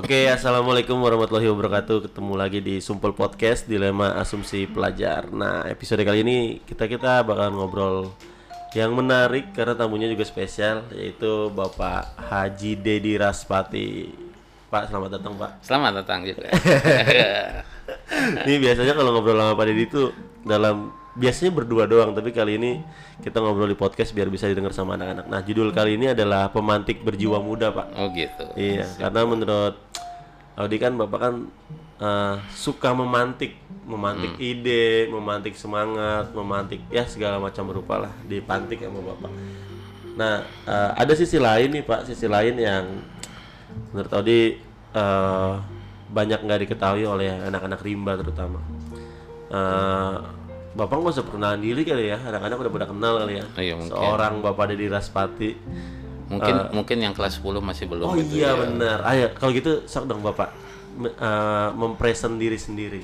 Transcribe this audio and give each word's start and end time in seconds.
Oke, 0.00 0.32
assalamualaikum 0.32 0.96
warahmatullahi 0.96 1.52
wabarakatuh. 1.52 2.08
Ketemu 2.08 2.32
lagi 2.32 2.64
di 2.64 2.80
Sumpel 2.80 3.12
Podcast 3.12 3.68
Dilema 3.68 4.16
Asumsi 4.16 4.64
Pelajar. 4.64 5.28
Nah, 5.28 5.68
episode 5.68 6.00
kali 6.00 6.24
ini 6.24 6.38
kita 6.64 6.88
kita 6.88 7.20
bakal 7.20 7.52
ngobrol 7.52 8.08
yang 8.72 8.96
menarik 8.96 9.52
karena 9.52 9.76
tamunya 9.76 10.08
juga 10.08 10.24
spesial 10.24 10.88
yaitu 10.96 11.52
Bapak 11.52 12.16
Haji 12.16 12.80
Dedi 12.80 13.20
Raspati. 13.20 14.08
Pak, 14.72 14.88
selamat 14.88 15.20
datang 15.20 15.36
Pak. 15.36 15.50
Selamat 15.60 15.92
datang 16.00 16.24
juga. 16.24 16.48
Ini 18.48 18.56
biasanya 18.56 18.96
kalau 18.96 19.12
ngobrol 19.12 19.36
sama 19.36 19.52
Pak 19.52 19.66
Dedi 19.68 19.84
itu 19.84 20.16
dalam 20.48 20.96
biasanya 21.12 21.52
berdua 21.52 21.84
doang, 21.84 22.14
tapi 22.14 22.30
kali 22.30 22.56
ini 22.56 22.80
kita 23.20 23.42
ngobrol 23.42 23.68
di 23.68 23.76
podcast 23.76 24.14
biar 24.14 24.30
bisa 24.30 24.46
didengar 24.46 24.70
sama 24.72 24.94
anak-anak. 24.94 25.26
Nah, 25.26 25.40
judul 25.42 25.74
kali 25.74 25.98
ini 25.98 26.14
adalah 26.14 26.48
pemantik 26.54 27.02
berjiwa 27.02 27.42
muda, 27.42 27.74
Pak. 27.74 27.86
oh 27.98 28.08
gitu. 28.14 28.44
Iya, 28.54 28.86
karena 28.96 29.20
menurut 29.26 29.89
Audi 30.58 30.76
kan 30.82 30.92
Bapak 30.98 31.18
kan 31.20 31.34
eh, 32.00 32.36
suka 32.54 32.90
memantik, 32.96 33.54
memantik 33.86 34.34
ide, 34.40 35.06
memantik 35.12 35.54
semangat, 35.54 36.32
memantik 36.34 36.80
ya 36.90 37.06
segala 37.06 37.38
macam 37.38 37.70
rupa 37.70 38.08
lah 38.08 38.12
dipantik 38.26 38.82
sama 38.82 39.00
Bapak. 39.02 39.32
Nah, 40.18 40.42
eh, 40.66 40.90
ada 40.96 41.12
sisi 41.14 41.38
lain 41.38 41.70
nih 41.70 41.84
Pak, 41.86 42.10
sisi 42.10 42.26
lain 42.26 42.58
yang 42.58 42.84
menurut 43.94 44.10
Audi 44.10 44.58
eh, 44.94 45.54
banyak 46.10 46.42
nggak 46.42 46.60
diketahui 46.66 47.06
oleh 47.06 47.30
anak-anak 47.30 47.80
rimba 47.86 48.18
terutama. 48.18 48.58
Eh, 49.50 50.16
Bapak 50.70 51.02
nggak 51.02 51.14
usah 51.18 51.26
perkenalan 51.26 51.58
diri 51.58 51.82
kali 51.82 52.14
ya, 52.14 52.18
anak-anak 52.22 52.56
udah 52.62 52.72
pada 52.72 52.86
kenal 52.86 53.14
kali 53.26 53.42
ya. 53.42 53.46
Iya, 53.58 53.74
mungkin. 53.74 53.90
Seorang 53.90 54.34
Bapak 54.38 54.70
Dedi 54.70 54.86
Raspati. 54.86 55.50
Mungkin 56.30 56.54
mungkin 56.70 56.98
yang 57.02 57.10
kelas 57.10 57.42
10 57.42 57.58
masih 57.58 57.90
belum 57.90 58.06
Oh 58.06 58.14
gitu 58.14 58.38
iya 58.38 58.54
ya. 58.54 58.56
benar. 58.56 58.98
Ayo 59.02 59.34
kalau 59.34 59.50
gitu 59.50 59.82
sok 59.84 60.06
dong 60.06 60.22
Bapak 60.22 60.54
Me- 60.94 61.10
eh, 61.10 61.68
mempresent 61.74 62.38
diri 62.38 62.54
sendiri. 62.54 63.02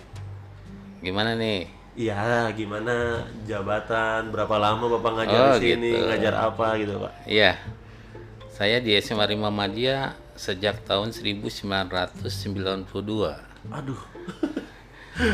Gimana 1.02 1.34
nih? 1.34 1.74
Iya, 1.96 2.52
gimana 2.52 3.24
jabatan, 3.44 4.28
berapa 4.28 4.56
lama 4.56 4.84
Bapak 4.94 5.10
ngajar 5.16 5.40
Oh, 5.40 5.56
di 5.56 5.72
sini, 5.72 5.96
gitu. 5.96 6.04
ngajar 6.04 6.34
apa 6.36 6.76
gitu, 6.76 6.92
Pak. 7.00 7.12
Iya. 7.24 7.56
Saya 8.52 8.76
di 8.78 8.92
SMA 8.96 9.24
Rimba 9.24 9.48
Madia 9.48 10.12
sejak 10.36 10.84
tahun 10.84 11.16
1992. 11.16 13.40
Aduh. 13.72 14.00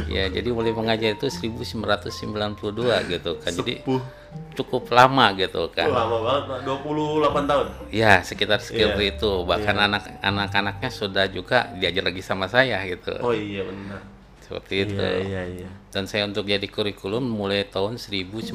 ya, 0.07 0.31
jadi 0.31 0.49
mulai 0.55 0.71
mengajar 0.71 1.13
itu 1.13 1.27
1992 1.27 3.11
gitu 3.11 3.31
kan. 3.43 3.53
Jadi 3.53 3.83
Puh, 3.83 4.01
cukup 4.53 4.93
lama 4.93 5.33
gitu 5.33 5.73
kan. 5.73 5.89
lama 5.89 6.21
banget, 6.21 6.45
Pak. 6.45 6.59
28 6.69 7.49
tahun. 7.49 7.67
Ya, 7.89 8.21
sekitar 8.21 8.61
sekitar 8.61 9.01
Iya. 9.01 9.17
itu. 9.17 9.33
Bahkan 9.49 9.77
anak 9.81 10.03
anak-anaknya 10.21 10.91
sudah 10.93 11.25
juga 11.33 11.73
diajar 11.77 12.05
lagi 12.05 12.21
sama 12.21 12.45
saya 12.49 12.85
gitu. 12.85 13.17
Oh 13.25 13.33
iya 13.33 13.65
benar. 13.65 14.05
Seperti 14.45 14.75
itu. 14.85 15.01
Iya, 15.01 15.25
iya, 15.25 15.43
iya. 15.65 15.69
Dan 15.89 16.05
saya 16.05 16.29
untuk 16.29 16.45
jadi 16.45 16.69
kurikulum 16.69 17.25
mulai 17.25 17.65
tahun 17.65 17.97
1998 17.97 18.53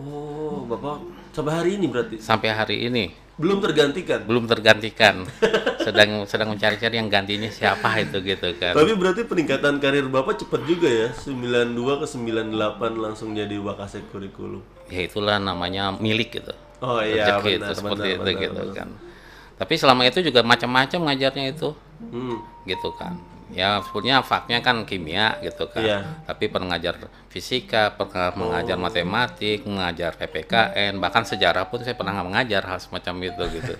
Oh, 0.00 0.64
Bapak 0.64 1.04
sampai 1.36 1.52
hari 1.52 1.76
ini 1.76 1.84
berarti 1.92 2.16
sampai 2.16 2.48
hari 2.56 2.88
ini 2.88 3.12
belum 3.40 3.58
tergantikan. 3.64 4.20
belum 4.28 4.44
tergantikan. 4.44 5.24
sedang 5.86 6.28
sedang 6.28 6.52
mencari-cari 6.52 7.00
yang 7.00 7.08
gantinya 7.08 7.48
siapa 7.48 7.88
itu 7.98 8.20
gitu 8.20 8.52
kan. 8.60 8.76
Tapi 8.76 8.92
berarti 8.94 9.24
peningkatan 9.24 9.80
karir 9.80 10.06
Bapak 10.06 10.36
cepat 10.36 10.60
juga 10.68 10.86
ya. 10.86 11.08
92 11.08 11.72
ke 11.74 12.06
98 12.06 12.52
langsung 13.00 13.32
jadi 13.32 13.56
wakasek 13.56 14.12
kurikulum. 14.12 14.60
Ya 14.92 15.08
itulah 15.08 15.40
namanya 15.40 15.96
milik 15.96 16.36
gitu. 16.36 16.52
Oh 16.80 17.00
iya, 17.00 17.40
Rezeki 17.40 17.50
benar, 17.56 17.68
itu 17.68 17.72
seperti 17.76 17.96
benar, 17.96 18.12
itu 18.12 18.20
benar, 18.28 18.42
gitu 18.44 18.60
benar. 18.60 18.76
kan. 18.76 18.88
Tapi 19.56 19.74
selama 19.76 20.02
itu 20.04 20.18
juga 20.20 20.40
macam-macam 20.40 21.00
ngajarnya 21.08 21.44
itu 21.52 21.68
Hmm. 22.00 22.36
gitu 22.64 22.88
kan. 22.96 23.16
Ya 23.50 23.82
sebetulnya 23.82 24.22
faknya 24.22 24.62
kan 24.62 24.86
kimia 24.86 25.38
gitu 25.42 25.66
kan. 25.66 25.82
Iya. 25.82 25.98
Tapi 26.26 26.46
pernah 26.46 26.76
ngajar 26.76 27.10
fisika, 27.26 27.94
pernah 27.98 28.30
mengajar 28.38 28.76
matematik, 28.78 29.66
mengajar 29.66 30.14
PPKN, 30.14 31.02
bahkan 31.02 31.26
sejarah 31.26 31.66
pun 31.66 31.82
saya 31.82 31.98
pernah 31.98 32.14
mengajar 32.22 32.62
hal 32.62 32.78
semacam 32.78 33.14
itu 33.26 33.44
gitu. 33.58 33.74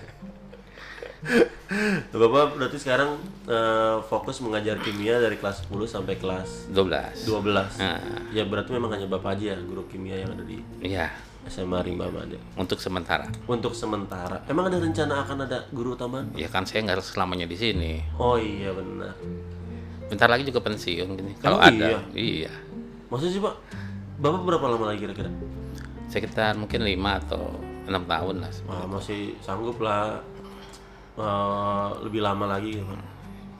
Bapak 2.11 2.57
berarti 2.57 2.77
sekarang 2.81 3.15
eh, 3.45 3.97
fokus 4.09 4.41
mengajar 4.41 4.81
kimia 4.81 5.21
dari 5.21 5.37
kelas 5.37 5.69
10 5.69 5.85
sampai 5.85 6.17
kelas 6.17 6.67
12. 6.73 7.29
12. 7.29 7.79
Nah, 7.79 8.01
Ya 8.33 8.43
berarti 8.43 8.73
memang 8.73 8.91
hanya 8.91 9.05
Bapak 9.05 9.37
aja 9.37 9.53
ya 9.53 9.57
guru 9.61 9.85
kimia 9.85 10.17
yang 10.17 10.33
ada 10.33 10.43
di 10.43 10.59
iya, 10.81 11.13
SMA 11.45 11.79
Rimba 11.85 12.09
Mada. 12.09 12.37
untuk 12.57 12.81
sementara. 12.81 13.29
Untuk 13.45 13.73
sementara. 13.77 14.41
Emang 14.49 14.67
ada 14.67 14.81
rencana 14.81 15.21
akan 15.23 15.37
ada 15.45 15.63
guru 15.69 15.93
tambahan? 15.93 16.33
Ya 16.33 16.49
kan 16.49 16.65
saya 16.65 16.89
nggak 16.89 17.05
selamanya 17.05 17.45
di 17.45 17.57
sini. 17.57 18.01
Oh 18.17 18.35
iya 18.35 18.73
benar. 18.73 19.13
Bentar 20.11 20.27
lagi 20.27 20.43
juga 20.43 20.59
pensiun 20.59 21.07
gini. 21.15 21.31
Kalau 21.39 21.55
ada. 21.55 21.71
iya? 21.71 21.99
Iya. 22.11 22.51
Maksudnya 23.07 23.31
sih 23.31 23.41
Pak, 23.41 23.55
Bapak 24.19 24.41
berapa 24.43 24.65
lama 24.67 24.91
lagi 24.91 25.07
kira-kira? 25.07 25.31
Sekitar 26.11 26.59
mungkin 26.59 26.83
5 26.83 27.23
atau 27.23 27.55
enam 27.87 28.03
tahun 28.03 28.35
lah. 28.43 28.51
Wah, 28.67 28.83
masih 28.91 29.39
sanggup 29.39 29.79
lah 29.79 30.19
eh, 31.15 31.89
lebih 32.03 32.19
lama 32.19 32.43
lagi 32.43 32.75
gitu. 32.75 32.91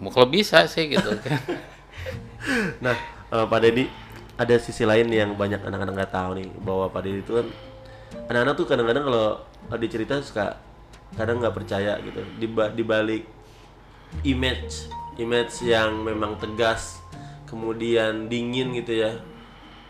Mau 0.03 0.11
kalau 0.11 0.27
bisa 0.27 0.67
sih 0.67 0.91
gitu 0.91 1.07
kan. 1.23 1.39
Nah, 2.83 2.99
eh, 3.31 3.45
Pak 3.47 3.59
Dedi, 3.63 3.87
ada 4.35 4.55
sisi 4.59 4.83
lain 4.83 5.07
yang 5.07 5.39
banyak 5.39 5.63
anak-anak 5.63 5.93
nggak 6.03 6.11
tahu 6.11 6.35
nih 6.35 6.47
bahwa 6.59 6.91
Pak 6.91 7.01
Dedi 7.07 7.23
itu 7.23 7.31
kan 7.39 7.47
anak-anak 8.27 8.53
tuh 8.59 8.65
kadang-kadang 8.67 9.03
kalau 9.07 9.27
ada 9.71 9.85
cerita 9.87 10.19
suka 10.19 10.59
kadang 11.15 11.39
nggak 11.39 11.55
percaya 11.55 11.99
gitu 12.03 12.23
di 12.39 12.83
balik 12.83 13.23
image 14.23 14.91
image 15.19 15.63
yang 15.65 16.03
memang 16.03 16.39
tegas 16.39 17.01
kemudian 17.49 18.31
dingin 18.31 18.71
gitu 18.77 19.03
ya 19.03 19.19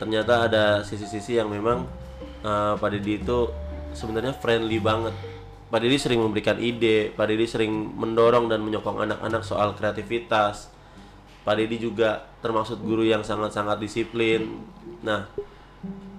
ternyata 0.02 0.50
ada 0.50 0.66
sisi-sisi 0.82 1.38
yang 1.38 1.50
memang 1.50 1.86
eh, 2.42 2.74
Pak 2.78 2.90
Dedi 2.90 3.22
itu 3.22 3.50
sebenarnya 3.94 4.34
friendly 4.34 4.82
banget 4.82 5.14
Pak 5.70 5.80
Dedi 5.84 5.98
sering 6.02 6.26
memberikan 6.26 6.58
ide 6.58 7.14
Pak 7.14 7.30
Dedi 7.30 7.46
sering 7.46 7.70
mendorong 7.74 8.50
dan 8.50 8.66
menyokong 8.66 9.06
anak-anak 9.06 9.46
soal 9.46 9.78
kreativitas 9.78 10.72
Pak 11.42 11.58
Dedi 11.58 11.82
juga 11.82 12.30
termasuk 12.42 12.78
guru 12.86 13.02
yang 13.02 13.26
sangat-sangat 13.26 13.82
disiplin. 13.82 14.62
Nah, 15.02 15.26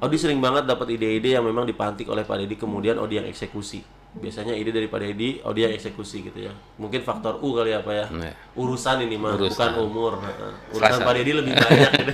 Odi 0.03 0.19
sering 0.19 0.43
banget 0.43 0.67
dapat 0.67 0.99
ide-ide 0.99 1.39
yang 1.39 1.47
memang 1.47 1.63
dipantik 1.63 2.11
oleh 2.11 2.27
Pak 2.27 2.43
Dedi 2.43 2.59
kemudian 2.59 2.99
Odi 2.99 3.23
yang 3.23 3.29
eksekusi. 3.31 3.87
Biasanya 4.13 4.53
ide 4.53 4.77
dari 4.77 4.93
Pak 4.93 5.01
Dedi, 5.01 5.41
Odi 5.41 5.65
yang 5.65 5.73
eksekusi 5.73 6.21
gitu 6.21 6.45
ya. 6.45 6.53
Mungkin 6.77 7.01
faktor 7.01 7.41
U 7.41 7.57
kali 7.57 7.73
apa 7.73 7.91
ya? 7.91 8.07
Nah, 8.13 8.29
Urusan 8.53 9.01
ini 9.01 9.17
mah, 9.17 9.33
Urusan. 9.35 9.73
bukan 9.73 9.89
umur. 9.89 10.13
Heeh. 10.21 10.53
Urusan. 10.77 11.01
Pak 11.01 11.13
Dedi 11.17 11.33
lebih 11.33 11.53
banyak. 11.57 11.91
gitu. 11.97 12.13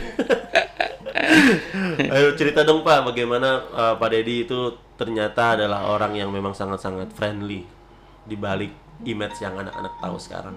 Ayo 2.15 2.39
cerita 2.39 2.63
dong 2.63 2.87
Pak, 2.87 3.03
bagaimana 3.03 3.67
uh, 3.75 3.95
Pak 3.99 4.09
Dedi 4.15 4.47
itu 4.47 4.59
ternyata 4.95 5.59
adalah 5.59 5.91
orang 5.91 6.15
yang 6.15 6.31
memang 6.31 6.55
sangat-sangat 6.55 7.11
friendly 7.11 7.67
di 8.23 8.37
balik 8.39 8.71
image 9.03 9.43
yang 9.43 9.59
anak-anak 9.59 9.95
tahu 9.99 10.17
sekarang. 10.19 10.57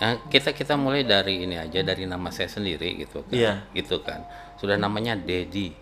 ya, 0.00 0.16
kita 0.26 0.50
kita 0.50 0.74
mulai 0.74 1.04
dari 1.04 1.44
ini 1.44 1.54
aja 1.54 1.84
dari 1.84 2.08
nama 2.08 2.32
saya 2.32 2.48
sendiri 2.48 2.96
gitu 2.98 3.22
kan. 3.22 3.32
Iya. 3.36 3.52
Gitu 3.76 4.00
kan. 4.00 4.24
Sudah 4.56 4.80
namanya 4.80 5.14
Dedi. 5.14 5.72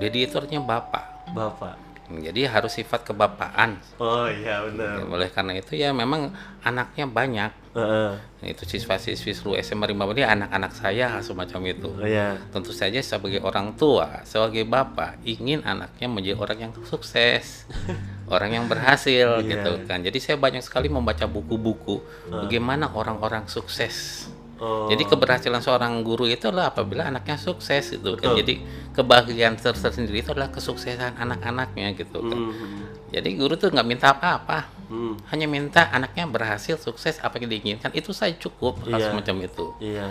Dedi 0.00 0.24
itu 0.24 0.34
artinya 0.36 0.64
bapak. 0.64 1.28
Bapak. 1.32 1.76
Jadi 2.04 2.44
harus 2.44 2.76
sifat 2.76 3.00
kebapaan. 3.08 3.80
Oh 3.96 4.28
iya 4.28 4.60
benar. 4.68 5.08
Oleh 5.08 5.32
karena 5.32 5.56
itu 5.56 5.72
ya 5.72 5.88
memang 5.96 6.36
anaknya 6.60 7.08
banyak. 7.08 7.50
Heeh. 7.74 8.12
Itu 8.44 8.68
siswa-siswi 8.68 9.32
seluruh 9.32 9.56
SMA 9.64 9.88
Rimba 9.88 10.06
dia 10.12 10.30
anak-anak 10.30 10.72
saya 10.76 11.16
semacam 11.24 11.60
itu. 11.72 11.88
Oh 11.90 12.04
iya. 12.04 12.36
Tentu 12.52 12.76
saja 12.76 13.00
sebagai 13.00 13.40
orang 13.40 13.72
tua, 13.74 14.20
sebagai 14.28 14.68
bapak 14.68 15.24
ingin 15.24 15.64
anaknya 15.64 16.06
menjadi 16.06 16.36
orang 16.36 16.58
yang 16.68 16.72
sukses, 16.84 17.64
orang 18.34 18.52
yang 18.52 18.64
berhasil 18.68 19.40
Iya. 19.40 19.48
gitu 19.48 19.72
kan. 19.88 20.04
Jadi 20.04 20.18
saya 20.20 20.36
banyak 20.36 20.60
sekali 20.60 20.92
membaca 20.92 21.24
buku-buku 21.24 22.04
bagaimana 22.28 22.92
orang-orang 22.92 23.48
sukses. 23.48 24.28
Oh. 24.64 24.88
Jadi 24.88 25.04
keberhasilan 25.04 25.60
seorang 25.60 26.00
guru 26.00 26.24
itu 26.24 26.48
adalah 26.48 26.72
apabila 26.72 27.04
anaknya 27.04 27.36
sukses 27.36 27.92
gitu 27.92 28.16
kan. 28.16 28.32
Jadi 28.32 28.64
kebahagiaan 28.96 29.60
ter- 29.60 29.76
tersendiri 29.76 30.24
itu 30.24 30.32
adalah 30.32 30.48
kesuksesan 30.48 31.20
anak-anaknya 31.20 31.92
gitu 31.92 32.24
kan. 32.24 32.38
Hmm. 32.48 32.88
Jadi 33.12 33.28
guru 33.36 33.60
tuh 33.60 33.68
nggak 33.68 33.84
minta 33.84 34.16
apa-apa, 34.16 34.72
Hmm. 34.88 35.20
hanya 35.28 35.44
minta 35.44 35.92
anaknya 35.92 36.24
berhasil 36.24 36.80
sukses 36.80 37.20
apa 37.20 37.36
yang 37.36 37.52
diinginkan 37.52 37.92
itu 37.92 38.16
saja 38.16 38.32
cukup 38.40 38.80
hal 38.88 38.96
Iya. 38.96 39.06
semacam 39.12 39.36
itu. 39.44 39.66
Iya. 39.84 40.06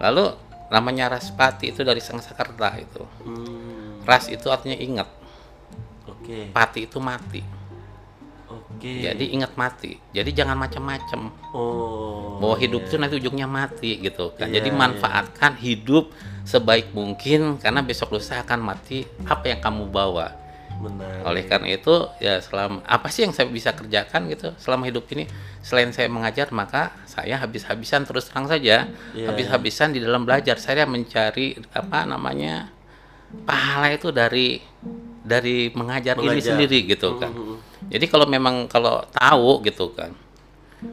Lalu 0.00 0.24
namanya 0.68 1.12
Raspati 1.12 1.68
itu 1.68 1.84
dari 1.84 2.00
Sanskerta 2.00 2.80
itu. 2.80 3.04
Hmm. 3.28 4.00
Ras 4.08 4.32
itu 4.32 4.48
artinya 4.48 4.76
ingat, 4.76 5.08
Oke. 6.08 6.48
pati 6.48 6.88
itu 6.88 6.96
mati. 6.96 7.40
Oke. 8.78 9.02
Jadi 9.02 9.34
ingat 9.34 9.58
mati. 9.58 9.98
Jadi 10.14 10.30
jangan 10.30 10.54
macam-macam. 10.54 11.34
Oh. 11.50 12.38
Bahwa 12.38 12.54
hidup 12.62 12.86
itu 12.86 12.94
nanti 12.94 13.18
ujungnya 13.18 13.50
mati 13.50 13.98
gitu 13.98 14.30
kan. 14.38 14.46
Iya, 14.46 14.62
Jadi 14.62 14.70
iya. 14.70 14.78
manfaatkan 14.78 15.58
hidup 15.58 16.14
sebaik 16.46 16.94
mungkin 16.94 17.58
karena 17.58 17.82
besok 17.82 18.14
lusa 18.14 18.38
akan 18.46 18.62
mati. 18.62 19.02
Apa 19.26 19.50
yang 19.50 19.58
kamu 19.58 19.90
bawa? 19.90 20.30
Menarik. 20.78 21.26
Oleh 21.26 21.42
karena 21.50 21.68
itu 21.74 21.94
ya 22.22 22.38
selama 22.38 22.86
apa 22.86 23.10
sih 23.10 23.26
yang 23.26 23.34
saya 23.34 23.50
bisa 23.50 23.74
kerjakan 23.74 24.30
gitu 24.30 24.54
selama 24.62 24.86
hidup 24.86 25.10
ini 25.10 25.26
selain 25.58 25.90
saya 25.90 26.06
mengajar 26.06 26.54
maka 26.54 26.94
saya 27.02 27.34
habis-habisan 27.34 28.06
terus 28.06 28.30
terang 28.30 28.46
saja 28.46 28.86
Iya. 29.10 29.26
habis-habisan 29.26 29.90
di 29.90 29.98
dalam 29.98 30.22
belajar 30.22 30.54
saya 30.62 30.86
mencari 30.86 31.58
apa 31.74 32.06
namanya 32.06 32.70
pahala 33.42 33.90
itu 33.90 34.14
dari 34.14 34.62
dari 35.26 35.68
mengajar, 35.74 36.14
ini 36.16 36.38
Mengajar. 36.38 36.46
sendiri 36.54 36.78
gitu 36.86 37.18
kan. 37.18 37.34
Mhm. 37.34 37.67
Jadi 37.88 38.04
kalau 38.06 38.28
memang 38.28 38.68
kalau 38.68 39.00
tahu 39.08 39.64
gitu 39.64 39.90
kan 39.92 40.12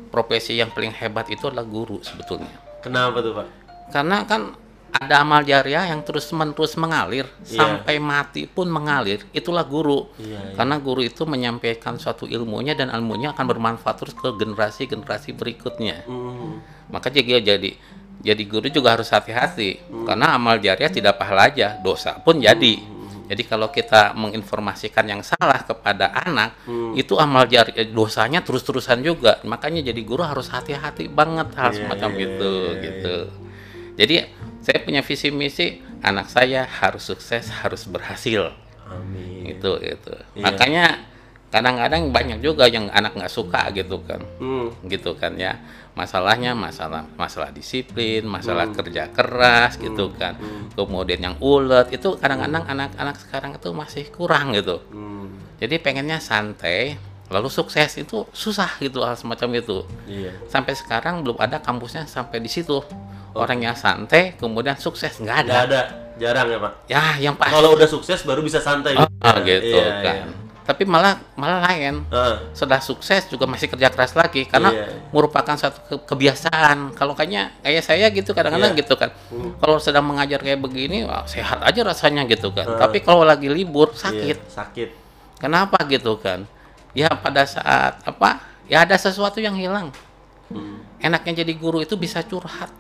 profesi 0.10 0.58
yang 0.58 0.74
paling 0.74 0.96
hebat 0.96 1.30
itu 1.30 1.46
adalah 1.46 1.68
guru 1.68 2.02
sebetulnya. 2.02 2.50
Kenapa 2.82 3.22
tuh 3.22 3.34
pak? 3.36 3.48
Karena 3.94 4.26
kan 4.26 4.56
ada 4.96 5.22
amal 5.22 5.44
jariah 5.44 5.92
yang 5.92 6.02
terus 6.08 6.32
menerus 6.32 6.80
mengalir 6.80 7.28
Iya. 7.44 7.60
sampai 7.60 8.00
mati 8.00 8.48
pun 8.48 8.72
mengalir. 8.72 9.28
Itulah 9.36 9.68
guru. 9.68 10.08
Iya, 10.16 10.40
iya. 10.40 10.56
Karena 10.56 10.80
guru 10.80 11.04
itu 11.04 11.28
menyampaikan 11.28 12.00
suatu 12.00 12.24
ilmunya 12.26 12.74
dan 12.74 12.88
ilmunya 12.90 13.36
akan 13.36 13.46
bermanfaat 13.46 13.96
terus 14.00 14.16
ke 14.16 14.32
generasi-generasi 14.34 15.36
berikutnya. 15.36 16.08
Mhm. 16.08 16.50
Maka 16.96 17.12
jadi 17.12 17.44
jadi 17.44 17.76
jadi 18.26 18.44
guru 18.48 18.72
juga 18.72 18.96
harus 18.98 19.12
hati-hati 19.12 19.78
Hmm. 19.86 20.08
karena 20.08 20.34
amal 20.34 20.58
jariah 20.58 20.90
tidak 20.90 21.20
pahala 21.20 21.52
aja, 21.52 21.78
dosa 21.78 22.18
pun 22.18 22.42
jadi. 22.42 22.80
Jadi 23.26 23.42
kalau 23.50 23.74
kita 23.74 24.14
menginformasikan 24.14 25.06
yang 25.10 25.22
salah 25.26 25.66
kepada 25.66 26.14
anak, 26.14 26.54
Hmm. 26.70 26.94
itu 26.94 27.18
amal 27.18 27.50
jariah 27.50 27.86
dosanya 27.90 28.46
terus-terusan 28.46 29.02
juga. 29.02 29.42
Makanya 29.42 29.82
jadi 29.82 30.02
guru 30.06 30.22
harus 30.22 30.50
hati-hati 30.54 31.10
banget 31.10 31.50
hal 31.58 31.74
Iya, 31.74 31.78
semacam 31.82 32.12
iya, 32.14 32.22
itu 32.30 32.54
iya, 32.54 32.82
gitu. 32.86 33.18
Jadi 33.96 34.16
saya 34.62 34.78
punya 34.86 35.02
visi 35.02 35.28
misi 35.34 35.66
anak 36.06 36.30
saya 36.30 36.70
harus 36.70 37.02
sukses, 37.06 37.50
harus 37.50 37.90
berhasil. 37.90 38.54
Amin. 38.86 39.58
Itu 39.58 39.82
itu. 39.82 40.14
Iya. 40.38 40.44
Makanya 40.46 40.86
kadang-kadang 41.56 42.12
banyak 42.12 42.44
juga 42.44 42.68
yang 42.68 42.92
anak 42.92 43.16
nggak 43.16 43.32
suka 43.32 43.72
gitu 43.72 44.04
kan 44.04 44.20
Hmm. 44.38 44.76
gitu 44.84 45.16
kan 45.16 45.40
ya 45.40 45.56
masalahnya 45.96 46.52
masalah 46.52 47.08
masalah 47.16 47.48
disiplin 47.50 48.28
masalah 48.28 48.68
kerja 48.70 49.08
keras 49.08 49.80
gitu 49.80 50.12
kan 50.12 50.36
kemudian 50.76 51.24
yang 51.24 51.36
ulet 51.40 51.88
itu 51.90 52.20
kadang-kadang 52.20 52.68
anak-anak 52.68 53.16
sekarang 53.18 53.56
itu 53.56 53.72
masih 53.72 54.04
kurang 54.12 54.52
gitu 54.52 54.84
Hmm. 54.92 55.32
jadi 55.56 55.80
pengennya 55.80 56.20
santai 56.20 57.00
lalu 57.26 57.48
sukses 57.48 57.96
itu 57.96 58.28
susah 58.30 58.76
gitu 58.78 59.00
hal 59.02 59.16
semacam 59.16 59.56
itu 59.56 59.88
Iya. 60.06 60.36
sampai 60.46 60.76
sekarang 60.76 61.24
belum 61.24 61.40
ada 61.40 61.58
kampusnya 61.58 62.04
sampai 62.06 62.38
di 62.38 62.52
situ 62.52 62.84
orangnya 63.32 63.72
santai 63.74 64.36
kemudian 64.36 64.76
sukses 64.76 65.16
nggak 65.18 65.38
ada 65.42 65.54
Nggak 65.54 65.66
ada. 65.66 65.82
Jarang 66.16 66.48
ya 66.48 66.60
pak. 66.60 66.72
ya 66.88 67.04
yang 67.20 67.36
pasti 67.36 67.52
Kalau 67.52 67.76
udah 67.76 67.84
sukses 67.86 68.24
baru 68.24 68.40
bisa 68.40 68.64
santai. 68.64 68.96
Ah, 68.96 69.36
gitu 69.42 69.68
Iya, 69.76 70.00
kan 70.00 70.16
iya. 70.24 70.26
Tapi 70.66 70.82
malah 70.84 71.22
malah 71.38 71.62
lain 71.70 72.02
Ah, 72.10 72.42
sudah 72.52 72.82
sukses 72.82 73.30
juga 73.30 73.46
masih 73.46 73.70
kerja 73.70 73.88
keras 73.88 74.18
lagi 74.18 74.44
karena 74.44 74.74
Iya. 74.74 74.86
merupakan 75.14 75.54
suatu 75.54 75.78
ke- 75.86 76.04
kebiasaan. 76.10 76.92
Kalau 76.92 77.14
kayaknya 77.14 77.54
kayak 77.62 77.84
saya 77.86 78.10
gitu 78.10 78.34
kadang-kadang 78.34 78.74
Iya. 78.74 78.82
gitu 78.82 78.98
kan. 78.98 79.14
Kalau 79.62 79.78
sedang 79.78 80.02
mengajar 80.04 80.42
kayak 80.42 80.58
begini, 80.58 81.06
wah, 81.06 81.22
sehat 81.24 81.62
aja 81.62 81.86
rasanya 81.86 82.26
gitu 82.26 82.50
kan. 82.50 82.66
Ah. 82.66 82.82
Tapi 82.82 83.00
kalau 83.00 83.22
lagi 83.22 83.46
libur 83.46 83.94
sakit. 83.94 84.38
Iya, 84.42 84.50
sakit. 84.50 84.90
Kenapa 85.38 85.78
gitu 85.86 86.18
kan? 86.18 86.50
Ya 86.98 87.14
pada 87.14 87.46
saat 87.46 88.02
apa? 88.02 88.42
Ya 88.66 88.82
ada 88.82 88.98
sesuatu 88.98 89.38
yang 89.38 89.54
hilang. 89.54 89.94
Hmm. 90.50 90.82
Enaknya 90.98 91.46
jadi 91.46 91.54
guru 91.54 91.80
itu 91.80 91.94
bisa 91.94 92.20
curhat. 92.20 92.74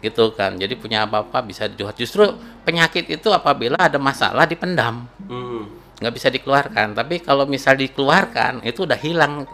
Gitu 0.00 0.24
kan. 0.34 0.58
Jadi 0.58 0.74
punya 0.74 1.06
apa-apa 1.06 1.40
bisa 1.40 1.64
curhat. 1.66 1.94
Justru 1.94 2.26
penyakit 2.62 3.08
itu 3.08 3.28
apabila 3.30 3.78
ada 3.78 3.96
masalah 3.96 4.44
dipendam 4.44 5.06
Hmm. 5.24 5.64
Nggak 5.98 6.14
bisa 6.14 6.28
dikeluarkan 6.30 6.94
tapi 6.94 7.22
kalau 7.22 7.46
misal 7.46 7.74
dikeluarkan 7.74 8.62
itu 8.66 8.82
udah 8.82 8.98
hilang 8.98 9.46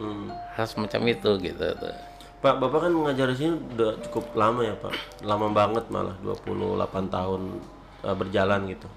Hmm. 0.00 0.34
hal 0.58 0.66
semacam 0.66 1.14
itu 1.14 1.30
gitu 1.38 1.62
tuh. 1.78 1.94
Pak, 2.42 2.58
Bapak 2.58 2.90
kan 2.90 2.90
mengajar 2.90 3.30
di 3.30 3.38
sini 3.38 3.54
udah 3.54 3.94
cukup 4.02 4.34
lama 4.34 4.66
ya, 4.66 4.74
Pak. 4.74 5.22
Lama 5.22 5.46
banget 5.54 5.86
malah 5.94 6.16
28 6.26 7.06
tahun 7.06 7.62
eh, 8.02 8.16
berjalan 8.18 8.66
gitu. 8.66 8.88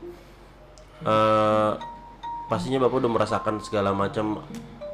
Eh 1.06 1.72
pastinya 2.50 2.82
Bapak 2.82 3.06
udah 3.06 3.12
merasakan 3.12 3.62
segala 3.62 3.94
macam 3.94 4.42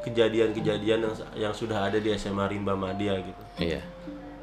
kejadian-kejadian 0.04 1.00
yang 1.06 1.16
yang 1.38 1.54
sudah 1.56 1.88
ada 1.88 1.96
di 2.02 2.12
SMA 2.18 2.44
Rimba 2.50 2.74
Madia 2.76 3.16
gitu. 3.22 3.44
iya 3.62 3.80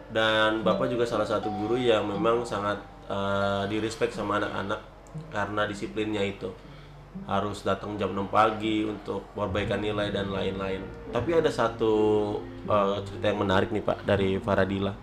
Dan 0.08 0.64
Bapak 0.64 0.88
juga 0.88 1.05
salah 1.05 1.29
satu 1.29 1.52
guru 1.52 1.76
yang 1.76 2.08
memang 2.08 2.46
sangat 2.49 2.81
eh, 3.11 3.62
direspek 3.69 4.08
sama 4.08 4.40
anak-anak 4.40 4.81
karena 5.29 5.69
disiplinnya 5.69 6.25
itu. 6.25 6.49
Harus 7.25 7.64
datang 7.66 7.96
jam 7.96 8.14
6 8.14 8.28
pagi 8.31 8.84
untuk 8.84 9.25
perbaikan 9.32 9.81
nilai 9.81 10.12
dan 10.12 10.31
lain-lain. 10.31 10.84
Tapi 11.10 11.31
ada 11.37 11.50
satu 11.50 11.93
eh, 12.69 12.96
cerita 13.05 13.25
yang 13.32 13.40
menarik 13.43 13.69
nih 13.72 13.84
Pak 13.84 14.05
dari 14.05 14.38
Faradila. 14.38 14.94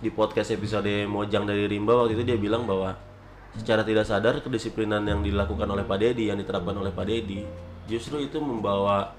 Di 0.00 0.08
podcast 0.08 0.52
episode 0.54 0.88
Mojang 1.04 1.44
dari 1.44 1.68
Rimba 1.68 1.92
waktu 1.92 2.16
itu 2.16 2.24
dia 2.24 2.40
bilang 2.40 2.64
bahwa 2.64 2.96
secara 3.56 3.82
tidak 3.82 4.06
sadar 4.06 4.40
kedisiplinan 4.40 5.02
yang 5.04 5.20
dilakukan 5.20 5.66
oleh 5.66 5.84
Pak 5.84 5.98
Dedi, 6.00 6.30
yang 6.30 6.38
diterapkan 6.38 6.76
oleh 6.78 6.92
Pak 6.94 7.04
Dedi, 7.04 7.44
justru 7.90 8.22
itu 8.22 8.38
membawa 8.38 9.12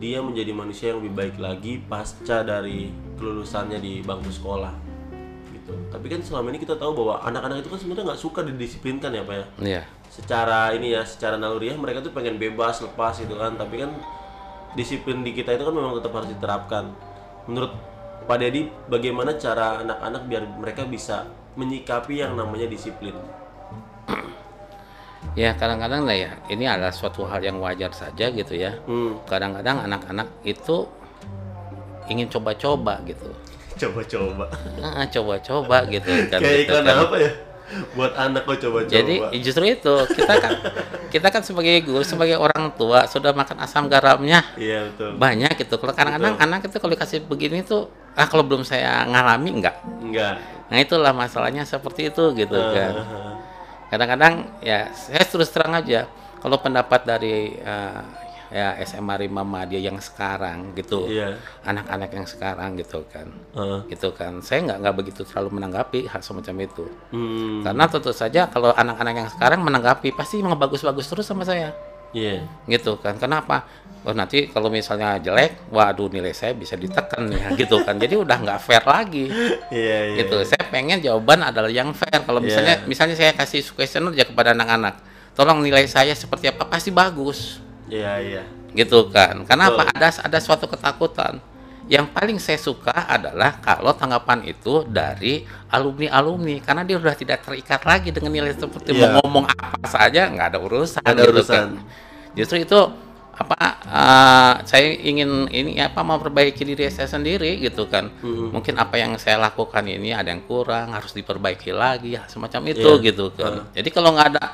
dia 0.00 0.22
menjadi 0.22 0.52
manusia 0.54 0.92
yang 0.92 1.02
lebih 1.02 1.12
baik 1.12 1.36
lagi 1.36 1.82
pasca 1.84 2.46
dari 2.46 2.92
kelulusannya 3.18 3.78
di 3.80 4.00
bangku 4.00 4.30
sekolah 4.32 4.72
gitu. 5.52 5.74
Tapi 5.90 6.06
kan 6.06 6.20
selama 6.22 6.54
ini 6.54 6.58
kita 6.62 6.78
tahu 6.78 6.94
bahwa 7.02 7.14
anak-anak 7.26 7.66
itu 7.66 7.68
kan 7.74 7.78
sebenarnya 7.82 8.04
nggak 8.12 8.22
suka 8.22 8.40
didisiplinkan 8.46 9.10
ya 9.12 9.22
pak 9.26 9.34
ya. 9.34 9.46
iya 9.60 9.82
Secara 10.10 10.72
ini 10.72 10.96
ya, 10.96 11.02
secara 11.04 11.36
naluriah 11.36 11.76
mereka 11.76 12.00
tuh 12.00 12.10
pengen 12.10 12.36
bebas 12.36 12.80
lepas 12.80 13.16
gitu 13.16 13.36
kan. 13.36 13.54
Tapi 13.54 13.84
kan 13.84 13.90
disiplin 14.74 15.20
di 15.20 15.32
kita 15.32 15.52
itu 15.52 15.64
kan 15.64 15.74
memang 15.74 15.96
tetap 15.96 16.12
harus 16.14 16.30
diterapkan. 16.32 16.92
Menurut 17.46 17.72
Pak 18.26 18.38
Dedi, 18.42 18.66
bagaimana 18.88 19.36
cara 19.36 19.80
anak-anak 19.80 20.22
biar 20.26 20.42
mereka 20.58 20.82
bisa 20.82 21.24
menyikapi 21.54 22.20
yang 22.20 22.34
namanya 22.34 22.66
disiplin? 22.66 23.14
ya 25.36 25.52
kadang-kadang 25.54 26.06
lah 26.06 26.16
ya 26.16 26.30
ini 26.48 26.64
adalah 26.64 26.94
suatu 26.94 27.26
hal 27.26 27.42
yang 27.42 27.58
wajar 27.60 27.92
saja 27.92 28.30
gitu 28.30 28.56
ya 28.56 28.72
Hmm, 28.88 29.20
kadang-kadang 29.28 29.84
anak-anak 29.84 30.28
itu 30.42 30.86
ingin 32.08 32.30
coba-coba 32.30 33.02
gitu 33.04 33.28
coba-coba. 33.76 34.48
Ah, 34.80 35.04
coba-coba 35.04 35.84
gitu 35.92 36.08
kan 36.32 36.40
Kayak 36.40 36.56
gitu 36.64 36.72
iklan 36.72 36.84
kan. 36.88 36.96
apa 37.04 37.16
ya? 37.20 37.30
Buat 37.98 38.12
anak 38.14 38.46
kok 38.46 38.62
coba-coba. 38.62 38.92
jadi 38.94 39.14
justru 39.42 39.64
itu. 39.66 39.94
Kita 40.14 40.34
kan 40.38 40.52
kita 41.14 41.28
kan 41.34 41.42
sebagai 41.42 41.82
guru 41.82 42.02
sebagai 42.06 42.38
orang 42.38 42.70
tua 42.78 43.10
sudah 43.10 43.34
makan 43.34 43.58
asam 43.62 43.90
garamnya. 43.90 44.42
Iya 44.54 44.90
betul. 44.92 45.18
banyak 45.18 45.52
gitu. 45.58 45.74
Kalau 45.76 45.92
kadang-kadang 45.94 46.34
anak 46.38 46.70
itu 46.70 46.76
kalau 46.78 46.92
dikasih 46.94 47.18
begini 47.26 47.66
tuh 47.66 47.90
ah 48.14 48.26
kalau 48.30 48.46
belum 48.46 48.62
saya 48.62 49.02
ngalami 49.06 49.62
enggak. 49.62 49.76
Enggak. 50.00 50.36
nah 50.66 50.82
itulah 50.82 51.14
masalahnya 51.14 51.62
seperti 51.62 52.10
itu 52.10 52.34
gitu 52.34 52.58
kan. 52.58 52.92
Ah, 52.98 53.32
kadang-kadang 53.86 54.50
ya 54.58 54.90
saya 54.94 55.22
terus 55.22 55.46
terang 55.54 55.78
aja 55.78 56.10
kalau 56.42 56.58
pendapat 56.58 57.06
dari 57.06 57.54
eh, 57.54 58.00
ya 58.48 58.76
SMA 58.82 59.14
Rima 59.18 59.42
Madia 59.42 59.78
yang 59.78 59.98
sekarang 59.98 60.72
gitu. 60.74 61.06
Iya. 61.06 61.38
anak-anak 61.62 62.10
yang 62.14 62.26
sekarang 62.26 62.74
gitu 62.78 63.02
kan. 63.10 63.26
Ah, 63.52 63.82
gitu 63.86 64.10
kan. 64.12 64.38
Saya 64.42 64.62
nggak 64.66 64.78
nggak 64.82 64.94
begitu 64.96 65.20
terlalu 65.26 65.58
menanggapi 65.60 66.06
hal 66.06 66.20
semacam 66.22 66.54
itu. 66.64 66.84
Hmm, 67.10 67.62
karena 67.62 67.84
tentu 67.90 68.12
saja 68.14 68.46
kalau 68.46 68.70
anak-anak 68.72 69.14
yang 69.14 69.30
sekarang 69.30 69.60
menanggapi 69.62 70.14
pasti 70.14 70.38
memang 70.40 70.58
bagus-bagus 70.58 71.06
terus 71.06 71.26
sama 71.26 71.42
saya. 71.42 71.74
Iya. 72.14 72.46
gitu 72.70 72.96
kan. 73.02 73.18
Kenapa? 73.18 73.66
Oh 74.06 74.14
nanti 74.14 74.46
kalau 74.46 74.70
misalnya 74.70 75.18
jelek 75.18 75.66
waduh 75.68 76.06
nilai 76.06 76.30
saya 76.30 76.54
bisa 76.54 76.78
ditekan 76.78 77.26
ya 77.28 77.50
gitu 77.60 77.82
kan. 77.82 77.98
Jadi 77.98 78.14
udah 78.14 78.38
nggak 78.38 78.58
fair 78.62 78.80
lagi. 78.86 79.26
Iya, 79.74 80.14
iya. 80.14 80.22
gitu. 80.22 80.38
saya 80.46 80.62
pengen 80.70 81.02
jawaban 81.02 81.42
adalah 81.42 81.68
yang 81.68 81.90
fair. 81.92 82.22
Kalau 82.22 82.38
misalnya 82.38 82.78
Iya. 82.80 82.86
misalnya 82.86 83.18
saya 83.18 83.34
kasih 83.34 83.66
questionnaire 83.74 84.14
aja 84.22 84.24
kepada 84.30 84.54
anak-anak 84.54 84.94
tolong 85.36 85.60
nilai 85.60 85.84
saya 85.84 86.16
seperti 86.16 86.48
apa 86.48 86.64
pasti 86.64 86.88
bagus 86.88 87.60
Iya, 87.86 88.12
iya. 88.20 88.42
gitu 88.72 89.08
kan. 89.08 89.46
Karena 89.48 89.72
apa? 89.72 89.88
Ada 89.88 90.20
ada 90.26 90.38
suatu 90.38 90.68
ketakutan. 90.68 91.40
Yang 91.86 92.06
paling 92.10 92.38
saya 92.42 92.58
suka 92.58 92.90
adalah 93.06 93.62
kalau 93.62 93.94
tanggapan 93.94 94.42
itu 94.42 94.82
dari 94.84 95.46
alumni 95.70 96.10
alumni 96.10 96.58
karena 96.58 96.82
dia 96.82 96.98
sudah 96.98 97.14
tidak 97.14 97.38
terikat 97.46 97.78
lagi 97.86 98.10
dengan 98.10 98.34
nilai 98.34 98.52
seperti 98.52 98.90
mau 98.90 99.22
ngomong 99.22 99.46
apa 99.46 99.86
saja 99.86 100.26
nggak 100.26 100.46
ada 100.50 100.58
urusan 100.58 100.98
ada 101.06 101.22
gitu 101.22 101.30
urusan. 101.30 101.54
kan 101.54 101.68
justru 102.34 102.58
itu 102.66 102.80
apa 103.38 103.60
eh, 103.86 104.52
saya 104.66 104.88
ingin 104.98 105.46
ini 105.46 105.78
apa 105.78 106.02
memperbaiki 106.02 106.66
diri 106.66 106.90
saya 106.90 107.06
sendiri 107.06 107.62
gitu 107.62 107.86
kan. 107.86 108.10
Mhm. 108.18 108.50
mungkin 108.50 108.74
apa 108.82 108.98
yang 108.98 109.14
saya 109.22 109.38
lakukan 109.38 109.86
ini 109.86 110.10
ada 110.10 110.34
yang 110.34 110.42
kurang 110.42 110.90
harus 110.90 111.14
diperbaiki 111.14 111.70
lagi 111.70 112.18
semacam 112.26 112.66
itu 112.66 112.82
Iya. 112.98 113.06
gitu 113.14 113.30
kan. 113.30 113.62
Jadi 113.70 113.88
kalau 113.94 114.10
nggak 114.10 114.28
ada 114.34 114.44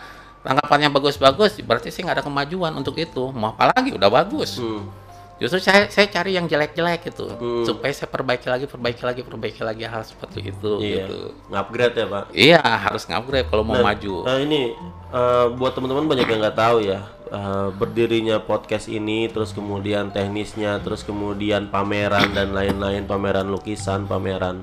tanggapannya 0.43 0.91
bagus-bagus 0.91 1.59
berarti 1.61 1.89
sih 1.89 2.03
nggak 2.03 2.19
ada 2.19 2.25
kemajuan 2.25 2.73
untuk 2.73 2.95
itu 2.97 3.31
mau 3.31 3.53
apa 3.53 3.73
lagi 3.73 3.91
udah 3.91 4.11
bagus 4.11 4.59
Hmm. 4.59 4.87
Justru 5.39 5.59
saya 5.59 5.91
saya 5.91 6.07
cari 6.07 6.39
yang 6.39 6.47
jelek-jelek 6.47 7.03
gitu, 7.05 7.27
Hmm. 7.27 7.67
supaya 7.67 7.91
saya 7.91 8.07
perbaiki 8.07 8.47
lagi, 8.47 8.71
perbaiki 8.71 9.03
lagi, 9.03 9.21
perbaiki 9.21 9.59
lagi 9.61 9.83
hal 9.83 10.07
seperti 10.07 10.39
itu 10.45 10.79
Iya. 10.79 11.03
gitu. 11.03 11.19
Ngupgrade 11.51 11.99
ya, 11.99 12.07
Pak. 12.07 12.25
Iya, 12.31 12.61
harus 12.63 13.03
ngupgrade 13.05 13.51
kalau 13.51 13.67
mau 13.67 13.75
Nah, 13.75 13.83
maju. 13.85 14.23
Nah, 14.23 14.39
ini 14.39 14.71
eh, 15.11 15.47
buat 15.53 15.75
teman-teman 15.75 16.07
banyak 16.07 16.25
yang 16.27 16.41
nggak 16.41 16.55
tahu 16.57 16.79
ya. 16.85 17.01
eh, 17.27 17.69
berdirinya 17.73 18.39
podcast 18.39 18.87
ini, 18.87 19.25
terus 19.27 19.51
kemudian 19.51 20.13
teknisnya, 20.13 20.79
terus 20.79 21.01
kemudian 21.01 21.67
pameran 21.67 22.31
dan 22.31 22.53
lain-lain, 22.53 23.03
pameran 23.03 23.49
lukisan, 23.49 24.05
pameran 24.05 24.63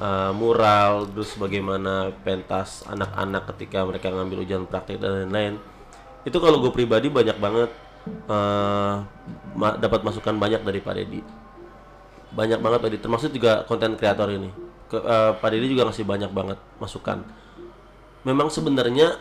eh, 0.00 0.32
mural, 0.34 1.06
terus 1.12 1.34
bagaimana 1.36 2.14
pentas 2.22 2.82
anak-anak 2.88 3.50
ketika 3.54 3.84
mereka 3.84 4.08
ngambil 4.14 4.44
ujian 4.44 4.64
praktik 4.66 4.98
dan 5.02 5.26
lain-lain. 5.26 5.54
Itu 6.26 6.38
kalau 6.42 6.60
gue 6.62 6.72
pribadi 6.74 7.08
banyak 7.10 7.38
banget 7.38 7.70
eh, 8.08 8.94
ma- 9.58 9.78
dapat 9.78 10.00
masukan 10.06 10.36
banyak 10.38 10.62
dari 10.64 10.80
Pak 10.80 10.94
Dedi 10.96 11.20
banyak 12.28 12.60
banget 12.60 12.80
tadi 12.84 12.96
termasuk 13.00 13.30
juga 13.32 13.64
konten 13.64 13.96
kreator 13.96 14.28
ini. 14.28 14.52
Ke, 14.88 15.00
eh, 15.00 15.32
Pak 15.36 15.48
Dedi 15.52 15.72
juga 15.72 15.88
ngasih 15.88 16.04
banyak 16.04 16.30
banget 16.32 16.58
masukan. 16.80 17.24
Memang 18.24 18.52
sebenarnya 18.52 19.16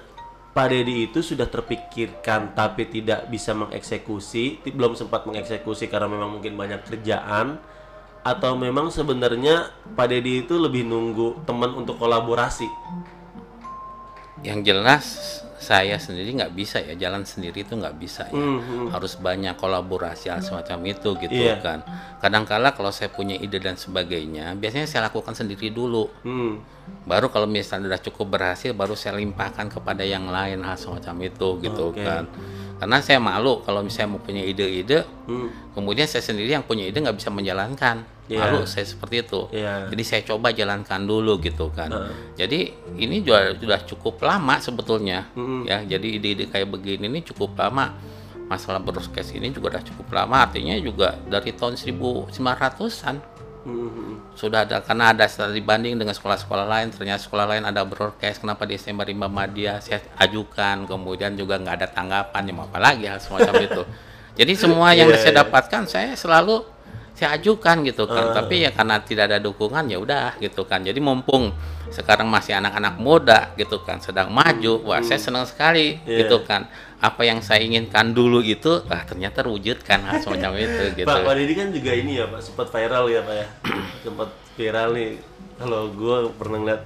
Pak 0.51 0.67
Dedi 0.73 1.07
itu 1.07 1.21
sudah 1.21 1.45
terpikirkan 1.45 2.57
tapi 2.57 2.89
tidak 2.89 3.29
bisa 3.29 3.53
mengeksekusi 3.53 4.65
belum 4.73 4.97
sempat 4.97 5.29
mengeksekusi 5.29 5.85
karena 5.85 6.09
memang 6.09 6.39
mungkin 6.39 6.57
banyak 6.57 6.81
kerjaan 6.81 7.61
atau 8.27 8.59
memang 8.59 8.91
sebenarnya 8.91 9.71
Pak 9.95 10.07
Dedi 10.11 10.43
itu 10.43 10.59
lebih 10.59 10.83
nunggu 10.83 11.47
teman 11.47 11.71
untuk 11.79 11.95
kolaborasi 11.95 12.67
Yang 14.43 14.59
jelas 14.67 15.05
saya 15.57 15.97
sendiri 15.97 16.37
nggak 16.37 16.53
bisa 16.53 16.77
ya 16.79 16.93
jalan 16.93 17.25
sendiri 17.25 17.65
itu 17.65 17.73
nggak 17.73 17.97
bisa 17.97 18.29
ya. 18.29 18.37
Hmm, 18.37 18.61
hmm. 18.61 18.87
Harus 18.93 19.17
banyak 19.17 19.57
kolaborasi 19.57 20.29
hal 20.29 20.39
semacam 20.45 20.79
itu 20.85 21.09
gitu 21.17 21.33
Iya. 21.33 21.57
kan. 21.59 21.81
Kadangkala 22.21 22.71
kalau 22.77 22.93
saya 22.93 23.09
punya 23.09 23.35
ide 23.35 23.57
dan 23.57 23.75
sebagainya, 23.75 24.53
biasanya 24.55 24.85
saya 24.85 25.09
lakukan 25.09 25.33
sendiri 25.33 25.73
dulu. 25.73 26.07
Hmm. 26.21 26.61
Baru 27.07 27.31
kalau 27.31 27.47
misalnya 27.47 27.87
udah 27.95 28.01
cukup 28.03 28.35
berhasil, 28.35 28.75
baru 28.75 28.91
saya 28.91 29.15
limpahkan 29.15 29.71
kepada 29.71 30.03
yang 30.03 30.27
lain 30.27 30.59
hal 30.59 30.75
semacam 30.75 31.15
itu 31.23 31.47
gitu 31.63 31.95
Oke. 31.95 32.03
kan. 32.03 32.27
Karena 32.77 32.99
saya 32.99 33.17
malu 33.17 33.63
kalau 33.63 33.81
misalnya 33.81 34.13
mau 34.13 34.21
punya 34.21 34.43
ide-ide, 34.43 35.07
Hmm. 35.25 35.49
kemudian 35.71 36.05
saya 36.05 36.21
sendiri 36.21 36.51
yang 36.51 36.67
punya 36.67 36.83
ide 36.85 36.99
nggak 36.99 37.15
bisa 37.17 37.31
menjalankan. 37.31 38.03
Iya. 38.27 38.43
Malu 38.43 38.67
saya 38.67 38.83
seperti 38.83 39.23
itu. 39.23 39.47
Iya. 39.55 39.87
Jadi 39.87 40.03
saya 40.03 40.21
coba 40.27 40.51
jalankan 40.51 41.07
dulu 41.07 41.39
gitu 41.39 41.71
kan. 41.71 41.87
Heeh. 41.89 42.11
Jadi 42.43 42.59
ini 42.99 43.23
juga 43.23 43.55
sudah 43.55 43.79
cukup 43.87 44.19
lama 44.19 44.59
sebetulnya 44.59 45.31
Mm-mm. 45.31 45.63
ya. 45.63 45.79
Jadi 45.87 46.19
ide-ide 46.19 46.45
kayak 46.51 46.67
begini 46.67 47.07
ini 47.07 47.23
cukup 47.23 47.55
lama. 47.55 47.95
Masalah 48.51 48.83
broadcast 48.83 49.31
ini 49.31 49.47
juga 49.51 49.79
udah 49.79 49.83
cukup 49.87 50.11
lama. 50.11 50.43
Artinya 50.43 50.75
juga 50.75 51.15
dari 51.23 51.55
tahun 51.55 51.79
1900-an 51.79 53.15
Hmm, 53.67 53.91
hmm. 53.91 54.15
sudah 54.31 54.63
ada 54.63 54.79
karena 54.79 55.11
ada 55.11 55.27
studi 55.27 55.59
dibanding 55.59 55.99
dengan 55.99 56.15
sekolah-sekolah 56.15 56.63
lain 56.63 56.87
ternyata 56.87 57.19
sekolah 57.19 57.51
lain 57.51 57.67
ada 57.67 57.83
broadcast 57.83 58.39
kenapa 58.39 58.63
di 58.63 58.79
SMA 58.79 59.03
Rimba 59.03 59.27
Madya 59.27 59.83
saya 59.83 59.99
ajukan 60.23 60.87
kemudian 60.87 61.35
juga 61.35 61.59
nggak 61.59 61.75
ada 61.83 61.87
tanggapan 61.91 62.47
ya 62.47 62.53
apa 62.55 62.79
lagi 62.79 63.03
hal 63.11 63.19
semacam 63.19 63.53
itu 63.67 63.83
jadi 64.39 64.53
semua 64.55 64.95
yang 64.95 65.11
Iya, 65.11 65.19
saya 65.19 65.33
iya. 65.35 65.39
dapatkan 65.43 65.83
saya 65.83 66.15
selalu 66.15 66.63
saya 67.11 67.33
ajukan 67.35 67.81
gitu 67.83 68.07
kan 68.07 68.31
Ah. 68.31 68.33
tapi 68.39 68.63
ya 68.63 68.71
karena 68.71 69.03
tidak 69.03 69.35
ada 69.35 69.39
dukungan 69.43 69.83
ya 69.91 69.97
udah 69.99 70.37
gitu 70.39 70.63
kan 70.63 70.85
jadi 70.85 71.01
mumpung 71.03 71.51
sekarang 71.89 72.29
masih 72.31 72.55
anak-anak 72.55 72.95
muda 73.01 73.51
gitu 73.59 73.83
kan 73.83 73.99
sedang 73.99 74.31
maju 74.31 74.79
wah 74.85 75.03
saya 75.03 75.19
senang 75.19 75.43
sekali 75.43 75.99
Iya. 76.07 76.23
gitu 76.23 76.45
kan 76.47 76.71
apa 76.97 77.21
yang 77.21 77.45
saya 77.45 77.61
inginkan 77.61 78.09
dulu 78.09 78.41
itu 78.41 78.81
ah 78.89 79.05
ternyata 79.05 79.45
terwujudkan 79.45 80.01
hal 80.01 80.17
semacam 80.17 80.51
itu 80.65 80.83
gitu. 80.97 81.07
Pak, 81.07 81.21
Pak 81.21 81.33
Didi 81.37 81.53
kan 81.53 81.69
juga 81.69 81.91
ini 81.93 82.11
ya 82.17 82.25
Pak, 82.25 82.41
sempat 82.41 82.67
viral 82.73 83.05
ya 83.13 83.21
Pak 83.21 83.35
ya. 83.37 83.47
Sempat 84.05 84.29
viral 84.57 84.89
nih. 84.97 85.11
Kalau 85.57 85.81
gue 85.89 86.17
pernah 86.37 86.57
ngeliat 86.61 86.81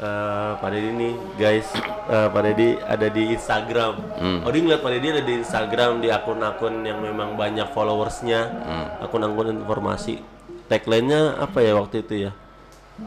eh, 0.00 0.52
Pak 0.60 0.70
Didi 0.72 0.90
nih 0.96 1.14
guys 1.40 1.68
eh, 2.12 2.28
Pak 2.28 2.42
Didi 2.44 2.68
ada 2.76 3.06
di 3.08 3.24
Instagram. 3.32 3.94
Hmm. 4.20 4.38
Odi 4.44 4.58
ngeliat 4.60 4.80
Pak 4.84 4.92
Didi 4.96 5.06
ada 5.16 5.22
di 5.24 5.34
Instagram 5.40 5.90
Di 6.04 6.08
akun-akun 6.12 6.84
yang 6.84 7.00
memang 7.00 7.40
banyak 7.40 7.72
followersnya. 7.72 8.40
Hmm. 8.52 8.86
Akun-akun 9.08 9.64
informasi. 9.64 10.20
Tagline-nya 10.68 11.40
apa 11.40 11.64
ya 11.64 11.72
waktu 11.80 12.04
itu 12.04 12.28
ya? 12.28 12.32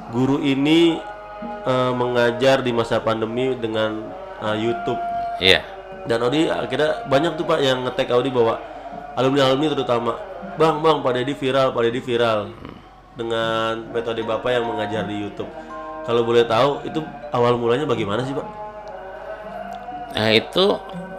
Guru 0.09 0.41
ini 0.41 0.97
eh, 1.69 1.93
mengajar 1.93 2.65
di 2.65 2.73
masa 2.73 2.97
pandemi 2.97 3.53
dengan 3.53 4.09
eh, 4.41 4.57
Youtube. 4.57 4.97
Iya 5.37 5.80
dan 6.09 6.17
Audi 6.25 6.49
akhirnya 6.49 7.05
banyak 7.05 7.37
tuh 7.37 7.45
pak 7.45 7.59
yang 7.61 7.85
ngetek 7.85 8.09
Audi 8.13 8.33
bahwa 8.33 8.57
alumni 9.15 9.51
alumni 9.51 9.67
terutama 9.71 10.11
bang 10.55 10.81
bang 10.81 10.97
Pak 11.03 11.13
Dedi 11.13 11.33
viral 11.35 11.67
Pak 11.75 11.81
Dedi 11.87 11.99
viral 12.01 12.39
dengan 13.15 13.73
metode 13.91 14.23
bapak 14.23 14.51
yang 14.55 14.65
mengajar 14.65 15.03
di 15.05 15.19
YouTube 15.19 15.51
kalau 16.07 16.25
boleh 16.25 16.47
tahu 16.47 16.81
itu 16.87 16.99
awal 17.29 17.59
mulanya 17.61 17.85
bagaimana 17.85 18.25
sih 18.25 18.33
pak? 18.33 18.60
Nah 20.11 20.29
itu 20.29 20.65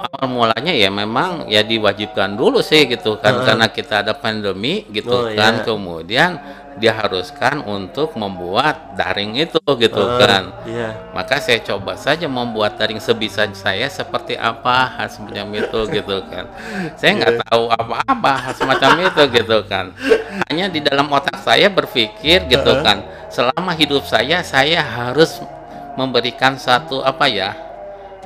awal 0.02 0.26
mulanya 0.28 0.74
ya 0.74 0.90
memang 0.92 1.46
ya 1.46 1.62
diwajibkan 1.62 2.34
dulu 2.34 2.60
sih 2.60 2.84
gitu 2.84 3.16
kan 3.16 3.40
karena 3.40 3.70
kita 3.70 4.02
ada 4.04 4.12
pandemi 4.12 4.84
gitu 4.90 5.14
Oh, 5.14 5.30
kan. 5.32 5.62
iya. 5.62 5.64
kemudian 5.64 6.30
diharuskan 6.72 7.62
untuk 7.62 8.16
membuat 8.16 8.96
daring 8.96 9.36
itu 9.36 9.60
gitu 9.60 10.02
Ah, 10.02 10.16
kan. 10.18 10.44
Iya. 10.64 10.88
maka 11.12 11.36
saya 11.36 11.60
coba 11.60 11.94
saja 11.94 12.24
membuat 12.26 12.80
daring 12.80 12.96
sebisa 12.98 13.44
saya 13.52 13.86
seperti 13.86 14.34
apa 14.34 14.88
hal 14.96 15.08
semacam 15.08 15.46
itu 15.56 15.78
gitu 15.88 16.16
kan. 16.28 16.44
Saya 16.96 17.12
nggak 17.20 17.34
tahu 17.48 17.68
apa-apa 17.68 18.32
hal 18.40 18.54
semacam 18.56 18.90
itu 19.04 19.22
gitu 19.30 19.58
kan. 19.68 19.92
Hanya 20.48 20.68
di 20.68 20.80
dalam 20.80 21.08
otak 21.08 21.40
saya 21.40 21.68
berpikir 21.68 22.48
gitu 22.48 22.72
kan. 22.80 23.04
Selama 23.28 23.72
hidup 23.72 24.04
saya 24.04 24.40
saya 24.40 24.80
harus 24.80 25.40
memberikan 25.94 26.56
satu 26.56 27.04
apa 27.04 27.28
ya 27.28 27.52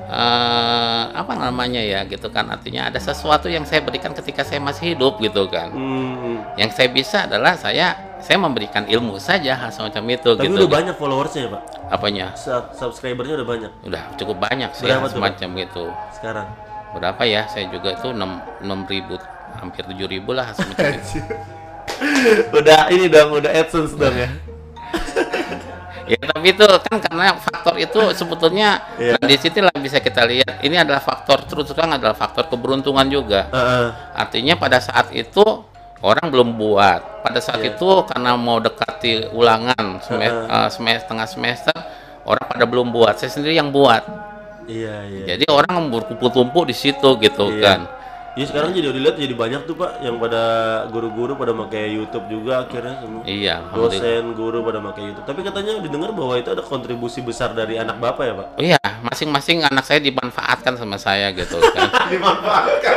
eh, 0.06 1.02
apa 1.10 1.32
namanya 1.34 1.78
ya 1.78 2.02
gitu 2.02 2.28
kan. 2.28 2.46
Artinya 2.46 2.86
ada 2.86 2.96
sesuatu 2.96 3.46
yang 3.46 3.62
saya 3.62 3.80
berikan 3.80 4.10
ketika 4.12 4.42
saya 4.42 4.58
masih 4.58 4.94
hidup 4.94 5.18
gitu 5.18 5.46
kan. 5.46 5.70
Hmm, 5.70 6.42
yang 6.54 6.70
saya 6.70 6.88
bisa 6.88 7.26
adalah 7.26 7.54
saya 7.54 7.94
saya 8.16 8.38
memberikan 8.38 8.82
ilmu 8.84 9.18
saja 9.18 9.54
hal 9.54 9.70
semacam 9.70 10.02
itu 10.10 10.30
tapi 10.32 10.48
gitu 10.48 10.56
udah 10.58 10.70
banyak 10.72 10.94
followersnya 10.96 11.42
ya 11.42 11.50
pak? 11.52 11.62
apanya? 11.86 12.26
Sub- 12.34 12.72
Subscribernya 12.72 13.38
udah 13.38 13.46
banyak? 13.46 13.70
Udah 13.84 14.02
cukup 14.16 14.36
banyak 14.40 14.70
sih 14.72 14.82
Berapa 14.82 15.06
semacam 15.06 15.50
itu 15.60 15.84
sekarang. 16.12 16.48
berapa 16.90 17.22
ya? 17.22 17.44
Saya 17.46 17.68
juga 17.68 17.92
itu 17.92 18.08
enam 18.10 18.40
enam 18.58 18.82
ribu 18.84 19.14
hampir 19.56 19.84
tujuh 19.84 20.06
ribu 20.06 20.32
lah 20.32 20.50
semacam 20.50 20.90
itu. 20.98 21.18
Udah 22.50 22.90
ini 22.90 23.06
dong 23.06 23.30
udah 23.32 23.52
AdSense 23.52 23.94
dong 23.94 24.16
ya. 24.16 24.28
ya 26.06 26.18
tapi 26.22 26.54
itu 26.54 26.62
kan 26.62 26.96
karena 27.02 27.34
faktor 27.36 27.74
itu 27.76 27.98
sebetulnya 28.14 28.68
Iya. 28.96 29.18
nah, 29.18 29.26
di 29.26 29.36
situ 29.36 29.58
lah 29.58 29.74
bisa 29.76 29.98
kita 29.98 30.22
lihat 30.22 30.62
ini 30.62 30.78
adalah 30.78 31.02
faktor 31.02 31.42
terus 31.44 31.66
terang 31.70 31.94
adalah 31.94 32.14
faktor 32.14 32.46
keberuntungan 32.46 33.06
juga 33.10 33.50
Heeh. 33.50 33.86
artinya 34.14 34.54
pada 34.54 34.78
saat 34.78 35.10
itu 35.10 35.42
orang 36.00 36.30
belum 36.30 36.54
buat 36.54 37.26
pada 37.26 37.42
saat 37.42 37.58
Iya. 37.60 37.74
itu 37.74 37.88
karena 38.06 38.38
mau 38.38 38.62
dekati 38.62 39.34
ulangan 39.34 39.98
semester, 39.98 40.46
setengah 41.02 41.26
semester 41.26 41.76
orang 42.22 42.44
pada 42.46 42.64
belum 42.64 42.94
buat 42.94 43.18
saya 43.18 43.30
sendiri 43.30 43.58
yang 43.58 43.74
buat 43.74 44.02
Iya 44.66 44.96
iya. 45.06 45.24
jadi 45.34 45.46
orang 45.50 45.90
berkumpul-kumpul 45.90 46.66
di 46.66 46.74
situ 46.74 47.18
gitu 47.18 47.50
Iya. 47.50 47.62
kan 47.62 47.80
Iya 48.36 48.46
sekarang 48.46 48.70
jadi 48.70 48.92
dilihat 48.92 49.16
jadi 49.16 49.32
banyak 49.32 49.64
tuh 49.64 49.74
pak 49.74 50.04
yang 50.04 50.20
pada 50.20 50.42
guru-guru 50.92 51.34
pada 51.34 51.56
pakai 51.56 51.88
YouTube 51.90 52.28
juga 52.28 52.68
akhirnya 52.68 53.00
semua. 53.00 53.24
iya 53.24 53.64
dosen 53.72 54.36
guru 54.36 54.60
pada 54.60 54.76
pakai 54.82 55.08
YouTube. 55.08 55.24
Tapi 55.24 55.40
katanya 55.40 55.80
didengar 55.80 56.12
bahwa 56.12 56.36
itu 56.36 56.52
ada 56.52 56.60
kontribusi 56.60 57.24
besar 57.24 57.56
dari 57.56 57.80
anak 57.80 57.96
bapak 57.96 58.22
ya 58.22 58.34
pak? 58.36 58.46
Oh 58.52 58.62
iya, 58.62 58.80
masing-masing 59.02 59.64
anak 59.64 59.80
saya 59.82 60.04
dimanfaatkan 60.04 60.76
sama 60.76 61.00
saya 61.00 61.32
gitu 61.32 61.56
kan. 61.56 61.88
Dimanfaatkan. 62.12 62.96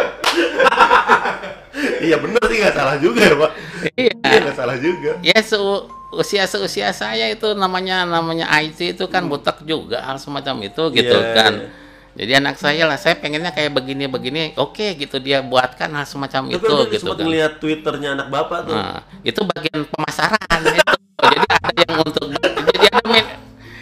iya 2.02 2.16
bener 2.20 2.42
sih 2.44 2.58
nggak 2.60 2.76
salah 2.76 2.96
juga 3.00 3.22
ya 3.24 3.36
pak. 3.38 3.52
iya. 3.96 4.14
Iya 4.20 4.38
nggak 4.44 4.58
salah 4.60 4.76
juga. 4.76 5.12
Ya 5.24 5.40
seu- 5.40 5.88
usia 6.10 6.44
seusia 6.46 6.92
saya 6.92 7.30
itu 7.30 7.48
namanya 7.54 8.04
namanya 8.04 8.50
IT 8.60 8.98
itu 8.98 9.06
kan 9.08 9.24
butek 9.24 9.64
juga 9.64 10.02
hal 10.02 10.18
semacam 10.18 10.68
itu 10.68 10.84
gitu 10.92 11.16
Iya, 11.16 11.32
kan. 11.32 11.54
iya. 11.56 11.70
Jadi 12.20 12.36
anak 12.36 12.60
saya 12.60 12.84
lah, 12.84 13.00
saya 13.00 13.16
pengennya 13.16 13.56
kayak 13.56 13.72
begini-begini, 13.80 14.60
oke 14.60 15.00
gitu 15.00 15.24
dia 15.24 15.40
buatkan 15.40 15.88
hal 15.96 16.04
semacam 16.04 16.52
Tapi 16.52 16.60
itu 16.60 16.76
gitu 16.92 17.08
sempat 17.08 17.16
kan. 17.16 17.24
ngeliat 17.32 17.54
twitternya 17.64 18.10
anak 18.20 18.28
bapak 18.28 18.68
tuh. 18.68 18.76
Nah, 18.76 19.00
itu 19.24 19.40
bagian 19.40 19.88
pemasaran 19.88 20.60
itu. 20.68 20.84
Jadi 21.16 21.48
ada 21.48 21.80
yang 21.80 21.96
untuk 22.04 22.24
jadi 22.76 22.88
ada 22.92 23.20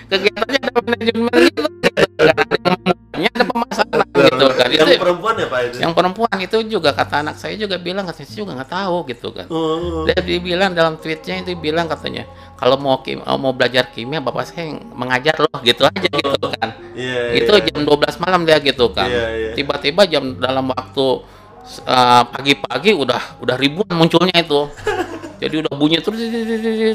kegiatannya 0.06 0.60
ada 0.70 0.72
manajemen 0.86 1.39
gitu. 1.50 1.87
Ada 3.38 3.46
pemasaran 3.46 4.08
gitu 4.10 4.46
kan. 4.53 4.70
yang 4.74 4.88
Itu 4.89 5.01
perempuan 5.01 5.34
ya 5.38 5.48
pak 5.48 5.60
itu? 5.70 5.75
yang 5.79 5.94
perempuan 5.94 6.36
itu 6.41 6.58
juga 6.65 6.89
kata 6.91 7.15
anak 7.22 7.36
saya 7.38 7.53
juga 7.56 7.77
bilang 7.77 8.03
katanya 8.10 8.27
saya 8.27 8.39
juga 8.41 8.51
nggak 8.58 8.72
tahu 8.72 8.98
gitu 9.08 9.27
kan 9.32 9.46
Oh, 9.48 10.03
dia 10.10 10.20
dibilang 10.20 10.72
dalam 10.74 10.98
tweetnya 10.98 11.41
itu 11.41 11.53
bilang 11.56 11.86
katanya 11.86 12.25
kalau 12.58 12.75
mau 12.75 13.00
kim 13.01 13.22
oh, 13.22 13.38
mau 13.38 13.53
belajar 13.53 13.94
kimia 13.94 14.17
bapak 14.17 14.50
saya 14.50 14.74
yang 14.74 14.82
mengajar 14.91 15.38
loh 15.38 15.58
gitu 15.62 15.86
aja 15.86 16.08
gitu 16.10 16.48
kan 16.58 16.70
iya, 16.98 17.38
itu 17.38 17.51
iya. 17.53 17.65
jam 17.70 17.86
12 17.86 18.24
malam 18.24 18.41
dia 18.44 18.58
gitu 18.60 18.89
kan 18.91 19.06
Iya, 19.08 19.25
iya. 19.29 19.51
tiba-tiba 19.53 20.01
jam 20.10 20.24
dalam 20.41 20.65
waktu 20.67 21.06
eh, 21.86 22.24
pagi-pagi 22.34 22.91
udah 22.96 23.22
udah 23.44 23.56
ribuan 23.56 23.91
munculnya 23.94 24.39
itu. 24.39 24.62
Jadi 25.38 25.56
udah 25.62 25.74
bunyi 25.77 26.01
terus 26.01 26.17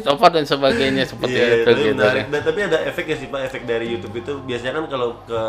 apa 0.03 0.27
dan 0.35 0.43
sebagainya 0.43 1.07
seperti 1.07 1.39
Iya, 1.39 1.63
itu 1.63 1.71
itu 1.71 1.83
gitu. 1.95 2.03
menarik. 2.03 2.25
Dan 2.27 2.41
tapi 2.43 2.61
ada 2.67 2.79
efeknya 2.83 3.17
sih 3.19 3.29
Pak, 3.31 3.41
efek 3.47 3.63
dari 3.65 3.87
YouTube 3.87 4.15
itu 4.19 4.33
biasanya 4.43 4.73
kan 4.83 4.85
kalau 4.91 5.09
ke 5.23 5.43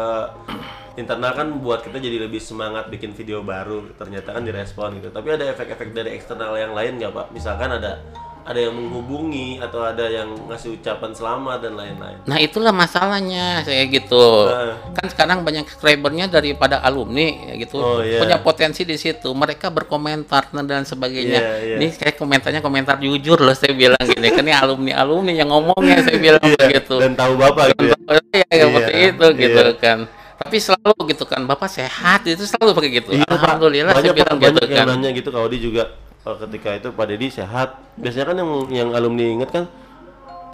internal 0.93 1.33
kan 1.33 1.47
buat 1.57 1.81
kita 1.81 1.97
jadi 1.97 2.29
lebih 2.29 2.38
semangat 2.38 2.93
bikin 2.93 3.17
video 3.17 3.41
baru. 3.41 3.89
Ternyata 3.97 4.38
kan 4.38 4.45
direspon 4.45 5.01
gitu. 5.01 5.09
Tapi 5.09 5.27
ada 5.33 5.50
efek-efek 5.57 5.89
dari 5.89 6.13
eksternal 6.13 6.53
yang 6.53 6.77
lain 6.77 7.01
nggak 7.01 7.12
Pak? 7.12 7.25
Misalkan 7.33 7.81
ada 7.81 7.97
ada 8.43 8.59
yang 8.59 8.75
menghubungi 8.75 9.59
atau 9.63 9.79
ada 9.83 10.05
yang 10.12 10.35
ngasih 10.51 10.79
ucapan 10.79 11.12
selamat 11.15 11.57
dan 11.63 11.73
lain-lain. 11.79 12.17
Nah 12.27 12.38
itulah 12.43 12.75
masalahnya 12.75 13.63
saya 13.63 13.88
gitu. 13.88 14.51
Nah. 14.51 14.75
Kan 14.91 15.07
sekarang 15.07 15.47
banyak 15.47 15.63
subscribernya 15.67 16.27
daripada 16.27 16.83
alumni 16.83 17.51
ya 17.51 17.53
gitu. 17.63 17.79
Oh, 17.79 18.00
iya. 18.03 18.19
Punya 18.19 18.38
potensi 18.43 18.83
di 18.83 19.00
situ. 19.00 19.31
Mereka 19.31 19.71
berkomentar 19.71 20.51
dan 20.51 20.83
sebagainya. 20.83 21.39
Iya, 21.39 21.53
iya. 21.63 21.75
Ini 21.79 21.88
kayak 21.95 22.15
komentarnya 22.19 22.59
komentar 22.59 23.00
jujur 23.00 23.39
loh 23.39 23.55
saya 23.55 23.71
bilang 23.71 24.00
gini. 24.03 24.27
Kan 24.31 24.43
ini 24.43 24.53
alumni 24.55 24.91
alumni 25.00 25.31
yang 25.31 25.47
ngomongnya 25.47 26.03
saya 26.03 26.19
bilang 26.19 26.43
begitu. 26.43 27.00
Dan 27.00 27.15
tahu 27.15 27.39
Bapak 27.39 27.75
gitu 27.79 27.95
ya. 27.95 27.97
Iya, 28.33 28.43
Iya, 28.53 28.65
seperti 28.69 28.93
itu 29.09 29.25
gitu 29.39 29.63
iya. 29.63 29.73
kan. 29.79 30.00
Tapi 30.33 30.57
selalu 30.59 31.15
gitu 31.15 31.23
kan, 31.23 31.41
Bapak 31.47 31.69
sehat 31.71 32.27
itu 32.27 32.43
selalu 32.43 32.75
pakai 32.75 32.91
gitu. 32.91 33.09
Iya. 33.15 33.25
Alhamdulillah 33.29 33.93
saya 33.95 34.12
banyak, 34.12 34.13
Pak, 34.13 34.19
bilang 34.19 34.38
banyak 34.41 34.63
gitu 34.67 34.73
yang 34.75 34.88
kan. 34.89 34.95
nanya 35.00 35.09
gitu 35.15 35.29
kalau 35.31 35.47
dia 35.47 35.62
juga 35.62 35.83
ketika 36.24 36.70
itu 36.74 36.88
Pak 36.89 37.06
Dedi 37.12 37.27
sehat. 37.27 37.75
Biasanya 38.00 38.25
kan 38.32 38.36
yang 38.39 38.51
yang 38.72 38.89
alumni 38.96 39.24
inget 39.27 39.50
kan 39.51 39.65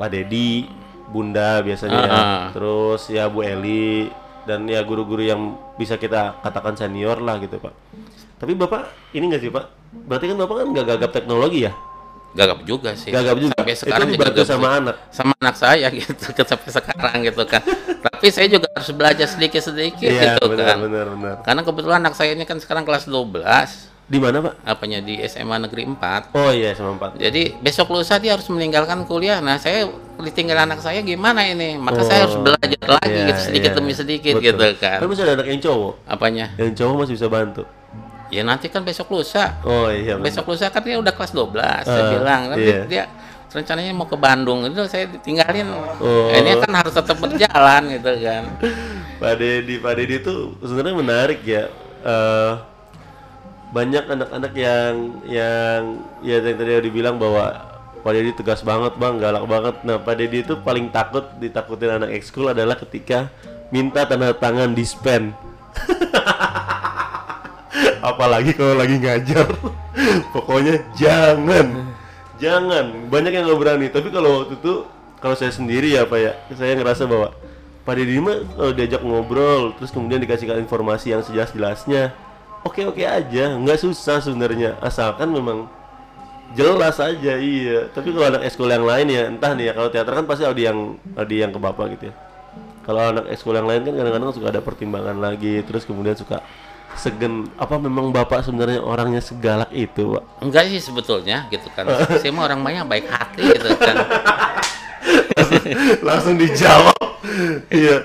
Pak 0.02 0.10
Dedi, 0.10 0.66
Bunda 1.10 1.62
biasanya 1.62 1.98
ya. 2.06 2.12
Ah, 2.12 2.18
ah. 2.18 2.44
Terus 2.54 3.02
ya 3.10 3.30
Bu 3.30 3.46
Eli 3.46 4.10
dan 4.46 4.66
ya 4.66 4.82
guru-guru 4.82 5.22
yang 5.22 5.42
bisa 5.78 5.98
kita 6.02 6.42
katakan 6.42 6.74
senior 6.74 7.22
lah 7.22 7.38
gitu 7.38 7.62
Pak. 7.62 7.74
Tapi 8.40 8.56
Bapak 8.56 9.14
ini 9.14 9.30
nggak 9.30 9.42
sih 9.44 9.52
Pak? 9.52 9.66
Berarti 10.10 10.26
kan 10.32 10.38
Bapak 10.40 10.56
kan 10.64 10.68
nggak 10.74 10.86
gagap 10.96 11.12
teknologi 11.14 11.68
ya? 11.68 11.74
Gagap 12.30 12.62
juga 12.62 12.94
sih. 12.94 13.10
Gagap 13.10 13.42
juga. 13.42 13.58
Sampai 13.58 13.74
sekarang 13.74 14.08
itu 14.08 14.14
juga 14.14 14.26
dibantu 14.30 14.42
sama 14.46 14.62
juga. 14.62 14.78
anak. 14.78 14.96
sama 15.10 15.34
anak 15.42 15.56
saya 15.58 15.88
gitu 15.98 16.42
sampai 16.46 16.70
sekarang 16.70 17.18
gitu 17.26 17.44
kan. 17.50 17.62
Tapi 18.06 18.28
saya 18.30 18.48
juga 18.48 18.68
harus 18.70 18.90
belajar 18.94 19.28
sedikit-sedikit 19.28 20.08
Iya, 20.08 20.38
gitu 20.38 20.46
benar 20.54 20.66
kan. 20.66 20.78
benar 20.78 21.06
benar. 21.18 21.36
Karena 21.42 21.62
kebetulan 21.66 22.00
anak 22.06 22.14
saya 22.14 22.38
ini 22.38 22.46
kan 22.46 22.62
sekarang 22.62 22.86
kelas 22.86 23.10
12, 23.10 23.89
Di 24.10 24.18
mana 24.18 24.42
Pak? 24.42 24.66
apanya 24.66 25.00
di 25.00 25.22
SMA 25.22 25.62
Negeri 25.62 25.86
4. 25.86 26.34
Oh 26.34 26.50
iya 26.50 26.74
sama 26.74 26.98
Pak. 26.98 27.22
Jadi 27.22 27.54
besok 27.62 27.94
lusa 27.94 28.18
dia 28.18 28.34
harus 28.34 28.50
meninggalkan 28.50 29.06
kuliah. 29.06 29.38
Nah, 29.38 29.62
saya 29.62 29.86
ditinggal 30.18 30.66
anak 30.66 30.82
saya 30.82 31.00
gimana 31.00 31.46
ini? 31.46 31.78
Maka 31.78 32.02
saya 32.02 32.26
harus 32.26 32.34
Oh, 32.34 32.42
belajar 32.42 32.82
lagi 32.90 33.14
iya, 33.14 33.30
gitu 33.30 33.42
sedikit 33.46 33.70
iya. 33.70 33.78
demi 33.78 33.94
sedikit 33.94 34.34
Betul. 34.42 34.46
gitu 34.50 34.68
kan. 34.82 34.98
Kan 34.98 35.08
masih 35.08 35.24
ada 35.24 35.34
anak 35.38 35.48
yang 35.48 35.62
cowok. 35.62 35.94
Apanya? 36.10 36.46
Yang 36.58 36.72
cowok 36.76 36.96
masih 36.98 37.14
bisa 37.16 37.28
bantu. 37.30 37.64
Ya 38.30 38.42
nanti 38.42 38.66
kan 38.66 38.82
besok 38.82 39.14
lusa. 39.14 39.62
Oh 39.62 39.94
iya. 39.94 40.18
benar. 40.18 40.26
Besok 40.26 40.46
lusa 40.50 40.74
kan 40.74 40.82
dia 40.82 40.98
udah 40.98 41.14
kelas 41.14 41.30
12 41.30 41.86
saya 41.86 42.02
Ah, 42.02 42.10
bilang. 42.10 42.42
Tapi 42.50 42.66
iya. 42.66 42.82
dia 42.90 43.04
rencananya 43.50 43.94
mau 43.94 44.06
ke 44.06 44.18
Bandung. 44.18 44.66
Itu 44.66 44.90
saya 44.90 45.06
ditinggalin. 45.06 45.70
Oh. 46.02 46.34
Ini 46.34 46.58
kan 46.58 46.74
harus 46.74 46.94
tetap 46.94 47.18
berjalan 47.18 47.82
gitu 47.94 48.12
kan. 48.26 48.44
Pak 49.22 49.34
Dedi, 49.38 49.78
Pak 49.78 49.94
Dedi 49.94 50.16
itu 50.18 50.34
sebenarnya 50.62 50.98
menarik 50.98 51.42
ya. 51.46 51.70
Eh, 52.02 52.54
banyak 53.70 54.06
anak-anak 54.10 54.54
yang 54.58 54.94
yang 55.30 55.82
ya 56.26 56.42
yang 56.42 56.58
tadi 56.58 56.70
udah 56.74 56.86
dibilang 56.86 57.16
bahwa 57.22 57.70
Pak 58.00 58.12
Dedi 58.16 58.32
tegas 58.32 58.64
banget 58.64 58.96
bang, 58.96 59.20
galak 59.20 59.44
banget. 59.46 59.76
Nah 59.84 60.00
Pak 60.00 60.16
Dedi 60.16 60.42
itu 60.42 60.56
paling 60.64 60.88
takut 60.90 61.28
ditakutin 61.38 62.00
anak 62.00 62.16
ekskul 62.16 62.50
adalah 62.50 62.80
ketika 62.80 63.28
minta 63.70 64.08
tanda 64.08 64.32
tangan 64.32 64.72
dispen. 64.72 65.36
Apalagi 68.10 68.56
kalau 68.56 68.80
lagi 68.80 68.96
ngajar, 68.96 69.46
pokoknya 70.34 70.80
jangan, 70.96 71.92
jangan. 72.40 73.12
Banyak 73.12 73.32
yang 73.36 73.44
nggak 73.46 73.60
berani. 73.60 73.88
Tapi 73.92 74.08
kalau 74.08 74.44
waktu 74.44 74.56
itu, 74.56 74.88
kalau 75.20 75.36
saya 75.36 75.52
sendiri 75.52 75.92
ya 76.00 76.08
Pak 76.08 76.20
ya, 76.20 76.32
saya 76.56 76.80
ngerasa 76.80 77.04
bahwa 77.04 77.36
Pak 77.84 77.94
Deddy 78.00 78.24
mah 78.24 78.40
kalau 78.56 78.72
diajak 78.72 79.02
ngobrol, 79.04 79.76
terus 79.76 79.92
kemudian 79.92 80.24
dikasihkan 80.24 80.64
informasi 80.64 81.12
yang 81.12 81.22
sejelas-jelasnya, 81.28 82.16
oke 82.66 82.82
oke 82.96 83.04
aja, 83.04 83.44
nggak 83.58 83.80
susah 83.80 84.24
sebenarnya, 84.24 84.80
asalkan 84.80 85.32
memang 85.32 85.68
jelas 86.58 86.98
aja 86.98 87.34
iya. 87.38 87.90
Tapi 87.94 88.10
kalau 88.10 88.26
anak 88.26 88.42
ekskul 88.48 88.70
yang 88.70 88.86
lain 88.86 89.08
ya, 89.10 89.24
entah 89.30 89.54
nih 89.54 89.70
ya, 89.70 89.74
kalau 89.78 89.90
teater 89.94 90.14
kan 90.18 90.26
pasti 90.26 90.44
ada 90.46 90.58
yang 90.58 90.98
ada 91.14 91.34
yang 91.34 91.52
ke 91.54 91.60
bapak 91.62 91.86
gitu 91.98 92.04
ya. 92.10 92.14
Kalau 92.84 93.02
anak 93.14 93.30
ekskul 93.30 93.54
yang 93.54 93.70
lain 93.70 93.86
kan 93.86 93.94
kadang-kadang 93.94 94.34
suka 94.34 94.48
ada 94.50 94.62
pertimbangan 94.66 95.18
lagi, 95.22 95.62
terus 95.62 95.86
kemudian 95.86 96.18
suka 96.18 96.42
segen 96.98 97.46
apa 97.56 97.78
memang 97.78 98.10
bapak 98.10 98.42
sebenarnya 98.42 98.82
orangnya 98.82 99.22
segalak 99.22 99.70
itu 99.72 100.20
pak 100.20 100.24
Enggak 100.42 100.68
sih 100.74 100.82
sebetulnya 100.82 101.46
gitu 101.54 101.70
kan. 101.72 101.86
saya 102.20 102.34
mah 102.34 102.50
orang 102.50 102.66
banyak 102.66 102.84
baik 102.90 103.06
hati 103.08 103.46
gitu 103.46 103.72
kan. 103.78 103.96
langsung 106.08 106.36
dijawab 106.36 106.98
iya 107.72 108.04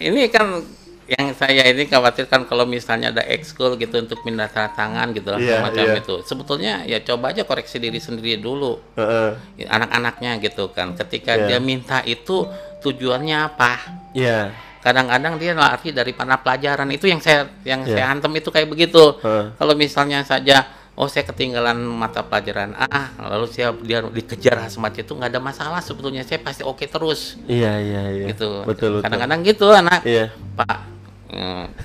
Ini 0.00 0.32
kan 0.32 0.64
yang 1.10 1.34
saya 1.34 1.66
ini 1.66 1.84
khawatirkan 1.84 2.46
kalau 2.46 2.62
misalnya 2.62 3.10
ada 3.10 3.26
ekskul 3.26 3.74
gitu 3.74 3.98
untuk 3.98 4.22
pindah 4.22 4.46
tanda 4.46 4.70
tangan 4.70 5.10
gitu 5.10 5.34
lah, 5.34 5.42
Iya, 5.42 5.58
macam 5.58 5.82
iya. 5.82 5.98
itu. 5.98 6.14
Sebetulnya 6.22 6.72
ya 6.86 7.02
coba 7.02 7.34
aja 7.34 7.42
koreksi 7.42 7.82
diri 7.82 7.98
sendiri 7.98 8.38
dulu. 8.38 8.78
Heeh. 8.94 9.34
anak-anaknya 9.66 10.38
gitu 10.38 10.70
kan 10.70 10.94
ketika 10.94 11.34
Iya. 11.34 11.46
dia 11.46 11.58
minta 11.58 11.98
itu 12.02 12.46
tujuannya 12.80 13.38
apa 13.44 13.72
iya 14.16 14.48
kadang-kadang 14.80 15.36
dia 15.36 15.52
lari 15.52 15.92
dari 15.92 16.16
panah 16.16 16.40
pelajaran 16.40 16.88
itu 16.88 17.04
yang 17.04 17.20
saya 17.20 17.44
yang 17.62 17.84
Iya. 17.84 17.92
saya 18.00 18.04
hantem 18.08 18.32
itu 18.32 18.48
kayak 18.48 18.68
begitu 18.70 19.20
Heeh. 19.20 19.52
kalau 19.60 19.74
misalnya 19.76 20.24
saja 20.24 20.64
oh 20.96 21.04
saya 21.04 21.28
ketinggalan 21.28 21.76
mata 21.76 22.24
pelajaran 22.24 22.72
A 22.72 23.12
lalu 23.20 23.52
saya 23.52 23.76
dia 23.84 24.00
dikejar 24.00 24.64
hazmat 24.64 24.96
itu 24.96 25.12
nggak 25.12 25.28
ada 25.28 25.40
masalah 25.40 25.80
sebetulnya 25.84 26.24
saya 26.24 26.40
pasti 26.40 26.64
oke 26.64 26.88
terus 26.88 27.36
iya 27.44 27.76
iya 27.76 28.02
iya 28.10 28.26
gitu 28.32 28.64
betul 28.64 29.00
betul 29.00 29.04
kadang-kadang 29.04 29.40
gitu 29.44 29.66
anak 29.70 30.00
iya 30.04 30.32
pak 30.56 30.80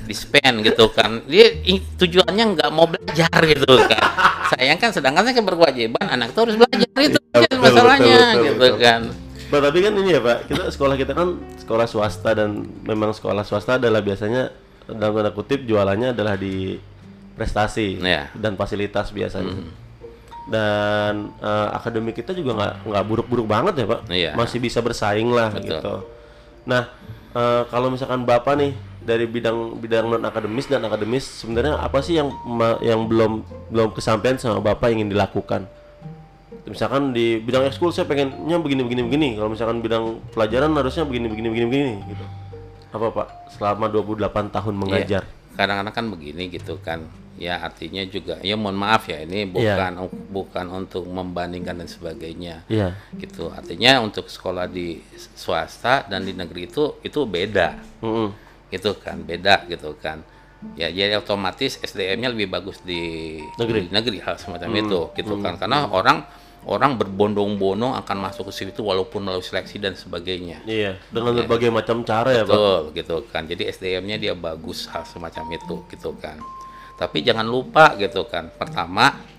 dispen 0.06 0.66
gitu 0.66 0.90
kan 0.90 1.22
dia 1.30 1.54
tujuannya 1.98 2.58
nggak 2.58 2.70
mau 2.74 2.90
belajar 2.90 3.40
gitu 3.46 3.78
kan 3.86 4.04
sayang 4.50 4.78
kan 4.78 4.90
sedangkan 4.90 5.22
saya 5.26 5.38
kan 5.38 5.46
berkewajiban 5.46 6.06
anak 6.06 6.34
itu 6.34 6.40
harus 6.42 6.56
belajar 6.58 6.90
itu 7.02 7.20
Iya, 7.36 7.46
aja 7.46 7.48
betul, 7.52 7.60
masalahnya 7.62 8.16
betul, 8.16 8.26
betul, 8.26 8.46
gitu 8.46 8.66
betul. 8.66 8.76
kan 8.82 9.02
Pak, 9.46 9.60
tapi 9.62 9.78
kan 9.86 9.94
ini 9.94 10.10
ya 10.10 10.22
Pak, 10.26 10.38
kita 10.50 10.64
sekolah 10.74 10.96
kita 10.98 11.14
kan 11.14 11.28
sekolah 11.62 11.86
swasta 11.86 12.34
dan 12.34 12.66
memang 12.82 13.14
sekolah 13.14 13.46
swasta 13.46 13.78
adalah 13.78 14.02
biasanya 14.02 14.50
dalam 14.90 15.14
tanda 15.14 15.30
kutip 15.30 15.62
jualannya 15.70 16.18
adalah 16.18 16.34
di 16.34 16.82
prestasi 17.38 18.02
Iya. 18.02 18.34
dan 18.34 18.58
fasilitas 18.58 19.14
biasanya. 19.14 19.54
Dan 20.50 21.30
eh, 21.38 21.68
akademik 21.78 22.18
kita 22.18 22.34
juga 22.34 22.58
nggak 22.58 22.74
nggak 22.90 23.04
buruk-buruk 23.06 23.46
banget 23.46 23.82
ya 23.82 23.86
Pak, 23.86 24.02
Iya. 24.10 24.32
masih 24.34 24.58
bisa 24.58 24.82
bersaing 24.82 25.30
lah 25.30 25.54
Betul. 25.54 25.66
gitu. 25.78 25.96
Nah 26.66 26.90
eh, 27.38 27.62
kalau 27.70 27.94
misalkan 27.94 28.26
Bapak 28.26 28.58
nih 28.58 28.74
dari 29.06 29.30
bidang 29.30 29.78
bidang 29.78 30.10
non 30.10 30.26
akademis 30.26 30.66
dan 30.66 30.82
akademis 30.82 31.46
sebenarnya 31.46 31.78
apa 31.78 32.02
sih 32.02 32.18
yang 32.18 32.34
yang 32.82 33.06
belum 33.06 33.46
belum 33.70 33.94
kesampaian 33.94 34.36
sama 34.42 34.60
Bapak 34.60 34.90
ingin 34.92 35.14
dilakukan? 35.14 35.70
misalkan 36.66 37.14
di 37.14 37.38
bidang 37.38 37.70
ekskul 37.70 37.94
saya 37.94 38.10
pengennya 38.10 38.58
begini 38.58 38.82
begini 38.82 39.02
begini. 39.06 39.30
Kalau 39.38 39.50
misalkan 39.54 39.86
bidang 39.86 40.18
pelajaran 40.34 40.74
harusnya 40.74 41.06
begini 41.06 41.30
begini 41.30 41.48
begini 41.54 41.66
begini 41.70 41.94
gitu. 42.10 42.26
Apa 42.90 43.08
pak? 43.14 43.28
Selama 43.54 43.86
28 43.92 44.50
tahun 44.50 44.74
mengajar. 44.74 45.24
Kadang-kadang 45.54 45.94
kan 45.94 46.06
begini 46.10 46.50
gitu 46.50 46.82
kan. 46.82 47.06
Ya 47.36 47.60
artinya 47.60 48.00
juga 48.08 48.40
ya 48.40 48.56
mohon 48.56 48.80
maaf 48.80 49.12
ya 49.12 49.20
ini 49.20 49.44
Iya. 49.52 49.76
bukan 49.76 49.94
bukan 50.32 50.66
untuk 50.72 51.04
membandingkan 51.04 51.76
dan 51.76 51.88
sebagainya. 51.92 52.64
Iya. 52.72 52.96
Gitu. 53.14 53.52
Artinya 53.52 54.02
untuk 54.02 54.32
sekolah 54.32 54.66
di 54.72 55.04
swasta 55.36 56.08
dan 56.08 56.24
di 56.26 56.32
negeri 56.34 56.66
itu 56.72 56.98
itu 57.04 57.20
beda. 57.28 57.78
Mm-mm. 58.02 58.45
Gitu 58.70 58.98
kan 58.98 59.22
beda 59.22 59.66
gitu 59.70 59.94
kan. 59.98 60.26
Ya 60.74 60.90
jadi 60.90 61.22
otomatis 61.22 61.78
SDM-nya 61.78 62.34
lebih 62.34 62.50
bagus 62.50 62.82
di 62.82 63.38
Negeri. 63.60 63.86
di 63.86 63.90
negeri 63.94 64.18
hal 64.24 64.40
semacam 64.42 64.70
itu 64.74 65.02
gitu 65.14 65.38
kan. 65.38 65.62
karena 65.62 65.86
orang 65.94 66.26
orang 66.66 66.98
berbondong-bondong 66.98 67.94
akan 68.02 68.18
masuk 68.18 68.50
ke 68.50 68.66
situ 68.66 68.82
walaupun 68.82 69.22
melalui 69.22 69.46
seleksi 69.46 69.78
dan 69.78 69.94
sebagainya. 69.94 70.66
Iya 70.66 70.98
dengan 71.14 71.38
berbagai 71.46 71.70
macam 71.70 72.02
cara 72.02 72.34
ya 72.34 72.44
pak. 72.44 72.50
Betul 72.50 72.82
gitu 72.98 73.16
kan. 73.30 73.44
Jadi 73.46 73.70
SDM-nya 73.70 74.18
dia 74.18 74.34
bagus 74.34 74.90
hal 74.90 75.06
semacam 75.06 75.46
itu 75.54 75.86
gitu 75.94 76.18
kan. 76.18 76.42
Tapi 76.98 77.22
jangan 77.22 77.46
lupa 77.46 77.94
gitu 78.02 78.26
kan. 78.26 78.50
Pertama 78.50 79.35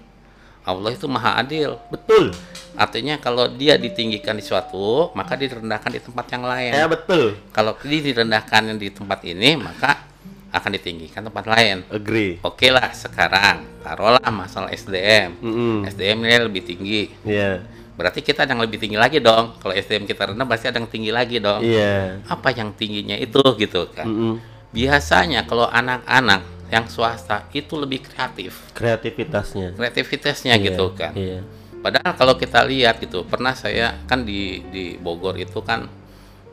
Allah 0.67 0.91
itu 0.91 1.07
maha 1.07 1.39
adil. 1.39 1.79
Betul. 1.89 2.35
Artinya 2.77 3.17
kalau 3.23 3.47
dia 3.49 3.79
ditinggikan 3.79 4.35
di 4.35 4.43
suatu 4.43 5.15
maka 5.15 5.39
direndahkan 5.39 5.95
di 5.95 6.03
tempat 6.03 6.27
yang 6.35 6.45
lain. 6.45 6.73
Ya 6.75 6.91
betul. 6.91 7.39
Kalau 7.55 7.79
dia 7.81 8.01
direndahkan 8.03 8.75
di 8.75 8.91
tempat 8.91 9.23
ini 9.23 9.55
maka 9.57 10.03
akan 10.51 10.71
ditinggikan 10.75 11.23
tempat 11.31 11.47
lain. 11.47 11.87
Agree. 11.89 12.43
Oke 12.43 12.75
lah 12.75 12.91
sekarang 12.91 13.63
taruhlah 13.87 14.29
masalah 14.35 14.75
SDM 14.75 15.39
Mm-mm. 15.39 15.87
SDM 15.87 16.19
nya 16.27 16.43
lebih 16.43 16.67
tinggi. 16.67 17.15
Iya. 17.23 17.63
Berarti 17.97 18.21
kita 18.21 18.45
ada 18.45 18.53
yang 18.53 18.61
lebih 18.61 18.77
tinggi 18.83 18.99
lagi 18.99 19.23
dong. 19.23 19.57
Kalau 19.63 19.73
SDM 19.73 20.05
kita 20.05 20.35
rendah 20.35 20.45
pasti 20.45 20.67
ada 20.69 20.83
yang 20.83 20.91
tinggi 20.91 21.15
lagi 21.15 21.39
dong. 21.41 21.63
Iya. 21.63 22.21
Apa 22.27 22.51
yang 22.53 22.75
tingginya 22.75 23.17
itu 23.17 23.41
gitu 23.57 23.87
kan. 23.95 24.05
Mm-mm. 24.05 24.35
biasanya 24.77 25.49
kalau 25.49 25.65
anak-anak 25.65 26.45
yang 26.69 26.87
swasta 26.87 27.47
itu 27.51 27.75
lebih 27.75 28.03
kreatif. 28.03 28.59
Kreativitasnya. 28.73 29.73
Kreativitasnya 29.73 30.55
Iya, 30.55 30.65
gitu 30.67 30.93
kan. 30.93 31.13
iya. 31.13 31.41
Padahal 31.77 32.13
kalau 32.13 32.35
kita 32.35 32.63
lihat 32.63 32.99
gitu 32.99 33.23
pernah 33.23 33.53
saya 33.53 34.03
kan 34.05 34.23
di 34.23 34.59
di 34.67 34.85
Bogor 34.97 35.37
itu 35.37 35.61
kan 35.61 35.87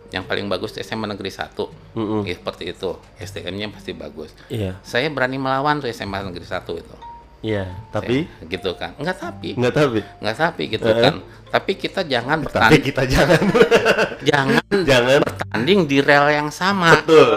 yang 0.10 0.22
paling 0.22 0.46
bagus 0.46 0.78
SMA 0.78 1.08
Negeri 1.08 1.34
1 1.34 1.58
Mm-mm. 1.92 2.22
Ya, 2.24 2.38
seperti 2.38 2.70
itu. 2.70 2.92
SDM-nya 3.18 3.68
pasti 3.68 3.92
bagus. 3.92 4.30
Iya. 4.46 4.78
Saya 4.80 5.10
berani 5.10 5.36
melawan 5.36 5.80
tuh 5.80 5.90
SMA 5.90 6.22
Negeri 6.22 6.46
1 6.46 6.54
itu. 6.76 6.96
Iya 7.42 7.66
tapi 7.90 8.24
Saya- 8.24 8.48
gitu 8.48 8.72
kan. 8.74 8.94
Enggak 8.96 9.18
tapi. 9.20 9.50
Nggak 9.52 9.74
tapi. 9.74 10.00
Nggak 10.22 10.38
tapi 10.38 10.64
gitu 10.70 10.88
Eh. 10.88 11.02
kan. 11.02 11.14
Tapi 11.50 11.72
kita 11.76 12.02
jangan 12.04 12.38
tapi 12.40 12.46
bertanding. 12.48 12.82
kita 12.84 13.04
jangan. 13.06 13.42
Jangan 14.24 14.64
jangan. 14.84 15.20
bertanding 15.22 15.80
di 15.84 15.98
rel 16.00 16.30
yang 16.32 16.50
sama. 16.50 16.94
Betul 16.96 17.30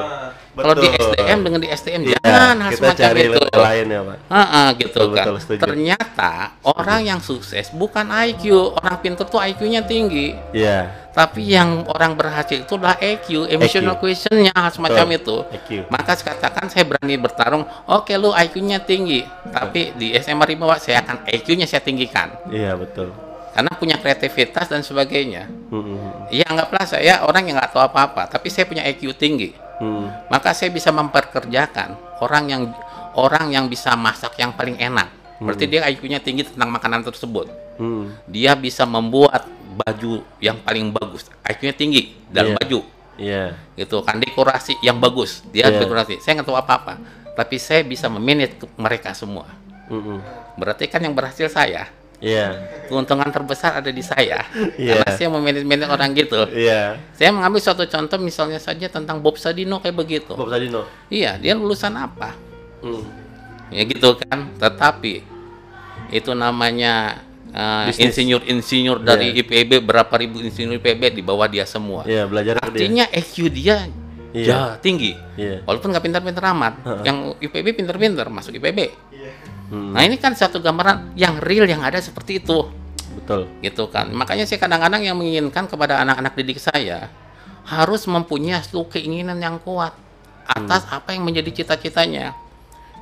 kalau 0.56 0.74
di. 0.80 0.88
SDM 0.88 1.38
dengan 1.44 1.60
di 1.60 1.68
SDM 1.68 2.00
Iya, 2.06 2.18
jangan 2.24 2.56
hal 2.64 2.70
semacam 2.72 3.08
itu 3.16 3.40
lain 3.52 3.86
ya 3.86 4.00
pak 4.00 4.16
Heeh, 4.26 4.66
gitu 4.80 4.98
Betul, 5.04 5.06
kan. 5.12 5.24
betul, 5.28 5.36
setuju. 5.42 5.60
Ternyata 5.68 6.32
orang 6.64 7.00
yang 7.04 7.20
sukses 7.20 7.66
bukan 7.70 8.06
IQ, 8.08 8.44
orang 8.76 8.96
pintar 9.00 9.26
tuh 9.28 9.40
IQ-nya 9.42 9.84
tinggi. 9.84 10.32
iya 10.50 11.04
Tapi 11.16 11.48
yang 11.48 11.88
orang 11.88 12.12
berhasil 12.12 12.60
itu 12.60 12.76
adalah 12.76 13.00
EQ, 13.00 13.48
emotional 13.48 13.96
questionnya 13.96 14.52
hal 14.52 14.68
semacam 14.68 15.16
Betul. 15.16 15.16
itu. 15.16 15.36
EQ 15.56 15.68
Maka 15.88 16.12
katakan 16.12 16.68
saya 16.68 16.84
berani 16.84 17.16
bertarung, 17.16 17.64
oke 17.88 18.12
lu 18.20 18.36
IQ-nya 18.36 18.84
tinggi, 18.84 19.24
tapi 19.48 19.96
di 19.96 20.12
SMA 20.20 20.44
Rimba 20.44 20.76
saya 20.76 21.00
akan 21.00 21.24
EQ-nya 21.24 21.64
saya 21.64 21.80
tinggikan. 21.80 22.28
iya 22.52 22.76
betul 22.76 23.16
Karena 23.56 23.72
punya 23.80 23.96
kreativitas 23.96 24.68
dan 24.68 24.84
sebagainya. 24.84 25.48
Mm-mm. 25.72 26.28
Ya 26.28 26.44
anggaplah 26.52 26.84
saya 26.84 27.24
orang 27.24 27.48
yang 27.48 27.56
nggak 27.56 27.72
tahu 27.72 27.80
apa-apa, 27.80 28.28
tapi 28.28 28.52
saya 28.52 28.68
punya 28.68 28.84
EQ 28.84 29.16
tinggi. 29.16 29.56
Mm. 29.76 30.32
Maka 30.32 30.56
saya 30.56 30.72
bisa 30.72 30.88
memperkerjakan 30.92 32.20
orang 32.24 32.44
yang 32.48 32.62
orang 33.16 33.52
yang 33.52 33.64
bisa 33.68 33.92
masak 33.96 34.36
yang 34.40 34.52
paling 34.56 34.76
enak. 34.76 35.08
Berarti 35.36 35.68
dia 35.68 35.84
IQ-nya 35.84 36.20
tinggi 36.20 36.48
tentang 36.48 36.72
makanan 36.72 37.04
tersebut. 37.04 37.52
Mm. 37.76 38.04
Dia 38.28 38.56
bisa 38.56 38.88
membuat 38.88 39.44
baju 39.76 40.24
yang 40.40 40.56
paling 40.64 40.88
bagus. 40.92 41.28
IQ-nya 41.44 41.74
tinggi 41.76 42.02
dalam 42.32 42.56
Iya. 42.56 42.58
baju. 42.60 42.80
iya 43.16 43.44
Gitu 43.76 43.96
kan 44.04 44.16
dekorasi 44.20 44.80
yang 44.80 44.96
bagus. 44.96 45.44
Dia 45.52 45.68
Iya. 45.68 45.84
dekorasi. 45.84 46.20
Saya 46.24 46.40
nggak 46.40 46.48
tahu 46.48 46.56
apa-apa. 46.56 46.96
Tapi 47.36 47.56
saya 47.60 47.84
bisa 47.84 48.08
memanage 48.08 48.56
mereka 48.80 49.12
semua. 49.12 49.44
Mm-mm. 49.92 50.24
Berarti 50.56 50.88
kan 50.88 51.04
yang 51.04 51.12
berhasil 51.12 51.52
saya. 51.52 51.92
Iya 52.18 52.54
Keuntungan 52.86 53.28
terbesar 53.34 53.82
ada 53.82 53.90
di 53.90 53.98
saya. 53.98 54.46
Iya. 54.78 55.02
Karena 55.02 55.10
saya 55.18 55.28
memanage 55.28 55.90
orang 55.90 56.10
gitu. 56.14 56.46
iya 56.54 56.96
Saya 57.12 57.34
mengambil 57.34 57.58
suatu 57.58 57.82
contoh 57.84 58.18
misalnya 58.22 58.62
saja 58.62 58.86
tentang 58.86 59.18
Bob 59.18 59.36
Sadino 59.36 59.82
kayak 59.82 59.96
begitu. 59.98 60.32
Bob 60.32 60.46
Sadino 60.46 60.86
Iya, 61.10 61.34
dia 61.36 61.52
lulusan 61.58 61.92
apa? 61.98 62.32
Mm. 62.84 63.02
ya 63.66 63.82
gitu 63.82 64.14
kan 64.22 64.46
tetapi 64.62 65.26
itu 66.14 66.30
namanya 66.38 67.18
uh, 67.50 67.90
insinyur-insinyur 67.90 69.02
dari 69.02 69.34
IPB 69.42 69.82
berapa 69.82 70.14
ribu 70.14 70.38
insinyur 70.38 70.78
IPB 70.78 71.18
di 71.18 71.22
bawah 71.24 71.50
dia 71.50 71.66
semua 71.66 72.06
iya 72.06 72.30
belajar 72.30 72.62
ke 72.62 72.62
dia 72.62 72.70
artinya 72.70 73.04
EQ 73.10 73.34
dia 73.50 73.76
Iya. 74.36 74.52
ya 74.52 74.58
tinggi 74.78 75.16
iya 75.34 75.64
walaupun 75.64 75.90
nggak 75.96 76.04
pintar-pintar 76.04 76.44
amat 76.52 76.74
yang 77.02 77.34
IPB 77.40 77.72
pintar-pintar 77.72 78.28
masuk 78.28 78.54
IPB 78.54 78.92
Mm. 79.66 79.98
nah 79.98 80.02
ini 80.06 80.16
kan 80.16 80.30
satu 80.30 80.62
gambaran 80.62 81.18
yang 81.18 81.42
real 81.42 81.66
yang 81.66 81.82
ada 81.82 81.98
seperti 81.98 82.38
itu. 82.38 82.70
Betul. 83.16 83.50
Gitu 83.64 83.84
kan. 83.90 84.12
Makanya 84.12 84.46
saya 84.46 84.62
kadang-kadang 84.62 85.02
yang 85.02 85.16
menginginkan 85.18 85.66
kepada 85.66 85.98
anak-anak 86.04 86.36
didik 86.38 86.62
saya 86.62 87.10
harus 87.66 88.06
mempunyai 88.06 88.62
satu 88.62 88.86
keinginan 88.86 89.42
yang 89.42 89.58
kuat 89.58 89.90
atas 90.46 90.86
apa 90.86 91.10
yang 91.16 91.26
menjadi 91.26 91.50
cita-citanya. 91.62 92.36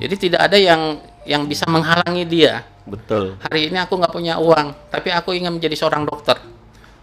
Jadi 0.00 0.14
tidak 0.30 0.40
ada 0.48 0.56
yang 0.56 0.98
yang 1.28 1.44
bisa 1.44 1.68
menghalangi 1.68 2.24
dia. 2.24 2.64
Betul. 2.88 3.36
Hari 3.40 3.68
ini 3.72 3.78
aku 3.80 4.00
nggak 4.00 4.12
punya 4.12 4.40
uang 4.40 4.72
tapi 4.88 5.12
aku 5.12 5.36
ingin 5.36 5.56
menjadi 5.56 5.76
seorang 5.76 6.08
dokter 6.08 6.36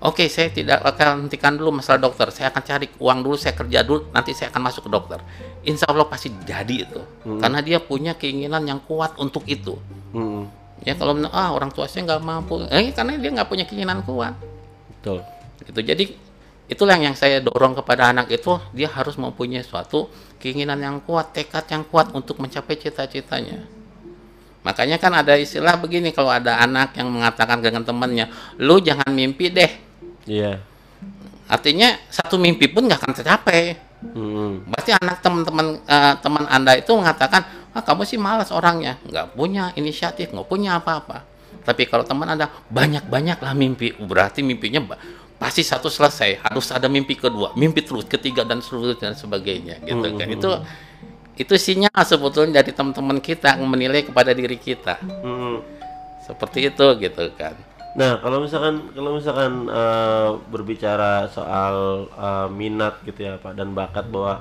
oke 0.01 0.25
saya 0.27 0.49
tidak 0.49 0.81
akan 0.81 1.25
hentikan 1.29 1.53
dulu 1.55 1.79
masalah 1.79 2.01
dokter. 2.01 2.27
Saya 2.33 2.49
akan 2.49 2.61
cari 2.65 2.87
uang 2.97 3.19
dulu 3.21 3.35
saya 3.37 3.53
kerja 3.53 3.85
dulu 3.85 4.09
nanti 4.09 4.33
saya 4.33 4.49
akan 4.49 4.61
masuk 4.65 4.89
ke 4.89 4.91
dokter. 4.91 5.19
Insya 5.61 5.85
Allah 5.87 6.09
pasti 6.09 6.33
jadi 6.43 6.75
itu. 6.89 7.01
Karena 7.39 7.61
dia 7.61 7.77
punya 7.77 8.17
keinginan 8.17 8.65
yang 8.65 8.81
kuat 8.81 9.15
untuk 9.21 9.45
itu. 9.45 9.77
Mm. 10.11 10.43
ya 10.81 10.97
kalau 10.97 11.15
ah 11.31 11.55
orang 11.55 11.71
tua 11.71 11.85
saya 11.85 12.03
nggak 12.09 12.21
mampu. 12.25 12.65
Eh 12.67 12.91
karena 12.91 13.15
dia 13.15 13.29
nggak 13.31 13.47
punya 13.47 13.63
keinginan 13.69 14.01
kuat. 14.01 14.33
Betul. 14.97 15.21
Gitu. 15.61 15.79
Jadi 15.85 16.03
itulah 16.65 16.97
yang 16.97 17.13
saya 17.13 17.37
dorong 17.39 17.77
kepada 17.77 18.09
anak 18.09 18.33
itu 18.33 18.57
dia 18.73 18.89
harus 18.89 19.15
mempunyai 19.15 19.61
suatu 19.61 20.09
keinginan 20.41 20.81
yang 20.81 20.97
kuat 21.05 21.31
tekad 21.31 21.69
yang 21.69 21.85
kuat 21.85 22.09
untuk 22.17 22.41
mencapai 22.41 22.75
cita-citanya. 22.75 23.61
Makanya 24.61 25.01
kan 25.01 25.13
ada 25.13 25.33
istilah 25.37 25.77
begini 25.81 26.13
kalau 26.13 26.29
ada 26.29 26.61
anak 26.61 26.93
yang 26.93 27.09
mengatakan 27.09 27.65
dengan 27.65 27.81
temannya 27.81 28.29
lu 28.61 28.77
jangan 28.77 29.09
mimpi 29.09 29.49
deh 29.49 29.90
iya 30.25 30.61
artinya 31.51 31.99
satu 32.07 32.39
mimpi 32.39 32.71
pun 32.71 32.87
nggak 32.87 32.99
akan 33.01 33.13
tercapai 33.13 33.91
Mm. 34.01 34.65
Berarti 34.65 34.91
anak 34.97 35.21
teman-teman 35.21 35.77
eh, 35.85 36.13
teman 36.19 36.45
Anda 36.49 36.73
itu 36.73 36.89
mengatakan, 36.97 37.45
"Ah, 37.71 37.85
kamu 37.85 38.01
sih 38.03 38.17
malas 38.17 38.49
orangnya, 38.49 38.97
nggak 39.05 39.37
punya 39.37 39.69
inisiatif, 39.77 40.33
nggak 40.33 40.49
punya 40.49 40.81
apa-apa." 40.81 41.21
Tapi 41.61 41.85
kalau 41.85 42.01
teman 42.01 42.25
Anda 42.25 42.49
banyak-banyaklah 42.73 43.53
mimpi, 43.53 43.93
berarti 44.01 44.41
mimpinya 44.41 44.97
pasti 45.37 45.61
satu 45.61 45.89
selesai, 45.89 46.41
harus 46.41 46.73
ada 46.73 46.89
mimpi 46.89 47.13
kedua, 47.13 47.53
mimpi 47.53 47.85
terus, 47.85 48.09
ketiga 48.09 48.41
dan 48.41 48.61
seterusnya 48.61 48.97
dan 48.97 49.13
sebagainya 49.13 49.77
gitu 49.85 50.07
kan. 50.17 50.27
Itu 50.29 50.51
itu 51.37 51.53
sinyal 51.57 52.01
sebetulnya 52.05 52.61
dari 52.61 52.73
teman-teman 52.73 53.17
kita 53.21 53.57
yang 53.57 53.69
menilai 53.69 54.01
kepada 54.01 54.33
diri 54.33 54.57
kita. 54.57 54.97
Mm. 55.01 55.61
Seperti 56.25 56.73
itu 56.73 56.85
gitu 56.97 57.23
kan. 57.37 57.53
Nah, 57.91 58.23
kalau 58.23 58.39
misalkan 58.39 58.87
kalau 58.95 59.19
misalkan 59.19 59.67
eh, 59.67 60.29
berbicara 60.47 61.27
soal 61.27 62.07
eh, 62.07 62.47
minat 62.47 63.03
gitu 63.03 63.27
ya 63.27 63.35
Pak 63.35 63.59
dan 63.59 63.75
bakat 63.75 64.07
bahwa 64.07 64.39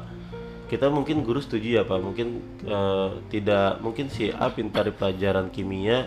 kita 0.70 0.86
mungkin 0.86 1.26
guru 1.26 1.42
setuju 1.42 1.78
ya 1.78 1.84
Pak, 1.86 1.98
mungkin 1.98 2.38
eh, 2.62 3.08
tidak 3.34 3.82
mungkin 3.82 4.06
si 4.06 4.30
A 4.30 4.54
pintar 4.54 4.86
di 4.86 4.94
pelajaran 4.94 5.50
kimia 5.50 6.06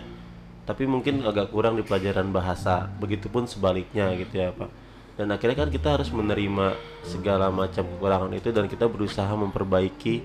tapi 0.64 0.88
mungkin 0.88 1.20
agak 1.20 1.52
kurang 1.52 1.76
di 1.76 1.84
pelajaran 1.84 2.32
bahasa. 2.32 2.88
Begitupun 2.96 3.44
sebaliknya 3.44 4.08
gitu 4.16 4.40
ya 4.40 4.50
Pak. 4.56 4.70
Dan 5.14 5.30
akhirnya 5.30 5.68
kan 5.68 5.70
kita 5.70 6.00
harus 6.00 6.10
menerima 6.10 6.74
segala 7.04 7.52
macam 7.52 7.86
kekurangan 7.86 8.32
itu 8.34 8.50
dan 8.50 8.66
kita 8.66 8.88
berusaha 8.88 9.30
memperbaiki 9.30 10.24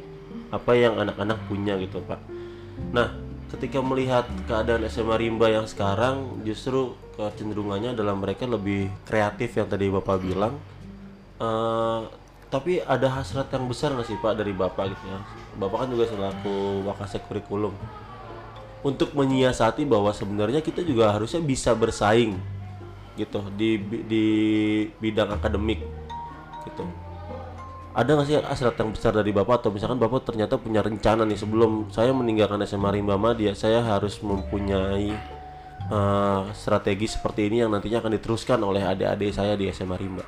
apa 0.50 0.72
yang 0.74 0.98
anak-anak 0.98 1.38
punya 1.46 1.78
gitu 1.78 2.02
Pak. 2.02 2.20
Nah, 2.96 3.29
ketika 3.50 3.82
melihat 3.82 4.26
keadaan 4.46 4.86
SMA 4.88 5.18
Rimba 5.18 5.50
yang 5.50 5.66
sekarang, 5.66 6.46
justru 6.46 6.94
kecenderungannya 7.18 7.98
adalah 7.98 8.16
mereka 8.16 8.46
lebih 8.46 8.90
kreatif 9.04 9.58
yang 9.58 9.68
tadi 9.68 9.90
Bapak 9.90 10.18
bilang. 10.22 10.56
Eh, 11.40 12.02
tapi 12.50 12.82
ada 12.82 13.14
hasrat 13.14 13.50
yang 13.54 13.70
besar 13.70 13.94
nggak 13.94 14.10
sih 14.10 14.18
Pak 14.18 14.42
dari 14.42 14.54
Bapak 14.54 14.90
gitu 14.90 15.06
ya? 15.06 15.20
Bapak 15.62 15.86
kan 15.86 15.90
juga 15.94 16.06
selaku 16.10 16.82
wakasek 16.90 17.30
kurikulum 17.30 17.74
untuk 18.80 19.12
menyiasati 19.12 19.84
bahwa 19.84 20.10
sebenarnya 20.16 20.64
kita 20.64 20.82
juga 20.82 21.12
harusnya 21.12 21.44
bisa 21.44 21.76
bersaing 21.76 22.40
gitu 23.20 23.44
di 23.60 23.76
di 24.08 24.26
bidang 25.04 25.36
akademik 25.36 25.84
gitu 26.64 26.88
ada 28.00 28.16
nggak 28.16 28.28
sih 28.32 28.40
hasrat 28.40 28.80
yang 28.80 28.96
besar 28.96 29.12
dari 29.12 29.36
bapak? 29.36 29.60
Atau 29.60 29.76
misalkan 29.76 30.00
bapak 30.00 30.24
ternyata 30.24 30.56
punya 30.56 30.80
rencana 30.80 31.28
nih 31.28 31.36
sebelum 31.36 31.92
saya 31.92 32.16
meninggalkan 32.16 32.64
SMA 32.64 32.96
Rimba 32.96 33.20
Madia 33.20 33.52
saya 33.60 33.84
harus 33.84 34.24
mempunyai 34.24 35.12
eh, 35.92 36.42
strategi 36.56 37.12
seperti 37.12 37.52
ini 37.52 37.68
yang 37.68 37.76
nantinya 37.76 38.00
akan 38.00 38.16
diteruskan 38.16 38.64
oleh 38.64 38.88
adik-adik 38.88 39.36
saya 39.36 39.60
di 39.60 39.68
SMA 39.76 40.00
Rimba. 40.00 40.24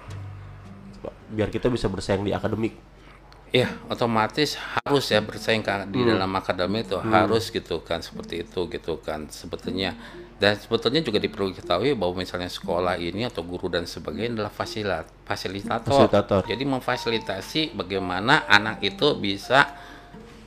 Biar 1.32 1.48
kita 1.48 1.72
bisa 1.72 1.88
bersaing 1.88 2.28
di 2.28 2.36
akademik. 2.36 2.76
Ya, 3.52 3.68
otomatis 3.92 4.56
harus 4.56 5.12
ya 5.12 5.20
bersaing 5.20 5.64
di 5.92 6.08
dalam 6.08 6.32
akademi 6.40 6.88
itu 6.88 6.96
harus 7.00 7.52
gitu 7.52 7.84
kan 7.84 8.04
seperti 8.04 8.48
itu 8.48 8.68
gitu 8.68 9.00
kan. 9.00 9.28
Sebetulnya 9.32 9.96
dan 10.42 10.58
sebetulnya 10.58 11.06
juga 11.06 11.22
diperlu 11.22 11.54
diketahui 11.54 11.94
bahwa 11.94 12.26
misalnya 12.26 12.50
sekolah 12.50 12.98
ini 12.98 13.30
atau 13.30 13.46
guru 13.46 13.70
dan 13.70 13.86
sebagainya 13.86 14.42
adalah 14.42 14.50
fasilat 14.50 15.06
fasilitator. 15.22 15.94
Fasilitator. 15.94 16.42
Jadi 16.50 16.64
memfasilitasi 16.66 17.62
bagaimana 17.78 18.50
anak 18.50 18.82
itu 18.82 19.14
bisa 19.22 19.70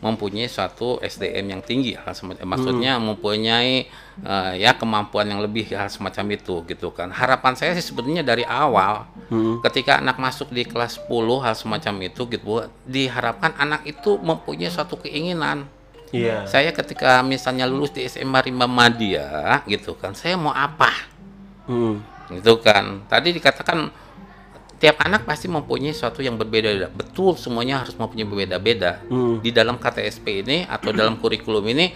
mempunyai 0.05 0.51
suatu 0.53 1.01
SDM 1.01 1.57
yang 1.57 1.63
tinggi 1.65 1.97
hal 1.97 2.13
semacam 2.13 2.45
maksudnya 2.45 3.01
mempunyai 3.01 3.89
eh, 4.21 4.53
ya 4.61 4.77
kemampuan 4.77 5.25
yang 5.25 5.41
lebih 5.41 5.73
hal 5.73 5.89
semacam 5.89 6.37
itu 6.37 6.61
gitu 6.69 6.93
kan 6.93 7.09
harapan 7.09 7.57
saya 7.57 7.73
sih 7.73 7.89
sebenarnya 7.89 8.21
dari 8.21 8.45
awal 8.45 9.09
ketika 9.65 10.05
anak 10.05 10.21
masuk 10.21 10.53
di 10.53 10.69
kelas 10.69 11.01
10 11.09 11.41
hal 11.41 11.57
semacam 11.57 11.95
itu 12.05 12.29
gitu 12.29 12.69
diharapkan 12.85 13.57
anak 13.57 13.89
itu 13.89 14.21
mempunyai 14.21 14.69
suatu 14.69 15.01
keinginan 15.01 15.65
iya 16.15 16.47
saya 16.47 16.71
ketika 16.71 17.27
misalnya 17.27 17.67
lulus 17.67 17.91
di 17.91 18.07
SMA 18.07 18.39
Rimba 18.47 18.71
Madia 18.71 19.59
gitu 19.67 19.99
kan 19.99 20.15
saya 20.15 20.39
mau 20.39 20.55
apa 20.55 21.11
Hmm. 21.65 22.05
gitu 22.29 22.61
kan 22.61 23.09
tadi 23.09 23.33
dikatakan 23.33 23.89
tiap 24.77 25.01
anak 25.01 25.25
pasti 25.25 25.49
mempunyai 25.49 25.97
sesuatu 25.97 26.21
yang 26.21 26.37
berbeda-beda. 26.37 26.93
Betul, 26.93 27.41
semuanya 27.41 27.81
harus 27.81 27.97
mempunyai 27.97 28.29
berbeda-beda. 28.29 29.01
Hmm. 29.09 29.41
Di 29.41 29.49
dalam 29.49 29.81
KTSP 29.81 30.45
ini 30.45 30.69
atau 30.69 30.93
dalam 30.93 31.17
kurikulum 31.17 31.65
ini 31.73 31.89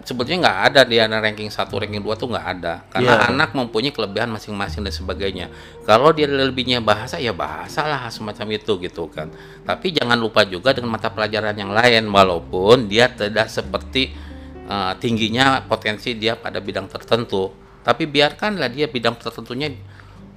sebetulnya 0.00 0.48
nggak 0.48 0.58
ada 0.72 0.80
di 0.88 0.96
ana 0.96 1.20
ranking 1.20 1.52
1, 1.52 1.68
ranking 1.76 2.00
2 2.00 2.16
tuh 2.16 2.32
nggak 2.32 2.46
ada. 2.58 2.80
Karena 2.88 3.12
Iya. 3.20 3.28
anak 3.28 3.52
mempunyai 3.52 3.92
kelebihan 3.92 4.32
masing-masing 4.32 4.80
dan 4.80 4.94
sebagainya. 4.96 5.46
Kalau 5.84 6.10
dia 6.16 6.24
lebihnya 6.24 6.80
bahasa 6.80 7.20
ya 7.20 7.36
bahasa 7.36 7.84
lah 7.84 8.08
semacam 8.08 8.56
itu 8.56 8.72
gitu 8.80 9.06
kan. 9.12 9.28
Tapi 9.68 9.92
jangan 9.92 10.16
lupa 10.16 10.48
juga 10.48 10.72
dengan 10.72 10.96
mata 10.96 11.12
pelajaran 11.12 11.52
yang 11.52 11.70
lain 11.70 12.08
walaupun 12.08 12.88
dia 12.88 13.12
tidak 13.12 13.52
seperti 13.52 14.10
uh, 14.64 14.96
tingginya 14.96 15.60
potensi 15.68 16.16
dia 16.16 16.40
pada 16.40 16.58
bidang 16.64 16.88
tertentu. 16.88 17.52
Tapi 17.84 18.08
biarkanlah 18.08 18.72
dia 18.72 18.88
bidang 18.88 19.18
tertentunya 19.20 19.68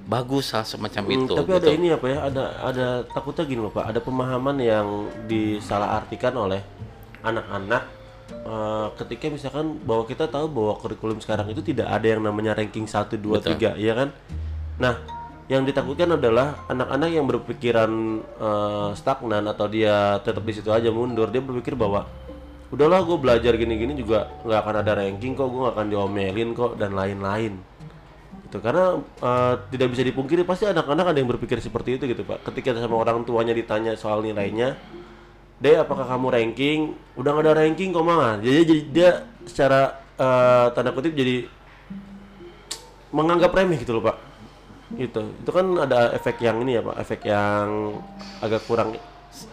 bagus 0.06 0.54
hal 0.54 0.62
semacam 0.62 1.02
Hmm, 1.02 1.14
itu. 1.18 1.34
tapi 1.34 1.50
gitu. 1.50 1.58
ada 1.66 1.70
ini 1.74 1.88
apa 1.90 2.06
ya? 2.06 2.18
Ada 2.30 2.44
ada 2.62 2.86
takutnya 3.10 3.42
gini 3.48 3.58
loh 3.64 3.72
pak. 3.74 3.90
Ada 3.90 3.98
pemahaman 4.04 4.56
yang 4.60 4.86
disalahartikan 5.26 6.34
oleh 6.36 6.62
anak-anak 7.22 7.82
eh, 8.30 8.88
ketika 8.98 9.32
misalkan 9.32 9.78
bahwa 9.82 10.04
kita 10.06 10.26
tahu 10.26 10.46
bahwa 10.50 10.74
kurikulum 10.78 11.18
sekarang 11.18 11.50
itu 11.50 11.62
tidak 11.62 11.90
ada 11.90 12.06
yang 12.06 12.22
namanya 12.22 12.54
ranking 12.54 12.86
1, 12.86 13.18
2, 13.18 13.42
Betul. 13.42 13.58
3, 13.58 13.78
ya 13.78 13.94
kan? 13.94 14.08
Nah, 14.76 14.94
yang 15.46 15.62
ditakutkan 15.62 16.18
adalah 16.18 16.66
anak-anak 16.66 17.10
yang 17.10 17.26
berpikiran 17.26 17.90
eh, 18.22 18.90
stagnan 18.98 19.44
atau 19.46 19.66
dia 19.70 20.18
tetap 20.22 20.42
di 20.42 20.52
situ 20.54 20.70
aja 20.70 20.90
mundur. 20.90 21.30
Dia 21.30 21.42
berpikir 21.42 21.78
bahwa 21.78 22.06
udahlah 22.74 23.02
gue 23.06 23.16
belajar 23.18 23.54
gini-gini 23.54 23.94
juga 23.94 24.26
nggak 24.42 24.58
akan 24.58 24.74
ada 24.82 24.92
ranking 24.98 25.38
kok, 25.38 25.46
gue 25.46 25.60
nggak 25.62 25.74
akan 25.78 25.86
diomelin 25.86 26.50
kok 26.50 26.74
dan 26.74 26.98
lain-lain 26.98 27.62
gitu 28.46 28.62
karena 28.62 29.02
eh, 29.02 29.54
tidak 29.74 29.88
bisa 29.92 30.02
dipungkiri 30.06 30.42
pasti 30.46 30.70
anak-anak 30.70 31.12
ada 31.12 31.18
yang 31.18 31.30
berpikir 31.30 31.58
seperti 31.58 31.98
itu 31.98 32.06
gitu 32.06 32.22
pak 32.22 32.46
ketika 32.46 32.78
sama 32.78 32.96
orang 33.02 33.26
tuanya 33.26 33.50
ditanya 33.50 33.98
soal 33.98 34.22
nilainya 34.22 34.78
deh 35.56 35.76
apakah 35.80 36.04
kamu 36.04 36.26
ranking? 36.32 36.80
Udah 37.16 37.32
nggak 37.32 37.44
ada 37.48 37.54
ranking 37.64 37.88
kok 37.92 38.04
mama 38.04 38.36
jadi, 38.44 38.60
jadi 38.64 38.82
dia 38.92 39.10
secara 39.48 40.00
eh, 40.20 40.66
tanda 40.76 40.92
kutip 40.92 41.16
jadi 41.16 41.48
menganggap 43.14 43.54
remeh 43.56 43.80
gitu 43.80 43.96
loh 43.96 44.12
pak. 44.12 44.16
Itu 45.00 45.20
itu 45.40 45.50
kan 45.50 45.66
ada 45.80 46.12
efek 46.12 46.44
yang 46.44 46.60
ini 46.60 46.76
ya 46.76 46.82
pak. 46.84 46.96
Efek 47.00 47.20
yang 47.24 47.96
agak 48.44 48.68
kurang 48.68 49.00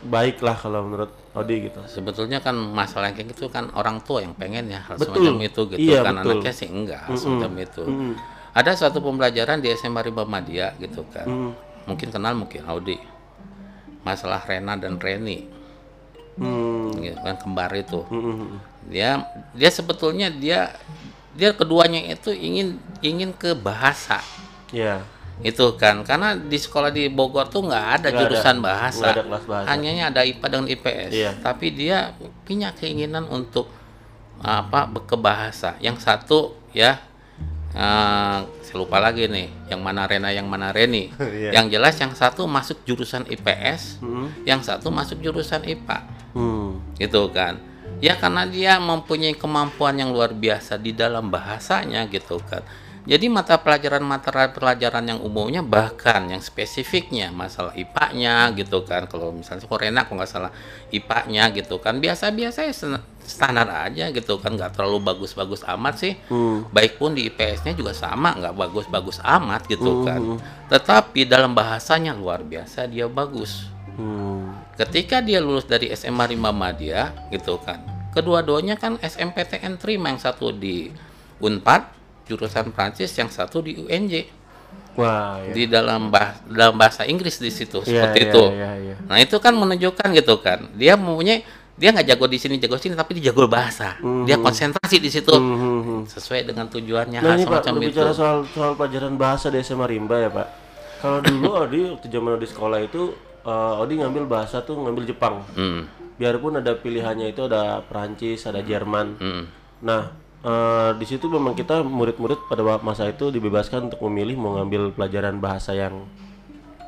baik 0.07 0.39
lah 0.39 0.55
kalau 0.55 0.83
menurut 0.83 1.11
Odi 1.33 1.71
gitu. 1.71 1.79
Sebetulnya 1.87 2.43
kan 2.43 2.55
masalah 2.55 3.11
ranking 3.11 3.31
itu 3.31 3.47
kan 3.47 3.71
orang 3.73 4.03
tua 4.03 4.23
yang 4.23 4.35
pengen 4.35 4.69
ya 4.69 4.83
hal 4.83 4.99
Betul. 4.99 5.23
semacam 5.23 5.35
itu 5.43 5.61
gitu. 5.75 5.79
Iya, 5.79 5.99
kan 6.03 6.15
betul. 6.19 6.29
anaknya 6.29 6.53
sih 6.53 6.67
enggak 6.69 7.01
hal 7.07 7.15
semacam 7.15 7.51
itu. 7.63 7.83
Mm. 7.87 8.15
ada 8.53 8.77
suatu 8.77 9.01
pembelajaran 9.01 9.65
di 9.65 9.73
SMA 9.73 10.05
Rimba 10.05 10.29
Madia 10.29 10.77
gitu 10.77 11.01
kan. 11.09 11.25
Mm. 11.25 11.51
mungkin 11.89 12.07
kenal 12.11 12.33
mungkin 12.37 12.61
Audi. 12.69 12.99
Masalah 14.03 14.43
Rena 14.43 14.75
dan 14.75 14.99
Reni 14.99 15.62
Hmm. 16.33 16.89
gitu 16.97 17.19
kan 17.19 17.35
kembar 17.37 17.69
itu 17.73 18.01
Mm, 18.09 18.17
mm, 18.17 18.35
mm. 18.35 18.57
dia 18.89 19.09
dia 19.53 19.69
sebetulnya 19.69 20.27
dia 20.27 20.73
dia 21.33 21.49
keduanya 21.51 22.01
itu 22.09 22.29
ingin 22.29 22.77
ingin 22.99 23.29
ke 23.31 23.53
bahasa 23.53 24.17
ya 24.69 25.01
itu 25.41 25.65
kan 25.75 26.01
karena 26.01 26.33
di 26.33 26.55
sekolah 26.55 26.89
di 26.89 27.09
Bogor 27.09 27.49
tuh 27.49 27.65
nggak 27.65 27.85
ada 27.91 28.07
ada. 28.09 28.19
jurusan 28.21 28.57
bahasa 28.59 29.01
Nggak 29.01 29.13
ada 29.13 29.23
kelas 29.25 29.45
bahasa. 29.45 29.65
hanya 29.69 29.91
ada 30.07 30.21
IPA 30.21 30.45
dengan 30.47 30.67
IPS 30.69 31.09
Iya. 31.11 31.31
tapi 31.41 31.65
dia 31.69 32.13
punya 32.41 32.69
keinginan 32.71 33.25
untuk 33.27 33.65
apa 34.39 34.85
ke 35.01 35.15
bahasa 35.15 35.73
yang 35.79 35.97
satu 35.97 36.53
ya 36.69 37.01
eh, 37.71 38.37
saya 38.45 38.75
lupa 38.75 38.97
lagi 38.97 39.25
nih 39.25 39.49
yang 39.67 39.81
mana 39.81 40.05
Rena 40.05 40.29
yang 40.29 40.45
mana 40.45 40.69
Reni 40.69 41.09
Iya. 41.17 41.49
yang 41.51 41.65
jelas 41.67 41.97
yang 41.97 42.13
satu 42.13 42.45
masuk 42.45 42.81
jurusan 42.83 43.25
IPS 43.25 44.01
Mm, 44.01 44.27
yang 44.45 44.61
satu 44.61 44.89
masuk 44.89 45.17
jurusan 45.17 45.61
IPA 45.63 45.97
mm. 46.33 46.99
gitu 46.99 47.29
kan. 47.33 47.57
Ya 48.03 48.19
karena 48.19 48.43
dia 48.43 48.81
mempunyai 48.83 49.37
kemampuan 49.37 49.95
yang 49.95 50.11
luar 50.11 50.35
biasa 50.35 50.75
di 50.75 50.91
dalam 50.91 51.31
bahasanya 51.31 52.03
gitu 52.11 52.35
kan. 52.43 52.65
Jadi 53.03 53.27
mata 53.27 53.59
pelajaran 53.59 53.99
mata 53.99 54.31
pelajaran 54.31 55.03
yang 55.03 55.19
umumnya 55.19 55.59
bahkan 55.59 56.23
yang 56.31 56.39
spesifiknya 56.39 57.35
masalah 57.35 57.75
IPA-nya 57.75 58.55
gitu 58.55 58.87
kan. 58.87 59.11
Kalau 59.11 59.35
misalnya 59.35 59.67
Korena 59.67 60.07
kalau 60.07 60.23
nggak 60.23 60.31
salah 60.31 60.51
IPA-nya 60.87 61.51
gitu 61.51 61.83
kan. 61.83 61.99
Biasa-biasa 61.99 62.63
ya 62.63 62.73
standar 63.27 63.67
aja 63.67 64.07
gitu 64.07 64.39
kan. 64.39 64.55
Nggak 64.55 64.79
terlalu 64.79 65.03
bagus-bagus 65.03 65.67
amat 65.67 65.95
sih. 65.99 66.15
Hmm. 66.31 66.63
baik 66.71 66.95
pun 66.95 67.11
di 67.11 67.27
IPS-nya 67.27 67.75
juga 67.75 67.91
sama 67.91 68.39
nggak 68.39 68.55
bagus-bagus 68.55 69.19
amat 69.19 69.67
gitu 69.67 70.07
kan. 70.07 70.39
Tetapi 70.71 71.27
dalam 71.27 71.51
bahasanya 71.51 72.15
luar 72.15 72.39
biasa 72.47 72.87
dia 72.87 73.11
bagus. 73.11 73.67
Hmm. 73.99 74.62
Ketika 74.77 75.21
dia 75.21 75.38
lulus 75.38 75.69
dari 75.69 75.93
SMA 75.93 76.33
Rimba 76.33 76.49
Madya 76.49 77.13
gitu 77.29 77.62
kan 77.62 77.81
kedua-duanya 78.13 78.77
kan 78.77 78.97
SMPTN 79.01 79.77
terima 79.77 80.09
yang 80.13 80.21
satu 80.21 80.53
di 80.53 80.89
Unpad 81.41 81.89
jurusan 82.29 82.71
Prancis 82.71 83.13
yang 83.17 83.29
satu 83.29 83.62
di 83.62 83.77
UNJ 83.77 84.41
Wah, 84.93 85.41
ya. 85.41 85.53
di 85.57 85.65
dalam 85.65 86.13
bah 86.13 86.38
dalam 86.45 86.77
bahasa 86.77 87.01
Inggris 87.09 87.41
di 87.41 87.49
situ 87.49 87.81
Iya, 87.81 87.89
seperti 87.89 88.19
iya, 88.21 88.29
itu 88.29 88.43
iya, 88.53 88.71
iya. 88.77 88.95
nah 89.09 89.17
itu 89.17 89.38
kan 89.41 89.53
menunjukkan 89.57 90.13
gitu 90.13 90.38
kan 90.38 90.69
dia 90.77 90.93
mempunyai 90.93 91.41
dia 91.73 91.89
nggak 91.89 92.13
jago 92.13 92.29
di 92.29 92.38
sini 92.38 92.62
jago 92.62 92.77
sini 92.77 92.93
tapi 92.93 93.17
dia 93.17 93.33
jago 93.33 93.49
bahasa 93.49 93.97
dia 94.29 94.38
konsentrasi 94.38 95.01
di 95.01 95.09
situ 95.09 95.33
Hmm, 95.33 95.57
hmm, 95.57 95.81
hmm. 95.81 96.01
sesuai 96.13 96.45
dengan 96.45 96.69
tujuannya 96.69 97.19
Nah 97.25 97.33
hal 97.33 97.41
ini 97.41 97.49
Pak, 97.49 97.65
itu 97.65 97.73
berbicara 97.73 98.12
soal 98.13 98.45
soal 98.53 98.77
pelajaran 98.77 99.17
bahasa 99.17 99.49
di 99.49 99.57
SMA 99.65 99.89
Rimba 99.89 100.21
ya 100.21 100.29
Pak. 100.29 100.47
Kalau 101.01 101.19
dulu 101.25 101.49
Odi 101.57 101.81
waktu 101.97 102.07
zaman 102.13 102.38
Odi 102.38 102.45
sekolah 102.45 102.79
itu 102.86 103.32
eh, 103.43 103.82
Odi 103.82 103.99
ngambil 103.99 104.23
bahasa 104.25 104.63
tuh 104.63 104.79
ngambil 104.79 105.03
Jepang. 105.08 105.43
Hmm, 105.53 105.88
Biarpun 106.15 106.62
ada 106.62 106.77
pilihannya 106.77 107.34
itu 107.34 107.45
ada 107.49 107.84
Perancis, 107.84 108.45
ada 108.47 108.63
Jerman. 108.63 109.19
hmm. 109.19 109.43
Nah 109.84 110.12
eh, 110.43 110.91
di 110.97 111.06
situ 111.08 111.27
memang 111.27 111.56
kita 111.56 111.84
murid-murid 111.84 112.47
pada 112.47 112.63
masa 112.79 113.08
itu 113.08 113.32
dibebaskan 113.32 113.91
untuk 113.91 114.01
memilih 114.10 114.39
mau 114.39 114.60
ngambil 114.60 114.95
pelajaran 114.95 115.39
bahasa 115.39 115.75
yang 115.75 116.03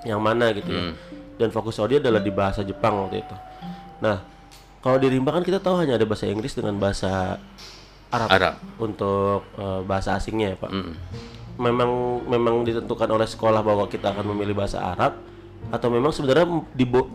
yang 0.05 0.21
mana 0.21 0.53
gitu 0.53 0.69
ya. 0.69 0.93
Dan 1.35 1.51
fokus 1.51 1.81
Odi 1.81 1.99
adalah 1.99 2.23
di 2.23 2.31
bahasa 2.31 2.63
Jepang 2.63 3.07
waktu 3.07 3.25
itu. 3.25 3.35
Nah 3.99 4.23
kalau 4.85 5.01
di 5.01 5.09
Rimba 5.09 5.33
kan 5.33 5.41
kita 5.41 5.57
tahu 5.57 5.81
hanya 5.81 5.97
ada 5.97 6.05
bahasa 6.05 6.29
Inggris 6.29 6.53
dengan 6.53 6.77
bahasa 6.77 7.41
Arab, 8.13 8.29
Arab 8.29 8.55
untuk 8.77 9.41
eh, 9.57 9.81
bahasa 9.81 10.13
asingnya 10.13 10.53
ya 10.53 10.57
Pak. 10.61 10.71
Hmm. 10.71 10.93
memang 11.55 12.19
memang 12.27 12.67
ditentukan 12.67 13.07
oleh 13.15 13.23
sekolah 13.23 13.63
bahwa 13.63 13.87
kita 13.87 14.11
akan 14.11 14.35
memilih 14.35 14.51
bahasa 14.59 14.77
Arab 14.83 15.15
atau 15.73 15.87
memang 15.89 16.13
sebenarnya 16.13 16.45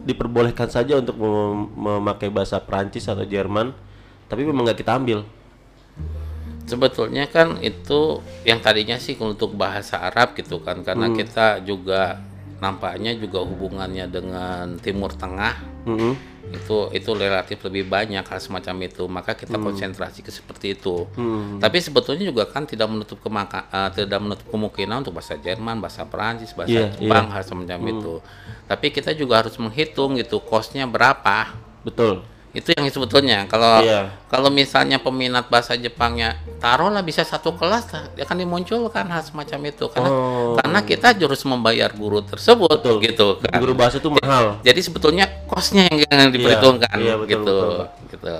diperbolehkan 0.05 0.69
saja 0.69 0.99
untuk 0.99 1.17
mem- 1.17 1.71
memakai 1.75 2.29
bahasa 2.29 2.59
Prancis 2.59 3.07
atau 3.07 3.23
Jerman 3.23 3.73
tapi 4.31 4.47
memang 4.47 4.67
nggak 4.67 4.79
kita 4.83 4.95
ambil. 4.95 5.27
Sebetulnya 6.67 7.27
kan 7.27 7.59
itu 7.59 8.23
yang 8.47 8.63
tadinya 8.63 8.95
sih 8.95 9.19
untuk 9.19 9.59
bahasa 9.59 10.07
Arab 10.07 10.39
gitu 10.39 10.63
kan 10.63 10.87
karena 10.87 11.11
kita 11.19 11.47
juga 11.67 12.23
nampaknya 12.63 13.17
juga 13.19 13.43
hubungannya 13.43 14.07
dengan 14.07 14.79
Timur 14.79 15.11
Tengah. 15.11 15.55
Mm-mm. 15.89 16.15
Itu 16.51 16.77
itu 16.91 17.11
relatif 17.15 17.59
lebih 17.63 17.87
banyak 17.87 18.25
hal 18.27 18.41
semacam 18.43 18.77
itu. 18.87 19.05
Maka 19.07 19.39
kita 19.39 19.57
konsentrasi 19.57 20.21
ke 20.27 20.31
seperti 20.35 20.75
itu. 20.79 21.07
Hmm. 21.15 21.63
tapi 21.63 21.79
sebetulnya 21.79 22.27
juga 22.27 22.45
kan 22.49 22.67
tidak 22.67 22.89
menutup 22.91 23.19
kemaka, 23.23 23.71
eh, 23.71 23.91
tidak 24.03 24.21
menutup 24.21 24.47
kemungkinan 24.51 25.07
untuk 25.07 25.15
bahasa 25.17 25.39
Jerman 25.39 25.79
bahasa 25.79 26.03
Perancis 26.05 26.53
bahasa 26.53 26.91
Iya, 26.91 26.97
Jepang 26.99 27.31
hal 27.31 27.43
semacam 27.47 27.81
itu. 27.89 28.15
Tapi 28.67 28.87
kita 28.91 29.15
juga 29.15 29.45
harus 29.45 29.55
menghitung 29.57 30.19
gitu 30.19 30.43
kosnya 30.43 30.87
berapa. 30.89 31.55
Betul 31.87 32.27
itu 32.51 32.75
yang 32.75 32.83
sebetulnya. 32.91 33.47
Kalau 33.47 33.79
Iya. 33.79 34.11
kalau 34.27 34.51
misalnya 34.51 34.99
peminat 34.99 35.47
bahasa 35.47 35.79
Jepangnya 35.79 36.35
taruhlah 36.59 36.99
bisa 37.07 37.23
satu 37.23 37.55
kelas 37.55 37.87
dia 38.19 38.27
akan 38.27 38.43
dimunculkan 38.43 39.07
hal 39.07 39.23
semacam 39.23 39.71
itu. 39.71 39.87
Karena 39.87 40.11
Oh. 40.11 40.59
karena 40.59 40.81
kita 40.83 41.15
harus 41.15 41.43
membayar 41.47 41.95
guru 41.95 42.19
tersebut 42.27 42.83
Betul. 42.83 42.99
gitu 43.07 43.29
kan. 43.39 43.63
Guru 43.63 43.73
bahasa 43.79 44.03
itu 44.03 44.11
mahal. 44.11 44.59
Jadi 44.67 44.81
sebetulnya 44.83 45.31
kosnya 45.47 45.87
yang, 45.87 45.99
yang 46.11 46.31
diperhitungkan 46.35 46.97
iya, 46.99 47.15
betul, 47.15 47.31
gitu. 47.31 47.55
betul, 47.55 47.87
gitu. 48.11 48.35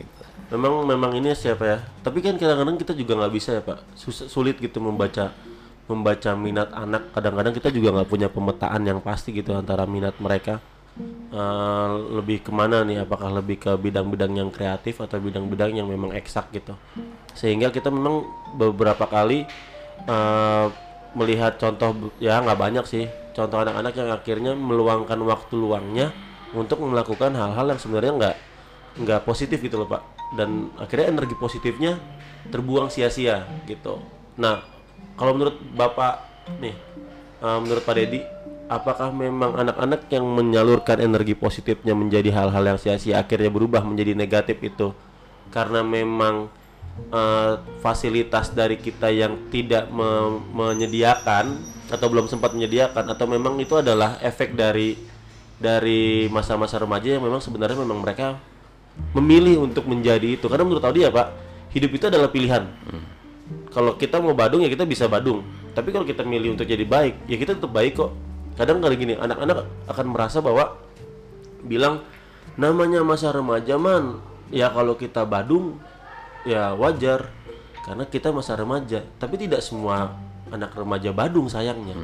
Gitu. 0.00 0.22
Memang 0.56 0.88
memang 0.88 1.12
ini 1.12 1.36
siapa 1.36 1.64
ya? 1.68 1.78
Tapi 2.00 2.24
kan 2.24 2.40
kadang-kadang 2.40 2.80
kita 2.80 2.96
juga 2.96 3.20
nggak 3.20 3.32
bisa 3.36 3.60
ya 3.60 3.60
pak. 3.60 3.84
Sus- 3.92 4.32
sulit 4.32 4.56
gitu 4.56 4.80
membaca 4.80 5.36
membaca 5.84 6.30
minat 6.36 6.72
anak. 6.72 7.12
Kadang-kadang 7.12 7.52
kita 7.52 7.68
juga 7.68 8.00
nggak 8.00 8.08
punya 8.08 8.28
pemetaan 8.32 8.80
yang 8.80 9.04
pasti 9.04 9.36
gitu 9.36 9.52
antara 9.52 9.84
minat 9.84 10.16
mereka 10.16 10.60
Eh, 11.28 11.90
lebih 12.18 12.40
ke 12.40 12.50
mana 12.50 12.82
nih? 12.82 13.04
Apakah 13.04 13.30
lebih 13.30 13.60
ke 13.60 13.70
bidang-bidang 13.76 14.32
yang 14.32 14.50
kreatif 14.50 14.98
atau 14.98 15.20
bidang-bidang 15.20 15.76
yang 15.76 15.86
memang 15.86 16.16
eksak 16.16 16.50
gitu? 16.56 16.74
Sehingga 17.36 17.70
kita 17.70 17.92
memang 17.92 18.24
beberapa 18.56 19.04
kali 19.06 19.44
eh, 20.08 20.66
melihat 21.12 21.60
contoh 21.60 22.16
ya 22.18 22.40
nggak 22.40 22.58
banyak 22.58 22.84
sih. 22.88 23.04
Contoh 23.36 23.60
anak-anak 23.62 23.94
yang 23.94 24.10
akhirnya 24.10 24.52
meluangkan 24.56 25.20
waktu 25.22 25.54
luangnya 25.54 26.10
untuk 26.56 26.82
melakukan 26.82 27.36
hal-hal 27.36 27.76
yang 27.76 27.80
sebenarnya 27.80 28.12
nggak 28.18 28.36
nggak 29.04 29.20
positif 29.28 29.60
gitu 29.60 29.78
loh 29.78 29.86
pak. 29.86 30.02
Dan 30.34 30.72
akhirnya 30.80 31.12
energi 31.12 31.36
positifnya 31.38 32.00
terbuang 32.48 32.88
sia-sia 32.88 33.46
gitu. 33.68 34.00
Nah 34.40 34.64
kalau 35.14 35.36
menurut 35.36 35.60
bapak 35.76 36.24
nih 36.58 36.74
eh, 37.44 37.58
menurut 37.60 37.84
pak 37.84 37.94
Dedi 37.94 38.37
apakah 38.68 39.10
memang 39.10 39.56
anak-anak 39.56 40.06
yang 40.12 40.28
menyalurkan 40.28 41.00
energi 41.00 41.32
positifnya 41.32 41.96
menjadi 41.96 42.28
hal-hal 42.36 42.76
yang 42.76 42.78
sia-sia 42.78 43.18
akhirnya 43.18 43.48
berubah 43.48 43.80
menjadi 43.82 44.12
negatif 44.12 44.60
itu? 44.60 44.92
Karena 45.48 45.80
memang 45.80 46.52
eh, 47.08 47.52
fasilitas 47.80 48.52
dari 48.52 48.76
kita 48.76 49.08
yang 49.08 49.48
tidak 49.48 49.88
me- 49.88 50.44
menyediakan 50.52 51.56
atau 51.88 52.06
belum 52.12 52.28
sempat 52.28 52.52
menyediakan 52.52 53.08
atau 53.08 53.24
memang 53.24 53.56
itu 53.56 53.80
adalah 53.80 54.20
efek 54.20 54.52
dari 54.52 55.00
dari 55.56 56.28
masa-masa 56.28 56.76
remaja 56.76 57.16
yang 57.16 57.24
memang 57.24 57.40
sebenarnya 57.40 57.80
memang 57.80 58.04
mereka 58.04 58.36
memilih 59.16 59.64
untuk 59.64 59.88
menjadi 59.88 60.36
itu. 60.36 60.46
Karena 60.46 60.68
menurut 60.68 60.84
Audi 60.84 61.08
ya 61.08 61.10
Pak 61.10 61.28
hidup 61.72 61.90
itu 61.96 62.04
adalah 62.12 62.28
pilihan. 62.28 62.68
Kalau 63.72 63.96
kita 63.96 64.20
mau 64.20 64.36
Badung 64.36 64.60
ya 64.60 64.68
kita 64.68 64.84
bisa 64.84 65.08
Badung. 65.08 65.40
Tapi 65.72 65.88
kalau 65.94 66.04
kita 66.04 66.20
milih 66.26 66.58
untuk 66.58 66.68
jadi 66.68 66.84
baik 66.84 67.24
ya 67.24 67.36
kita 67.40 67.56
tetap 67.56 67.72
baik 67.72 67.96
kok 67.96 68.27
kadang 68.58 68.82
kali 68.82 68.98
gini 68.98 69.14
anak-anak 69.14 69.70
akan 69.86 70.06
merasa 70.10 70.42
bahwa 70.42 70.74
bilang 71.62 72.02
namanya 72.58 73.06
masa 73.06 73.30
remaja 73.30 73.78
man. 73.78 74.18
Ya 74.50 74.66
kalau 74.74 74.98
kita 74.98 75.22
Badung 75.22 75.78
ya 76.42 76.74
wajar. 76.74 77.30
Karena 77.86 78.04
kita 78.04 78.34
masa 78.34 78.58
remaja. 78.58 79.06
Tapi 79.16 79.38
tidak 79.38 79.62
semua 79.62 80.12
anak 80.50 80.74
remaja 80.74 81.14
Badung 81.14 81.46
sayangnya. 81.46 81.94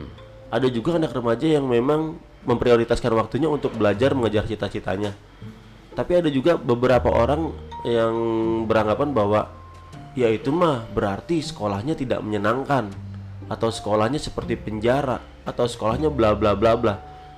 Ada 0.49 0.71
juga 0.71 0.97
anak 0.97 1.11
remaja 1.13 1.45
yang 1.51 1.67
memang 1.67 2.17
memprioritaskan 2.47 3.11
waktunya 3.19 3.51
untuk 3.51 3.75
belajar 3.75 4.15
mengejar 4.15 4.47
cita-citanya. 4.47 5.13
Tapi 5.93 6.13
ada 6.23 6.31
juga 6.31 6.55
beberapa 6.55 7.11
orang 7.11 7.51
yang 7.83 8.15
beranggapan 8.71 9.11
bahwa 9.11 9.41
ya 10.15 10.31
itu 10.31 10.55
mah 10.55 10.87
berarti 10.95 11.43
sekolahnya 11.43 11.99
tidak 11.99 12.23
menyenangkan 12.23 12.89
atau 13.51 13.69
sekolahnya 13.69 14.23
seperti 14.23 14.57
penjara 14.57 15.34
atau 15.45 15.69
sekolahnya 15.69 16.09
bla 16.09 16.33
bla 16.33 16.57
bla 16.57 16.75
bla. 16.75 16.95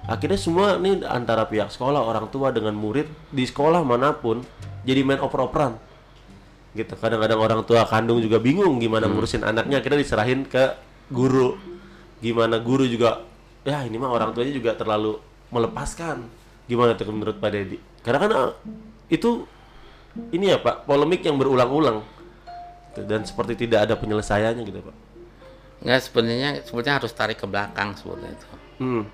Akhirnya 0.07 0.39
semua 0.39 0.79
nih 0.79 1.03
antara 1.03 1.51
pihak 1.51 1.75
sekolah 1.75 1.99
orang 1.99 2.31
tua 2.31 2.55
dengan 2.55 2.79
murid 2.79 3.11
di 3.35 3.43
sekolah 3.43 3.83
mana 3.83 4.15
pun 4.15 4.43
jadi 4.87 5.03
main 5.03 5.19
oper-operan. 5.19 5.75
Gitu. 6.79 6.95
Kadang-kadang 6.95 7.43
orang 7.43 7.61
tua 7.67 7.83
kandung 7.91 8.23
juga 8.23 8.39
bingung 8.39 8.79
gimana 8.79 9.11
ngurusin 9.11 9.43
anaknya 9.43 9.83
akhirnya 9.83 9.99
diserahin 9.99 10.47
ke 10.47 10.79
guru. 11.11 11.59
Gimana 12.23 12.63
guru 12.63 12.87
juga 12.87 13.27
ya 13.67 13.83
ini 13.83 13.99
mah 13.99 14.15
orang 14.15 14.31
tuanya 14.31 14.55
juga 14.55 14.79
terlalu 14.79 15.19
melepaskan. 15.51 16.23
Gimana 16.71 16.95
tuh 16.95 17.11
menurut 17.11 17.39
Pak 17.43 17.51
Dedi 17.51 17.79
karena 18.03 18.19
kan 18.23 18.31
eh, 18.31 18.51
itu 19.11 19.43
ini 20.31 20.55
ya 20.55 20.63
Pak 20.63 20.87
polemik 20.87 21.27
yang 21.27 21.35
berulang-ulang. 21.35 22.07
Dan 22.97 23.29
seperti 23.29 23.69
tidak 23.69 23.85
ada 23.85 23.95
penyelesaiannya 24.01 24.65
gitu 24.65 24.81
Pak 24.81 25.06
Nggak 25.85 26.01
sebenarnya 26.05 26.51
sebenarnya 26.65 26.95
harus 27.03 27.13
tarik 27.13 27.39
ke 27.43 27.47
belakang 27.49 27.93
sebetulnya 27.97 28.31
itu. 28.33 28.49
hmm. 28.81 29.05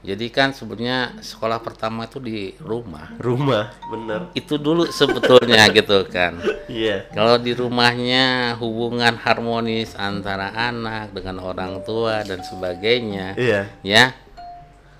Jadi 0.00 0.32
kan 0.32 0.56
sebenarnya 0.56 1.20
sekolah 1.20 1.60
pertama 1.60 2.08
itu 2.08 2.16
di 2.24 2.56
rumah. 2.56 3.20
rumah 3.20 3.68
bener 3.84 4.32
Itu 4.32 4.56
dulu 4.56 4.88
sebetulnya 4.88 5.68
gitu 5.76 6.08
kan. 6.08 6.40
iya 6.72 7.04
Kalau 7.12 7.36
di 7.36 7.52
rumahnya 7.52 8.56
hubungan 8.56 9.12
harmonis 9.20 9.92
antara 10.00 10.56
anak 10.56 11.12
dengan 11.12 11.44
orang 11.44 11.84
tua 11.84 12.24
dan 12.24 12.40
sebagainya, 12.40 13.36
iya 13.36 13.68
ya 13.84 14.16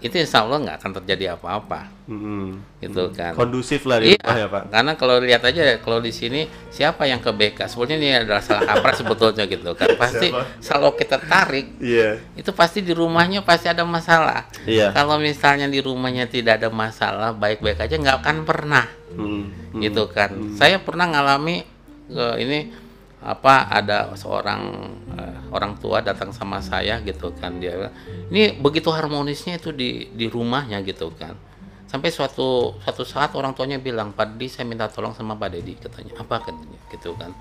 itu 0.01 0.17
insya 0.17 0.41
Allah 0.41 0.57
nggak 0.65 0.77
akan 0.81 0.93
terjadi 1.01 1.37
apa-apa, 1.37 1.93
Mm-mm. 2.09 2.57
gitu 2.81 3.13
kan. 3.13 3.37
kondusif 3.37 3.85
lah 3.85 4.01
Iya, 4.01 4.17
ya 4.17 4.49
Pak 4.49 4.73
karena 4.73 4.93
kalau 4.97 5.21
lihat 5.21 5.45
aja 5.45 5.77
kalau 5.79 6.01
di 6.01 6.09
sini 6.09 6.45
siapa 6.73 7.05
yang 7.05 7.21
ke 7.21 7.29
BK, 7.29 7.69
sebetulnya 7.69 7.97
ini 8.01 8.09
adalah 8.17 8.41
salah 8.41 8.65
kaprah 8.65 8.97
sebetulnya 8.97 9.45
gitu 9.45 9.77
kan. 9.77 9.93
Pasti 10.01 10.33
kalau 10.65 10.97
kita 10.97 11.21
tarik 11.21 11.77
iya 11.79 12.17
itu 12.33 12.49
pasti 12.51 12.81
di 12.81 12.97
rumahnya 12.97 13.45
pasti 13.45 13.69
ada 13.69 13.85
masalah. 13.85 14.49
iya 14.65 14.89
Kalau 14.91 15.21
misalnya 15.21 15.69
di 15.69 15.85
rumahnya 15.85 16.25
tidak 16.25 16.65
ada 16.65 16.73
masalah, 16.73 17.37
baik-baik 17.37 17.79
aja 17.79 17.95
nggak 17.95 18.19
akan 18.25 18.37
pernah 18.49 18.87
Hmm. 19.11 19.51
gitu 19.77 20.07
kan. 20.07 20.31
Saya 20.55 20.79
pernah 20.79 21.05
ngalami 21.05 21.67
eh, 22.09 22.35
ini 22.41 22.59
apa 23.20 23.68
ada 23.68 24.09
seorang 24.16 24.61
eh, 25.12 25.38
orang 25.52 25.76
tua 25.76 26.00
datang 26.00 26.33
sama 26.33 26.64
saya 26.64 27.04
gitu 27.04 27.28
kan 27.37 27.61
dia 27.61 27.92
ini 28.33 28.56
begitu 28.56 28.88
harmonisnya 28.88 29.61
itu 29.61 29.76
di 29.76 30.09
di 30.16 30.26
rumahnya 30.30 30.80
gitu 30.87 31.12
kan. 31.12 31.37
Sampai 31.90 32.14
suatu 32.14 32.78
suatu 32.78 33.02
saat 33.02 33.35
orang 33.35 33.50
tuanya 33.50 33.83
bilang, 33.83 34.14
"Pak 34.14 34.38
Dedi, 34.38 34.46
saya 34.46 34.62
minta 34.62 34.87
tolong 34.87 35.11
sama 35.11 35.35
Pak 35.35 35.59
Dedi," 35.59 35.74
katanya. 35.74 36.14
"Apa?" 36.22 36.38
katanya 36.38 36.78
gitu 36.87 37.18
kan. 37.18 37.35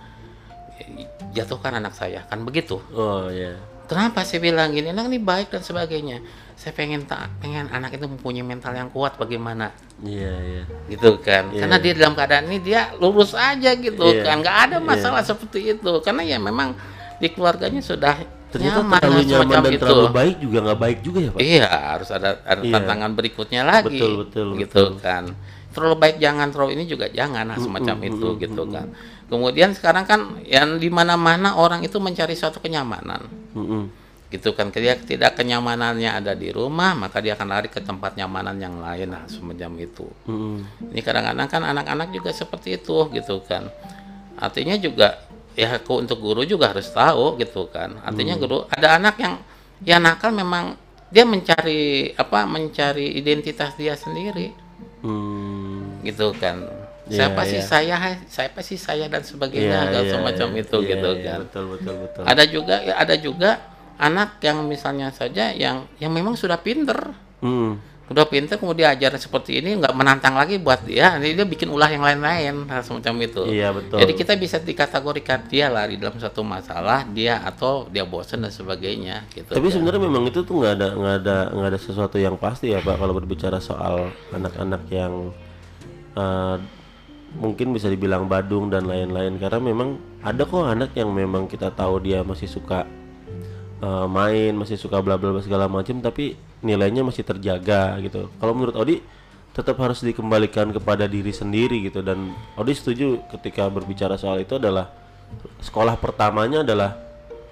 Jatuhkan 1.38 1.78
anak 1.78 1.94
saya 1.94 2.26
kan 2.26 2.42
begitu. 2.42 2.82
oh 2.96 3.30
iya 3.30 3.54
Kenapa 3.90 4.22
saya 4.22 4.38
bilang 4.38 4.70
gini? 4.70 4.94
Anak 4.94 5.10
ini 5.10 5.18
baik 5.18 5.50
dan 5.50 5.66
sebagainya. 5.66 6.22
Saya 6.60 6.76
pengen 6.76 7.08
tak 7.08 7.32
pengen 7.40 7.72
anak 7.72 7.96
itu 7.96 8.04
mempunyai 8.04 8.44
mental 8.44 8.76
yang 8.76 8.92
kuat 8.92 9.16
bagaimana? 9.16 9.72
Iya 10.04 10.34
iya. 10.44 10.64
Gitu 10.92 11.16
kan. 11.24 11.56
Iya. 11.56 11.64
karena 11.64 11.78
dia 11.80 11.94
dalam 11.96 12.14
keadaan 12.20 12.46
ini 12.52 12.60
dia 12.60 12.92
lurus 13.00 13.32
aja 13.32 13.72
gitu 13.80 14.04
Iya. 14.04 14.28
kan. 14.28 14.44
Nggak 14.44 14.58
ada 14.68 14.78
masalah 14.84 15.24
seperti 15.24 15.72
itu. 15.80 15.92
Karena 16.04 16.28
ya 16.28 16.36
memang 16.36 16.76
di 17.16 17.32
keluarnya 17.32 17.80
sudah 17.80 18.20
ternyata 18.52 18.82
nyaman 18.84 19.00
terlalu 19.00 19.24
nyaman 19.30 19.48
dan 19.56 19.72
itu 19.72 19.86
terlalu 19.88 20.10
baik 20.12 20.36
juga 20.44 20.58
nggak 20.68 20.80
baik 20.84 20.98
juga 21.00 21.20
ya 21.24 21.30
Pak? 21.32 21.40
Iya 21.40 21.68
harus 21.96 22.10
ada 22.12 22.30
ada 22.44 22.60
Iya. 22.60 22.74
tantangan 22.76 23.12
berikutnya 23.16 23.62
lagi. 23.64 23.96
Betul, 23.96 24.12
betul, 24.28 24.48
gitu 24.60 24.84
betul. 24.92 25.00
kan. 25.00 25.24
Terlalu 25.72 25.96
baik 25.96 26.16
jangan 26.20 26.48
terlalu 26.52 26.72
ini 26.76 26.84
juga 26.92 27.06
jangan 27.08 27.46
nah, 27.48 27.56
semacam 27.56 27.96
itu 28.04 28.28
gitu 28.36 28.62
kan. 28.68 28.92
Kemudian 29.32 29.72
sekarang 29.72 30.04
kan 30.04 30.20
yang 30.44 30.76
di 30.76 30.92
mana-mana 30.92 31.56
orang 31.56 31.88
itu 31.88 32.04
mencari 32.04 32.36
suatu 32.36 32.60
kenyamanan. 32.60 33.32
Mm-mm. 33.56 33.84
Gitu 34.30 34.54
kan 34.54 34.70
dia 34.70 34.94
tidak 34.94 35.42
kenyamanannya 35.42 36.14
ada 36.14 36.38
di 36.38 36.54
rumah 36.54 36.94
maka 36.94 37.18
dia 37.18 37.34
akan 37.34 37.50
lari 37.50 37.66
ke 37.66 37.82
tempat 37.82 38.14
nyamanan 38.14 38.62
yang 38.62 38.78
lain 38.78 39.10
nah 39.10 39.26
semacam 39.26 39.72
itu 39.82 40.06
Mm-mm. 40.30 40.94
ini 40.94 41.02
kadang-kadang 41.02 41.50
kan 41.50 41.62
anak-anak 41.66 42.14
juga 42.14 42.30
seperti 42.30 42.78
itu 42.78 43.10
gitu 43.10 43.42
kan 43.42 43.74
artinya 44.38 44.78
juga 44.78 45.18
ya 45.58 45.82
aku 45.82 46.00
untuk 46.00 46.22
guru 46.22 46.46
juga 46.46 46.72
harus 46.72 46.88
tahu 46.94 47.36
gitu 47.42 47.68
kan 47.74 47.98
artinya 48.06 48.38
Hmm. 48.38 48.44
guru 48.46 48.58
ada 48.70 48.96
anak 49.02 49.16
yang 49.18 49.36
ya 49.84 49.98
nakal 49.98 50.30
memang 50.32 50.78
dia 51.10 51.26
mencari 51.26 52.14
apa 52.14 52.46
mencari 52.46 53.18
identitas 53.18 53.74
dia 53.76 53.98
sendiri 53.98 54.54
Hmm. 55.02 56.04
gitu 56.04 56.32
kan 56.38 56.64
Iya, 57.10 57.26
siapa 57.34 57.42
sih 57.42 57.58
iya. 57.58 57.66
saya 57.66 57.96
siapa 58.30 58.60
sih 58.62 58.78
saya 58.78 59.10
dan 59.10 59.26
sebagainya 59.26 59.90
dan 59.90 60.06
iya, 60.06 60.14
semacam 60.14 60.48
iya. 60.54 60.62
itu 60.62 60.78
Iya, 60.78 60.90
gitu 60.94 61.10
iya, 61.18 61.26
kan 61.26 61.40
betul 61.42 61.64
betul 61.74 61.96
betul 62.06 62.24
ada 62.30 62.44
juga 62.46 62.76
ya 62.86 62.94
ada 63.02 63.16
juga 63.18 63.50
anak 64.00 64.40
yang 64.40 64.64
misalnya 64.64 65.12
saja 65.12 65.52
yang 65.52 65.86
yang 66.00 66.16
memang 66.16 66.40
sudah 66.40 66.58
pinter. 66.58 67.12
Hmm. 67.44 67.80
udah 68.10 68.26
pinter 68.26 68.58
kemudian 68.58 68.90
ajaran 68.90 69.22
seperti 69.22 69.62
ini 69.62 69.78
nggak 69.78 69.94
menantang 69.94 70.34
lagi 70.34 70.58
buat 70.58 70.82
dia 70.82 71.14
nanti 71.14 71.38
dia 71.38 71.46
bikin 71.46 71.70
ulah 71.70 71.94
yang 71.94 72.02
lain-lain 72.02 72.66
semacam 72.82 73.14
itu. 73.22 73.46
Iya 73.46 73.70
betul. 73.70 74.02
Jadi 74.02 74.14
kita 74.18 74.34
bisa 74.34 74.58
dikategorikan 74.58 75.46
dia 75.46 75.70
lah 75.70 75.86
di 75.86 76.02
dalam 76.02 76.18
satu 76.18 76.42
masalah 76.42 77.06
dia 77.06 77.38
atau 77.46 77.86
dia 77.86 78.10
bosan 78.10 78.42
dan 78.42 78.50
sebagainya 78.50 79.30
gitu. 79.30 79.54
Tapi 79.54 79.62
kan. 79.62 79.74
sebenarnya 79.78 80.02
memang 80.02 80.26
itu 80.26 80.42
tuh 80.42 80.58
nggak 80.58 80.74
ada 80.74 80.88
nggak 80.98 81.16
ada 81.22 81.38
nggak 81.54 81.70
ada 81.70 81.80
sesuatu 81.80 82.18
yang 82.18 82.34
pasti 82.34 82.74
ya 82.74 82.82
pak 82.82 82.98
kalau 82.98 83.14
berbicara 83.14 83.62
soal 83.62 84.10
anak-anak 84.34 84.90
yang 84.90 85.30
eh, 86.18 86.58
mungkin 87.38 87.78
bisa 87.78 87.94
dibilang 87.94 88.26
badung 88.26 88.74
dan 88.74 88.90
lain-lain. 88.90 89.38
Karena 89.38 89.62
memang 89.62 90.02
ada 90.26 90.50
kok 90.50 90.66
anak 90.66 90.98
yang 90.98 91.14
memang 91.14 91.46
kita 91.46 91.70
tahu 91.70 92.02
dia 92.02 92.26
masih 92.26 92.50
suka 92.50 92.90
eh, 93.80 94.08
main 94.08 94.54
masih 94.56 94.76
suka 94.76 95.00
bla 95.00 95.16
bla 95.16 95.36
segala 95.40 95.66
macam 95.68 96.00
tapi 96.00 96.36
nilainya 96.62 97.04
masih 97.04 97.24
terjaga 97.24 97.96
gitu. 98.04 98.28
Kalau 98.40 98.54
menurut 98.56 98.76
Odi 98.76 99.00
tetap 99.50 99.76
harus 99.82 100.00
dikembalikan 100.06 100.70
kepada 100.72 101.10
diri 101.10 101.34
sendiri 101.34 101.90
gitu. 101.90 102.00
Dan 102.06 102.32
Odi 102.56 102.76
setuju 102.76 103.20
ketika 103.34 103.68
berbicara 103.68 104.16
soal 104.16 104.40
itu 104.44 104.56
adalah 104.60 104.92
sekolah 105.64 105.96
pertamanya 106.00 106.62
adalah 106.64 106.96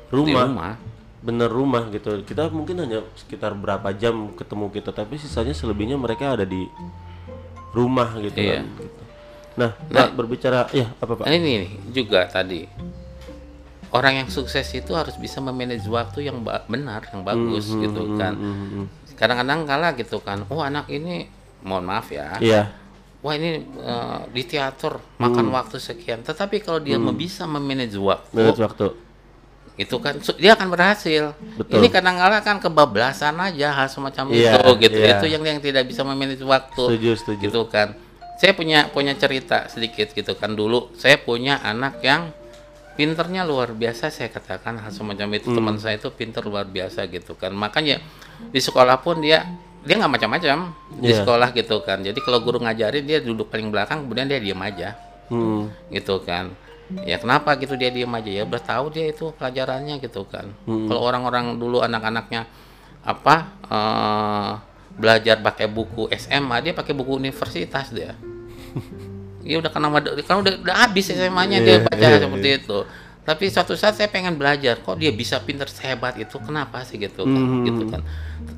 di 0.08 0.16
rumah. 0.16 0.46
Rumah 0.48 0.74
bener 1.18 1.50
rumah 1.52 1.84
gitu. 1.92 2.24
Kita 2.24 2.48
mungkin 2.54 2.80
hanya 2.80 3.04
sekitar 3.18 3.52
berapa 3.58 3.92
jam 3.98 4.32
ketemu 4.38 4.72
kita 4.72 4.92
tapi 4.96 5.20
sisanya 5.20 5.52
selebihnya 5.52 5.98
mereka 6.00 6.38
ada 6.38 6.46
di 6.48 6.64
rumah 7.76 8.16
gitu 8.22 8.38
Iya. 8.40 8.64
kan 8.64 8.66
gitu. 8.80 9.02
nah, 9.58 9.72
Pak, 9.74 10.10
berbicara 10.14 10.70
ya 10.72 10.88
apa 10.98 11.14
pak? 11.18 11.26
Nah, 11.26 11.34
ini 11.34 11.66
nih, 11.66 11.72
juga 11.92 12.26
tadi 12.30 12.66
orang 13.90 14.14
yang 14.18 14.28
sukses 14.28 14.68
itu 14.72 14.92
harus 14.92 15.16
bisa 15.16 15.40
memanage 15.40 15.86
waktu 15.86 16.28
yang 16.28 16.40
benar 16.44 17.02
yang 17.08 17.22
bagus 17.22 17.68
Hmm, 17.68 17.82
gitu 17.82 18.02
kan. 18.16 18.34
kadang-kadang 19.14 19.64
kalah 19.64 19.92
gitu 19.94 20.18
kan 20.20 20.46
oh 20.48 20.60
anak 20.60 20.88
ini 20.88 21.26
mohon 21.60 21.84
maaf 21.84 22.10
ya 22.10 22.38
iya. 22.38 22.70
wah 23.20 23.34
ini 23.34 23.60
eh, 23.66 24.20
di 24.30 24.44
teater 24.44 25.02
makan 25.18 25.50
waktu 25.50 25.78
sekian. 25.78 26.22
Tetapi 26.22 26.62
kalau 26.62 26.78
dia 26.78 26.96
Hmm. 26.96 27.12
bisa 27.12 27.44
memanage 27.44 27.98
waktu 27.98 28.30
menurut 28.32 28.60
waktu. 28.62 28.88
itu 29.78 29.94
kan 29.98 30.18
dia 30.38 30.54
akan 30.54 30.68
berhasil. 30.70 31.38
Betul. 31.54 31.78
ini 31.78 31.88
kadang-kala 31.88 32.42
kan 32.42 32.58
kebablasan 32.58 33.38
aja 33.38 33.74
hal 33.74 33.86
semacam 33.86 34.34
Iya, 34.34 34.58
itu 34.58 34.70
gitu. 34.82 34.98
iya. 34.98 35.18
itu 35.18 35.26
yang 35.30 35.44
yang 35.44 35.62
tidak 35.62 35.86
bisa 35.86 36.02
memanage 36.02 36.42
waktu 36.42 36.82
setuju 36.94 37.12
setuju. 37.14 37.42
gitu 37.46 37.62
kan. 37.70 37.94
Saya 38.38 38.54
punya 38.54 38.90
punya 38.90 39.14
cerita 39.14 39.66
sedikit 39.68 40.14
gitu 40.14 40.34
kan. 40.34 40.54
Dulu 40.54 40.94
saya 40.94 41.18
punya 41.18 41.62
anak 41.62 42.02
yang 42.02 42.34
pinternya 42.98 43.46
luar 43.46 43.72
biasa 43.72 44.10
saya 44.10 44.28
katakan 44.28 44.82
hal 44.82 44.90
semacam 44.90 45.38
itu 45.38 45.48
Hmm. 45.48 45.58
teman 45.62 45.78
saya 45.78 45.96
itu 45.96 46.10
pinter 46.10 46.42
luar 46.42 46.66
biasa 46.66 47.06
gitu 47.08 47.38
kan. 47.38 47.54
Makanya 47.54 48.02
di 48.50 48.58
sekolah 48.58 49.00
pun 49.00 49.22
dia 49.22 49.46
dia 49.86 49.96
nggak 49.96 50.20
macam-macam 50.20 50.74
di 51.00 51.14
Iya. 51.14 51.22
sekolah 51.22 51.54
gitu 51.54 51.80
kan. 51.80 52.02
Jadi 52.02 52.20
kalau 52.20 52.42
guru 52.42 52.60
ngajarin 52.60 53.06
dia 53.06 53.22
duduk 53.22 53.48
paling 53.48 53.70
belakang 53.70 54.04
kemudian 54.04 54.26
dia 54.26 54.42
diam 54.42 54.60
aja. 54.60 54.98
Hmm. 55.28 55.68
gitu 55.88 56.24
kan. 56.24 56.52
Ya 57.04 57.20
kenapa 57.20 57.56
gitu 57.56 57.76
dia 57.76 57.92
diam 57.92 58.12
aja? 58.12 58.32
Ya 58.32 58.44
udah 58.44 58.60
tahu 58.60 58.90
dia 58.90 59.08
itu 59.08 59.30
pelajarannya 59.32 60.00
gitu 60.00 60.24
kan. 60.24 60.52
Kalau 60.66 61.00
orang-orang 61.00 61.56
dulu 61.56 61.80
anak-anaknya 61.80 62.48
apa 63.04 63.36
eh, 63.68 64.52
belajar 64.92 65.38
pakai 65.38 65.68
buku 65.68 66.10
SMA 66.12 66.58
dia 66.60 66.74
pakai 66.74 66.92
buku 66.92 67.14
universitas 67.14 67.94
dia 67.94 68.18
ya 69.48 69.64
udah 69.64 69.72
karena 69.72 69.88
kan 70.28 70.44
udah, 70.44 70.54
udah 70.60 70.76
habis 70.76 71.08
SMA-nya 71.08 71.64
dia 71.64 71.80
Iya, 71.80 71.88
baca 71.88 72.06
iya, 72.06 72.20
seperti 72.20 72.50
itu. 72.60 72.78
Tapi 73.28 73.44
suatu 73.52 73.76
saat 73.76 73.96
saya 73.96 74.08
pengen 74.08 74.36
belajar 74.40 74.80
kok 74.80 74.96
dia 75.00 75.12
bisa 75.12 75.40
pinter 75.44 75.68
sehebat 75.68 76.16
itu? 76.20 76.36
Kenapa 76.40 76.84
sih 76.84 77.00
gitu 77.00 77.24
kan? 77.24 77.40
Mhm. 77.44 77.64
gitu 77.68 77.84
kan. 77.92 78.02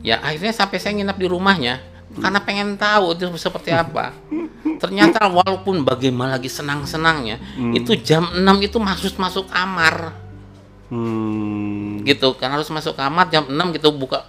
Ya 0.02 0.18
akhirnya 0.22 0.54
sampai 0.54 0.78
saya 0.82 0.94
nginap 0.98 1.18
di 1.18 1.30
rumahnya 1.30 1.82
karena 2.18 2.42
pengen 2.42 2.74
tahu 2.78 3.14
itu 3.14 3.26
seperti 3.38 3.70
apa. 3.70 4.14
Ternyata 4.82 5.30
walaupun 5.30 5.86
bagaimana 5.86 6.38
lagi 6.38 6.50
senang-senangnya 6.50 7.38
itu 7.74 7.94
jam 8.02 8.26
6 8.34 8.66
itu 8.66 8.78
masuk 8.82 9.14
masuk 9.22 9.46
kamar. 9.50 10.28
Hmm. 10.90 12.02
gitu 12.02 12.34
kan 12.34 12.50
harus 12.50 12.66
masuk 12.74 12.98
kamar 12.98 13.30
jam 13.30 13.46
6 13.46 13.78
gitu 13.78 13.94
buka 13.94 14.26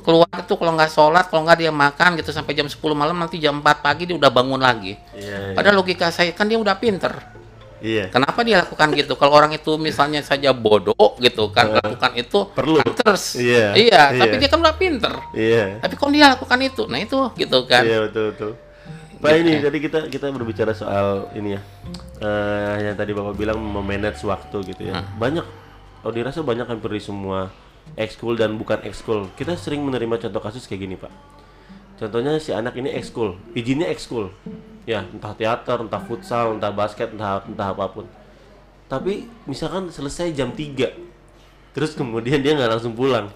keluar 0.00 0.24
itu 0.32 0.54
kalau 0.56 0.72
nggak 0.72 0.88
sholat 0.88 1.28
kalau 1.28 1.44
nggak 1.44 1.58
dia 1.60 1.68
makan 1.68 2.16
gitu 2.16 2.32
sampai 2.32 2.56
jam 2.56 2.64
10 2.64 2.80
malam 2.96 3.12
nanti 3.12 3.36
jam 3.36 3.60
4 3.60 3.84
pagi 3.84 4.08
dia 4.08 4.16
udah 4.16 4.32
bangun 4.32 4.56
lagi 4.56 4.96
Iya, 5.12 5.52
iya. 5.52 5.54
padahal 5.54 5.76
logika 5.76 6.08
saya 6.08 6.32
kan 6.32 6.48
dia 6.48 6.56
udah 6.56 6.72
pinter 6.80 7.12
Iya. 7.82 8.08
kenapa 8.08 8.46
dia 8.46 8.62
lakukan 8.62 8.88
gitu 8.94 9.18
kalau 9.18 9.34
orang 9.34 9.52
itu 9.52 9.74
misalnya 9.74 10.22
saja 10.22 10.54
bodoh 10.54 11.18
gitu 11.18 11.50
kan 11.50 11.76
lakukan 11.76 12.14
itu 12.14 12.38
perlu. 12.54 12.78
terus 12.94 13.34
Iya, 13.36 13.74
iya 13.74 14.02
iya. 14.14 14.20
tapi 14.22 14.34
dia 14.40 14.48
kan 14.48 14.62
udah 14.62 14.76
pinter 14.78 15.12
Iya. 15.34 15.82
tapi 15.82 15.94
kok 15.98 16.08
dia 16.08 16.30
lakukan 16.32 16.58
itu 16.62 16.82
nah 16.88 16.96
itu 16.96 17.18
gitu 17.34 17.58
kan 17.66 17.82
Iya 17.84 18.06
betul 18.08 18.24
betul. 18.32 18.52
Pak 19.22 19.38
ini 19.38 19.62
tadi 19.62 19.78
kita 19.78 19.98
kita 20.10 20.34
berbicara 20.34 20.74
soal 20.74 21.30
ini 21.38 21.54
ya, 21.54 21.60
eh, 22.18 22.90
yang 22.90 22.98
tadi 22.98 23.14
bapak 23.14 23.38
bilang 23.38 23.54
memanage 23.54 24.18
waktu 24.26 24.74
gitu 24.74 24.90
ya. 24.90 24.98
Banyak, 25.14 25.46
oh 26.02 26.10
dirasa 26.10 26.42
banyak 26.42 26.66
hampir 26.66 26.90
di 26.90 26.98
semua 26.98 27.46
ekskul 27.96 28.38
dan 28.38 28.56
bukan 28.56 28.80
ekskul. 28.84 29.28
Kita 29.36 29.56
sering 29.56 29.84
menerima 29.84 30.28
contoh 30.28 30.42
kasus 30.42 30.64
kayak 30.64 30.80
gini 30.84 30.94
pak. 30.96 31.12
Contohnya 32.00 32.40
si 32.42 32.50
anak 32.50 32.74
ini 32.74 32.90
ekskul, 32.90 33.38
izinnya 33.54 33.86
ekskul, 33.86 34.34
ya 34.88 35.06
entah 35.06 35.38
teater, 35.38 35.78
entah 35.78 36.02
futsal, 36.02 36.58
entah 36.58 36.74
basket, 36.74 37.14
entah 37.14 37.46
entah 37.46 37.68
apa 37.70 37.86
pun. 37.86 38.06
Tapi 38.90 39.28
misalkan 39.46 39.88
selesai 39.88 40.34
jam 40.34 40.50
3 40.52 41.12
Terus 41.72 41.96
kemudian 41.96 42.44
dia 42.44 42.52
nggak 42.52 42.70
langsung 42.78 42.92
pulang. 42.92 43.32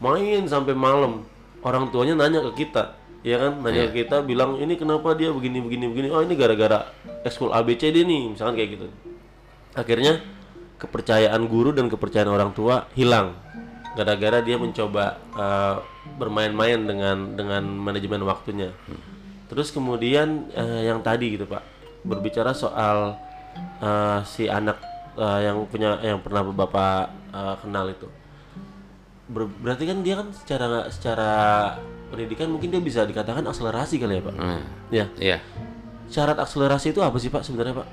Main 0.00 0.44
sampai 0.44 0.76
malam. 0.76 1.24
Orang 1.60 1.92
tuanya 1.92 2.16
nanya 2.16 2.40
ke 2.52 2.64
kita 2.64 2.96
ya 3.20 3.36
kan? 3.36 3.60
Nanya 3.60 3.92
ke 3.92 4.04
kita 4.04 4.24
bilang 4.24 4.56
ini 4.60 4.76
kenapa 4.80 5.12
dia 5.12 5.28
begini 5.32 5.60
begini 5.60 5.84
begini? 5.92 6.08
Oh 6.12 6.24
ini 6.24 6.36
gara-gara 6.36 6.88
ekskul 7.24 7.52
ABCD 7.52 8.04
nih 8.04 8.32
misalkan 8.36 8.56
kayak 8.56 8.70
gitu. 8.80 8.86
Akhirnya 9.76 10.20
kepercayaan 10.80 11.44
guru 11.48 11.76
dan 11.76 11.92
kepercayaan 11.92 12.32
orang 12.32 12.56
tua 12.56 12.88
hilang 12.96 13.36
gara-gara 13.98 14.38
dia 14.38 14.54
mencoba 14.54 15.18
eh, 15.34 15.76
bermain-main 16.16 16.78
dengan 16.86 17.34
dengan 17.34 17.62
manajemen 17.66 18.22
waktunya. 18.22 18.70
Terus 19.50 19.74
kemudian 19.74 20.46
eh, 20.54 20.86
yang 20.86 21.02
tadi 21.02 21.34
gitu 21.34 21.46
pak 21.46 21.62
berbicara 22.06 22.54
soal 22.54 23.18
eh, 23.82 24.18
si 24.22 24.46
anak 24.46 24.78
eh, 25.18 25.50
yang 25.50 25.66
punya 25.66 25.98
yang 26.00 26.22
pernah 26.22 26.46
bapak 26.46 27.10
eh, 27.34 27.56
kenal 27.66 27.90
itu. 27.90 28.06
Ber- 29.30 29.50
berarti 29.62 29.84
kan 29.86 29.98
dia 30.02 30.18
kan 30.18 30.28
secara 30.34 30.90
secara 30.90 31.32
pendidikan 32.10 32.50
mungkin 32.50 32.74
dia 32.74 32.82
bisa 32.82 33.06
dikatakan 33.06 33.46
akselerasi 33.46 34.02
kali 34.02 34.18
ya 34.18 34.22
pak? 34.22 34.34
Hmm, 34.34 34.62
ya. 34.90 35.06
Iya. 35.18 35.38
Syarat 36.10 36.38
akselerasi 36.42 36.90
itu 36.90 37.02
apa 37.02 37.18
sih 37.22 37.30
pak 37.30 37.42
sebenarnya 37.46 37.82
pak? 37.82 37.86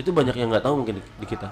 Itu 0.00 0.12
banyak 0.12 0.36
yang 0.36 0.48
nggak 0.52 0.64
tahu 0.64 0.84
mungkin 0.84 1.00
di, 1.00 1.04
di 1.20 1.26
kita. 1.28 1.48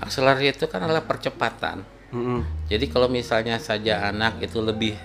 Akselerasi 0.00 0.56
itu 0.56 0.64
kan 0.68 0.84
adalah 0.84 1.04
percepatan 1.04 1.84
Mm-mm. 2.10 2.42
Jadi 2.66 2.86
kalau 2.90 3.06
misalnya 3.06 3.58
saja 3.62 4.10
anak 4.10 4.42
itu 4.42 4.58
lebih 4.58 4.98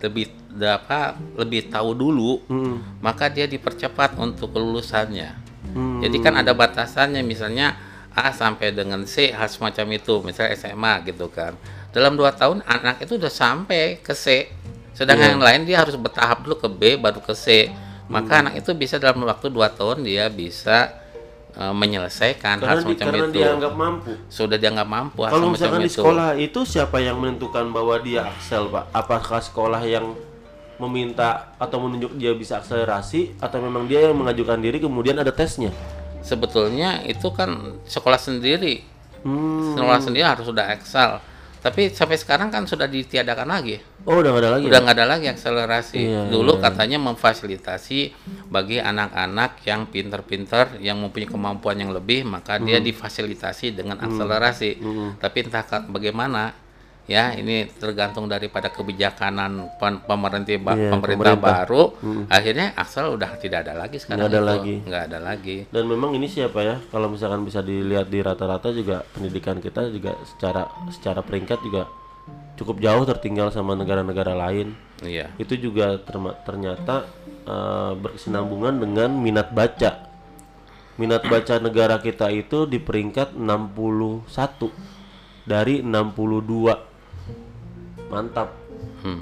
lebih 0.00 0.32
apa 0.64 1.14
lebih 1.36 1.68
tahu 1.68 1.92
dulu, 1.92 2.40
Mm-mm. 2.48 3.00
maka 3.04 3.28
dia 3.28 3.44
dipercepat 3.44 4.16
untuk 4.16 4.56
kelulusannya. 4.56 5.36
Hmm. 5.70 6.00
Jadi 6.02 6.16
kan 6.18 6.34
ada 6.40 6.56
batasannya 6.56 7.22
misalnya 7.22 7.76
A 8.10 8.34
sampai 8.34 8.74
dengan 8.74 9.06
C 9.06 9.30
hal 9.30 9.46
semacam 9.46 9.86
itu, 9.94 10.18
misalnya 10.24 10.56
SMA 10.58 10.94
gitu 11.06 11.30
kan. 11.30 11.54
Dalam 11.94 12.18
dua 12.18 12.34
tahun 12.34 12.64
anak 12.66 13.06
itu 13.06 13.20
udah 13.20 13.30
sampai 13.30 14.02
ke 14.02 14.16
C. 14.16 14.50
Sedangkan 14.96 15.38
yang 15.38 15.42
lain 15.42 15.62
dia 15.62 15.78
harus 15.80 15.94
bertahap 15.94 16.42
dulu 16.42 16.58
ke 16.58 16.68
B 16.68 16.82
baru 16.98 17.22
ke 17.22 17.34
C. 17.36 17.70
Maka 18.10 18.42
anak 18.42 18.58
itu 18.58 18.74
bisa 18.74 18.98
dalam 18.98 19.22
waktu 19.22 19.46
dua 19.54 19.70
tahun 19.70 20.02
dia 20.02 20.26
bisa 20.26 20.90
eh, 21.54 21.74
menyelesaikan 21.74 22.62
karena, 22.62 22.70
hal 22.70 22.78
di, 22.86 22.94
karena 22.94 23.26
itu. 23.26 23.36
dianggap 23.36 23.72
mampu 23.74 24.12
Sudah 24.30 24.56
dianggap 24.56 24.88
mampu 24.88 25.20
kalau 25.26 25.50
misalkan 25.50 25.82
di 25.82 25.90
itu. 25.90 26.00
sekolah 26.00 26.38
itu 26.38 26.60
siapa 26.66 27.02
yang 27.02 27.18
menentukan 27.18 27.70
bahwa 27.70 27.98
dia 27.98 28.30
aksel 28.30 28.70
pak 28.70 28.88
apakah 28.94 29.40
sekolah 29.42 29.82
yang 29.82 30.14
meminta 30.80 31.52
atau 31.60 31.76
menunjuk 31.84 32.16
dia 32.16 32.32
bisa 32.32 32.56
akselerasi 32.58 33.36
atau 33.36 33.60
memang 33.60 33.84
dia 33.84 34.08
yang 34.08 34.16
mengajukan 34.16 34.56
diri 34.56 34.80
kemudian 34.80 35.20
ada 35.20 35.28
tesnya 35.28 35.68
sebetulnya 36.24 37.04
itu 37.04 37.28
kan 37.32 37.80
sekolah 37.84 38.16
sendiri 38.16 38.80
hmm. 39.24 39.76
sekolah 39.76 40.00
sendiri 40.00 40.24
harus 40.24 40.48
sudah 40.48 40.72
Excel 40.72 41.20
tapi 41.60 41.88
sampai 41.88 42.16
sekarang 42.16 42.48
kan 42.48 42.64
sudah 42.64 42.84
ditiadakan 42.84 43.46
lagi 43.46 43.76
oh 44.02 44.16
udah 44.16 44.30
nggak 44.30 44.40
ada 44.40 44.50
lagi 44.50 44.64
udah 44.64 44.74
ya? 44.74 44.82
nggak 44.82 44.96
ada 44.96 45.06
lagi 45.06 45.26
akselerasi 45.28 45.98
Iya, 46.00 46.20
dulu 46.26 46.52
iya. 46.56 46.62
katanya 46.62 46.98
memfasilitasi 47.00 48.00
bagi 48.46 48.76
anak-anak 48.76 49.60
yang 49.62 49.86
pinter-pinter 49.86 50.76
yang 50.78 50.98
mempunyai 50.98 51.26
kemampuan 51.26 51.76
yang 51.76 51.90
lebih 51.90 52.24
maka 52.24 52.56
Hmm. 52.56 52.64
dia 52.64 52.78
difasilitasi 52.78 53.72
dengan 53.72 53.96
akselerasi 53.98 54.70
tapi 55.16 55.38
entah 55.42 55.64
bagaimana 55.86 56.52
ya 57.10 57.34
ini 57.34 57.66
tergantung 57.66 58.30
daripada 58.30 58.70
kebijakan 58.70 59.34
pemerintah 60.06 60.54
ba- 60.56 60.78
Iya, 60.78 60.94
pemerintah, 60.94 61.34
pemerintah. 61.34 61.66
baru. 61.66 61.82
Akhirnya 62.30 62.70
aksel 62.72 63.10
udah 63.10 63.34
tidak 63.36 63.66
ada 63.66 63.74
lagi 63.74 63.98
sekarang 63.98 64.20
Nggak 64.20 64.30
ada 64.30 64.38
itu. 64.38 64.46
lagi. 64.46 64.74
nggak 64.80 65.02
ada 65.04 65.18
lagi. 65.18 65.56
Dan 65.66 65.84
memang 65.84 66.14
ini 66.14 66.24
siapa 66.24 66.62
ya 66.62 66.76
kalau 66.86 67.10
misalkan 67.10 67.42
bisa 67.42 67.58
dilihat 67.60 68.06
di 68.06 68.22
rata-rata 68.22 68.70
juga 68.70 69.02
pendidikan 69.10 69.58
kita 69.58 69.90
juga 69.90 70.14
secara 70.24 70.62
secara 70.88 71.18
peringkat 71.20 71.58
juga 71.60 71.90
cukup 72.54 72.78
jauh 72.78 73.02
tertinggal 73.04 73.50
sama 73.50 73.74
negara-negara 73.74 74.30
lain. 74.32 74.78
Iya. 75.02 75.34
Itu 75.34 75.56
juga 75.56 75.98
ternyata 76.38 77.10
eh, 77.42 77.92
berkesinambungan 77.96 78.78
dengan 78.78 79.10
minat 79.12 79.50
baca. 79.50 80.06
Minat 80.94 81.24
baca 81.24 81.56
negara 81.58 81.98
kita 81.98 82.28
itu 82.28 82.68
di 82.68 82.76
peringkat 82.76 83.32
61 83.32 84.70
dari 85.42 85.80
62 85.80 86.89
mantap. 88.10 88.52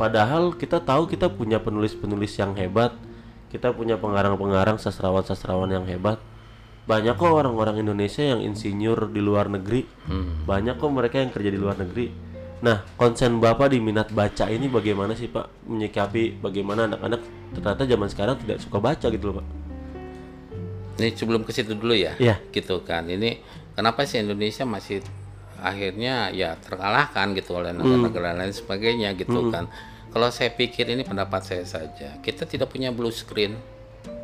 Padahal 0.01 0.57
kita 0.57 0.83
tahu 0.83 1.07
kita 1.07 1.31
punya 1.31 1.61
penulis-penulis 1.63 2.35
yang 2.41 2.57
hebat. 2.59 2.97
Kita 3.49 3.73
punya 3.73 3.97
pengarang-pengarang 4.01 4.81
sastrawan-sastrawan 4.81 5.71
yang 5.71 5.87
hebat. 5.87 6.19
Banyak 6.89 7.21
kok 7.21 7.29
orang-orang 7.29 7.85
Indonesia 7.85 8.25
yang 8.25 8.41
insinyur 8.41 9.13
di 9.13 9.21
luar 9.21 9.53
negeri. 9.53 9.85
Banyak 10.49 10.81
kok 10.81 10.89
mereka 10.89 11.21
yang 11.21 11.31
kerja 11.31 11.53
di 11.53 11.61
luar 11.61 11.77
negeri. 11.77 12.09
Nah 12.59 12.83
konsen 12.99 13.39
bapak 13.39 13.71
di 13.71 13.79
minat 13.79 14.11
baca 14.11 14.51
ini 14.51 14.67
bagaimana 14.67 15.15
sih 15.15 15.31
pak? 15.31 15.69
Menyikapi 15.71 16.43
bagaimana 16.43 16.91
anak-anak 16.91 17.21
ternyata 17.55 17.87
zaman 17.87 18.09
sekarang 18.11 18.37
tidak 18.43 18.59
suka 18.59 18.83
baca 18.83 19.07
gitu 19.07 19.25
loh 19.31 19.45
pak. 19.45 19.47
Ini 20.99 21.15
sebelum 21.15 21.47
ke 21.47 21.55
situ 21.55 21.79
dulu 21.79 21.95
ya. 21.95 22.19
Iya. 22.19 22.43
Gitu 22.51 22.83
kan. 22.83 23.07
Ini 23.07 23.39
kenapa 23.79 24.03
sih 24.03 24.19
Indonesia 24.19 24.67
masih 24.67 25.07
akhirnya 25.61 26.31
ya 26.31 26.55
terkalahkan 26.57 27.35
gitu 27.35 27.59
oleh 27.59 27.75
negara-negara 27.75 28.39
lain 28.39 28.55
sebagainya 28.55 29.15
gitu 29.19 29.51
kan. 29.51 29.67
Kalau 30.09 30.33
saya 30.33 30.49
pikir 30.55 30.89
ini 30.89 31.05
pendapat 31.05 31.45
saya 31.45 31.65
saja. 31.69 32.17
Kita 32.25 32.49
tidak 32.49 32.73
punya 32.73 32.89
blue 32.89 33.13
screen. 33.13 33.59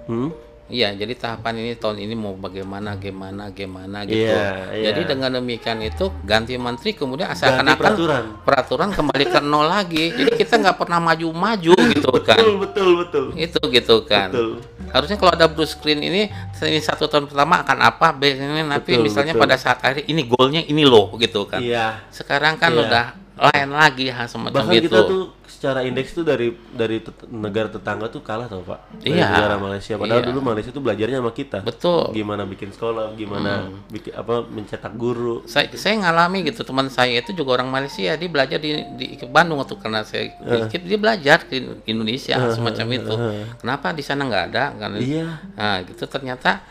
hmm? 0.09 0.53
Iya, 0.65 0.97
jadi 0.97 1.12
tahapan 1.12 1.61
ini 1.61 1.77
tahun 1.77 2.01
ini 2.01 2.17
mau 2.17 2.33
bagaimana, 2.33 2.97
gimana, 2.97 3.53
gimana 3.53 4.09
gitu. 4.09 4.33
Iya, 4.33 4.73
iya. 4.73 4.85
Jadi 4.89 5.12
dengan 5.12 5.37
demikian 5.37 5.77
itu 5.81 6.09
ganti 6.25 6.57
menteri 6.57 6.97
kemudian 6.97 7.29
ganti 7.29 7.45
seakan-akan 7.45 7.77
peraturan 7.77 8.25
peraturan 8.41 8.89
kembali 8.89 9.25
ke 9.29 9.41
nol 9.45 9.69
lagi. 9.69 10.17
Jadi 10.17 10.31
kita 10.35 10.57
nggak 10.57 10.81
pernah 10.81 11.05
maju-maju 11.05 11.77
gitu 11.93 12.11
kan. 12.25 12.41
betul 12.41 12.57
betul 12.65 12.89
betul 12.97 13.25
Itu 13.37 13.61
gitu 13.69 13.97
kan. 14.09 14.33
betul 14.33 14.65
Harusnya 14.89 15.21
kalau 15.21 15.33
ada 15.35 15.51
blue 15.51 15.67
screen 15.67 16.01
ini, 16.01 16.33
ini 16.33 16.79
satu 16.81 17.12
tahun 17.12 17.29
pertama 17.29 17.61
akan 17.61 17.79
apa, 17.83 18.15
B 18.15 18.33
ini 18.33 18.62
nanti 18.62 18.95
Betul, 18.95 19.05
misalnya 19.05 19.35
betul. 19.35 19.43
pada 19.45 19.57
saat 19.59 19.79
akhir 19.83 20.07
ini 20.07 20.23
goalnya 20.25 20.62
ini 20.62 20.87
loh 20.87 21.12
gitu 21.19 21.45
kan. 21.45 21.61
iya 21.61 22.09
Sekarang 22.09 22.57
kan 22.57 22.73
Iya. 22.73 22.81
udah 22.81 23.05
lain 23.35 23.69
lagi 23.69 24.07
hal 24.09 24.31
semacam 24.31 24.55
Bahkan 24.55 24.75
itu. 24.79 24.87
kita 24.87 25.01
tuh 25.05 25.23
secara 25.65 25.81
indeks 25.81 26.12
tuh 26.12 26.21
dari 26.23 26.53
dari 26.71 27.01
tet- 27.01 27.25
negara 27.27 27.67
tetangga 27.67 28.05
tuh 28.07 28.21
kalah 28.21 28.45
tau 28.45 28.61
pak. 28.61 28.85
Dari 29.01 29.17
Iya. 29.17 29.33
negara 29.33 29.57
Malaysia. 29.57 29.97
Padahal 29.97 30.21
Iya. 30.21 30.29
dulu 30.29 30.39
Malaysia 30.45 30.69
tuh 30.69 30.85
belajarnya 30.85 31.19
sama 31.19 31.33
kita. 31.33 31.59
Betul. 31.65 32.12
Gimana 32.12 32.45
bikin 32.45 32.69
sekolah, 32.69 33.17
gimana 33.17 33.73
bikin 33.89 34.12
apa 34.12 34.45
mencetak 34.45 34.93
guru. 34.93 35.41
Saya, 35.47 35.73
saya 35.73 35.97
ngalami 35.99 36.45
gitu 36.45 36.61
teman 36.62 36.93
saya 36.93 37.17
itu 37.17 37.33
juga 37.33 37.57
orang 37.57 37.73
Malaysia 37.73 38.12
dia 38.12 38.29
belajar 38.29 38.61
di 38.61 38.77
di 38.95 39.07
Bandung 39.25 39.57
waktu 39.57 39.73
karena 39.79 40.05
saya 40.05 40.29
ikut 40.29 40.85
dia 40.85 41.01
belajar 41.01 41.49
di 41.49 41.57
Indonesia 41.87 42.37
semacam 42.53 42.87
itu. 42.93 43.15
Kenapa 43.57 43.97
di 43.97 44.05
sana 44.05 44.29
nggak 44.29 44.45
ada 44.53 44.65
kan? 44.77 45.01
Iya. 45.01 45.41
Nah, 45.57 45.81
gitu 45.81 46.05
ternyata 46.05 46.61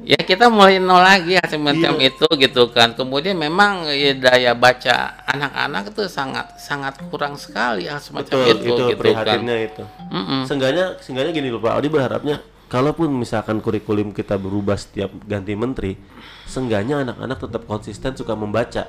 ya 0.00 0.16
kita 0.16 0.48
mulai 0.48 0.80
nol 0.80 1.00
lagi 1.00 1.36
ya 1.36 1.44
semacam 1.44 1.92
Iya. 2.00 2.10
itu 2.12 2.26
gitu 2.40 2.62
kan. 2.72 2.96
Kemudian 2.96 3.36
memang 3.36 3.84
ya, 3.92 4.16
daya 4.16 4.52
baca 4.56 5.20
anak-anak 5.28 5.92
itu 5.92 6.08
sangat 6.08 6.56
sangat 6.56 6.96
kurang 7.12 7.36
sekali 7.36 7.86
hal 7.86 8.00
semacam 8.00 8.32
Betul, 8.32 8.48
itu, 8.48 8.64
itu, 8.64 8.72
gitu 8.74 8.82
kan. 8.96 9.00
prihatinnya 9.00 9.56
itu. 9.68 9.82
Mm-mm. 10.10 10.40
Seenggaknya, 10.48 10.86
seenggaknya 11.04 11.32
gini 11.36 11.48
loh 11.52 11.60
Pak 11.60 11.74
Odi 11.80 11.88
berharapnya 11.92 12.36
kalaupun 12.70 13.10
misalkan 13.12 13.58
kurikulum 13.58 14.14
kita 14.14 14.38
berubah 14.38 14.78
setiap 14.78 15.10
ganti 15.26 15.52
menteri, 15.58 15.98
seenggaknya 16.46 17.02
anak-anak 17.02 17.38
tetap 17.42 17.62
konsisten 17.66 18.14
suka 18.14 18.32
membaca. 18.38 18.86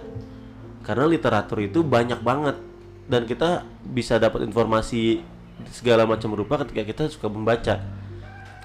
Karena 0.81 1.05
literatur 1.05 1.61
itu 1.61 1.85
banyak 1.85 2.25
banget 2.25 2.57
dan 3.05 3.25
kita 3.29 3.65
bisa 3.85 4.17
dapat 4.17 4.45
informasi 4.45 5.21
segala 5.69 6.09
macam 6.09 6.33
rupa 6.33 6.57
ketika 6.65 6.81
kita 6.81 7.03
suka 7.13 7.29
membaca. 7.29 8.00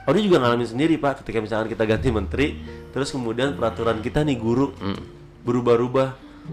Odi 0.07 0.23
juga 0.23 0.39
ngalamin 0.39 0.71
sendiri 0.71 0.95
Pak. 1.03 1.23
Ketika 1.23 1.43
misalkan 1.43 1.67
kita 1.67 1.83
ganti 1.83 2.09
menteri, 2.15 2.47
terus 2.95 3.11
kemudian 3.11 3.59
peraturan 3.59 3.99
kita 3.99 4.23
nih 4.23 4.39
guru. 4.39 4.71
Berubah-ubah, 5.43 6.09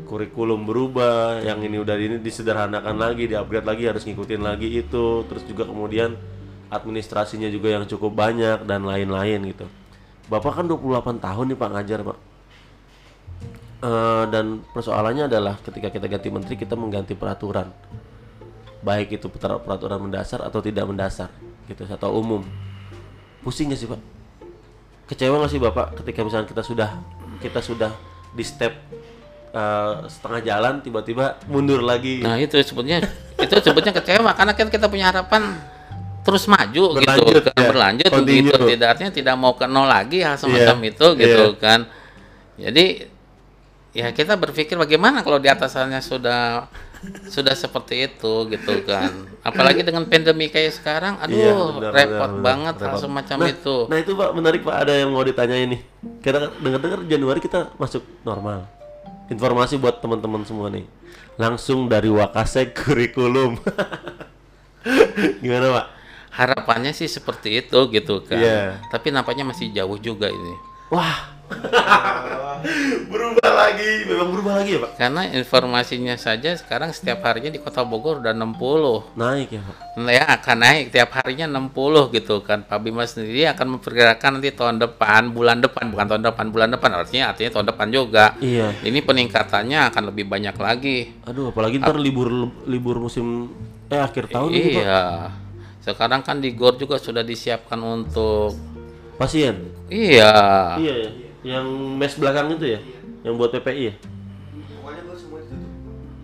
kurikulum 0.09 0.65
berubah, 0.65 1.45
yang 1.45 1.61
ini 1.61 1.77
udah 1.77 1.93
ini 1.97 2.17
disederhanakan 2.17 2.97
lagi, 2.97 3.29
diupgrade 3.29 3.65
lagi 3.65 3.83
harus 3.85 4.05
ngikutin 4.09 4.41
lagi 4.41 4.69
itu, 4.73 5.21
terus 5.29 5.45
juga 5.45 5.69
kemudian 5.69 6.17
administrasinya 6.73 7.45
juga 7.53 7.77
yang 7.77 7.85
cukup 7.85 8.09
banyak 8.17 8.65
dan 8.65 8.89
lain-lain 8.89 9.53
gitu. 9.53 9.69
Bapak 10.33 10.57
kan 10.57 10.65
28 10.65 11.21
tahun 11.21 11.45
nih 11.53 11.57
Pak 11.57 11.69
ngajar 11.77 11.99
Pak. 12.01 12.17
Eh, 13.83 14.25
dan 14.31 14.65
persoalannya 14.71 15.29
adalah 15.29 15.59
ketika 15.61 15.93
kita 15.93 16.09
ganti 16.09 16.31
menteri 16.33 16.55
kita 16.57 16.73
mengganti 16.73 17.13
peraturan. 17.13 17.69
Baik 18.81 19.21
itu 19.21 19.29
per- 19.29 19.61
peraturan 19.61 20.09
mendasar 20.09 20.41
atau 20.41 20.57
tidak 20.63 20.89
mendasar 20.89 21.29
gitu 21.67 21.87
atau 21.87 22.15
umum 22.15 22.43
pusing 23.43 23.69
nggak 23.69 23.79
sih 23.79 23.87
pak 23.87 23.99
kecewa 25.05 25.35
nggak 25.43 25.51
sih 25.51 25.59
bapak 25.59 25.99
ketika 26.01 26.23
misalnya 26.23 26.47
kita 26.47 26.63
sudah 26.63 26.89
kita 27.43 27.59
sudah 27.59 27.91
di 28.33 28.41
step 28.41 28.73
eh, 29.51 29.93
setengah 30.07 30.41
jalan 30.41 30.73
tiba-tiba 30.81 31.37
mundur 31.51 31.83
lagi 31.83 32.23
Nah 32.23 32.39
itu 32.39 32.55
sebetulnya 32.63 33.03
itu 33.37 33.55
sebetulnya 33.59 33.93
kecewa 33.93 34.31
karena 34.33 34.53
kan 34.55 34.67
kita 34.71 34.87
punya 34.87 35.11
harapan 35.11 35.59
terus 36.23 36.47
maju 36.47 36.95
Berlanjut, 36.95 37.27
gitu 37.27 37.39
kan 37.43 37.59
ya. 37.59 37.67
berlanjut 37.67 38.09
Continue. 38.09 38.47
gitu 38.47 38.63
tidak 38.71 38.87
artinya 38.95 39.11
tidak 39.11 39.35
mau 39.35 39.53
ke 39.59 39.67
nol 39.67 39.85
lagi 39.91 40.23
hal 40.23 40.39
semacam 40.39 40.77
Iya, 40.79 40.89
itu 40.95 41.07
gitu 41.19 41.45
iya. 41.51 41.59
kan 41.59 41.79
jadi 42.55 42.85
ya 43.91 44.07
kita 44.15 44.39
berpikir 44.39 44.79
bagaimana 44.79 45.19
kalau 45.19 45.37
di 45.37 45.51
atasannya 45.51 45.99
sudah 45.99 46.71
sudah 47.27 47.55
seperti 47.57 48.07
itu 48.07 48.33
gitu 48.47 48.73
kan. 48.87 49.11
Apalagi 49.43 49.83
dengan 49.83 50.07
pandemi 50.07 50.47
kayak 50.47 50.79
sekarang 50.79 51.19
aduh 51.19 51.35
Iya, 51.35 51.53
benar, 51.53 51.91
repot 51.91 52.11
benar, 52.11 52.29
benar. 52.31 52.43
banget 52.43 52.75
hal 52.79 52.87
Repot. 52.95 53.01
semacam 53.03 53.37
nah, 53.39 53.49
itu. 53.51 53.75
nah 53.91 53.97
itu 53.99 54.11
pak 54.15 54.29
menarik 54.31 54.61
pak 54.63 54.75
ada 54.87 54.93
yang 54.95 55.09
mau 55.11 55.23
ditanyain 55.23 55.67
nih. 55.67 55.81
Kita 56.23 56.37
dengar-dengar 56.63 56.99
Januari 57.05 57.39
kita 57.43 57.59
masuk 57.75 58.03
normal. 58.23 58.65
Informasi 59.27 59.75
buat 59.75 59.99
teman-teman 59.99 60.43
semua 60.47 60.67
nih. 60.71 60.87
Langsung 61.35 61.89
dari 61.89 62.07
Wakasek 62.07 62.77
kurikulum. 62.77 63.59
Gimana 65.43 65.67
pak? 65.71 65.85
Harapannya 66.33 66.91
sih 66.97 67.05
seperti 67.05 67.61
itu 67.61 67.79
gitu 67.93 68.25
kan. 68.25 68.41
Iya. 68.41 68.81
tapi 68.89 69.13
nampaknya 69.13 69.45
masih 69.45 69.69
jauh 69.69 69.97
juga 70.01 70.27
ini. 70.33 70.53
Wah 70.89 71.29
berubah 73.11 73.49
lagi 73.51 74.07
memang 74.07 74.27
berubah 74.31 74.53
lagi 74.61 74.69
ya 74.77 74.79
pak? 74.87 74.91
Karena 74.95 75.21
informasinya 75.35 76.15
saja 76.15 76.55
sekarang 76.55 76.95
setiap 76.95 77.23
harinya 77.27 77.51
di 77.51 77.59
kota 77.59 77.83
Bogor 77.83 78.23
udah 78.23 78.31
60 78.31 79.19
naik 79.19 79.49
ya 79.51 79.61
pak? 79.63 79.75
Ya 80.07 80.23
akan 80.39 80.57
naik. 80.63 80.85
Tiap 80.95 81.09
harinya 81.19 81.45
60 81.59 82.15
gitu 82.15 82.35
kan. 82.41 82.63
Pak 82.63 82.79
Bima 82.79 83.03
sendiri 83.03 83.45
akan 83.51 83.77
memperkirakan 83.77 84.39
nanti 84.39 84.49
tahun 84.55 84.77
depan 84.79 85.35
bulan 85.35 85.59
depan. 85.59 85.91
Bukan 85.91 86.05
tahun 86.07 86.23
depan 86.23 86.45
bulan 86.49 86.69
depan. 86.71 86.89
Artinya 86.95 87.35
artinya 87.35 87.51
tahun 87.59 87.67
depan 87.75 87.87
juga. 87.91 88.25
Iya. 88.39 88.73
Ini 88.81 88.99
peningkatannya 89.03 89.79
akan 89.91 90.03
lebih 90.13 90.25
banyak 90.27 90.55
lagi. 90.55 91.11
Aduh 91.27 91.51
apalagi 91.51 91.83
ntar 91.83 91.99
libur 91.99 92.49
libur 92.63 93.03
musim 93.03 93.51
eh 93.91 93.99
akhir 93.99 94.31
tahun 94.31 94.49
ini 94.49 94.69
pak? 94.79 94.83
Iya. 94.83 95.03
Sekarang 95.83 96.23
kan 96.23 96.39
di 96.39 96.55
GOR 96.55 96.79
juga 96.79 96.95
sudah 96.95 97.27
disiapkan 97.27 97.75
untuk 97.83 98.55
pasien? 99.19 99.67
Iya. 99.91 100.31
Iya 100.79 100.95
ya 101.07 101.22
yang 101.43 101.67
mes 101.99 102.15
belakang 102.15 102.55
itu 102.55 102.75
ya? 102.75 102.79
Yang 103.23 103.33
buat 103.35 103.51
PPI 103.51 103.83
ya? 103.91 103.95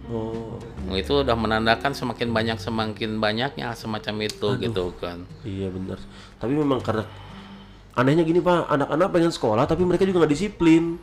Oh. 0.10 0.58
Nah, 0.90 0.98
itu 0.98 1.22
udah 1.22 1.38
menandakan 1.38 1.94
semakin 1.94 2.34
banyak 2.34 2.58
semakin 2.58 3.22
banyaknya 3.22 3.78
semacam 3.78 4.26
itu 4.26 4.58
gitu 4.58 4.90
kan? 4.98 5.22
Iya 5.46 5.70
benar. 5.70 6.02
Tapi 6.42 6.54
memang 6.58 6.82
karena 6.82 7.06
anehnya 7.94 8.26
gini 8.26 8.42
pak, 8.42 8.66
anak-anak 8.66 9.08
pengen 9.14 9.30
sekolah 9.30 9.70
tapi 9.70 9.86
mereka 9.86 10.10
juga 10.10 10.26
nggak 10.26 10.34
disiplin. 10.34 10.98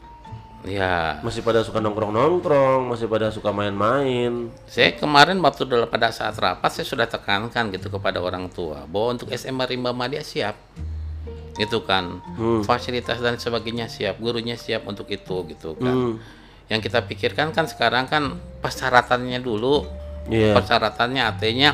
ya 0.66 1.22
Masih 1.22 1.46
pada 1.46 1.62
suka 1.62 1.78
nongkrong-nongkrong, 1.78 2.90
masih 2.90 3.06
pada 3.06 3.30
suka 3.30 3.54
main-main. 3.54 4.50
Saya 4.66 4.98
kemarin 4.98 5.38
waktu 5.38 5.70
pada 5.86 6.10
saat 6.10 6.34
rapat 6.42 6.74
saya 6.74 6.82
sudah 6.82 7.06
tekankan 7.06 7.70
gitu 7.70 7.86
kepada 7.86 8.18
orang 8.18 8.50
tua 8.50 8.82
bahwa 8.90 9.14
untuk 9.14 9.30
SMA 9.30 9.70
Rimba 9.70 9.94
Madia 9.94 10.26
siap. 10.26 10.58
Itu 11.57 11.82
kan 11.82 12.20
fasilitas 12.62 13.18
dan 13.18 13.36
sebagainya 13.36 13.88
siap, 13.88 14.20
gurunya 14.20 14.54
siap 14.54 14.84
untuk 14.84 15.09
itu 15.09 15.36
gitu 15.48 15.72
kan. 15.76 15.94
Hmm. 15.94 16.14
Yang 16.66 16.90
kita 16.90 17.00
pikirkan 17.04 17.54
kan 17.54 17.64
sekarang 17.64 18.07
kan 18.07 18.36
persyaratannya 18.61 19.38
dulu. 19.38 19.86
Iya. 20.26 20.52
Persyaratannya 20.52 21.22
artinya 21.22 21.70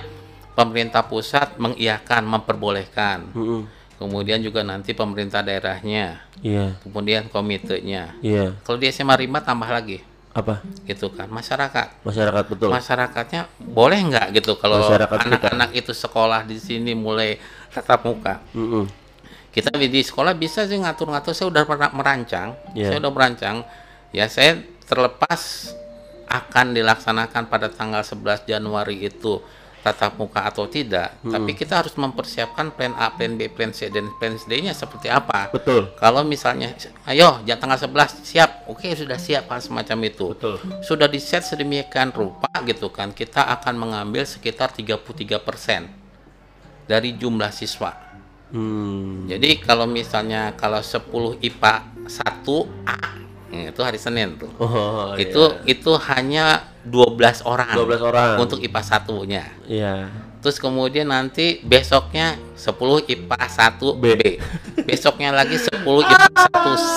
pemerintah 0.52 1.08
pusat 1.08 1.56
mengiyakan, 1.56 2.28
memperbolehkan. 2.28 3.32
Mm-mm. 3.32 3.64
Kemudian 3.96 4.42
juga 4.42 4.60
nanti 4.60 4.92
pemerintah 4.92 5.40
daerahnya, 5.40 6.20
Iya, 6.42 6.74
kemudian 6.82 7.30
komitenya. 7.30 8.12
iya. 8.20 8.50
Kalau 8.60 8.74
di 8.76 8.90
SMA 8.90 9.14
Rimba 9.14 9.38
tambah 9.40 9.70
lagi 9.70 10.02
Apa? 10.34 10.58
gitu 10.84 11.06
kan 11.14 11.30
masyarakat 11.30 12.02
Masyarakat 12.02 12.44
betul. 12.50 12.68
masyarakatnya 12.72 13.46
boleh 13.62 14.00
nggak 14.02 14.26
gitu 14.34 14.56
kalau 14.56 14.80
anak-anak 14.90 15.70
itu 15.76 15.92
sekolah 15.94 16.42
di 16.42 16.56
sini 16.58 16.96
mulai 16.96 17.36
tatap 17.70 18.02
muka 18.02 18.40
Mm-mm. 18.56 18.88
Kita 19.52 19.68
di, 19.76 20.00
sekolah 20.00 20.32
bisa 20.32 20.64
sih 20.64 20.80
ngatur-ngatur. 20.80 21.36
Saya 21.36 21.52
udah 21.52 21.62
pernah 21.68 21.92
merancang. 21.92 22.56
Iya. 22.72 22.88
saya 22.88 22.98
udah 23.04 23.12
merancang. 23.12 23.56
Ya 24.08 24.24
saya 24.32 24.64
terlepas 24.88 25.72
akan 26.24 26.72
dilaksanakan 26.72 27.52
pada 27.52 27.68
tanggal 27.68 28.00
11 28.00 28.48
Januari 28.48 29.04
itu 29.04 29.44
tatap 29.84 30.16
muka 30.16 30.46
atau 30.48 30.64
tidak. 30.70 31.20
Tapi 31.20 31.52
kita 31.58 31.84
harus 31.84 31.92
mempersiapkan 31.98 32.72
plan 32.72 32.94
A, 32.96 33.12
plan 33.12 33.34
B, 33.36 33.50
plan 33.52 33.74
C 33.74 33.90
dan 33.92 34.08
plan 34.16 34.38
D-nya 34.38 34.72
seperti 34.72 35.12
apa. 35.12 35.50
Betul. 35.52 35.92
kalau 35.98 36.22
misalnya 36.24 36.72
ayo 37.10 37.42
jam 37.44 37.58
tanggal 37.60 37.76
11 37.76 38.24
siap. 38.24 38.50
Oke 38.72 38.88
sudah 38.96 39.20
siap 39.20 39.50
hal 39.52 39.60
semacam 39.60 39.98
itu. 40.08 40.32
Betul. 40.32 40.56
sudah 40.80 41.10
di 41.10 41.20
set 41.20 41.44
sedemikian 41.44 42.14
rupa 42.14 42.48
gitu 42.64 42.88
kan 42.88 43.10
kita 43.10 43.42
akan 43.58 43.74
mengambil 43.74 44.22
sekitar 44.22 44.70
33% 44.70 45.02
dari 46.86 47.10
jumlah 47.18 47.50
siswa 47.50 48.11
Hmm. 48.52 49.24
jadi 49.26 49.56
kalau 49.58 49.84
misalnya 49.84 50.52
kalau 50.52 50.78
10 50.78 51.00
IPA 51.40 51.74
1A 52.04 52.98
itu 53.50 53.80
hari 53.80 53.96
Senin 53.96 54.36
tuh 54.36 54.48
Oh, 54.56 55.12
itu 55.14 55.40
itu 55.64 55.90
hanya 56.06 56.60
12 56.82 57.40
orang 57.42 57.72
12 57.72 58.00
orang. 58.02 58.36
untuk 58.36 58.58
IPA 58.58 58.80
satunya 58.82 59.44
Iya. 59.64 60.08
terus 60.38 60.56
kemudian 60.56 61.06
nanti 61.06 61.60
besoknya 61.60 62.36
10 62.52 62.76
IPA 63.06 63.40
1 63.40 63.96
B, 63.96 64.04
besoknya 64.88 65.32
lagi 65.32 65.56
10 65.56 65.72
IPA 66.02 66.28
1 66.52 66.76
C 66.92 66.96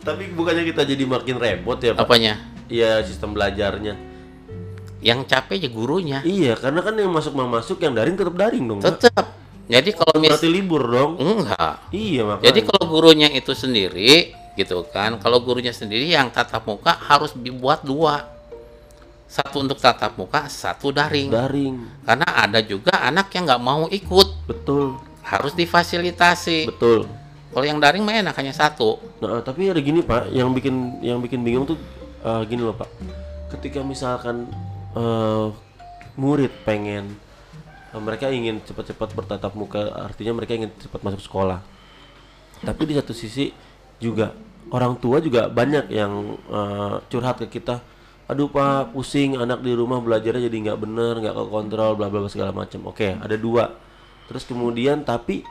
Tapi 0.00 0.32
bukannya 0.32 0.64
kita 0.64 0.82
jadi 0.82 1.04
makin 1.04 1.36
repot 1.36 1.76
ya, 1.76 1.92
Pak? 1.92 2.02
apanya 2.02 2.34
Iya, 2.66 3.02
sistem 3.02 3.30
belajarnya. 3.30 3.94
yang 5.00 5.24
capek 5.24 5.58
ya 5.58 5.70
gurunya 5.70 6.18
Iya, 6.20 6.54
karena 6.54 6.80
kan 6.80 6.92
yang 6.92 7.08
masuk 7.08 7.32
mau 7.32 7.46
masuk 7.46 7.78
yang 7.78 7.92
daring 7.92 8.14
tetap 8.14 8.32
daring 8.32 8.64
dong. 8.64 8.78
Pak. 8.78 9.00
tetap 9.00 9.26
jadi 9.70 9.90
kalau 9.94 10.18
mis 10.18 10.34
Berarti 10.34 10.50
libur 10.50 10.82
dong. 10.82 11.10
enggak 11.16 11.74
Iya, 11.94 12.26
makanya. 12.26 12.44
jadi 12.50 12.60
kalau 12.66 12.84
gurunya 12.86 13.28
itu 13.30 13.52
sendiri 13.54 14.34
gitu 14.52 14.82
kan 14.84 15.14
kalau 15.16 15.38
gurunya 15.38 15.70
sendiri 15.70 16.10
yang 16.10 16.26
tatap 16.28 16.66
muka 16.66 16.90
harus 16.90 17.30
dibuat 17.32 17.80
dua 17.80 18.26
satu 19.24 19.62
untuk 19.62 19.78
tatap 19.78 20.18
muka 20.18 20.50
satu 20.50 20.90
daring 20.90 21.30
daring. 21.30 21.78
karena 22.02 22.26
ada 22.26 22.58
juga 22.58 22.98
anak 22.98 23.30
yang 23.30 23.46
nggak 23.46 23.62
mau 23.62 23.86
ikut 23.86 24.28
Betul. 24.44 24.98
harus 25.22 25.54
difasilitasi 25.54 26.66
Betul. 26.66 27.06
kalau 27.48 27.62
yang 27.64 27.78
daring 27.78 28.02
mah 28.02 28.18
enak 28.18 28.34
hanya 28.34 28.50
satu 28.50 28.98
Nah, 29.22 29.38
tapi 29.38 29.70
ada 29.70 29.78
gini 29.78 30.02
Pak, 30.02 30.34
yang 30.34 30.50
bikin 30.50 30.98
yang 30.98 31.22
bikin 31.22 31.40
bingung 31.40 31.62
tuh 31.64 31.78
eh, 32.20 32.42
gini 32.44 32.60
loh 32.60 32.74
Pak. 32.74 32.90
ketika 33.54 33.80
misalkan 33.80 34.50
eh, 34.92 35.46
murid 36.16 36.50
pengen 36.66 37.14
mereka 37.98 38.30
ingin 38.30 38.62
cepat-cepat 38.62 39.18
bertatap 39.18 39.52
muka 39.58 39.90
artinya 39.90 40.38
mereka 40.38 40.54
ingin 40.54 40.70
cepat 40.78 41.02
masuk 41.02 41.22
sekolah. 41.26 41.58
Tapi 42.62 42.82
di 42.86 42.94
satu 42.94 43.10
sisi 43.10 43.50
juga 43.98 44.30
orang 44.70 44.94
tua 45.02 45.18
juga 45.18 45.50
banyak 45.50 45.90
yang 45.90 46.38
eh, 46.46 46.94
curhat 47.10 47.42
ke 47.42 47.60
kita 47.60 47.82
aduh 48.30 48.46
pak 48.46 48.94
pusing 48.94 49.34
anak 49.34 49.58
di 49.58 49.74
rumah 49.74 49.98
belajarnya 49.98 50.46
jadi 50.46 50.56
nggak 50.70 50.78
bener 50.78 51.18
nggak 51.18 51.34
kekontrol 51.34 51.98
bla 51.98 52.06
bla 52.06 52.22
bla 52.22 52.30
segala 52.30 52.54
macam 52.54 52.86
oke 52.86 53.18
ada 53.18 53.34
dua. 53.34 53.74
Terus 54.30 54.46
kemudian 54.46 55.02
tapi 55.02 55.42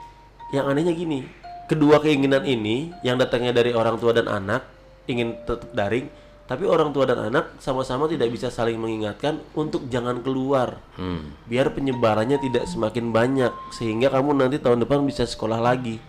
yang 0.55 0.71
anehnya 0.71 0.95
gini 0.95 1.27
kedua 1.67 1.99
keinginan 1.99 2.47
ini 2.47 2.95
yang 3.03 3.19
datangnya 3.19 3.51
dari 3.51 3.75
orang 3.75 3.99
tua 3.99 4.15
dan 4.15 4.31
anak 4.31 4.63
ingin 5.11 5.35
tetap 5.43 5.69
daring 5.75 6.07
tapi 6.50 6.66
orang 6.66 6.89
tua 6.89 7.06
dan 7.06 7.30
anak 7.30 7.62
sama-sama 7.62 8.10
tidak 8.10 8.34
bisa 8.34 8.50
saling 8.50 8.82
mengingatkan 8.82 9.38
untuk 9.54 9.86
jangan 9.86 10.26
keluar. 10.26 10.82
Hmm. 10.97 11.38
biar 11.45 11.70
penyebarannya 11.78 12.41
tidak 12.41 12.66
semakin 12.66 13.14
banyak 13.14 13.54
sehingga 13.70 14.10
kamu 14.10 14.34
nanti 14.34 14.58
tahun 14.58 14.82
depan 14.82 15.06
bisa 15.06 15.30
sekolah 15.30 15.62
lagi. 15.62 16.02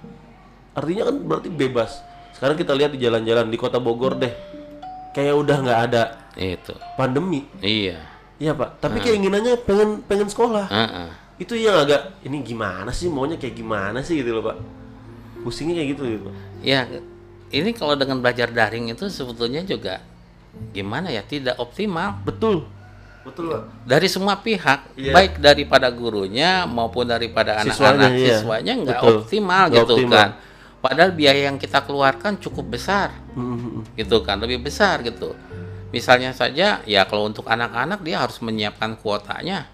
Artinya 0.73 1.13
kan 1.13 1.17
berarti 1.29 1.53
bebas. 1.53 2.01
Sekarang 2.33 2.57
kita 2.57 2.73
lihat 2.73 2.97
di 2.97 3.05
jalan-jalan 3.05 3.53
di 3.53 3.59
kota 3.61 3.77
Bogor 3.77 4.17
deh. 4.17 4.33
Kayak 5.13 5.37
udah 5.45 5.57
nggak 5.61 5.81
ada. 5.93 6.05
Itu. 6.41 6.73
pandemi. 6.97 7.45
Iya. 7.61 8.01
iya 8.41 8.57
pak. 8.57 8.81
Tapi 8.81 9.05
keinginannya 9.05 9.61
pengen 9.69 10.01
pengen 10.09 10.33
sekolah. 10.33 10.73
Heeh. 10.73 11.09
itu 11.41 11.57
yang 11.57 11.85
agak 11.85 12.21
ini 12.25 12.41
gimana 12.41 12.89
sih? 12.93 13.13
Maunya 13.13 13.37
kayak 13.37 13.61
gimana 13.61 14.01
sih? 14.01 14.25
gitu 14.25 14.41
loh 14.41 14.45
pak. 14.49 14.57
Pusingnya 15.45 15.85
kayak 15.85 15.89
gitu 15.97 16.03
gitu 16.05 16.23
Pak. 16.29 16.37
Ya, 16.61 16.85
ini 17.49 17.73
kalau 17.73 17.97
dengan 17.97 18.21
belajar 18.21 18.53
daring 18.53 18.93
itu 18.93 19.09
sebetulnya 19.09 19.65
juga 19.65 20.05
gimana 20.71 21.09
ya 21.09 21.23
tidak 21.23 21.57
optimal 21.57 22.19
betul 22.23 22.67
betul 23.21 23.53
pak 23.53 23.63
dari 23.85 24.09
semua 24.09 24.41
pihak, 24.41 24.97
Iya. 24.97 25.13
baik 25.13 25.33
daripada 25.39 25.93
gurunya 25.93 26.65
maupun 26.65 27.05
daripada 27.05 27.61
Siswanya, 27.61 28.09
anak-anak 28.09 28.11
iya. 28.17 28.27
siswanya 28.41 28.73
nggak 28.81 28.99
Betul. 28.99 29.17
optimal 29.21 29.63
Nggak 29.69 29.77
gitu 29.77 29.95
optimal. 29.95 30.17
kan. 30.17 30.31
Padahal 30.81 31.11
biaya 31.13 31.43
yang 31.53 31.59
kita 31.61 31.79
keluarkan 31.85 32.41
cukup 32.41 32.73
besar 32.73 33.13
Hmm, 33.37 33.85
gitu 33.93 34.25
kan, 34.25 34.41
lebih 34.41 34.65
besar 34.65 35.05
gitu. 35.05 35.37
Misalnya 35.93 36.33
saja 36.33 36.81
ya 36.83 37.01
kalau 37.05 37.29
untuk 37.29 37.45
anak-anak 37.45 38.01
dia 38.01 38.17
harus 38.25 38.41
menyiapkan 38.41 38.97
kuotanya 38.97 39.69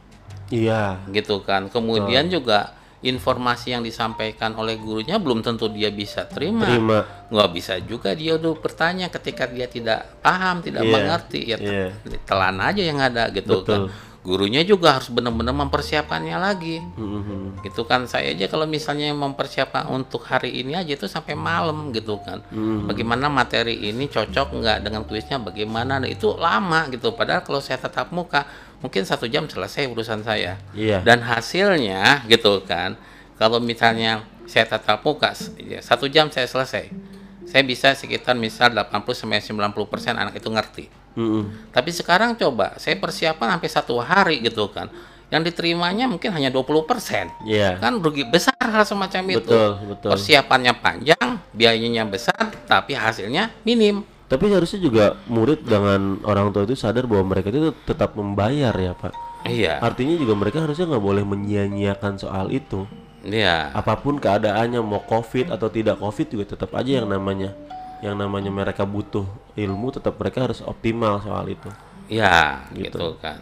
iya 0.51 0.99
gitu 1.15 1.41
kan. 1.47 1.71
Kemudian 1.71 2.27
juga 2.27 2.75
informasi 3.07 3.73
yang 3.73 3.83
disampaikan 3.83 4.53
oleh 4.59 4.75
gurunya 4.77 5.17
belum 5.17 5.41
tentu 5.41 5.71
dia 5.71 5.89
bisa 5.89 6.27
terima. 6.27 6.67
terima 6.67 6.99
Nggak 7.31 7.51
bisa 7.55 7.75
juga 7.83 8.13
dia 8.15 8.35
udah 8.35 8.55
bertanya 8.59 9.07
ketika 9.09 9.47
dia 9.47 9.67
tidak 9.67 10.19
paham, 10.21 10.63
tidak 10.63 10.83
Iya, 10.83 10.93
mengerti 10.93 11.41
ya 11.47 11.57
iya. 11.59 11.89
telan 12.27 12.59
aja 12.59 12.83
yang 12.83 12.99
ada 12.99 13.31
gitu 13.31 13.63
Betul. 13.63 13.91
kan. 13.91 14.15
Gurunya 14.27 14.67
juga 14.67 14.99
harus 14.99 15.07
benar-benar 15.07 15.55
mempersiapkannya 15.55 16.35
lagi. 16.35 16.83
Hmm, 16.99 17.23
hmm, 17.23 17.63
Gitu 17.63 17.87
kan 17.87 18.11
saya 18.11 18.35
aja 18.35 18.51
kalau 18.51 18.67
misalnya 18.67 19.15
mempersiapkan 19.15 19.87
untuk 19.87 20.27
hari 20.27 20.51
ini 20.51 20.75
aja 20.75 20.99
itu 20.99 21.07
sampai 21.07 21.39
malam 21.39 21.95
gitu 21.95 22.19
kan. 22.27 22.43
Hmm. 22.51 22.91
Bagaimana 22.91 23.31
materi 23.31 23.87
ini 23.87 24.11
cocok 24.11 24.51
nggak 24.51 24.79
dengan 24.83 25.07
kuisnya 25.07 25.39
bagaimana 25.39 26.03
Nah, 26.03 26.11
itu 26.11 26.35
lama 26.35 26.91
gitu. 26.91 27.15
Padahal 27.15 27.47
kalau 27.47 27.63
saya 27.63 27.79
tetap 27.79 28.11
muka 28.11 28.43
mungkin 28.87 29.03
satu 29.03 29.27
jam 29.27 29.51
selesai 29.51 29.91
urusan 29.91 30.23
saya. 30.23 30.63
iya 30.71 31.03
Dan 31.03 31.27
hasilnya 31.27 32.23
gitu 32.31 32.63
kan, 32.63 32.95
kalau 33.35 33.59
misalnya 33.59 34.23
saya 34.47 34.63
tatap 34.71 35.03
muka 35.03 35.35
ya, 35.59 35.83
satu 35.83 36.07
jam 36.07 36.31
saya 36.31 36.47
selesai, 36.47 36.95
saya 37.43 37.63
bisa 37.67 37.91
sekitar 37.99 38.39
misal 38.39 38.71
80 38.71 38.87
sampai 39.11 39.43
90 39.43 39.91
persen 39.91 40.15
anak 40.15 40.39
itu 40.39 40.47
ngerti. 40.47 40.87
Hmm, 41.19 41.43
hmm. 41.43 41.45
Tapi 41.75 41.91
sekarang 41.91 42.39
coba 42.39 42.79
saya 42.79 42.95
persiapan 42.95 43.59
sampai 43.59 43.71
satu 43.75 43.99
hari 43.99 44.39
gitu 44.39 44.71
kan, 44.71 44.87
yang 45.35 45.43
diterimanya 45.43 46.07
mungkin 46.07 46.31
hanya 46.31 46.55
20 46.55 46.87
persen. 46.87 47.27
iya 47.43 47.75
Kan 47.83 47.99
rugi 47.99 48.23
besar 48.23 48.55
hal 48.63 48.87
semacam 48.87 49.35
itu. 49.35 49.43
betul 49.43 49.71
betul 49.91 50.11
Persiapannya 50.15 50.73
panjang, 50.79 51.43
biayanya 51.51 52.07
besar, 52.07 52.55
tapi 52.71 52.95
hasilnya 52.95 53.51
minim. 53.67 54.07
Tapi 54.27 54.51
harusnya 54.51 54.83
juga 54.83 55.05
murid 55.31 55.63
dengan 55.63 56.19
orang 56.27 56.51
tua 56.51 56.67
itu 56.67 56.75
sadar 56.75 57.07
bahwa 57.07 57.31
mereka 57.31 57.55
itu 57.55 57.71
tetap 57.87 58.19
membayar 58.19 58.75
ya 58.75 58.93
pak. 58.93 59.15
Iya, 59.47 59.79
Artinya 59.79 60.19
juga 60.19 60.35
mereka 60.35 60.59
harusnya 60.67 60.91
nggak 60.91 61.05
boleh 61.05 61.23
menyia-nyiakan 61.23 62.19
soal 62.19 62.51
itu. 62.51 62.83
iya, 63.23 63.71
Apa 63.71 63.95
pun 63.95 64.19
keadaannya 64.19 64.83
mau 64.83 64.99
covid 65.07 65.55
atau 65.55 65.71
tidak 65.71 66.03
covid 66.03 66.27
juga 66.27 66.45
tetap 66.59 66.75
aja 66.75 66.99
yang 67.03 67.07
namanya 67.07 67.55
yang 68.03 68.19
namanya 68.19 68.51
mereka 68.51 68.83
butuh 68.85 69.25
ilmu 69.55 69.89
tetap 69.95 70.19
mereka 70.19 70.51
harus 70.51 70.59
optimal 70.61 71.23
soal 71.23 71.47
itu. 71.47 71.71
iya, 72.11 72.67
Gitu. 72.75 72.99
gitu 72.99 73.15
kan. 73.23 73.39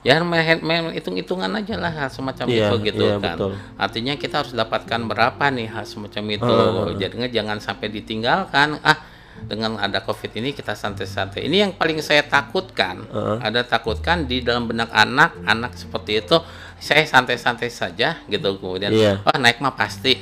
Ya 0.00 0.16
main, 0.24 0.60
main 0.64 0.96
hitung-hitungan 0.96 1.52
aja 1.60 1.76
lah 1.76 1.92
semacam 2.08 2.48
Iya, 2.48 2.72
itu 2.72 2.76
gitu 2.88 3.04
iya, 3.04 3.16
kan. 3.20 3.36
betul. 3.36 3.52
Artinya 3.76 4.12
kita 4.16 4.40
harus 4.40 4.52
dapatkan 4.56 5.00
berapa 5.04 5.44
nih 5.52 5.68
hal 5.68 5.84
semacam 5.84 6.24
itu. 6.32 6.48
Ah, 6.56 6.88
Jadinya 6.96 7.28
jangan 7.28 7.60
sampai 7.60 7.92
ditinggalkan. 7.92 8.80
Ah, 8.80 8.96
dengan 9.42 9.76
ada 9.76 10.00
covid 10.00 10.32
ini 10.32 10.50
kita 10.50 10.72
santai-santai. 10.72 11.42
Ini 11.42 11.56
yang 11.60 11.72
paling 11.72 12.00
saya 12.00 12.20
takutkan. 12.22 13.04
Ah. 13.08 13.38
Ada 13.40 13.62
takutkan 13.62 14.24
di 14.24 14.40
dalam 14.40 14.64
benak 14.64 14.90
anak, 14.90 15.36
anak 15.42 15.72
seperti 15.74 16.18
itu 16.18 16.36
saya 16.76 17.04
santai-santai 17.04 17.68
saja 17.68 18.24
gitu 18.24 18.56
kemudian 18.56 18.88
Iya. 18.88 19.20
oh 19.22 19.36
naik 19.36 19.60
mah 19.60 19.74
pasti 19.74 20.16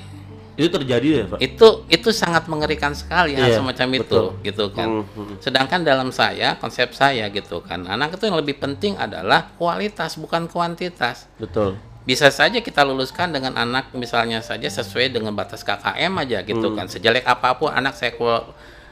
Itu 0.54 0.74
terjadi 0.74 1.06
ya 1.06 1.24
pak. 1.28 1.38
itu 1.38 1.68
itu 1.86 2.10
sangat 2.10 2.50
mengerikan 2.50 2.90
sekali 2.90 3.30
hal 3.32 3.46
Iya, 3.46 3.56
semacam 3.56 3.88
itu 3.94 4.02
betul. 4.02 4.26
gitu 4.42 4.64
kan 4.72 4.88
Hmm, 4.90 5.04
hmm. 5.06 5.34
sedangkan 5.38 5.80
dalam 5.80 6.10
saya 6.10 6.58
konsep 6.58 6.90
saya 6.92 7.30
gitu 7.30 7.62
kan 7.62 7.86
anak 7.86 8.18
itu 8.18 8.26
yang 8.26 8.34
lebih 8.34 8.58
penting 8.58 8.98
adalah 8.98 9.54
kualitas 9.54 10.18
bukan 10.18 10.50
kuantitas 10.50 11.30
Betul. 11.38 11.78
bisa 12.02 12.26
saja 12.28 12.58
kita 12.58 12.82
luluskan 12.82 13.30
dengan 13.30 13.54
anak 13.54 13.94
misalnya 13.94 14.42
saja 14.42 14.66
sesuai 14.66 15.14
dengan 15.14 15.30
batas 15.30 15.62
KKM 15.62 16.10
aja 16.18 16.42
gitu 16.42 16.66
Hmm. 16.66 16.74
kan 16.74 16.86
sejelek 16.88 17.22
apa 17.22 17.54
pun 17.54 17.70
anak 17.70 17.94
saya 17.94 18.10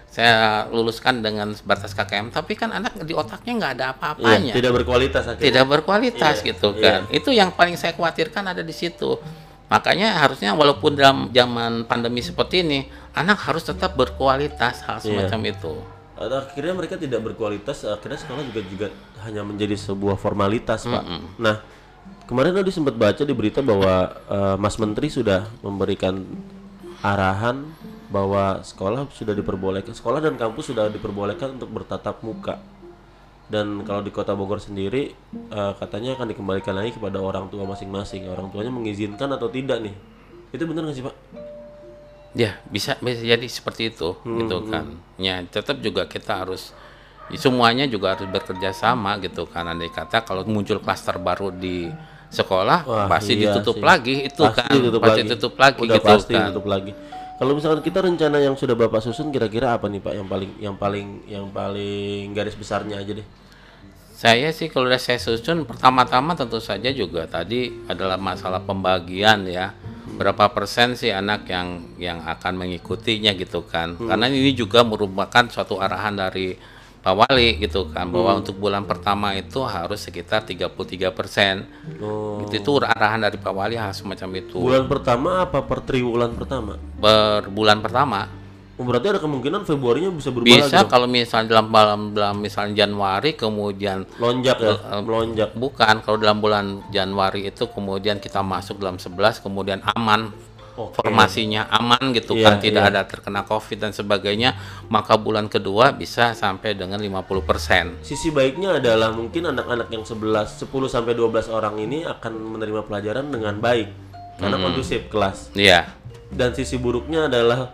saya 0.06 0.64
luluskan 0.68 1.20
dengan 1.20 1.52
batas 1.62 1.92
KKM 1.92 2.32
tapi 2.32 2.56
kan 2.56 2.72
anak 2.72 2.96
di 3.00 3.12
otaknya 3.12 3.52
nggak 3.52 3.72
ada 3.76 3.84
Iya, 3.84 3.92
apa-apanya 3.92 4.52
tidak 4.54 4.72
berkualitas 4.72 5.22
akhirnya. 5.26 5.44
tidak 5.44 5.64
berkualitas 5.68 6.34
Iya, 6.36 6.46
gitu 6.48 6.68
iya. 6.72 6.82
kan. 6.82 7.00
Itu 7.12 7.30
yang 7.30 7.50
paling 7.52 7.76
saya 7.76 7.92
khawatirkan 7.92 8.48
ada 8.48 8.60
di 8.60 8.72
situ. 8.72 9.20
Makanya 9.66 10.16
harusnya 10.16 10.54
walaupun 10.54 10.94
dalam 10.94 11.28
zaman 11.28 11.84
pandemi 11.84 12.22
seperti 12.22 12.62
ini, 12.62 12.86
anak 13.12 13.44
harus 13.44 13.60
tetap 13.62 13.92
berkualitas 13.92 14.86
hal 14.86 15.02
Iya. 15.02 15.26
semacam 15.26 15.40
itu. 15.46 15.72
Atau 16.16 16.36
akhirnya 16.38 16.72
mereka 16.72 16.96
tidak 16.96 17.20
berkualitas 17.20 17.84
akhirnya 17.84 18.16
sekolah 18.16 18.40
juga 18.42 18.60
juga 18.64 18.86
hanya 19.20 19.44
menjadi 19.44 19.76
sebuah 19.76 20.16
formalitas 20.16 20.86
pak 20.86 21.04
nah 21.36 21.60
kemarin 22.24 22.56
tadi 22.56 22.72
sempat 22.72 22.96
baca 22.96 23.20
di 23.20 23.34
berita 23.34 23.60
bahwa 23.60 23.94
eh, 24.24 24.56
Mas 24.56 24.80
Menteri 24.80 25.12
sudah 25.12 25.44
memberikan 25.60 26.24
arahan 27.02 27.68
bahwa 28.06 28.62
sekolah 28.62 29.10
sudah 29.10 29.34
diperbolehkan 29.34 29.90
sekolah 29.92 30.22
dan 30.22 30.38
kampus 30.38 30.70
sudah 30.70 30.86
diperbolehkan 30.88 31.58
untuk 31.58 31.70
bertatap 31.74 32.22
muka 32.22 32.62
dan 33.46 33.82
kalau 33.86 34.02
di 34.02 34.10
kota 34.10 34.34
Bogor 34.34 34.58
sendiri 34.58 35.14
eh, 35.50 35.72
katanya 35.78 36.14
akan 36.18 36.26
dikembalikan 36.34 36.74
lagi 36.74 36.94
kepada 36.94 37.18
orang 37.22 37.46
tua 37.50 37.62
masing-masing 37.66 38.26
orang 38.26 38.50
tuanya 38.50 38.70
mengizinkan 38.74 39.30
atau 39.30 39.46
tidak 39.50 39.82
nih 39.82 39.94
itu 40.54 40.62
benar 40.66 40.86
nggak 40.86 40.96
sih 40.96 41.04
pak 41.06 41.16
Ya, 42.36 42.60
bisa 42.68 43.00
bisa 43.00 43.24
jadi 43.24 43.46
seperti 43.48 43.96
itu 43.96 44.12
Hmm, 44.20 44.44
gitu 44.44 44.60
kan. 44.68 44.84
Ya, 45.16 45.40
tetap 45.40 45.80
juga 45.80 46.04
kita 46.04 46.44
harus 46.44 46.76
semuanya 47.32 47.88
juga 47.88 48.12
harus 48.12 48.28
bekerja 48.28 48.76
sama 48.76 49.16
gitu 49.24 49.48
kan. 49.48 49.64
Andai 49.64 49.88
kata 49.88 50.20
kalau 50.20 50.44
muncul 50.44 50.76
klaster 50.84 51.16
baru 51.16 51.48
di 51.48 51.88
sekolah 52.28 52.84
Wah, 52.84 53.06
pasti 53.08 53.40
iya 53.40 53.56
ditutup 53.56 53.80
sih. 53.80 53.86
lagi 53.88 54.14
itu 54.28 54.42
Pasti 54.44 54.60
kan. 54.60 54.68
ditutup 54.68 55.00
pasti 55.00 55.20
lagi. 55.24 55.30
tutup 55.32 55.54
lagi 55.56 55.80
Udah 55.80 55.96
gitu 55.96 56.04
pasti 56.04 56.32
kan. 56.36 56.40
ditutup 56.44 56.66
lagi. 56.68 56.92
Kalau 57.36 57.52
misalkan 57.52 57.84
kita 57.84 58.00
rencana 58.00 58.40
yang 58.40 58.56
sudah 58.56 58.72
Bapak 58.72 59.04
susun 59.04 59.28
kira-kira 59.28 59.76
apa 59.76 59.92
nih 59.92 60.00
Pak 60.00 60.14
yang 60.16 60.28
paling 60.28 60.50
yang 60.56 60.76
paling 60.80 61.08
yang 61.28 61.46
paling 61.52 62.32
garis 62.32 62.56
besarnya 62.56 62.96
aja 62.96 63.12
deh. 63.12 63.28
Saya 64.16 64.48
sih 64.56 64.72
kalau 64.72 64.88
udah 64.88 64.96
saya 64.96 65.20
susun 65.20 65.68
pertama-tama 65.68 66.32
tentu 66.32 66.56
saja 66.64 66.88
juga 66.88 67.28
tadi 67.28 67.68
adalah 67.92 68.16
masalah 68.16 68.64
pembagian 68.64 69.44
ya. 69.44 69.76
Berapa 70.16 70.48
persen 70.48 70.96
sih 70.96 71.12
anak 71.12 71.44
yang 71.52 71.92
yang 72.00 72.24
akan 72.24 72.56
mengikutinya 72.56 73.36
gitu 73.36 73.68
kan. 73.68 74.00
Hmm. 74.00 74.08
Karena 74.08 74.32
ini 74.32 74.56
juga 74.56 74.80
merupakan 74.80 75.44
suatu 75.52 75.76
arahan 75.76 76.16
dari 76.16 76.56
Pak 77.06 77.14
Wali 77.14 77.62
gitu 77.62 77.86
kan 77.94 78.10
bahwa 78.10 78.34
Hmm. 78.34 78.40
untuk 78.42 78.58
bulan 78.58 78.82
pertama 78.82 79.30
itu 79.32 79.62
harus 79.62 80.02
sekitar 80.02 80.42
33 80.42 81.14
persen. 81.14 81.62
Oh. 82.02 82.42
Gitu, 82.42 82.58
itu 82.58 82.70
arahan 82.82 83.22
dari 83.22 83.38
Pak 83.38 83.54
Wali 83.54 83.78
hal 83.78 83.94
semacam 83.94 84.42
itu. 84.42 84.58
Bulan 84.58 84.90
pertama 84.90 85.46
apa 85.46 85.62
per 85.62 85.86
triwulan 85.86 86.34
pertama? 86.34 86.74
Per 86.98 87.46
bulan 87.46 87.78
pertama 87.78 88.26
Oh, 88.76 88.84
berarti 88.84 89.08
ada 89.08 89.16
kemungkinan 89.16 89.64
Februarinya 89.64 90.12
bisa 90.12 90.28
berubah 90.28 90.52
lagi 90.52 90.68
bisa 90.68 90.84
dong? 90.84 90.92
kalau 90.92 91.08
misalnya 91.08 91.48
dalam 91.48 91.72
dalam, 91.72 92.02
dalam 92.12 92.36
misalnya 92.36 92.76
Januari 92.76 93.32
kemudian 93.32 94.04
Lonjak 94.20 94.60
ya, 94.60 94.76
Eh, 94.76 95.00
melonjak. 95.00 95.56
Bukan, 95.56 96.04
kalau 96.04 96.20
dalam 96.20 96.44
bulan 96.44 96.84
Januari 96.90 97.48
itu 97.48 97.72
kemudian 97.72 98.20
kita 98.20 98.44
masuk 98.44 98.76
dalam 98.76 99.00
11 99.00 99.40
kemudian 99.40 99.80
aman 99.96 100.28
Oke. 100.76 101.00
formasinya 101.00 101.66
aman 101.72 102.12
gitu 102.12 102.36
Iya, 102.36 102.44
kan 102.44 102.54
tidak 102.60 102.84
iya. 102.84 102.90
ada 102.92 103.02
terkena 103.08 103.42
covid 103.48 103.80
dan 103.80 103.92
sebagainya 103.96 104.52
maka 104.92 105.16
bulan 105.16 105.48
kedua 105.48 105.96
bisa 105.96 106.36
sampai 106.36 106.76
dengan 106.76 107.00
50% 107.00 108.04
Sisi 108.04 108.28
baiknya 108.28 108.76
adalah 108.76 109.10
mungkin 109.16 109.48
anak-anak 109.50 109.88
yang 109.88 110.04
11, 110.04 110.68
10 110.68 110.68
sampai 110.92 111.16
12 111.16 111.48
orang 111.48 111.80
ini 111.80 112.04
akan 112.04 112.32
menerima 112.56 112.84
pelajaran 112.84 113.26
dengan 113.32 113.56
baik 113.56 113.88
karena 114.36 114.56
kondusif 114.60 115.08
kelas. 115.08 115.48
Iya 115.56 115.88
Dan 116.28 116.52
sisi 116.52 116.76
buruknya 116.76 117.32
adalah 117.32 117.72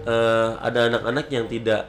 eh, 0.00 0.50
ada 0.64 0.88
anak-anak 0.88 1.26
yang 1.28 1.44
tidak 1.44 1.82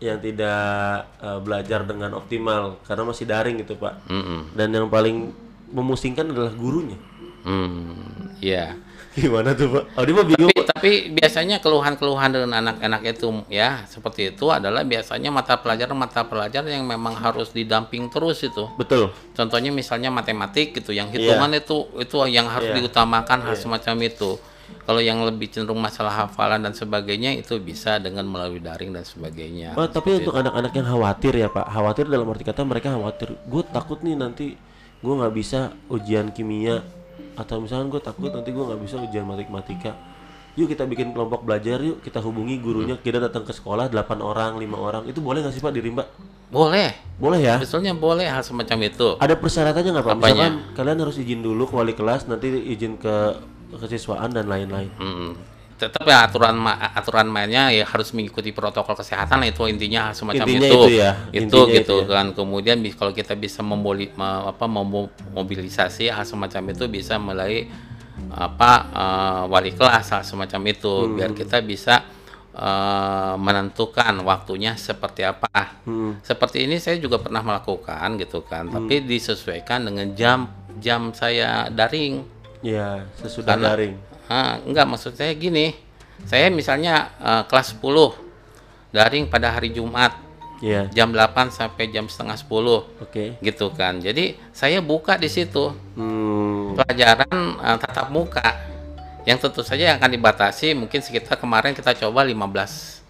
yang 0.00 0.16
tidak 0.16 1.12
eh, 1.20 1.38
belajar 1.44 1.84
dengan 1.84 2.16
optimal 2.16 2.80
karena 2.88 3.04
masih 3.04 3.28
daring 3.28 3.60
gitu, 3.60 3.76
Pak. 3.76 4.08
Mm-mm. 4.08 4.56
Dan 4.56 4.72
yang 4.72 4.88
paling 4.88 5.28
memusingkan 5.70 6.32
adalah 6.32 6.50
gurunya. 6.56 6.96
Hmm, 7.44 8.36
iya. 8.40 8.76
Gimana 9.10 9.58
tuh, 9.58 9.66
Pak? 9.74 9.82
Oh, 9.98 10.02
dia 10.06 10.14
mah 10.14 10.26
bingung. 10.26 10.54
Tapi, 10.54 10.70
tapi 10.70 10.90
biasanya 11.12 11.58
keluhan-keluhan 11.58 12.30
dengan 12.30 12.50
anak-anak 12.62 13.02
itu 13.10 13.26
ya 13.50 13.82
seperti 13.90 14.32
itu 14.32 14.46
adalah 14.48 14.86
biasanya 14.86 15.34
mata 15.34 15.58
pelajaran 15.58 15.98
mata 15.98 16.22
pelajaran 16.24 16.70
yang 16.70 16.86
memang 16.86 17.18
harus 17.18 17.50
didamping 17.50 18.06
terus 18.08 18.40
itu. 18.46 18.70
Betul. 18.78 19.10
Contohnya 19.34 19.74
misalnya 19.74 20.08
matematik 20.14 20.78
gitu, 20.78 20.94
yang 20.94 21.10
hitungan 21.10 21.50
itu 21.52 21.90
itu 21.98 22.16
yang 22.30 22.46
harus 22.46 22.70
Iya. 22.70 22.76
diutamakan 22.80 23.38
hal 23.50 23.54
semacam 23.58 23.96
itu. 24.06 24.38
Kalau 24.86 25.02
yang 25.02 25.18
lebih 25.26 25.50
cenderung 25.50 25.82
masalah 25.82 26.14
hafalan 26.14 26.62
dan 26.62 26.70
sebagainya 26.70 27.34
itu 27.34 27.58
bisa 27.58 27.98
dengan 27.98 28.22
melalui 28.22 28.62
daring 28.62 28.94
dan 28.94 29.02
sebagainya. 29.02 29.74
Pak, 29.74 29.90
tapi 29.90 30.22
untuk 30.22 30.38
anak-anak 30.38 30.70
yang 30.70 30.86
khawatir 30.86 31.34
ya 31.34 31.48
Pak, 31.50 31.66
khawatir 31.66 32.06
dalam 32.06 32.30
arti 32.30 32.46
kata 32.46 32.62
mereka 32.62 32.94
khawatir. 32.94 33.34
Gue 33.50 33.66
takut 33.66 33.98
nih 34.06 34.14
nanti 34.14 34.54
gue 35.02 35.12
nggak 35.18 35.34
bisa 35.34 35.74
ujian 35.90 36.30
kimia 36.30 36.86
atau 37.34 37.62
misalkan 37.62 37.88
gue 37.88 38.00
takut 38.02 38.30
nanti 38.30 38.50
gue 38.50 38.64
nggak 38.64 38.80
bisa 38.82 38.96
ujian 39.00 39.24
matematika. 39.24 39.96
Yuk 40.58 40.66
kita 40.66 40.82
bikin 40.82 41.14
kelompok 41.14 41.46
belajar 41.46 41.78
yuk 41.78 42.02
kita 42.02 42.18
hubungi 42.18 42.58
gurunya 42.58 42.98
kita 42.98 43.22
datang 43.22 43.46
ke 43.46 43.54
sekolah 43.54 43.86
8 43.86 44.18
orang 44.18 44.58
lima 44.58 44.76
orang 44.82 45.06
itu 45.06 45.22
boleh 45.22 45.46
nggak 45.46 45.54
sih 45.54 45.62
Pak 45.62 45.72
di 45.72 45.80
Rimba? 45.80 46.04
Boleh, 46.50 46.90
Boleh 47.14 47.38
ya? 47.38 47.62
sebetulnya 47.62 47.94
boleh 47.94 48.26
hal 48.26 48.42
semacam 48.42 48.82
itu. 48.82 49.14
Ada 49.22 49.38
persyaratannya 49.38 49.90
nggak 49.94 50.06
Pak? 50.10 50.14
Apanya? 50.18 50.34
Misalkan 50.34 50.54
kalian 50.74 50.98
harus 51.06 51.16
izin 51.22 51.40
dulu 51.46 51.62
ke 51.70 51.74
wali 51.78 51.94
kelas 51.94 52.26
nanti 52.26 52.50
izin 52.50 52.98
ke 52.98 53.38
kesiswaan 53.78 54.34
dan 54.34 54.50
lain-lain. 54.50 54.90
Hmm. 54.98 55.38
Tetap 55.80 56.04
ya 56.04 56.28
aturan 56.28 56.54
ma- 56.54 56.92
aturan 56.92 57.24
mainnya 57.24 57.72
ya 57.72 57.88
harus 57.88 58.12
mengikuti 58.12 58.52
protokol 58.52 58.92
kesehatan 58.92 59.40
itu 59.42 59.64
intinya 59.64 60.12
semacam 60.12 60.44
Intinya 60.44 60.68
itu. 60.68 60.76
itu 60.76 60.88
ya, 60.94 61.10
Itu 61.32 61.40
intinya 61.40 61.72
gitu 61.72 61.96
itu 61.96 61.96
ya. 62.04 62.12
kan. 62.12 62.26
Kemudian 62.30 62.76
kalau 62.92 63.10
kita 63.10 63.32
bisa 63.32 63.64
memboli, 63.64 64.12
me- 64.12 64.44
apa 64.46 64.68
memo- 64.68 65.08
mobilisasi 65.32 66.12
hal 66.12 66.22
semacam 66.22 66.62
itu 66.68 66.84
bisa 66.84 67.16
melalui 67.16 67.64
apa 68.28 68.70
eh, 68.86 69.42
wali 69.48 69.72
kelas 69.72 70.12
hal 70.12 70.22
semacam 70.22 70.60
itu 70.68 70.92
Hmm. 70.92 71.16
biar 71.16 71.30
kita 71.32 71.58
bisa 71.60 72.04
eh, 72.52 73.34
menentukan 73.36 74.20
waktunya 74.20 74.76
seperti 74.76 75.24
apa. 75.24 75.80
Hmm. 75.86 76.20
Seperti 76.20 76.68
ini 76.68 76.76
saya 76.76 76.98
juga 76.98 77.16
pernah 77.16 77.40
melakukan 77.40 78.18
gitu 78.18 78.42
kan, 78.42 78.68
tapi 78.68 79.00
disesuaikan 79.00 79.88
dengan 79.88 80.12
jam 80.12 80.44
jam 80.76 81.08
saya 81.10 81.70
daring. 81.70 82.20
Ya 82.60 83.08
sesudah 83.16 83.56
Karena- 83.56 83.72
daring. 83.72 83.94
Ah, 84.30 84.62
enggak 84.62 84.86
maksud 84.86 85.12
saya 85.12 85.34
gini. 85.34 85.74
Saya 86.22 86.46
misalnya 86.48 87.10
eh, 87.18 87.42
kelas 87.44 87.74
10 87.74 88.14
daring 88.90 89.26
pada 89.26 89.50
hari 89.50 89.70
Jumat 89.70 90.14
Ya. 90.60 90.84
jam 90.92 91.08
8 91.08 91.48
sampai 91.48 91.88
jam 91.88 92.04
setengah 92.04 92.36
10 92.36 92.84
Oke. 93.00 93.32
gitu 93.40 93.72
kan. 93.72 93.96
Jadi 93.96 94.36
saya 94.52 94.78
buka 94.78 95.16
di 95.16 95.26
situ 95.26 95.72
Hmm. 95.96 96.76
pelajaran 96.76 97.32
eh, 97.58 97.76
tatap 97.76 98.06
muka 98.08 98.44
yang 99.24 99.36
tentu 99.36 99.60
saja 99.60 99.96
akan 99.96 100.10
dibatasi 100.10 100.72
mungkin 100.74 101.00
sekitar 101.00 101.36
kemarin 101.36 101.72
kita 101.72 101.96
coba 101.98 102.22
15 102.22 103.00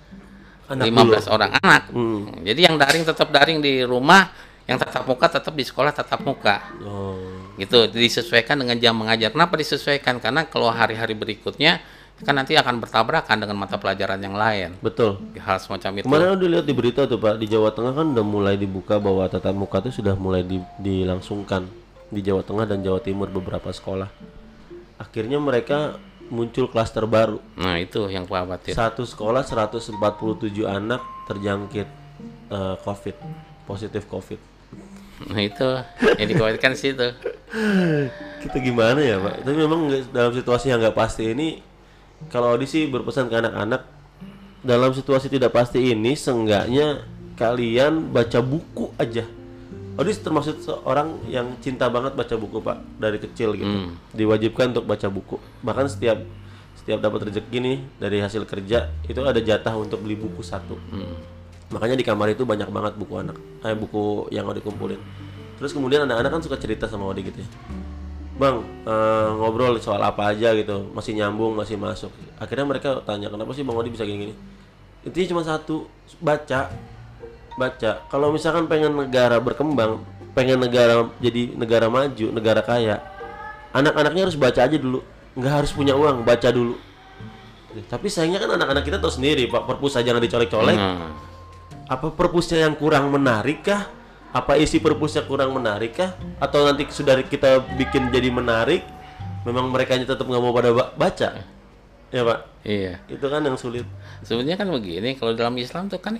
Anak 0.68 0.86
15 0.86 1.26
dulu. 1.26 1.34
orang 1.34 1.50
anak. 1.58 1.82
Hmm. 1.90 2.30
Jadi 2.40 2.60
yang 2.62 2.78
daring 2.78 3.02
tetap 3.02 3.28
daring 3.28 3.58
di 3.58 3.82
rumah, 3.82 4.30
yang 4.64 4.78
tatap 4.78 5.02
muka 5.02 5.26
tetap 5.28 5.50
di 5.50 5.66
sekolah 5.66 5.90
tatap 5.90 6.22
muka 6.22 6.62
Oh. 6.80 7.39
Gitu 7.60 7.86
disesuaikan 7.92 8.56
dengan 8.56 8.80
jam 8.80 8.96
mengajar 8.96 9.30
kenapa 9.30 9.60
disesuaikan 9.60 10.16
karena 10.18 10.48
kalau 10.48 10.72
hari-hari 10.72 11.12
berikutnya 11.12 11.84
kan 12.20 12.36
nanti 12.36 12.52
akan 12.52 12.84
bertabrakan 12.84 13.40
dengan 13.40 13.56
mata 13.56 13.80
pelajaran 13.80 14.20
yang 14.20 14.36
lain 14.36 14.76
Betul. 14.84 15.16
hal 15.40 15.56
semacam 15.56 16.00
itu 16.00 16.04
Kemarin 16.04 16.36
udah 16.36 16.48
lihat 16.52 16.66
di 16.68 16.74
berita 16.76 17.08
tuh 17.08 17.16
Pak, 17.16 17.40
di 17.40 17.48
Jawa 17.48 17.72
Tengah 17.72 17.96
kan 17.96 18.12
udah 18.12 18.24
mulai 18.24 18.60
dibuka 18.60 19.00
bahwa 19.00 19.24
tatap 19.24 19.56
muka 19.56 19.80
itu 19.88 20.04
sudah 20.04 20.12
mulai 20.20 20.44
di- 20.44 20.60
dilangsungkan 20.76 21.64
di 22.12 22.20
Jawa 22.20 22.44
Tengah 22.44 22.68
dan 22.68 22.84
Jawa 22.84 23.00
Timur 23.00 23.32
beberapa 23.32 23.72
sekolah. 23.72 24.12
Akhirnya 25.00 25.40
mereka 25.40 25.96
muncul 26.28 26.68
klaster 26.68 27.08
baru. 27.08 27.40
nah 27.56 27.80
itu 27.80 28.04
yang 28.12 28.28
khawatir 28.28 28.76
Satu 28.76 29.08
sekolah 29.08 29.40
147 29.40 29.96
anak 30.68 31.00
terjangkit 31.24 31.88
eh, 32.52 32.76
COVID, 32.84 33.16
positif 33.64 34.04
COVID. 34.12 34.49
Nah 35.28 35.40
itu 35.42 35.68
yang 36.16 36.28
dikhawatirkan 36.32 36.72
sih 36.72 36.96
itu 36.96 37.08
Kita 38.40 38.56
gimana 38.56 39.00
ya 39.04 39.20
Pak? 39.20 39.44
Tapi 39.44 39.56
memang 39.58 39.90
dalam 40.16 40.32
situasi 40.32 40.72
yang 40.72 40.80
nggak 40.80 40.96
pasti 40.96 41.28
ini, 41.28 41.60
kalau 42.32 42.56
audisi 42.56 42.88
berpesan 42.88 43.28
ke 43.28 43.36
anak-anak 43.36 43.84
dalam 44.64 44.96
situasi 44.96 45.28
tidak 45.28 45.52
pasti 45.52 45.92
ini, 45.92 46.16
seenggaknya 46.16 47.04
kalian 47.36 48.12
baca 48.12 48.40
buku 48.40 48.92
aja. 48.96 49.28
Audis 50.00 50.16
termasuk 50.24 50.64
seorang 50.64 51.20
yang 51.28 51.52
cinta 51.60 51.92
banget 51.92 52.16
baca 52.16 52.34
buku 52.40 52.64
Pak 52.64 52.78
dari 52.96 53.20
kecil 53.20 53.52
gitu. 53.52 53.68
Hmm. 53.68 53.92
Diwajibkan 54.16 54.72
untuk 54.72 54.88
baca 54.88 55.08
buku. 55.12 55.36
Bahkan 55.60 55.86
setiap 55.92 56.24
setiap 56.80 57.04
dapat 57.04 57.28
rezeki 57.28 57.58
nih 57.60 57.78
dari 58.00 58.24
hasil 58.24 58.48
kerja 58.48 58.88
itu 59.04 59.20
ada 59.20 59.36
jatah 59.36 59.76
untuk 59.76 60.00
beli 60.00 60.16
buku 60.16 60.40
satu. 60.40 60.80
Hmm. 60.88 61.12
Makanya 61.70 61.94
di 61.94 62.02
kamar 62.02 62.34
itu 62.34 62.42
banyak 62.42 62.66
banget 62.66 62.98
buku 62.98 63.14
anak, 63.14 63.38
eh 63.62 63.74
buku 63.78 64.26
yang 64.34 64.46
Odi 64.50 64.58
kumpulin. 64.58 64.98
Terus 65.62 65.70
kemudian 65.70 66.02
anak-anak 66.02 66.30
kan 66.34 66.42
suka 66.42 66.58
cerita 66.58 66.90
sama 66.90 67.06
Odi 67.06 67.30
gitu 67.30 67.38
ya. 67.38 67.48
Bang, 68.40 68.66
eh, 68.88 69.28
ngobrol 69.38 69.78
soal 69.78 70.02
apa 70.02 70.34
aja 70.34 70.50
gitu, 70.56 70.90
masih 70.90 71.14
nyambung, 71.14 71.54
masih 71.54 71.78
masuk. 71.78 72.10
Akhirnya 72.42 72.66
mereka 72.66 72.98
tanya, 73.06 73.30
kenapa 73.30 73.54
sih 73.54 73.62
Bang 73.62 73.78
Odi 73.78 73.94
bisa 73.94 74.02
gini-gini? 74.02 74.34
Intinya 75.06 75.26
cuma 75.36 75.42
satu, 75.46 75.86
baca. 76.18 76.74
Baca. 77.54 77.90
Kalau 78.08 78.34
misalkan 78.34 78.66
pengen 78.66 78.96
negara 78.96 79.38
berkembang, 79.38 80.02
pengen 80.34 80.58
negara 80.58 81.06
jadi 81.22 81.54
negara 81.54 81.86
maju, 81.86 82.26
negara 82.34 82.66
kaya, 82.66 82.98
anak-anaknya 83.70 84.26
harus 84.26 84.34
baca 84.40 84.66
aja 84.66 84.74
dulu. 84.74 85.04
Nggak 85.38 85.54
harus 85.54 85.70
punya 85.70 85.94
uang, 85.94 86.26
baca 86.26 86.48
dulu. 86.50 86.74
Tapi 87.86 88.10
sayangnya 88.10 88.42
kan 88.42 88.58
anak-anak 88.58 88.82
kita 88.82 88.98
tahu 88.98 89.12
sendiri, 89.14 89.46
Pak, 89.46 89.62
perpus 89.70 89.94
aja 89.94 90.10
nggak 90.10 90.26
dicolek-colek 90.26 90.74
Nah, 90.74 91.29
apa 91.90 92.14
perpusnya 92.14 92.62
yang 92.70 92.78
kurang 92.78 93.10
menarik 93.10 93.66
kah? 93.66 93.90
Apa 94.30 94.54
isi 94.54 94.78
perpusnya 94.78 95.26
kurang 95.26 95.50
menarik 95.50 95.98
kah? 95.98 96.14
Atau 96.38 96.62
nanti 96.62 96.86
sudah 96.86 97.18
kita 97.26 97.58
bikin 97.74 98.14
jadi 98.14 98.30
menarik, 98.30 98.86
memang 99.42 99.74
mereka 99.74 99.98
tetap 99.98 100.22
nggak 100.22 100.38
mau 100.38 100.54
pada 100.54 100.70
ba- 100.70 100.94
baca? 100.94 101.42
Ya 102.10 102.26
pak, 102.26 102.42
iya 102.66 102.98
itu 103.06 103.22
kan 103.22 103.38
yang 103.38 103.54
sulit. 103.54 103.86
sebenarnya 104.26 104.58
kan 104.58 104.66
begini 104.66 105.14
kalau 105.14 105.30
dalam 105.30 105.54
Islam 105.62 105.86
tuh 105.86 106.02
kan 106.02 106.18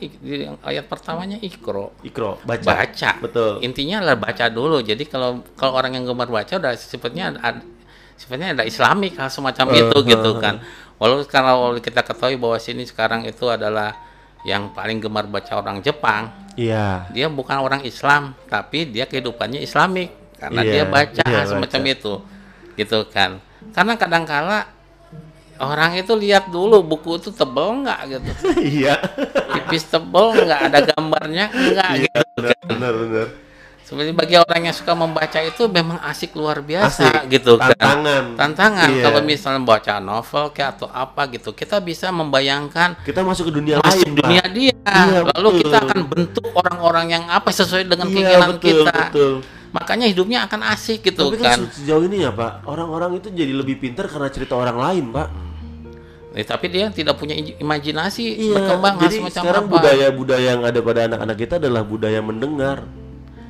ayat 0.62 0.86
pertamanya 0.86 1.34
ikro 1.42 1.90
Ikro, 2.06 2.38
baca. 2.46 2.62
baca 2.62 3.10
Betul. 3.18 3.58
intinya 3.66 3.98
adalah 3.98 4.14
baca 4.22 4.46
dulu 4.46 4.78
jadi 4.86 5.02
kalau 5.10 5.42
kalau 5.58 5.74
orang 5.74 5.98
yang 5.98 6.06
gemar 6.06 6.30
baca 6.30 6.62
udah 6.62 6.78
sifatnya 6.78 7.34
ada, 7.34 7.58
sifatnya 8.14 8.54
ada 8.54 8.62
islamik 8.62 9.18
hal 9.18 9.34
semacam 9.34 9.66
itu 9.74 9.96
gitu 10.14 10.30
kan 10.38 10.62
walau 11.02 11.26
kalau 11.26 11.74
kita 11.82 12.06
ketahui 12.06 12.38
bahwa 12.38 12.62
sini 12.62 12.86
sekarang 12.86 13.26
itu 13.26 13.50
adalah 13.50 13.90
yang 14.43 14.70
paling 14.70 14.99
gemar 14.99 15.24
baca 15.24 15.53
orang 15.55 15.80
Jepang 15.80 16.32
Iya. 16.55 17.09
dia 17.09 17.26
bukan 17.26 17.57
orang 17.57 17.80
Islam 17.82 18.36
tapi 18.45 18.84
dia 18.84 19.05
kehidupannya 19.05 19.61
islamik 19.61 20.11
karena 20.36 20.61
Iya, 20.61 20.72
dia 20.72 20.84
baca 20.86 21.22
hal 21.22 21.45
semacam 21.47 21.80
baca. 21.80 21.93
itu 21.93 22.14
gitu 22.76 22.99
kan 23.07 23.30
karena 23.70 23.93
kadangkala 23.95 24.59
orang 25.59 25.93
itu 25.95 26.12
lihat 26.14 26.49
dulu 26.49 26.80
buku 26.80 27.16
itu 27.16 27.30
tebel 27.30 27.80
nggak 27.80 28.01
gitu 28.11 28.30
Iya. 28.80 28.97
tipis 29.51 29.84
tebel 29.84 30.32
nggak 30.38 30.61
ada 30.66 30.78
gambarnya 30.86 31.45
nggak 31.49 31.91
gitu 32.01 32.20
Benar, 32.36 32.57
benar, 32.66 32.93
benar. 32.97 33.26
Sebenarnya 33.91 34.14
bagi 34.14 34.36
orang 34.38 34.61
yang 34.64 34.76
suka 34.76 34.95
membaca 34.95 35.38
itu 35.43 35.66
memang 35.66 35.99
asik 36.07 36.30
luar 36.32 36.62
biasa 36.62 37.11
Asik. 37.11 37.26
gitu 37.28 37.59
kan 37.59 37.74
Tantangan. 37.74 38.24
tantangan 38.38 38.86
Iya. 38.86 39.03
kalau 39.03 39.20
misalnya 39.20 39.61
baca 39.61 39.95
novel 39.99 40.45
kayak 40.55 40.78
atau 40.78 40.86
apa 40.86 41.22
gitu 41.28 41.51
kita 41.51 41.82
bisa 41.82 42.14
membayangkan 42.14 42.95
Kita 43.03 43.26
masuk 43.26 43.51
ke 43.51 43.53
dunia 43.53 43.82
masuk 43.82 44.07
lain, 44.07 44.11
dunia 44.14 44.43
Pak. 44.47 44.53
dia 44.55 44.74
Iya, 44.78 45.20
lalu 45.34 45.49
betul. 45.51 45.61
kita 45.66 45.76
akan 45.82 45.99
bentuk 46.07 46.47
orang-orang 46.55 47.07
yang 47.11 47.24
apa 47.26 47.51
sesuai 47.51 47.82
dengan 47.84 48.07
Iya, 48.07 48.14
keinginan 48.14 48.49
betul, 48.55 48.62
kita 48.78 48.95
betul. 49.11 49.32
makanya 49.70 50.07
hidupnya 50.07 50.38
akan 50.47 50.61
asik 50.70 50.99
gitu 51.05 51.24
Tapi 51.26 51.43
kan, 51.43 51.59
kan 51.59 51.61
sejauh 51.74 52.07
ini 52.07 52.22
ya 52.22 52.30
pak, 52.30 52.62
orang-orang 52.64 53.18
itu 53.18 53.26
jadi 53.28 53.51
lebih 53.53 53.74
pintar 53.76 54.07
karena 54.07 54.30
cerita 54.30 54.55
orang 54.55 54.78
lain, 54.78 55.11
pak. 55.11 55.28
Eh, 56.30 56.47
tapi 56.47 56.70
dia 56.70 56.86
tidak 56.91 57.18
punya 57.18 57.34
imajinasi 57.34 58.22
Iya, 58.22 58.55
berkembang 58.55 59.03
jadi 59.03 59.18
semacam 59.18 59.43
sekarang 59.43 59.64
apa 59.66 59.74
budaya-budaya 59.74 60.47
yang 60.49 60.62
ada 60.62 60.78
pada 60.78 61.01
anak-anak 61.05 61.36
kita 61.36 61.55
adalah 61.59 61.82
budaya 61.82 62.22
mendengar, 62.22 62.86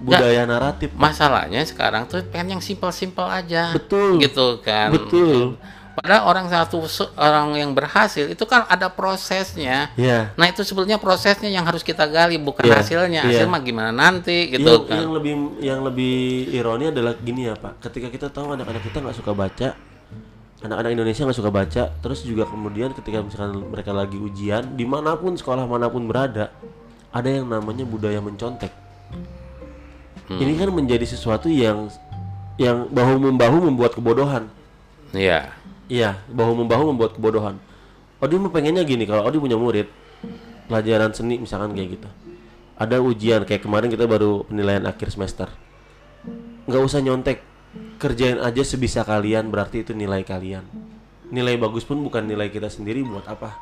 budaya 0.00 0.48
naratif. 0.48 0.88
masalahnya 0.96 1.60
sekarang 1.62 2.08
tuh 2.08 2.24
pengen 2.32 2.56
yang 2.58 2.62
simpel-simpel 2.64 3.28
aja 3.28 3.76
Betul. 3.76 4.16
gitu 4.18 4.58
kan 4.64 4.90
Betul. 4.96 5.60
Padahal 5.90 6.22
orang 6.32 6.46
satu 6.48 6.80
orang 7.18 7.60
yang 7.60 7.76
berhasil 7.76 8.24
itu 8.24 8.44
kan 8.48 8.64
ada 8.72 8.88
prosesnya. 8.88 9.90
Iya. 9.98 10.32
Nah 10.38 10.48
itu 10.48 10.64
sebetulnya 10.64 10.96
prosesnya 10.96 11.50
yang 11.50 11.66
harus 11.66 11.84
kita 11.84 12.08
gali 12.08 12.40
bukan 12.40 12.62
Iya, 12.64 12.80
hasilnya. 12.80 13.20
iya. 13.26 13.44
Hasil 13.44 13.50
mah 13.50 13.60
gimana 13.60 13.92
nanti 13.92 14.48
gitu 14.48 14.64
yang, 14.64 14.88
kan. 14.88 14.96
yang 14.96 15.12
lebih 15.12 15.32
yang 15.60 15.80
lebih 15.84 16.16
ironi 16.56 16.88
adalah 16.88 17.12
gini 17.20 17.52
ya 17.52 17.58
Pak. 17.58 17.84
Ketika 17.84 18.08
kita 18.08 18.32
tahu 18.32 18.54
anak-anak 18.54 18.80
kita 18.86 19.02
nggak 19.02 19.18
suka 19.18 19.34
baca, 19.36 19.68
anak-anak 20.62 20.90
Indonesia 20.94 21.22
nggak 21.26 21.36
suka 21.42 21.52
baca, 21.52 21.82
terus 22.00 22.20
juga 22.24 22.48
kemudian 22.48 22.96
ketika 22.96 23.20
misalkan 23.20 23.60
mereka 23.68 23.92
lagi 23.92 24.16
ujian, 24.16 24.78
di 24.78 24.86
mana 24.88 25.18
pun 25.20 25.36
sekolah 25.36 25.68
mana 25.68 25.90
pun 25.92 26.06
berada, 26.08 26.48
ada 27.12 27.28
yang 27.28 27.44
namanya 27.44 27.84
budaya 27.84 28.22
mencontek. 28.24 28.72
Ini 30.30 30.52
kan 30.54 30.70
menjadi 30.70 31.02
sesuatu 31.02 31.50
yang 31.50 31.90
yang 32.54 32.86
bahu 32.86 33.18
membahu 33.18 33.66
membuat 33.66 33.98
kebodohan. 33.98 34.46
Iya. 35.10 35.50
Iya, 35.90 36.22
bahu 36.30 36.54
membahu 36.62 36.94
membuat 36.94 37.18
kebodohan. 37.18 37.58
Odi 38.22 38.38
mah 38.38 38.52
pengennya 38.54 38.86
gini, 38.86 39.08
kalau 39.10 39.26
Odi 39.26 39.42
punya 39.42 39.58
murid 39.58 39.90
pelajaran 40.70 41.10
seni 41.10 41.42
misalkan 41.42 41.74
kayak 41.74 41.98
gitu. 41.98 42.08
Ada 42.78 43.02
ujian 43.02 43.42
kayak 43.42 43.66
kemarin 43.66 43.90
kita 43.90 44.06
baru 44.06 44.46
penilaian 44.46 44.86
akhir 44.86 45.10
semester. 45.10 45.50
Nggak 46.70 46.82
usah 46.86 47.02
nyontek, 47.02 47.42
kerjain 47.98 48.38
aja 48.38 48.62
sebisa 48.62 49.02
kalian 49.02 49.50
berarti 49.50 49.82
itu 49.82 49.90
nilai 49.96 50.22
kalian. 50.22 50.62
Nilai 51.34 51.58
bagus 51.58 51.82
pun 51.82 51.98
bukan 51.98 52.22
nilai 52.22 52.54
kita 52.54 52.70
sendiri 52.70 53.02
buat 53.02 53.26
apa? 53.26 53.58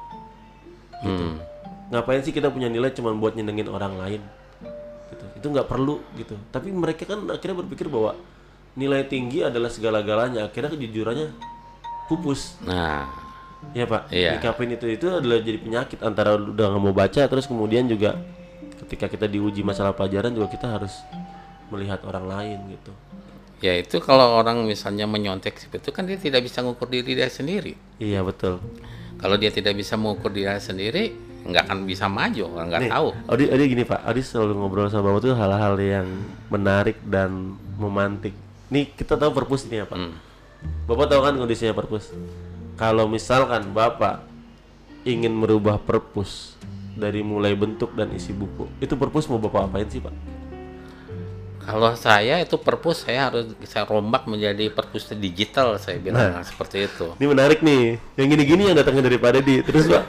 Hmm. 1.00 1.40
Ngapain 1.88 2.20
sih 2.20 2.36
kita 2.36 2.52
punya 2.52 2.68
nilai 2.68 2.92
cuma 2.92 3.16
buat 3.16 3.32
nyenengin 3.32 3.72
orang 3.72 3.96
lain? 3.96 4.20
Itu 5.38 5.54
nggak 5.54 5.70
perlu 5.70 6.02
gitu. 6.18 6.34
Tapi 6.50 6.74
mereka 6.74 7.06
kan 7.06 7.24
akhirnya 7.30 7.62
berpikir 7.62 7.86
bahwa 7.86 8.18
nilai 8.74 9.06
tinggi 9.06 9.46
adalah 9.46 9.70
segala-galanya. 9.70 10.50
Akhirnya 10.50 10.74
kejujurannya 10.74 11.28
pupus. 12.10 12.58
Nah, 12.66 13.28
Iya 13.74 13.84
pak, 13.90 14.02
Iya. 14.14 14.38
Itu 14.38 14.86
itu 14.86 15.06
adalah 15.10 15.42
jadi 15.42 15.58
penyakit 15.58 15.98
antara 16.06 16.38
udah 16.38 16.66
nggak 16.72 16.82
mau 16.82 16.94
baca 16.94 17.26
terus 17.26 17.50
kemudian 17.50 17.90
juga 17.90 18.14
ketika 18.86 19.10
kita 19.10 19.26
diuji 19.26 19.66
masalah 19.66 19.92
pelajaran 19.92 20.30
juga 20.30 20.48
kita 20.48 20.66
harus 20.78 20.94
melihat 21.68 22.00
orang 22.08 22.24
lain 22.24 22.58
gitu. 22.72 22.92
ya 23.58 23.74
itu 23.74 23.98
kalau 23.98 24.38
orang 24.38 24.62
misalnya 24.62 25.10
menyontek 25.10 25.58
itu 25.58 25.90
kan 25.90 26.06
dia 26.06 26.14
tidak 26.14 26.46
bisa 26.46 26.62
mengukur 26.62 26.86
diri 26.86 27.18
dia 27.18 27.26
sendiri. 27.26 27.74
Iya 27.98 28.22
betul. 28.22 28.62
Kalau 29.18 29.34
dia 29.34 29.50
tidak 29.50 29.74
bisa 29.74 29.98
mengukur 29.98 30.30
diri 30.30 30.54
sendiri, 30.62 31.10
nggak 31.46 31.62
akan 31.70 31.78
bisa 31.86 32.10
maju, 32.10 32.42
orang 32.54 32.66
nggak 32.70 32.82
Nih, 32.82 32.90
tahu. 32.90 33.08
Odi, 33.30 33.44
Odi 33.48 33.64
gini 33.70 33.84
pak, 33.86 34.00
Odi 34.08 34.20
selalu 34.24 34.52
ngobrol 34.58 34.90
sama 34.90 35.12
bapak 35.12 35.20
tuh 35.22 35.34
hal-hal 35.38 35.74
yang 35.78 36.08
menarik 36.50 36.98
dan 37.06 37.54
memantik. 37.78 38.34
Nih 38.68 38.90
kita 38.92 39.14
tahu 39.14 39.30
perpus 39.32 39.64
ini 39.70 39.84
apa? 39.84 39.94
Hmm. 39.94 40.12
Bapak 40.90 41.06
tahu 41.08 41.20
kan 41.22 41.34
kondisinya 41.38 41.72
perpus. 41.76 42.10
Kalau 42.74 43.06
misalkan 43.06 43.70
bapak 43.70 44.26
ingin 45.06 45.32
merubah 45.34 45.78
perpus 45.78 46.58
dari 46.98 47.22
mulai 47.22 47.54
bentuk 47.54 47.94
dan 47.94 48.10
isi 48.10 48.34
buku, 48.34 48.66
itu 48.82 48.98
perpus 48.98 49.30
mau 49.30 49.38
bapak 49.38 49.70
apain 49.70 49.86
sih 49.86 50.02
pak? 50.02 50.12
Kalau 51.68 51.92
saya 51.92 52.40
itu 52.40 52.56
perpus 52.56 53.04
saya 53.04 53.28
harus 53.28 53.44
saya 53.62 53.84
rombak 53.84 54.24
menjadi 54.24 54.68
perpus 54.68 55.12
digital 55.12 55.76
saya 55.76 56.00
bilang 56.00 56.32
Nah. 56.32 56.40
seperti 56.40 56.88
itu. 56.88 57.12
Ini 57.14 57.26
menarik 57.28 57.60
nih. 57.60 58.00
Yang 58.16 58.26
gini-gini 58.32 58.62
yang 58.66 58.76
datangnya 58.76 59.04
dari 59.04 59.16
Pak 59.16 59.30
Dedi. 59.34 59.56
Terus 59.60 59.84
Pak. 59.84 60.02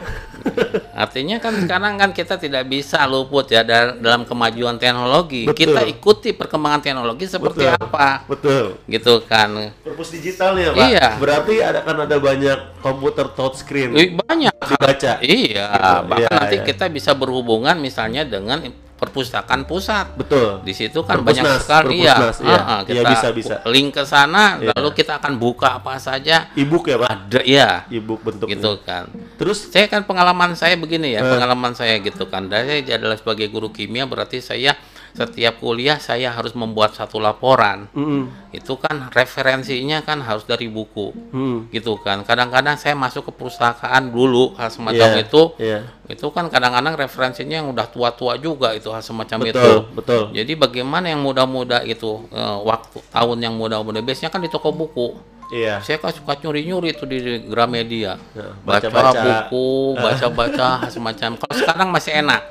Artinya 1.03 1.36
kan 1.38 1.51
sekarang 1.57 1.93
kan 1.95 2.10
kita 2.12 2.36
tidak 2.36 2.64
bisa 2.66 3.03
luput 3.03 3.43
ya 3.45 3.60
da- 3.62 3.91
dalam 3.91 4.24
kemajuan 4.24 4.76
teknologi. 4.76 5.43
Betul. 5.43 5.76
Kita 5.76 5.82
ikuti 5.84 6.32
perkembangan 6.32 6.80
teknologi 6.82 7.28
seperti 7.28 7.68
Betul. 7.68 7.76
apa, 7.78 8.24
Betul. 8.24 8.66
gitu 8.88 9.20
kan. 9.24 9.76
Perpus 9.80 10.10
digital 10.10 10.55
ya 10.55 10.72
Pak. 10.72 10.80
Iya. 10.82 11.07
Berarti 11.18 11.55
ada 11.60 11.80
kan 11.82 11.97
ada 11.99 12.16
banyak 12.16 12.57
komputer 12.80 13.28
touchscreen 13.30 13.91
Banyak. 14.18 14.55
dibaca. 14.55 15.12
Iya, 15.20 15.66
Gitu. 15.70 16.07
bahkan 16.07 16.24
Iya, 16.24 16.30
nanti 16.32 16.57
iya. 16.57 16.66
kita 16.66 16.86
bisa 16.88 17.12
berhubungan 17.12 17.76
misalnya 17.76 18.24
dengan 18.24 18.64
perpustakaan 19.00 19.64
pusat. 19.64 20.12
Betul. 20.14 20.60
Di 20.62 20.76
situ 20.76 21.00
kan 21.02 21.24
Perpusnas, 21.24 21.39
banyak 21.39 21.60
sekali 21.64 21.97
ya. 22.04 22.16
iya. 22.43 22.60
Ah, 22.60 22.80
Iya, 22.84 23.02
kita 23.02 23.10
bisa, 23.10 23.28
bisa. 23.32 23.56
link 23.66 23.95
ke 23.95 24.04
sana 24.04 24.60
Iya. 24.60 24.76
lalu 24.76 24.89
kita 24.91 25.18
akan 25.18 25.39
buka 25.39 25.80
apa 25.80 25.95
saja. 25.95 26.52
E-book 26.54 26.91
ya 26.91 27.00
Pak. 27.00 27.08
Ada 27.10 27.41
ya. 27.47 27.70
E-book 27.88 28.20
bentuknya. 28.22 28.60
Gitu 28.60 28.72
kan. 28.84 29.08
Terus 29.39 29.72
Saya 29.72 29.88
kan 29.88 30.04
pengalaman 30.04 30.52
saya 30.54 30.76
begini 30.76 31.16
ya, 31.16 31.24
Eh. 31.24 31.32
pengalaman 31.32 31.72
saya 31.72 31.95
gitu 31.97 32.28
kan. 32.28 32.45
Dari 32.45 32.84
saya 32.84 33.00
adalah 33.00 33.16
sebagai 33.16 33.47
guru 33.47 33.72
kimia 33.72 34.04
berarti 34.04 34.43
saya 34.43 34.76
setiap 35.14 35.57
kuliah 35.60 35.97
saya 35.97 36.30
harus 36.32 36.53
membuat 36.53 36.93
satu 36.93 37.18
laporan. 37.18 37.89
mm, 37.91 38.51
Itu 38.51 38.82
kan 38.82 39.14
referensinya 39.14 40.01
kan 40.01 40.26
harus 40.26 40.43
dari 40.43 40.66
buku. 40.66 41.14
mm, 41.14 41.70
Gitu 41.70 41.97
kan. 42.01 42.26
Kadang-kadang 42.26 42.76
saya 42.76 42.97
masuk 42.97 43.30
ke 43.30 43.32
perpustakaan 43.34 44.10
dulu 44.10 44.57
hal 44.57 44.70
semacam 44.74 45.10
Iya, 45.16 45.22
itu. 45.22 45.43
iya. 45.62 45.80
Itu 46.10 46.34
kan 46.34 46.49
kadang-kadang 46.49 46.97
referensinya 46.97 47.62
yang 47.62 47.70
udah 47.70 47.86
tua-tua 47.88 48.38
juga 48.38 48.74
itu 48.74 48.89
hal 48.89 49.01
semacam 49.01 49.45
itu. 49.45 49.57
Betul, 49.57 49.78
betul. 49.93 50.24
Jadi 50.34 50.51
bagaimana 50.57 51.10
yang 51.14 51.22
muda-muda 51.22 51.82
itu 51.82 52.26
eh, 52.30 52.57
waktu 52.66 52.97
tahun 53.10 53.38
yang 53.39 53.53
muda-muda 53.53 54.01
biasanya 54.01 54.34
kan 54.34 54.41
di 54.41 54.49
toko 54.49 54.74
buku. 54.74 55.14
Iya. 55.49 55.82
Saya 55.82 55.97
kan 55.97 56.14
suka 56.14 56.38
nyuri-nyuri 56.38 56.93
itu 56.93 57.10
di 57.10 57.18
Gramedia. 57.49 58.22
Ya, 58.38 58.53
baca, 58.62 58.86
baca-baca. 58.86 59.22
buku, 59.49 59.97
baca-baca 59.97 60.70
semacam. 60.93 61.41
Kalau 61.41 61.55
sekarang 61.57 61.89
masih 61.89 62.22
enak. 62.22 62.41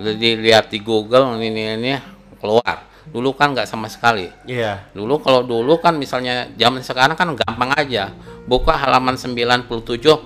Udah 0.00 0.14
dilihat 0.16 0.72
di 0.72 0.80
Google 0.80 1.36
ini 1.38 1.76
ini 1.76 1.92
keluar. 2.40 2.88
Dulu 3.10 3.34
kan 3.36 3.52
nggak 3.52 3.68
sama 3.68 3.90
sekali. 3.90 4.32
Iya. 4.48 4.86
Dulu 4.96 5.20
kalau 5.20 5.44
dulu 5.44 5.76
kan 5.76 5.98
misalnya 5.98 6.48
zaman 6.56 6.80
sekarang 6.80 7.12
kan 7.18 7.28
gampang 7.36 7.74
aja. 7.76 8.08
Buka 8.48 8.72
halaman 8.74 9.14
97 9.20 9.68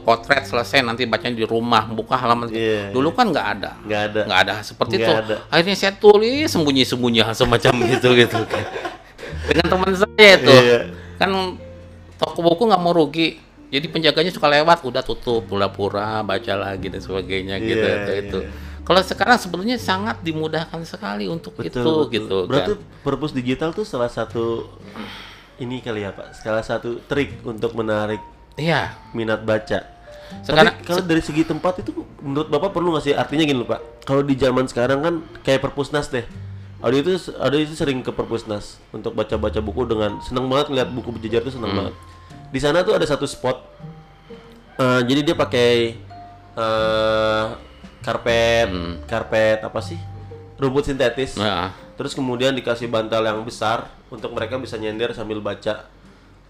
potret 0.07 0.47
selesai 0.47 0.81
nanti 0.85 1.03
bacanya 1.09 1.35
di 1.35 1.43
rumah. 1.43 1.91
Buka 1.91 2.15
halaman 2.15 2.47
Iya, 2.55 2.95
dulu 2.95 3.11
kan 3.11 3.35
nggak 3.35 3.47
ada. 3.59 3.71
Nggak 3.83 4.03
ada. 4.09 4.21
Nggak 4.31 4.41
ada 4.47 4.55
seperti 4.63 4.95
itu. 5.03 5.11
ada. 5.11 5.37
Akhirnya 5.51 5.77
saya 5.77 5.93
tulis 5.97 6.47
sembunyi-sembunyi 6.49 7.21
hal 7.25 7.35
semacam 7.35 7.75
itu 7.99 8.09
gitu 8.15 8.39
kan. 8.47 8.65
Dengan 9.51 9.67
teman 9.67 9.93
saya 9.97 10.31
itu. 10.39 10.55
Iya. 10.55 10.79
Kan 11.19 11.31
toko 12.15 12.39
buku 12.47 12.63
nggak 12.71 12.83
mau 12.85 12.95
rugi. 12.95 13.43
Jadi 13.75 13.91
penjaganya 13.91 14.31
suka 14.31 14.47
lewat, 14.47 14.87
udah 14.87 15.03
tutup, 15.03 15.51
pura-pura, 15.51 16.23
baca 16.23 16.53
lagi 16.55 16.87
dan 16.95 17.03
sebagainya 17.03 17.59
gitu 17.59 17.83
Iya, 17.83 17.97
itu. 17.99 18.13
iya. 18.13 18.23
itu. 18.23 18.39
Kalau 18.85 19.01
sekarang 19.01 19.37
sebetulnya 19.37 19.77
sangat 19.77 20.21
dimudahkan 20.21 20.85
sekali 20.85 21.25
untuk 21.25 21.57
Betul, 21.57 21.67
itu 21.67 21.81
betul. 21.81 22.05
gitu 22.11 22.39
Berarti 22.45 22.73
kan. 22.75 23.01
perpus 23.01 23.33
digital 23.33 23.73
tuh 23.73 23.83
salah 23.83 24.09
satu 24.09 24.69
ini 25.57 25.81
kali 25.81 26.05
ya 26.05 26.13
Pak. 26.13 26.37
Salah 26.37 26.61
satu 26.61 27.01
trik 27.03 27.41
untuk 27.43 27.73
menarik 27.73 28.21
Iya. 28.55 28.93
minat 29.11 29.41
baca. 29.41 29.81
Sekarang- 30.41 30.75
Tapi 30.75 30.85
kalau 30.85 31.03
dari 31.03 31.23
segi 31.23 31.43
tempat 31.43 31.81
itu 31.81 31.91
menurut 32.19 32.49
Bapak 32.49 32.71
perlu 32.71 32.93
nggak 32.93 33.05
sih? 33.05 33.15
Artinya 33.15 33.43
gini 33.43 33.57
loh 33.57 33.67
Pak. 33.67 34.05
Kalau 34.05 34.21
di 34.21 34.35
zaman 34.35 34.67
sekarang 34.67 35.01
kan 35.01 35.15
kayak 35.41 35.61
perpusnas 35.61 36.09
deh. 36.09 36.25
Audi 36.79 37.01
itu 37.01 37.13
Audi 37.35 37.65
itu 37.65 37.73
sering 37.73 37.99
ke 37.99 38.13
perpusnas 38.13 38.77
untuk 38.91 39.13
baca-baca 39.13 39.57
buku 39.59 39.87
dengan 39.87 40.21
seneng 40.21 40.45
banget 40.45 40.69
ngeliat 40.69 40.89
buku 40.91 41.09
berjejer 41.11 41.41
tuh 41.41 41.55
seneng 41.55 41.73
banget. 41.73 41.95
Di 42.51 42.61
sana 42.61 42.83
tuh 42.83 42.93
ada 42.93 43.05
satu 43.05 43.25
spot. 43.25 43.73
eh, 44.75 45.01
jadi 45.05 45.21
dia 45.23 45.35
pakai 45.35 45.95
eh 46.55 47.45
karpet, 48.05 48.69
karpet 49.09 49.59
apa 49.65 49.81
sih? 49.81 49.97
Rumput 50.61 50.87
sintetis. 50.87 51.41
Nah, 51.41 51.73
Terus 51.97 52.13
kemudian 52.13 52.53
dikasih 52.55 52.91
bantal 52.91 53.25
yang 53.25 53.41
besar 53.43 53.91
untuk 54.13 54.35
mereka 54.37 54.61
bisa 54.61 54.77
nyender 54.77 55.15
sambil 55.17 55.41
baca. 55.41 55.89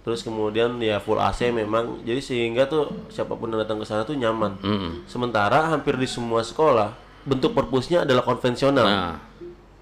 Terus 0.04 0.20
kemudian 0.20 0.76
ya 0.84 1.00
full 1.00 1.16
AC 1.16 1.48
memang. 1.48 2.04
Jadi 2.04 2.20
sehingga 2.20 2.68
tuh 2.68 2.92
siapa 3.08 3.32
pun 3.32 3.48
yang 3.48 3.64
datang 3.64 3.80
ke 3.80 3.88
sana 3.88 4.04
tuh 4.04 4.16
nyaman. 4.16 4.60
mm. 4.60 5.08
Sementara 5.08 5.72
hampir 5.72 5.96
di 5.96 6.04
semua 6.04 6.44
sekolah 6.44 6.92
bentuk 7.24 7.56
perpusnya 7.56 8.04
adalah 8.04 8.20
konvensional. 8.20 8.84
nah, 8.84 9.16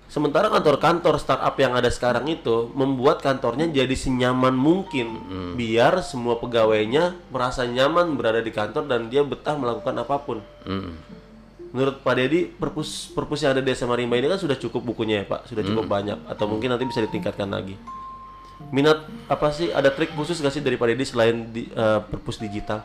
Sementara 0.07 0.53
kantor-kantor 0.53 1.17
startup 1.17 1.57
yang 1.57 1.73
ada 1.73 1.89
sekarang 1.89 2.29
itu 2.29 2.69
membuat 2.77 3.25
kantornya 3.25 3.65
jadi 3.65 3.97
senyaman 3.97 4.53
mungkin 4.53 5.09
biar 5.57 6.05
semua 6.05 6.37
pegawainya 6.37 7.17
merasa 7.33 7.65
nyaman 7.65 8.13
berada 8.21 8.45
di 8.45 8.53
kantor 8.53 8.93
dan 8.93 9.09
dia 9.09 9.25
betah 9.25 9.57
melakukan 9.57 9.97
apa 10.05 10.17
pun. 10.21 10.39
mm. 10.69 10.93
Menurut 11.73 12.05
Pak 12.05 12.15
Dedi, 12.21 12.45
perpus 12.47 13.09
perpus 13.17 13.41
yang 13.41 13.57
ada 13.57 13.65
di 13.65 13.73
SMA 13.73 13.97
Rimba 13.97 14.21
ini 14.21 14.29
kan 14.29 14.37
sudah 14.37 14.61
cukup 14.61 14.85
bukunya 14.85 15.25
ya 15.25 15.27
Pak, 15.27 15.49
sudah 15.49 15.65
cukup 15.65 15.89
banyak 15.89 16.21
atau 16.29 16.45
mungkin 16.45 16.69
nanti 16.69 16.85
bisa 16.85 17.01
ditingkatkan 17.01 17.49
lagi. 17.49 17.81
Minat 18.71 19.09
apa 19.27 19.51
sih? 19.51 19.73
Ada 19.73 19.91
trik 19.91 20.13
khusus 20.13 20.39
gak 20.39 20.53
sih 20.53 20.63
dari 20.63 20.77
Pak 20.77 20.87
Dedi 20.93 21.05
selain 21.09 21.49
di, 21.51 21.67
eh, 21.73 22.01
perpus 22.05 22.39
digital? 22.39 22.85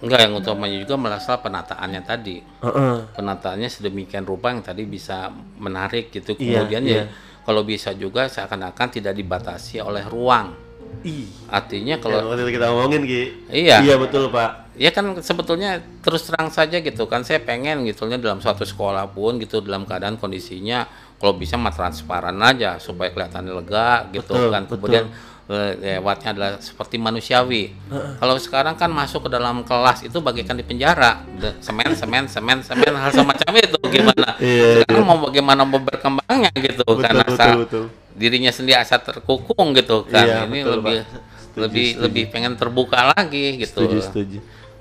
enggak 0.00 0.20
yang 0.24 0.32
utamanya 0.32 0.80
juga 0.80 0.96
masalah 0.96 1.44
penataannya 1.44 2.00
tadi. 2.00 2.40
Heeh. 2.40 2.96
Penataannya 3.12 3.68
sedemikian 3.68 4.24
rupa 4.24 4.48
yang 4.48 4.64
tadi 4.64 4.88
bisa 4.88 5.28
menarik 5.60 6.08
gitu. 6.08 6.32
Iya, 6.40 6.64
Kemudian 6.64 6.82
iya. 6.88 6.96
ya 6.96 7.02
kalau 7.44 7.62
bisa 7.64 7.92
juga 7.92 8.28
seakan-akan 8.28 8.88
tidak 8.88 9.12
dibatasi 9.16 9.84
oleh 9.84 10.04
ruang. 10.08 10.69
Ih, 11.00 11.26
Artinya 11.48 11.96
kalau 11.96 12.28
waktu 12.28 12.44
itu 12.44 12.60
kita 12.60 12.66
ngomongin 12.68 13.02
Ki. 13.04 13.22
Iya. 13.48 13.80
Iya 13.80 13.96
betul 13.96 14.28
Pak. 14.28 14.72
ya 14.80 14.88
kan 14.88 15.12
sebetulnya 15.20 15.76
terus 16.00 16.24
terang 16.24 16.48
saja 16.48 16.80
gitu 16.80 17.04
kan 17.04 17.20
saya 17.20 17.36
pengen 17.36 17.84
gitunya 17.84 18.16
dalam 18.16 18.40
suatu 18.40 18.64
sekolah 18.64 19.12
pun 19.12 19.36
gitu 19.36 19.60
dalam 19.60 19.84
keadaan 19.84 20.16
kondisinya 20.16 20.88
kalau 21.16 21.36
bisa 21.36 21.60
mah 21.60 21.68
transparan 21.68 22.32
aja 22.40 22.80
supaya 22.80 23.12
kelihatan 23.12 23.44
lega 23.44 24.08
gitu 24.08 24.32
Betul, 24.32 24.48
kan 24.48 24.62
betul. 24.64 24.76
kemudian 24.80 25.06
Le- 25.50 25.74
lewatnya 25.98 26.30
adalah 26.30 26.50
seperti 26.62 26.94
manusiawi. 26.94 27.74
Kalau 28.22 28.38
sekarang 28.38 28.78
kan 28.78 28.86
masuk 28.86 29.26
ke 29.26 29.34
dalam 29.34 29.66
kelas 29.66 30.06
itu 30.06 30.22
bagaikan 30.22 30.54
di 30.54 30.62
penjara, 30.62 31.26
semen, 31.58 31.90
semen, 31.92 32.24
semen, 32.24 32.62
semen, 32.62 32.94
hal 32.94 33.10
semacam 33.10 33.58
itu 33.58 33.78
gimana? 33.90 34.38
Iya, 34.38 34.86
sekarang 34.86 35.02
mau 35.02 35.18
bagaimana 35.26 35.66
mau 35.66 35.82
berkembangnya 35.82 36.54
gitu 36.54 36.86
Betul, 36.86 37.02
kan 37.02 37.14
betul, 37.18 37.34
asal 37.34 37.50
betul. 37.66 37.84
Dirinya 38.20 38.52
sendiri 38.52 38.76
asal 38.76 39.00
terkukung 39.00 39.72
gitu 39.72 40.04
kan. 40.04 40.28
Iya, 40.28 40.38
Ini 40.44 40.58
betul, 40.60 40.72
lebih 40.76 40.96
Pak. 41.00 41.08
Setuju, 41.40 41.60
lebih 41.64 41.86
setuju. 41.88 42.02
lebih 42.04 42.24
pengen 42.28 42.52
terbuka 42.60 43.00
lagi 43.16 43.44
gitu. 43.56 43.80
Setuju, 43.88 43.98
setuju. 44.04 44.38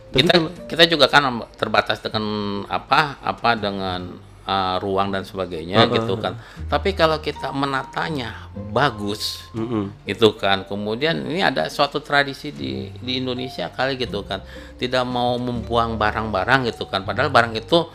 Kita 0.09 0.33
kalau- 0.35 0.53
kita 0.67 0.83
juga 0.85 1.05
kan 1.07 1.23
terbatas 1.55 2.03
dengan 2.03 2.25
apa 2.67 3.15
apa 3.21 3.53
dengan 3.55 4.17
uh, 4.43 4.75
ruang 4.81 5.13
dan 5.13 5.21
sebagainya 5.21 5.85
Uh-uh. 5.85 5.95
gitu 6.01 6.13
kan. 6.17 6.33
Tapi 6.65 6.97
kalau 6.97 7.21
kita 7.21 7.53
menatanya 7.53 8.49
bagus 8.73 9.45
Mm-mm. 9.53 9.93
gitu 10.09 10.33
kan. 10.33 10.65
Kemudian 10.65 11.29
ini 11.29 11.45
ada 11.45 11.69
suatu 11.69 12.01
tradisi 12.01 12.49
di 12.49 12.89
di 12.99 13.21
Indonesia 13.21 13.69
kali 13.69 13.95
gitu 14.01 14.25
kan. 14.25 14.41
Tidak 14.81 15.05
mau 15.05 15.37
membuang 15.37 15.95
barang-barang 15.95 16.73
gitu 16.73 16.89
kan. 16.89 17.05
Padahal 17.05 17.29
barang 17.29 17.53
itu 17.53 17.85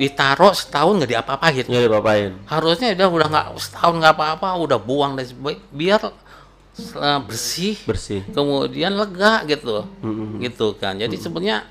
ditaruh 0.00 0.56
setahun 0.56 0.96
nggak 0.96 1.10
diapa-apain. 1.12 1.64
nggak 1.68 1.82
diapa-apain. 1.84 2.30
Harusnya 2.48 2.96
udah 2.96 3.08
udah 3.12 3.28
nggak 3.28 3.46
setahun 3.60 3.94
nggak 4.00 4.14
apa-apa, 4.16 4.48
udah 4.64 4.78
buang 4.80 5.12
dan 5.20 5.28
sebagainya. 5.28 5.60
biar 5.70 6.00
uh, 6.96 7.20
bersih 7.28 7.76
bersih. 7.84 8.24
kemudian 8.32 8.96
lega 8.96 9.44
gitu 9.44 9.84
Mm-mm. 10.00 10.40
gitu 10.40 10.72
kan 10.80 10.96
jadi 10.96 11.12
sebenarnya 11.12 11.68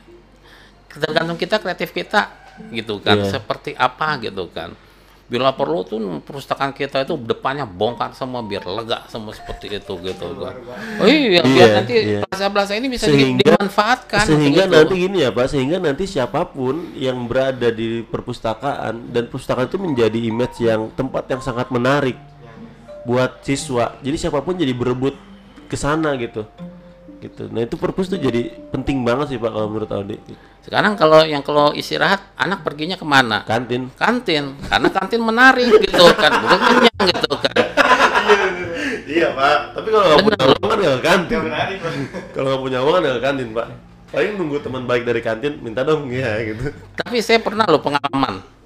tergantung 0.90 1.38
kita 1.40 1.58
kreatif 1.58 1.90
kita 1.90 2.30
gitu 2.70 3.00
kan 3.00 3.18
Iya. 3.18 3.40
seperti 3.40 3.72
apa 3.74 4.20
gitu 4.22 4.46
kan 4.52 4.76
bila 5.30 5.54
perlu 5.54 5.86
tuh 5.86 5.98
perpustakaan 6.26 6.74
kita 6.74 7.06
itu 7.06 7.14
depannya 7.16 7.62
bongkar 7.64 8.18
semua 8.18 8.42
biar 8.42 8.66
lega 8.66 9.06
semua 9.08 9.30
seperti 9.30 9.70
itu 9.70 9.94
gitu 10.02 10.26
kan 10.36 10.58
oh 10.98 11.06
iya 11.06 11.40
biar 11.40 11.44
Iya, 11.46 11.66
nanti 11.78 11.94
iya. 11.96 12.20
plaza-plaza 12.26 12.74
ini 12.74 12.88
bisa 12.90 13.06
Sehingga- 13.06 13.46
dimanfaatkan 13.46 14.26
sehingga 14.26 14.66
gitu. 14.66 14.74
nanti 14.74 14.94
gini 14.98 15.18
ya 15.22 15.30
Pak, 15.30 15.46
sehingga 15.48 15.78
nanti 15.78 16.04
siapa 16.04 16.50
pun 16.50 16.98
yang 16.98 17.30
berada 17.30 17.70
di 17.70 18.02
perpustakaan 18.02 19.14
dan 19.14 19.30
perpustakaan 19.30 19.70
itu 19.70 19.78
menjadi 19.78 20.18
image 20.20 20.58
yang 20.60 20.90
tempat 20.92 21.30
yang 21.30 21.40
sangat 21.40 21.70
menarik 21.70 22.18
buat 23.06 23.40
siswa. 23.42 23.96
Jadi 24.02 24.18
siapa 24.18 24.42
pun 24.42 24.54
jadi 24.54 24.74
berebut 24.74 25.14
ke 25.66 25.78
sana 25.78 26.18
gitu. 26.18 26.42
Gitu. 27.20 27.52
Nah, 27.52 27.68
itu 27.68 27.76
perpus 27.76 28.08
tuh 28.08 28.16
jadi 28.16 28.48
penting 28.72 29.04
banget 29.04 29.36
sih 29.36 29.38
Pak 29.40 29.52
kalau 29.52 29.68
menurut 29.68 29.92
Audi. 29.92 30.18
sekarang 30.60 30.96
kalau 31.00 31.24
yang 31.24 31.40
kalau 31.44 31.72
istirahat 31.72 32.20
anak 32.36 32.64
perginya 32.68 33.00
ke 33.00 33.08
mana 33.08 33.48
Kantin. 33.48 33.88
kantin 33.96 34.60
karena 34.68 34.88
kantin 34.92 35.22
menarik 35.24 35.66
gitu 35.72 36.04
kan 36.20 36.32
udah 36.36 36.60
kenyang 36.60 37.04
gitu 37.10 37.32
kan 37.40 37.64
iya 39.08 39.34
Pak, 39.34 39.74
tapi 39.74 39.88
kalau 39.90 40.06
nggak 40.06 40.20
punya 40.24 40.40
uang 40.46 40.68
kan 40.68 40.78
nggak 40.78 40.96
ke 40.96 41.04
kantin. 41.04 41.40
kalau 42.36 42.48
nggak 42.54 42.62
punya 42.62 42.80
uang 42.84 42.94
kan 42.94 43.02
nggak 43.02 43.18
ke 43.18 43.24
kantin 43.24 43.50
Pak. 43.56 43.68
Paling 44.10 44.34
nunggu 44.42 44.58
teman 44.62 44.84
baik 44.90 45.04
dari 45.06 45.22
kantin 45.22 45.54
minta 45.62 45.82
dong 45.82 46.10
ya 46.12 46.38
gitu. 46.44 46.72
tapi 46.96 47.18
saya 47.24 47.40
pernah 47.42 47.66
loh 47.66 47.82
pengalaman 47.82 48.59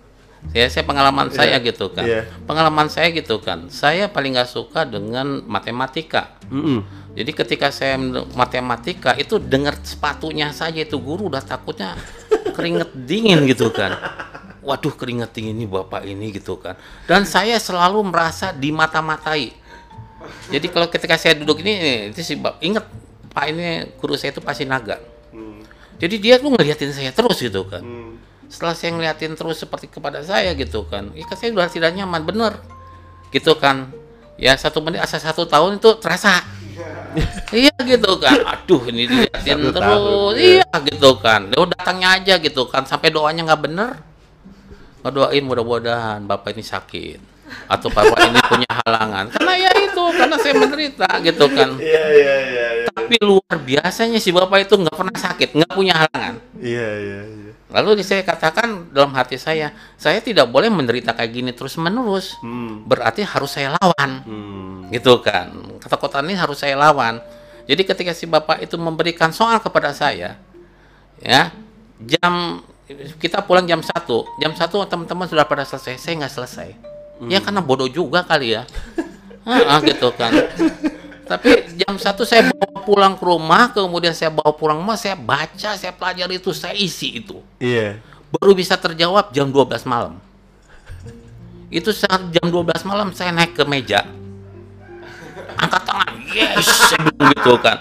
ya 0.52 0.68
saya 0.68 0.84
pengalaman 0.84 1.32
saya 1.32 1.56
gitu 1.64 1.88
kan. 1.96 2.04
Iya. 2.04 2.28
pengalaman 2.44 2.92
saya 2.92 3.08
gitu 3.16 3.40
kan. 3.40 3.72
Saya 3.72 4.12
paling 4.12 4.36
nggak 4.36 4.50
suka 4.52 4.84
dengan 4.84 5.42
matematika. 5.48 6.36
Mm-mm. 6.52 6.86
jadi 7.18 7.32
ketika 7.34 7.74
saya 7.74 7.98
matematika 8.36 9.18
itu 9.18 9.42
dengar 9.42 9.80
sepatunya 9.82 10.54
saja 10.54 10.86
itu 10.86 11.00
guru 11.02 11.30
udah 11.32 11.42
takutnya 11.42 11.98
keringet 12.54 12.92
dingin 12.94 13.48
gitu 13.48 13.72
kan. 13.72 13.96
Waduh 14.64 14.94
keringet 14.96 15.32
dingin 15.36 15.56
ini 15.60 15.66
bapak 15.68 16.04
ini 16.04 16.32
gitu 16.36 16.60
kan. 16.60 16.76
Dan 17.08 17.24
saya 17.24 17.58
selalu 17.58 18.04
merasa 18.06 18.52
dimata-matai. 18.52 19.52
Jadi 20.48 20.68
kalau 20.72 20.88
ketika 20.88 21.20
saya 21.20 21.36
duduk 21.36 21.60
ini 21.60 21.74
nih, 21.76 21.98
itu 22.16 22.22
sih 22.24 22.40
inget 22.64 22.86
pak 23.34 23.50
ini 23.50 23.92
guru 23.98 24.16
saya 24.16 24.32
itu 24.32 24.40
pasti 24.40 24.64
naga. 24.64 25.02
Hmm. 25.34 25.66
jadi 25.98 26.16
dia 26.22 26.36
tuh 26.38 26.54
ngeliatin 26.54 26.94
saya 26.94 27.10
terus 27.10 27.42
gitu 27.42 27.66
kan. 27.66 27.82
Hmm. 27.82 28.22
Setelah 28.54 28.78
saya 28.78 28.94
ngeliatin 28.94 29.34
terus 29.34 29.58
seperti 29.58 29.90
kepada 29.90 30.22
saya 30.22 30.54
gitu 30.54 30.86
kan 30.86 31.10
ya 31.18 31.26
kan 31.26 31.34
saya 31.34 31.50
udah 31.58 31.66
tidak 31.74 31.98
nyaman 31.98 32.22
bener. 32.22 32.54
Gitu 33.34 33.50
kan. 33.58 33.90
Ya 34.38 34.54
satu 34.54 34.78
menit 34.86 35.02
asal 35.02 35.18
satu 35.18 35.50
tahun 35.50 35.82
itu 35.82 35.90
terasa. 35.98 36.38
Iya 37.54 37.74
gitu 37.86 38.18
kan. 38.18 38.42
Aduh 38.42 38.90
ini 38.90 39.06
Satu 39.06 39.14
diliatin 39.14 39.58
terus. 39.70 39.78
tahun, 39.78 40.34
iya 40.42 40.66
gitu 40.82 41.12
kan. 41.22 41.42
Lo 41.54 41.70
datangnya 41.70 42.18
aja 42.18 42.42
gitu 42.42 42.66
kan. 42.66 42.90
Sampai 42.90 43.14
doanya 43.14 43.46
nggak 43.46 43.62
bener. 43.62 44.02
Ngedoain 45.06 45.46
mudah-mudahan 45.46 46.26
bapak 46.26 46.58
ini 46.58 46.66
sakit 46.66 47.33
atau 47.68 47.88
bapak 47.90 48.20
ini 48.30 48.40
punya 48.46 48.72
halangan 48.84 49.26
karena 49.34 49.54
ya 49.58 49.72
itu 49.82 50.04
karena 50.16 50.36
saya 50.40 50.54
menderita 50.58 51.08
gitu 51.24 51.46
kan 51.52 51.70
Iya 51.80 52.04
iya 52.14 52.36
iya 52.40 52.68
iya. 52.84 52.88
tapi 52.92 53.16
luar 53.24 53.56
biasanya 53.62 54.20
si 54.20 54.30
bapak 54.30 54.68
itu 54.70 54.76
nggak 54.78 54.96
pernah 54.96 55.18
sakit 55.18 55.50
nggak 55.58 55.72
punya 55.74 55.94
halangan 55.96 56.36
Iya 56.64 56.90
iya 57.04 57.22
iya. 57.28 57.52
Lalu 57.74 58.06
saya 58.06 58.22
katakan 58.22 58.94
dalam 58.94 59.18
hati 59.18 59.34
saya, 59.42 59.74
saya 59.98 60.22
tidak 60.22 60.46
boleh 60.46 60.70
menderita 60.70 61.10
kayak 61.18 61.32
gini 61.34 61.52
terus 61.58 61.74
menerus. 61.82 62.38
Hmm. 62.46 62.86
Berarti 62.86 63.26
harus 63.26 63.50
saya 63.50 63.74
lawan, 63.82 64.22
Hmm. 64.22 64.94
gitu 64.94 65.18
kan? 65.26 65.50
Ketakutan 65.82 66.22
ini 66.30 66.38
harus 66.38 66.62
saya 66.62 66.78
lawan. 66.78 67.18
Jadi 67.66 67.82
ketika 67.82 68.14
si 68.14 68.30
bapak 68.30 68.62
itu 68.62 68.78
memberikan 68.78 69.34
soal 69.34 69.58
kepada 69.58 69.90
saya, 69.90 70.38
ya 71.18 71.50
jam 71.98 72.62
kita 73.18 73.42
pulang 73.42 73.66
jam 73.66 73.82
satu, 73.82 74.30
jam 74.38 74.54
satu 74.54 74.86
teman-teman 74.86 75.26
sudah 75.26 75.50
pada 75.50 75.66
selesai, 75.66 75.98
saya 75.98 76.14
nggak 76.22 76.34
selesai. 76.38 76.70
Ya 77.30 77.40
karena 77.44 77.62
bodoh 77.64 77.88
juga 77.88 78.24
kali 78.26 78.56
ya, 78.58 78.64
Ah, 79.44 79.80
gitu 79.84 80.08
kan. 80.16 80.32
Tapi 81.24 81.76
jam 81.80 81.96
satu 82.00 82.28
saya 82.28 82.52
bawa 82.52 82.84
pulang 82.84 83.14
ke 83.16 83.24
rumah, 83.24 83.72
kemudian 83.72 84.12
saya 84.16 84.32
bawa 84.32 84.52
pulang 84.56 84.80
rumah, 84.80 85.00
saya 85.00 85.16
baca, 85.16 85.76
saya 85.76 85.92
pelajari 85.96 86.40
itu, 86.40 86.52
saya 86.52 86.76
isi 86.76 87.24
itu 87.24 87.40
Iya. 87.60 88.00
baru 88.40 88.52
bisa 88.56 88.76
terjawab 88.76 89.32
jam 89.32 89.48
12 89.52 89.88
malam. 89.88 90.20
Itu 91.72 91.90
saat 91.96 92.28
jam 92.32 92.52
12 92.52 92.84
malam 92.86 93.10
saya 93.16 93.32
naik 93.32 93.56
ke 93.56 93.64
meja. 93.66 94.04
Angkat 95.58 95.82
tangan, 95.86 96.12
yes, 96.34 96.68
gitu 97.36 97.54
kan. 97.62 97.78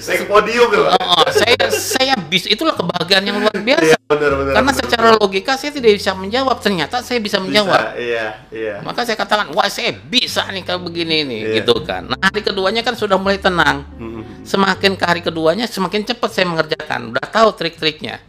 Saya 0.00 0.24
podium 0.24 0.68
ya, 0.72 0.80
Pak. 0.88 1.00
Oh, 1.04 1.28
saya 1.28 1.56
saya 1.68 2.14
bisa 2.16 2.48
itulah 2.48 2.72
kebahagiaan 2.72 3.24
yang 3.28 3.38
luar 3.44 3.52
biasa. 3.52 3.92
Iya, 3.92 3.98
benar 4.08 4.32
benar. 4.40 4.52
Karena 4.56 4.72
benar. 4.72 4.80
secara 4.80 5.08
logika 5.20 5.52
saya 5.60 5.72
tidak 5.76 5.90
bisa 6.00 6.12
menjawab, 6.16 6.56
ternyata 6.64 6.96
saya 7.04 7.18
bisa 7.20 7.36
Bisa, 7.36 7.44
menjawab. 7.44 7.82
Iya, 7.96 8.26
iya. 8.48 8.74
Maka 8.80 9.04
saya 9.04 9.16
katakan, 9.20 9.52
wah 9.52 9.68
saya 9.68 9.92
bisa 9.92 10.48
nih 10.48 10.64
kalau 10.64 10.80
begini 10.88 11.28
nih, 11.28 11.40
Iya. 11.44 11.54
gitu 11.60 11.76
kan. 11.84 12.08
Nah 12.08 12.16
hari 12.20 12.40
keduanya 12.40 12.80
kan 12.80 12.96
sudah 12.96 13.20
mulai 13.20 13.36
tenang. 13.36 13.84
Semakin 14.46 14.94
ke 14.96 15.04
hari 15.04 15.20
keduanya, 15.20 15.66
semakin 15.68 16.06
cepat 16.06 16.30
saya 16.32 16.46
mengerjakan. 16.48 17.12
Udah 17.12 17.26
tahu 17.28 17.52
trik-triknya. 17.58 18.22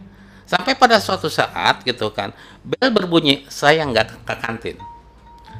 Sampai 0.48 0.76
pada 0.76 0.96
suatu 1.00 1.28
saat 1.28 1.84
gitu 1.84 2.08
kan, 2.12 2.32
bel 2.64 2.88
berbunyi, 2.88 3.44
saya 3.52 3.84
nggak 3.84 4.24
ke 4.24 4.34
kantin. 4.40 4.76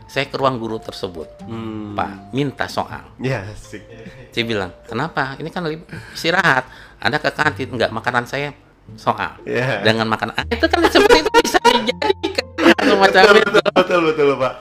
Saya 0.09 0.25
ke 0.25 0.35
ruang 0.35 0.57
guru 0.57 0.81
tersebut. 0.81 1.29
Hmm. 1.45 1.93
Pak, 1.93 2.33
minta 2.33 2.65
soal. 2.65 3.05
Ya, 3.19 3.45
asik. 3.45 3.85
Saya 4.33 4.45
bilang, 4.45 4.73
kenapa? 4.83 5.37
Ini 5.37 5.49
kan 5.49 5.69
istirahat. 6.11 6.65
Anda 6.97 7.17
ke 7.17 7.29
kantin, 7.29 7.69
nggak 7.71 7.93
makanan 7.93 8.25
saya 8.25 8.57
soal. 8.97 9.37
Iya. 9.45 9.85
Dengan 9.85 10.09
makanan, 10.09 10.33
Ah, 10.35 10.49
itu 10.49 10.65
kan 10.65 10.81
seperti 10.83 11.21
itu 11.21 11.31
bisa 11.39 11.61
dijadikan 11.63 12.45
semacam 12.81 13.21
Betul, 13.23 13.37
itu. 13.37 13.51
betul, 13.53 13.73
betul, 13.77 14.01
betul, 14.03 14.29
Pak. 14.41 14.55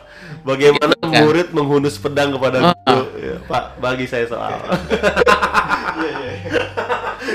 Bagaimana 0.44 0.94
Gitu 0.94 1.08
kan. 1.08 1.22
murid 1.24 1.48
menghunus 1.50 1.96
pedang 1.98 2.30
kepada 2.30 2.58
Oh. 2.62 2.76
guru? 2.86 3.04
Ya, 3.18 3.36
Pak, 3.42 3.64
bagi 3.80 4.06
saya 4.06 4.28
soal. 4.28 4.52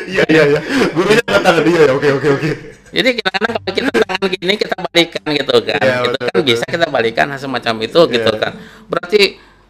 Iya, 0.05 0.25
iya, 0.29 0.43
iya. 0.49 0.61
Gurunya 0.93 1.21
tangan 1.25 1.63
dia 1.63 1.81
ya. 1.83 1.93
Oke, 1.93 2.09
oke, 2.13 2.29
oke. 2.31 2.51
Jadi 2.93 3.09
kadang-kadang 3.19 3.53
kalau 3.57 3.73
kita 3.73 3.89
gini 4.29 4.55
kita 4.55 4.77
balikan 4.79 5.25
gitu 5.27 5.57
kan, 5.65 5.81
Iya, 5.81 5.95
itu 6.03 6.11
betul, 6.11 6.19
kan 6.23 6.35
betul. 6.35 6.45
bisa 6.47 6.65
kita 6.69 6.87
balikan 6.91 7.27
hal 7.31 7.41
semacam 7.41 7.75
itu 7.83 8.01
gitu 8.11 8.31
Iya. 8.31 8.41
kan. 8.43 8.53
Berarti 8.87 9.23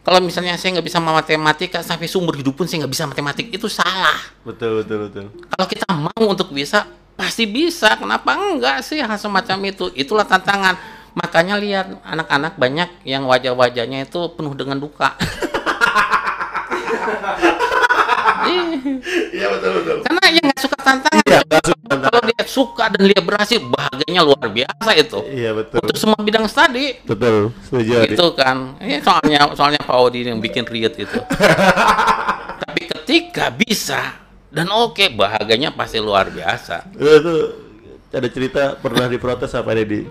kalau 0.03 0.19
misalnya 0.19 0.59
saya 0.59 0.75
nggak 0.77 0.87
bisa 0.91 0.99
matematika 0.99 1.79
sampai 1.81 2.11
seumur 2.11 2.35
hidup 2.35 2.59
pun 2.59 2.67
saya 2.67 2.83
nggak 2.83 2.93
bisa 2.93 3.05
matematik 3.07 3.47
itu 3.55 3.67
salah. 3.71 4.19
Betul, 4.43 4.83
betul, 4.83 4.99
betul. 5.07 5.25
Kalau 5.47 5.67
kita 5.71 5.87
mau 5.95 6.25
untuk 6.27 6.51
bisa 6.51 6.85
pasti 7.15 7.47
bisa. 7.47 7.95
Kenapa 7.95 8.35
enggak 8.35 8.83
sih 8.83 8.99
hal 8.99 9.15
semacam 9.15 9.59
itu? 9.71 9.89
Itulah 9.95 10.27
tantangan. 10.27 10.75
Makanya 11.13 11.61
lihat 11.61 11.87
anak-anak 12.03 12.57
banyak 12.57 12.89
yang 13.05 13.29
wajah-wajahnya 13.29 14.09
itu 14.09 14.21
penuh 14.33 14.57
dengan 14.57 14.81
duka. 14.81 15.13
Iya. 18.47 18.63
Iya, 19.37 19.47
betul, 19.59 19.71
betul. 19.83 19.97
Karena 20.07 20.25
yang 20.31 20.45
nggak 20.47 20.61
suka 20.61 20.77
tantangan. 20.79 21.25
Iya, 21.27 21.39
nggak 21.47 21.65
suka 21.67 21.83
tantangan. 21.89 22.11
Kalau 22.13 22.23
dia 22.29 22.45
suka 22.47 22.85
dan 22.93 23.03
dia 23.09 23.21
berhasil, 23.23 23.59
bahagianya 23.63 24.23
luar 24.23 24.47
biasa 24.49 24.91
itu. 24.95 25.19
Iya, 25.29 25.51
betul. 25.57 25.79
Untuk 25.83 25.99
semua 25.99 26.19
bidang 26.21 26.45
studi, 26.47 26.87
Betul, 27.05 27.51
setuju. 27.65 27.93
Gitu 28.07 28.27
kan. 28.37 28.57
Ini 28.79 28.97
soalnya 29.01 29.41
soalnya 29.57 29.81
Pak 29.83 29.97
Odi 29.97 30.29
yang 30.29 30.39
bikin 30.39 30.65
riet 30.69 30.95
itu. 31.01 31.19
Tapi 32.63 32.83
ketika 32.87 33.51
bisa 33.53 34.23
dan 34.53 34.69
oke, 34.69 35.09
bahagianya 35.17 35.73
pasti 35.73 35.97
luar 35.99 36.29
biasa. 36.29 36.93
Itu 36.93 37.35
ada 38.13 38.29
cerita 38.29 38.77
pernah 38.77 39.09
diprotes 39.09 39.57
apa 39.57 39.73
Dedi? 39.73 40.05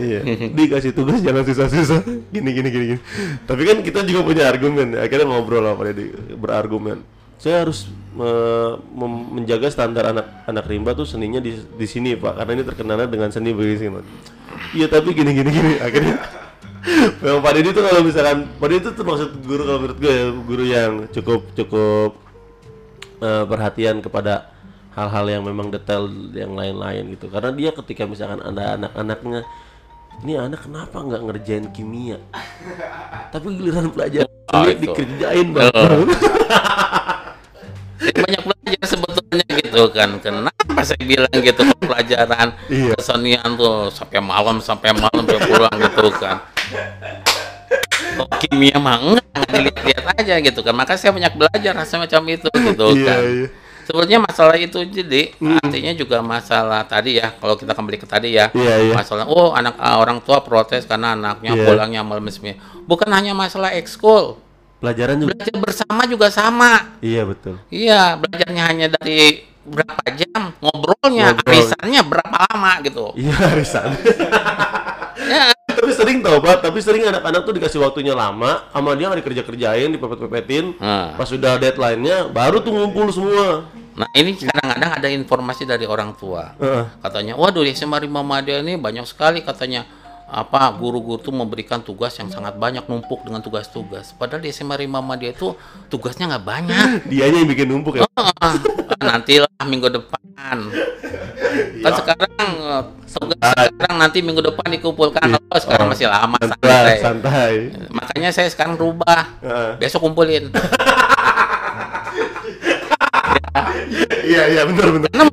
Iya. 0.00 0.20
Dikasih 0.56 0.92
tugas 0.96 1.20
jangan 1.20 1.44
susah-susah. 1.44 2.00
Gini 2.32 2.50
gini 2.52 2.68
gini 2.72 2.84
gini. 2.96 3.00
Tapi 3.44 3.62
kan 3.68 3.78
kita 3.84 4.00
juga 4.08 4.20
punya 4.24 4.44
argumen. 4.48 4.96
Akhirnya 4.96 5.28
ngobrol 5.28 5.64
sama 5.64 5.76
Pak 5.76 5.84
Deddy 5.92 6.06
berargumen. 6.36 6.98
Saya 7.40 7.64
harus 7.64 7.88
mem- 8.92 9.28
menjaga 9.40 9.72
standar 9.72 10.12
anak 10.12 10.44
anak 10.44 10.64
rimba 10.68 10.92
tuh 10.92 11.08
seninya 11.08 11.40
di 11.40 11.56
di 11.56 11.86
sini 11.88 12.12
Pak. 12.12 12.36
Karena 12.36 12.60
ini 12.60 12.64
terkenalnya 12.68 13.08
dengan 13.08 13.32
seni 13.32 13.56
begini. 13.56 13.96
Iya 14.76 14.86
tapi 14.92 15.16
gini 15.16 15.32
gini 15.32 15.48
gini. 15.48 15.72
Akhirnya 15.80 16.20
Memang 17.24 17.40
Pak 17.44 17.52
Deddy 17.60 17.70
tuh 17.76 17.84
kalau 17.84 18.00
misalkan 18.04 18.38
Pak 18.56 18.66
Deddy 18.68 18.84
tuh 18.88 18.94
termasuk 18.96 19.28
guru 19.44 19.62
kalau 19.68 19.78
menurut 19.84 19.98
gue 20.00 20.12
ya, 20.12 20.24
guru 20.32 20.64
yang 20.64 20.92
cukup 21.12 21.40
cukup 21.52 22.10
eh, 23.20 23.44
perhatian 23.44 24.00
kepada 24.00 24.52
hal-hal 24.96 25.28
yang 25.28 25.42
memang 25.44 25.68
detail 25.68 26.08
yang 26.32 26.56
lain-lain 26.56 27.16
gitu. 27.16 27.28
Karena 27.28 27.52
dia 27.52 27.70
ketika 27.72 28.08
misalkan 28.08 28.40
ada 28.40 28.80
anak-anaknya 28.80 29.44
ini 30.24 30.36
anak 30.36 30.68
kenapa 30.68 31.00
nggak 31.00 31.22
ngerjain 31.24 31.66
kimia? 31.72 32.20
Tapi 33.32 33.46
giliran 33.56 33.88
pelajaran 33.92 34.28
Oh, 34.50 34.66
dikerjain 34.66 35.54
bang. 35.54 35.70
Saya 35.70 35.94
banyak 38.00 38.42
belajar 38.44 38.82
sebetulnya 38.88 39.46
gitu 39.60 39.82
kan. 39.92 40.10
Kenapa 40.18 40.80
saya 40.82 41.02
bilang 41.04 41.32
gitu 41.36 41.60
pelajaran 41.84 42.48
Iya. 42.72 42.92
kesenian 42.96 43.50
tuh 43.60 43.92
sampai 43.92 44.18
malam 44.24 44.56
sampai 44.64 44.90
malam 44.96 45.22
sampai 45.24 45.38
pulang 45.46 45.76
gitu 45.76 46.06
kan. 46.16 46.36
Kok 48.20 48.28
kimia 48.42 48.76
mah 48.80 48.96
enggak 48.98 49.46
dilihat-lihat 49.52 50.04
aja 50.18 50.34
gitu 50.40 50.60
kan. 50.64 50.74
Maka 50.74 50.96
saya 50.96 51.12
banyak 51.14 51.32
belajar 51.36 51.74
semacam 51.84 52.22
itu 52.34 52.48
gitu 52.50 52.86
iya 52.96 53.06
kan. 53.06 53.20
iya. 53.22 53.48
Sebetulnya 53.80 54.18
masalah 54.22 54.54
itu 54.54 54.78
jadi 54.86 55.34
artinya 55.66 55.92
juga 55.98 56.22
masalah 56.22 56.86
tadi 56.86 57.18
ya 57.18 57.34
kalau 57.42 57.58
kita 57.58 57.74
kembali 57.74 57.98
ke 57.98 58.06
tadi 58.06 58.38
ya 58.38 58.46
Iya, 58.54 58.74
iya. 58.86 58.94
masalah 58.94 59.26
oh 59.26 59.50
anak 59.50 59.74
ah, 59.82 59.98
orang 59.98 60.22
tua 60.22 60.46
protes 60.46 60.86
karena 60.86 61.18
anaknya 61.18 61.58
Iya. 61.58 61.64
pulangnya 61.66 62.00
malam 62.06 62.22
bukan 62.86 63.10
hanya 63.10 63.34
masalah 63.34 63.74
ekskul 63.74 64.38
pelajaran 64.80 65.16
juga 65.20 65.36
belajar 65.36 65.54
bersama 65.60 66.02
juga 66.08 66.26
sama. 66.32 66.72
Iya 67.04 67.22
betul. 67.28 67.54
Iya 67.68 68.16
belajarnya 68.16 68.62
hanya 68.64 68.86
dari 68.90 69.44
berapa 69.60 70.04
jam 70.16 70.56
ngobrolnya 70.64 71.36
Ngobrol. 71.36 71.52
arisannya 71.52 72.00
berapa 72.02 72.36
lama 72.48 72.72
gitu. 72.82 73.04
Iya 73.14 73.34
arisan. 73.54 73.88
Ya. 75.20 75.52
Tapi 75.68 75.92
sering 75.92 76.24
tau 76.24 76.40
pak. 76.40 76.64
Tapi 76.64 76.80
sering 76.80 77.04
anak-anak 77.04 77.44
tuh 77.44 77.52
dikasih 77.60 77.78
waktunya 77.84 78.16
lama 78.16 78.66
sama 78.72 78.96
dia 78.96 79.12
nggak 79.12 79.20
dikerja 79.20 79.42
kerjain 79.44 79.88
dipepet-pepetin. 79.92 80.80
Nah. 80.80 81.12
pas 81.14 81.28
sudah 81.28 81.60
deadline-nya 81.60 82.32
baru 82.32 82.64
tuh 82.64 82.72
ngumpul 82.72 83.12
semua. 83.12 83.68
Nah 84.00 84.08
ini 84.16 84.32
kadang-kadang 84.32 84.90
ada 84.96 85.08
informasi 85.12 85.68
dari 85.68 85.84
orang 85.84 86.16
tua. 86.16 86.56
Heeh. 86.56 86.88
katanya 87.04 87.36
waduh 87.36 87.60
di 87.60 87.76
SMA 87.76 88.00
Rimba 88.00 88.24
Madya 88.24 88.64
ini 88.64 88.80
banyak 88.80 89.04
sekali 89.04 89.44
katanya 89.44 89.84
apa 90.30 90.70
guru-guru 90.78 91.18
tuh 91.18 91.34
memberikan 91.34 91.82
tugas 91.82 92.14
yang 92.22 92.30
sangat 92.30 92.54
banyak 92.54 92.86
numpuk 92.86 93.26
dengan 93.26 93.42
tugas-tugas. 93.42 94.14
Padahal 94.14 94.40
di 94.40 94.54
SMA 94.54 94.78
Rimba 94.78 95.02
Madya 95.02 95.34
itu 95.34 95.58
tugasnya 95.90 96.30
nggak 96.30 96.44
banyak. 96.46 96.86
Dianya 97.10 97.42
yang 97.42 97.50
bikin 97.50 97.66
numpuk 97.66 97.98
ya? 97.98 98.06
Ah, 98.14 98.54
nantilah 99.02 99.50
minggu 99.66 99.90
depan. 99.90 100.58
Kan 101.82 101.92
sekarang 101.98 102.32
eh, 102.38 102.82
sekarang 103.10 103.96
nanti 103.98 104.22
minggu 104.22 104.40
depan 104.40 104.70
dikumpulkan. 104.70 105.34
Oh 105.50 105.58
sekarang 105.58 105.90
masih 105.90 106.06
lama 106.06 106.38
santai 106.38 106.70
santai. 106.70 106.96
santai. 107.02 107.54
Makanya 107.90 108.30
saya 108.30 108.48
sekarang 108.48 108.78
rubah. 108.78 109.42
Besok 109.82 110.06
kumpulin. 110.06 110.48
Iya 114.30 114.46
iya 114.46 114.62
benar 114.62 114.88
benar 114.94 115.26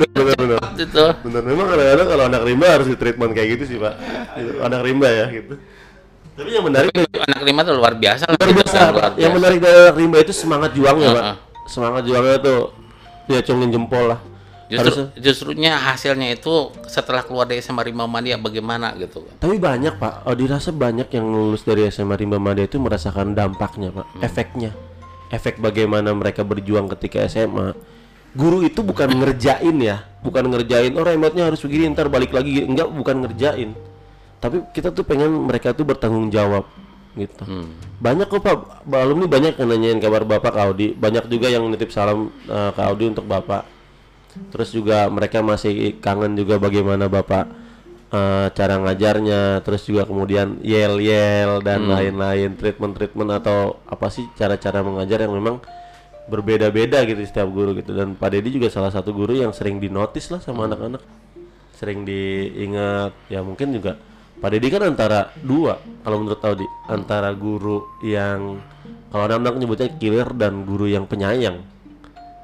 benar 0.00 0.22
benar 0.24 0.36
benar 0.40 0.60
gitu 0.80 1.04
benar 1.28 1.42
memang 1.44 1.66
kadang-kadang 1.68 2.06
kalau 2.08 2.24
anak 2.24 2.42
rimba 2.48 2.66
harus 2.72 2.88
di 2.88 2.96
treatment 2.96 3.32
kayak 3.36 3.48
gitu 3.58 3.64
sih 3.68 3.76
pak. 3.76 3.94
Anak 4.64 4.80
rimba 4.80 5.08
ya 5.12 5.26
gitu. 5.28 5.54
Tapi 6.40 6.50
yang 6.56 6.64
menarik 6.64 6.88
Tapi 6.88 7.20
anak 7.20 7.42
lima 7.44 7.60
tuh 7.68 7.74
luar 7.76 7.94
biasa 8.00 8.24
luar 8.32 8.50
biasa. 8.56 8.78
Pak. 8.80 8.92
luar 8.96 9.10
yang 9.20 9.32
biasa. 9.32 9.36
menarik 9.36 9.58
dari 9.60 9.78
anak 9.84 9.96
rimba 10.00 10.16
itu 10.24 10.32
semangat 10.32 10.70
juangnya 10.72 11.08
pak. 11.12 11.24
Heeh. 11.24 11.36
semangat 11.68 12.02
juangnya 12.08 12.36
tuh 12.40 12.60
dia 13.28 13.40
cungin 13.44 13.70
jempol 13.70 14.16
lah. 14.16 14.20
Justru 14.70 15.10
justrunya 15.18 15.74
hasilnya 15.82 16.30
itu 16.30 16.70
setelah 16.86 17.26
keluar 17.26 17.42
dari 17.42 17.58
SMA 17.58 17.90
Rimba 17.90 18.06
Madya 18.06 18.38
bagaimana 18.38 18.94
gitu 18.94 19.26
kan. 19.26 19.34
Tapi 19.42 19.58
banyak 19.58 19.98
pak, 19.98 20.22
oh, 20.30 20.34
dirasa 20.38 20.70
banyak 20.70 21.10
yang 21.10 21.26
lulus 21.26 21.66
dari 21.66 21.90
SMA 21.90 22.14
Rimba 22.14 22.38
Madya 22.38 22.70
itu 22.70 22.78
merasakan 22.78 23.34
dampaknya 23.34 23.90
pak, 23.90 24.06
efeknya, 24.22 24.70
efek 25.34 25.58
bagaimana 25.58 26.14
mereka 26.14 26.46
berjuang 26.46 26.86
ketika 26.94 27.26
SMA. 27.26 27.74
Guru 28.30 28.62
itu 28.62 28.80
bukan 28.86 29.10
ngerjain 29.10 29.76
ya, 29.82 30.06
bukan 30.22 30.46
ngerjain, 30.54 30.94
oh 30.94 31.02
remote-nya 31.02 31.50
harus 31.50 31.58
begini, 31.66 31.90
ntar 31.90 32.06
balik 32.06 32.30
lagi, 32.30 32.62
enggak, 32.62 32.86
bukan 32.86 33.26
ngerjain. 33.26 33.74
Tapi 34.38 34.70
kita 34.70 34.94
tuh 34.94 35.02
pengen 35.02 35.50
mereka 35.50 35.74
tuh 35.74 35.82
bertanggung 35.82 36.30
jawab 36.30 36.64
gitu. 37.18 37.42
Banyak 37.98 38.30
kok 38.30 38.40
pak, 38.40 38.86
alumni 38.86 39.26
banyak 39.26 39.58
yang 39.58 39.68
nanyain 39.68 39.98
kabar 39.98 40.22
bapak 40.22 40.54
ke 40.54 40.60
Audi, 40.62 40.88
banyak 40.94 41.26
juga 41.26 41.50
yang 41.50 41.66
nitip 41.66 41.90
salam 41.90 42.30
eh, 42.46 42.70
ke 42.70 42.80
Audi 42.80 43.10
untuk 43.10 43.26
bapak. 43.26 43.66
Terus 44.54 44.70
juga 44.70 45.10
mereka 45.10 45.42
masih 45.42 45.98
kangen 45.98 46.38
juga 46.38 46.62
bagaimana 46.62 47.10
bapak 47.10 47.50
eh, 48.14 48.46
cara 48.54 48.78
ngajarnya, 48.78 49.66
terus 49.66 49.82
juga 49.84 50.06
kemudian 50.06 50.62
yel 50.62 51.02
yel 51.02 51.58
dan 51.66 51.90
lain-lain 51.90 52.54
treatment 52.54 52.94
treatment 52.94 53.42
atau 53.42 53.82
apa 53.90 54.06
sih 54.06 54.24
cara-cara 54.38 54.86
mengajar 54.86 55.26
yang 55.26 55.34
memang 55.34 55.58
berbeda-beda 56.28 57.06
gitu 57.08 57.20
setiap 57.24 57.48
guru 57.48 57.78
gitu. 57.78 57.94
Dan 57.96 58.18
Pak 58.18 58.28
Deddy 58.34 58.60
juga 58.60 58.68
salah 58.68 58.92
satu 58.92 59.14
guru 59.14 59.38
yang 59.38 59.54
sering 59.54 59.80
dinotis 59.80 60.28
lah 60.28 60.42
sama 60.42 60.68
anak-anak, 60.68 61.00
sering 61.78 62.04
diingat. 62.04 63.14
Ya 63.32 63.40
mungkin 63.40 63.72
juga 63.72 63.96
Pak 64.40 64.48
Deddy 64.52 64.68
kan 64.68 64.82
antara 64.84 65.32
dua 65.40 65.80
kalau 66.04 66.20
menurut 66.20 66.40
Audi. 66.44 66.66
Antara 66.90 67.32
guru 67.32 67.86
yang 68.04 68.60
kalau 69.10 69.26
anak-anak 69.26 69.56
nyebutnya 69.58 69.88
killer 69.96 70.28
dan 70.36 70.64
guru 70.64 70.86
yang 70.86 71.04
penyayang. 71.04 71.60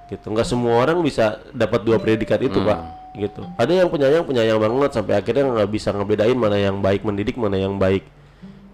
Gitu. 0.06 0.26
Nggak 0.28 0.46
semua 0.46 0.82
orang 0.82 1.02
bisa 1.02 1.42
dapat 1.50 1.82
dua 1.82 1.98
predikat 1.98 2.38
itu 2.38 2.62
pak. 2.62 2.78
Gitu. 3.16 3.42
Ada 3.56 3.72
yang 3.84 3.88
penyayang 3.88 4.24
penyayang 4.28 4.58
banget. 4.60 4.90
Sampai 4.94 5.18
akhirnya 5.18 5.46
nggak 5.50 5.70
bisa 5.72 5.90
ngebedain 5.90 6.36
mana 6.36 6.60
yang 6.60 6.78
baik 6.78 7.02
mendidik 7.02 7.34
mana 7.40 7.58
yang 7.58 7.74
baik 7.80 8.06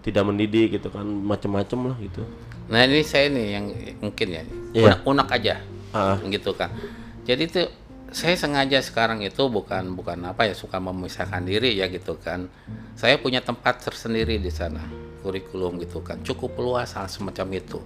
tidak 0.03 0.23
mendidik 0.27 0.77
gitu 0.77 0.91
kan. 0.91 1.05
Macem-macem 1.05 1.79
lah 1.89 1.97
gitu 2.01 2.27
Nah 2.67 2.79
ini 2.83 3.03
saya 3.03 3.27
nih 3.27 3.47
yang 3.51 3.65
mungkin 3.99 4.27
ya 4.29 4.43
Iya. 4.73 4.97
unek-unek 5.03 5.29
aja 5.29 5.55
Ah. 5.93 6.17
gitu 6.23 6.55
kan. 6.55 6.71
Jadi 7.23 7.43
itu 7.45 7.61
saya 8.09 8.33
sengaja 8.33 8.77
sekarang 8.79 9.21
itu 9.21 9.41
bukan 9.47 9.93
bukan 9.93 10.21
apa 10.23 10.45
ya 10.45 10.53
suka 10.53 10.77
memisahkan 10.77 11.41
diri 11.41 11.73
ya 11.75 11.89
gitu 11.89 12.17
kan. 12.17 12.49
Saya 12.93 13.17
punya 13.17 13.41
tempat 13.41 13.81
tersendiri 13.81 14.37
di 14.37 14.49
sana 14.49 14.81
kurikulum 15.21 15.79
gitu 15.79 16.03
kan 16.03 16.19
cukup 16.21 16.57
luas 16.57 16.93
hal 16.93 17.07
semacam 17.07 17.47
itu. 17.53 17.79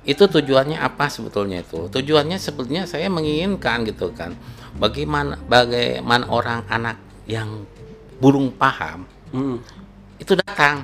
Itu 0.00 0.26
tujuannya 0.26 0.80
apa 0.80 1.06
sebetulnya 1.06 1.60
itu? 1.60 1.86
Tujuannya 1.86 2.40
sebetulnya 2.40 2.88
saya 2.88 3.06
menginginkan 3.06 3.84
gitu 3.84 4.10
kan. 4.16 4.32
Bagaimana 4.74 5.36
bagaimana 5.44 6.24
orang 6.30 6.64
anak 6.66 6.96
yang 7.26 7.66
burung 8.16 8.50
paham 8.50 9.04
Hmm. 9.30 9.58
itu 10.16 10.34
datang. 10.34 10.82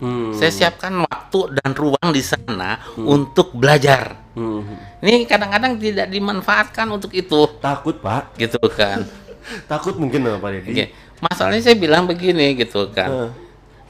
Hmm. 0.00 0.32
Saya 0.32 0.48
siapkan 0.48 0.96
waktu 1.04 1.60
dan 1.60 1.76
ruang 1.76 2.08
di 2.08 2.24
sana 2.24 2.80
untuk 2.96 3.52
belajar. 3.52 4.16
Hmm. 4.32 4.64
Ini 5.04 5.28
kadang-kadang 5.28 5.76
tidak 5.76 6.08
dimanfaatkan 6.08 6.88
untuk 6.88 7.12
itu, 7.12 7.46
takut 7.60 8.00
pak 8.00 8.32
gitu 8.40 8.60
kan. 8.72 9.04
takut 9.70 9.96
mungkin 9.96 10.24
Pak 10.24 10.50
Deddy 10.52 10.68
Oke, 10.72 10.84
Masalahnya 11.20 11.60
saya 11.60 11.76
bilang 11.76 12.08
begini 12.08 12.56
gitu 12.56 12.88
kan. 12.92 13.28
Eh. 13.28 13.30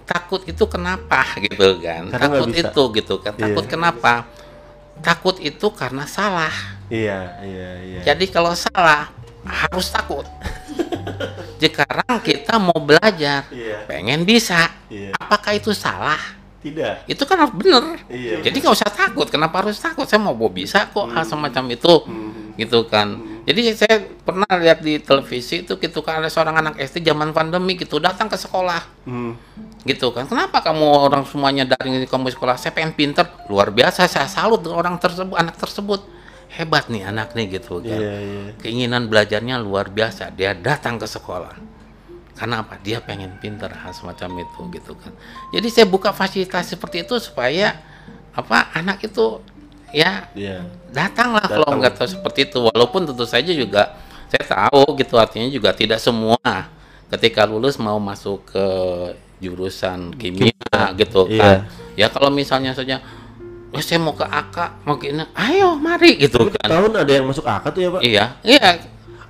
Takut 0.02 0.42
itu 0.42 0.64
kenapa 0.66 1.22
gitu 1.38 1.78
kan? 1.78 2.10
Karena 2.10 2.26
Takut 2.26 2.50
itu 2.50 2.82
gitu 2.98 3.14
kan. 3.22 3.32
Iya. 3.38 3.42
Takut 3.46 3.64
kenapa? 3.70 4.26
Takut 5.00 5.36
itu 5.38 5.66
karena 5.72 6.04
salah. 6.04 6.52
iya 6.90 7.38
iya 7.46 7.70
iya 7.86 8.00
Jadi 8.02 8.26
kalau 8.34 8.50
salah 8.50 9.14
harus 9.46 9.86
takut. 9.88 10.26
Sekarang 11.60 12.24
kita 12.24 12.56
mau 12.56 12.76
belajar, 12.80 13.44
Iya. 13.52 13.84
pengen 13.84 14.24
bisa. 14.24 14.68
Iya. 14.88 15.12
Apakah 15.16 15.52
itu 15.56 15.72
salah? 15.76 16.18
tidak 16.60 17.08
Itu 17.08 17.24
kan 17.24 17.40
harus 17.40 17.56
bener. 17.56 18.04
Iya. 18.12 18.44
Jadi 18.44 18.60
nggak 18.60 18.76
usah 18.76 18.92
takut. 18.92 19.24
Kenapa 19.32 19.64
harus 19.64 19.80
takut? 19.80 20.04
Saya 20.04 20.20
mau 20.20 20.36
mau 20.36 20.52
bisa 20.52 20.88
kok 20.92 21.08
hal 21.08 21.24
semacam 21.24 21.64
itu, 21.72 21.94
Hmm. 22.04 22.52
gitu 22.60 22.84
kan. 22.84 23.16
Jadi 23.48 23.72
saya 23.72 24.04
pernah 24.20 24.46
lihat 24.60 24.84
di 24.84 25.00
televisi 25.00 25.64
itu 25.64 25.80
gitu 25.80 26.04
kan 26.04 26.20
ada 26.20 26.28
seorang 26.28 26.60
anak 26.60 26.74
SD 26.76 27.00
zaman 27.00 27.32
pandemi 27.32 27.80
gitu 27.80 27.96
datang 27.96 28.28
ke 28.28 28.36
sekolah, 28.36 28.84
Hmm. 29.08 29.40
gitu 29.88 30.12
kan. 30.12 30.28
Kenapa 30.28 30.60
kamu 30.60 30.84
orang 31.08 31.24
semuanya 31.24 31.64
daring 31.64 31.96
di 31.96 32.04
kamu 32.04 32.28
sekolah? 32.28 32.60
Saya 32.60 32.76
pengen 32.76 32.92
pinter, 32.92 33.24
luar 33.48 33.72
biasa. 33.72 34.04
Saya 34.04 34.28
salut 34.28 34.60
dengan 34.60 34.84
orang 34.84 34.96
tersebut, 35.00 35.36
anak 35.40 35.56
tersebut. 35.56 36.19
Hebat 36.50 36.90
nih 36.90 37.06
anak 37.06 37.32
nih 37.32 37.60
gitu 37.60 37.78
kan. 37.78 37.94
iya 37.94 38.14
iya 38.18 38.42
Keinginan 38.58 39.06
belajarnya 39.06 39.62
luar 39.62 39.86
biasa. 39.88 40.34
Dia 40.34 40.50
datang 40.52 40.98
ke 40.98 41.06
sekolah. 41.06 41.54
Karena 42.34 42.66
apa? 42.66 42.74
Dia 42.82 42.98
pengen 42.98 43.38
pinter 43.38 43.70
hal 43.70 43.92
semacam 43.94 44.42
itu 44.42 44.60
gitu 44.74 44.92
kan. 44.98 45.12
Jadi 45.54 45.68
saya 45.70 45.86
buka 45.86 46.10
fasilitas 46.10 46.66
seperti 46.66 47.06
itu 47.06 47.14
supaya 47.22 47.78
apa 48.34 48.70
anak 48.74 49.02
itu 49.04 49.42
ya 49.90 50.30
iya 50.34 50.62
datanglah 50.90 51.42
kalau 51.46 51.66
Datang. 51.66 51.78
nggak 51.82 51.94
tahu 51.98 52.08
seperti 52.18 52.40
itu. 52.50 52.58
Walaupun 52.66 53.06
tentu 53.06 53.26
saja 53.26 53.52
juga 53.54 53.94
saya 54.26 54.44
tahu 54.46 54.94
gitu 54.98 55.18
artinya 55.18 55.46
juga 55.50 55.70
tidak 55.74 55.98
semua 55.98 56.38
ketika 57.10 57.42
lulus 57.46 57.74
mau 57.78 57.98
masuk 57.98 58.46
ke 58.54 58.66
jurusan 59.40 60.14
kimia, 60.14 60.54
gitu 60.94 61.26
Iya. 61.26 61.40
kan 61.42 61.58
ya 61.96 62.06
kalau 62.06 62.30
misalnya 62.30 62.70
saja 62.70 63.02
"Eh, 63.70 63.82
saya 63.82 64.02
mau 64.02 64.12
ke 64.12 64.24
AK 64.24 64.56
mau 64.82 64.98
ke 64.98 65.10
ini 65.10 65.22
ayo 65.34 65.74
mari 65.74 66.18
gitu 66.18 66.42
Tapi 66.42 66.58
kan 66.58 66.68
tahun 66.68 66.92
ada 66.96 67.12
yang 67.12 67.26
masuk 67.26 67.46
AK 67.46 67.64
tuh 67.70 67.80
ya 67.80 67.88
pak 67.90 68.00
iya 68.02 68.24
iya 68.42 68.70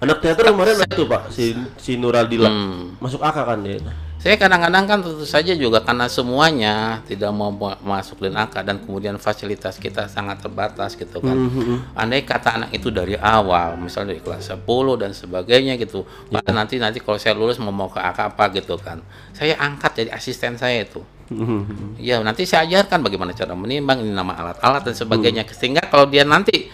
anak 0.00 0.24
teater 0.24 0.48
kemarin 0.48 0.80
ada 0.80 0.88
tuh 0.88 1.04
pak 1.04 1.28
si 1.28 1.52
si 1.76 2.00
Nuraldila 2.00 2.48
Hmm. 2.48 2.96
masuk 2.98 3.20
AK 3.20 3.36
kan 3.36 3.60
dia 3.60 3.76
Saya 4.20 4.36
kadang-kadang 4.36 4.84
kan 4.84 5.00
tentu 5.00 5.24
saja 5.24 5.56
juga 5.56 5.80
karena 5.80 6.04
semuanya 6.04 7.00
tidak 7.08 7.32
mau 7.32 7.48
ma- 7.48 7.80
masuk 7.80 8.20
dan 8.20 8.36
AK 8.36 8.52
dan 8.60 8.76
kemudian 8.76 9.16
fasilitas 9.16 9.80
kita 9.80 10.12
sangat 10.12 10.44
terbatas 10.44 10.92
gitu 10.92 11.24
kan. 11.24 11.32
Mhm. 11.32 11.96
Andai 11.96 12.20
kata 12.20 12.60
anak 12.60 12.70
itu 12.70 12.92
dari 12.92 13.16
awal, 13.16 13.80
misalnya 13.80 14.12
dari 14.12 14.20
kelas 14.20 14.44
10 14.44 15.00
dan 15.00 15.16
sebagainya 15.16 15.80
gitu. 15.80 16.04
Pak, 16.28 16.44
nanti 16.52 16.76
nanti 16.76 17.00
kalau 17.00 17.16
saya 17.16 17.32
lulus 17.32 17.56
mau 17.64 17.72
mau 17.72 17.88
ke 17.88 17.96
AK 17.96 18.36
apa 18.36 18.44
gitu 18.52 18.76
kan. 18.76 19.00
Saya 19.32 19.56
angkat 19.56 20.04
jadi 20.04 20.12
asisten 20.12 20.60
saya 20.60 20.84
itu. 20.84 21.00
Mhm. 21.30 21.94
Ya, 21.96 22.18
nanti 22.18 22.42
saya 22.42 22.66
ajarkan 22.66 23.00
bagaimana 23.00 23.30
cara 23.30 23.54
menimbang, 23.54 24.02
ini 24.02 24.10
nama 24.10 24.34
alat-alat 24.34 24.82
dan 24.82 24.94
sebagainya. 24.94 25.46
Hmm. 25.46 25.54
Sehingga 25.54 25.82
kalau 25.86 26.04
dia 26.04 26.26
nanti 26.26 26.66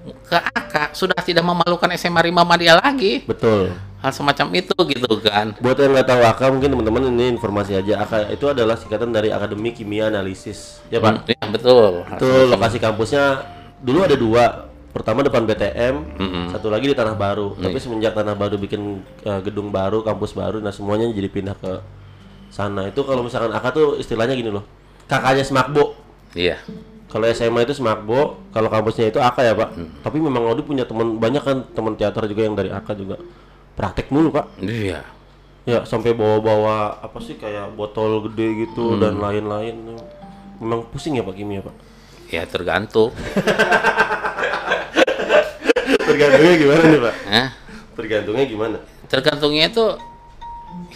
ke 0.00 0.34
AK 0.34 0.92
sudah 0.92 1.18
tidak 1.20 1.44
memalukan 1.44 1.86
SMA 1.94 2.26
Rima 2.26 2.42
Madia 2.42 2.74
lagi. 2.74 3.22
betul 3.22 3.70
Hal 4.00 4.16
semacam 4.16 4.48
itu 4.56 4.72
gitu 4.72 5.20
kan. 5.20 5.52
buat 5.60 5.76
yang 5.76 5.92
nggak 5.92 6.08
tahu 6.08 6.20
AK 6.24 6.40
mungkin 6.50 6.72
teman-teman 6.72 7.02
ini 7.12 7.36
informasi 7.36 7.76
aja 7.76 8.00
AK 8.00 8.32
itu 8.32 8.48
adalah 8.48 8.72
singkatan 8.74 9.12
dari 9.12 9.28
Akademi 9.28 9.70
Kimia 9.70 10.08
Analisis 10.08 10.80
ya 10.88 10.98
pak 10.98 11.28
Ya, 11.28 11.36
betul. 11.52 12.08
itu 12.08 12.28
lokasi 12.48 12.80
kampusnya 12.80 13.44
dulu 13.76 14.00
ada 14.00 14.16
dua 14.16 14.72
pertama 14.88 15.20
depan 15.20 15.44
BTM 15.44 16.16
satu 16.48 16.66
lagi 16.66 16.88
di 16.88 16.96
Tanah 16.96 17.12
Baru 17.12 17.52
tapi 17.54 17.76
semenjak 17.76 18.16
Tanah 18.16 18.32
Baru 18.32 18.56
bikin 18.56 18.80
eh, 19.20 19.40
gedung 19.44 19.68
baru 19.68 20.00
kampus 20.00 20.32
baru 20.32 20.58
nah 20.58 20.72
semuanya 20.72 21.04
jadi 21.06 21.28
pindah 21.28 21.54
ke 21.54 21.72
sana 22.50 22.90
itu 22.90 23.00
kalau 23.06 23.22
misalkan 23.22 23.54
AK 23.54 23.66
tuh 23.70 23.86
istilahnya 23.96 24.34
gini 24.34 24.50
loh 24.50 24.66
kakaknya 25.10 25.42
Smakbo. 25.42 25.98
Iya. 26.38 26.62
kalau 27.10 27.26
SMA 27.34 27.66
itu 27.66 27.74
Smakbo 27.74 28.38
kalau 28.54 28.70
kampusnya 28.70 29.10
itu 29.10 29.18
AK 29.18 29.36
ya 29.42 29.58
pak. 29.58 29.74
Tapi 30.06 30.22
memang 30.22 30.46
Audi 30.46 30.62
punya 30.62 30.86
teman 30.86 31.18
banyak 31.18 31.42
kan 31.42 31.66
teman 31.74 31.98
teater 31.98 32.30
juga 32.30 32.46
yang 32.46 32.54
dari 32.54 32.70
AK 32.70 32.86
juga. 32.94 33.18
Praktek 33.74 34.14
mulu 34.14 34.30
pak. 34.30 34.46
Iya. 34.62 35.02
ya 35.68 35.84
sampai 35.84 36.14
bawa-bawa 36.14 37.02
apa 37.02 37.18
sih 37.20 37.36
kayak 37.36 37.74
botol 37.74 38.30
gede 38.30 38.70
gitu 38.70 38.94
dan 39.02 39.18
lain-lain. 39.18 39.98
Memang 40.62 40.86
pusing 40.94 41.18
ya 41.18 41.26
pak 41.26 41.34
kimia 41.34 41.66
pak. 41.66 41.74
Ya 42.30 42.46
tergantung. 42.46 43.10
tergantungnya 46.06 46.54
gimana 46.58 46.82
nih 46.86 47.00
pak? 47.02 47.14
Hah? 47.26 47.48
tergantungnya 47.98 48.44
gimana? 48.46 48.78
Tergantungnya 49.10 49.64
itu 49.66 49.84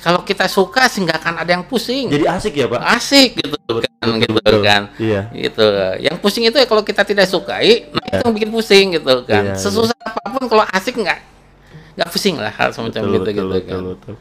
kalau 0.05 0.21
kita 0.21 0.45
suka 0.51 0.85
sih 0.93 1.01
nggak 1.01 1.17
akan 1.17 1.35
ada 1.41 1.51
yang 1.57 1.65
pusing. 1.65 2.13
jadi 2.13 2.29
asik 2.37 2.61
ya 2.61 2.67
pak 2.69 2.81
Asik 3.01 3.41
gitu 3.41 3.57
kan, 3.81 4.21
gitu 4.21 4.37
betul. 4.37 4.61
kan. 4.61 4.93
Iya. 5.01 5.33
Gitu. 5.33 5.65
Yang 6.05 6.17
pusing 6.21 6.45
itu 6.45 6.57
ya 6.61 6.67
kalau 6.69 6.85
kita 6.85 7.09
tidak 7.09 7.25
sukai, 7.25 7.89
nah 7.89 8.05
itu 8.05 8.21
yang 8.21 8.35
bikin 8.37 8.51
pusing 8.53 8.87
gitu 9.01 9.25
kan. 9.25 9.43
Iya, 9.49 9.55
Sesusah 9.57 9.97
apa 9.97 10.29
pun 10.29 10.45
kalau 10.45 10.65
asik 10.77 11.01
nggak 11.01 11.19
nggak 11.97 12.09
pusing 12.13 12.37
lah 12.37 12.53
hal 12.53 12.75
semacam 12.75 13.01
betul, 13.01 13.15
itu 13.15 13.21
betul, 13.23 13.33
gitu 13.33 13.49
betul, 13.49 13.65
kan. 13.65 13.83
betul. 13.97 14.15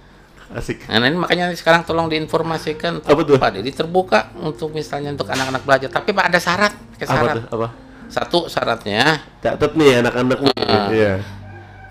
asik 0.53 0.77
Nah 0.85 1.07
ini 1.09 1.17
makanya 1.17 1.45
sekarang 1.57 1.81
tolong 1.81 2.07
diinformasikan 2.13 3.01
Apa 3.01 3.21
tuh? 3.25 3.41
Pak 3.41 3.57
Dedi 3.57 3.73
terbuka 3.73 4.30
untuk 4.38 4.69
misalnya 4.71 5.09
untuk 5.11 5.25
anak-anak 5.25 5.65
belajar. 5.65 5.89
Tapi 5.89 6.13
Pak 6.13 6.25
ada 6.30 6.39
syarat, 6.39 6.73
apa 6.77 7.03
syarat. 7.09 7.35
tuh 7.35 7.43
apa 7.57 7.67
Satu 8.07 8.39
syaratnya 8.45 9.25
catat 9.41 9.73
nih 9.73 10.05
anak-anak 10.05 10.38
Ah. 10.63 10.88
iya 10.93 11.13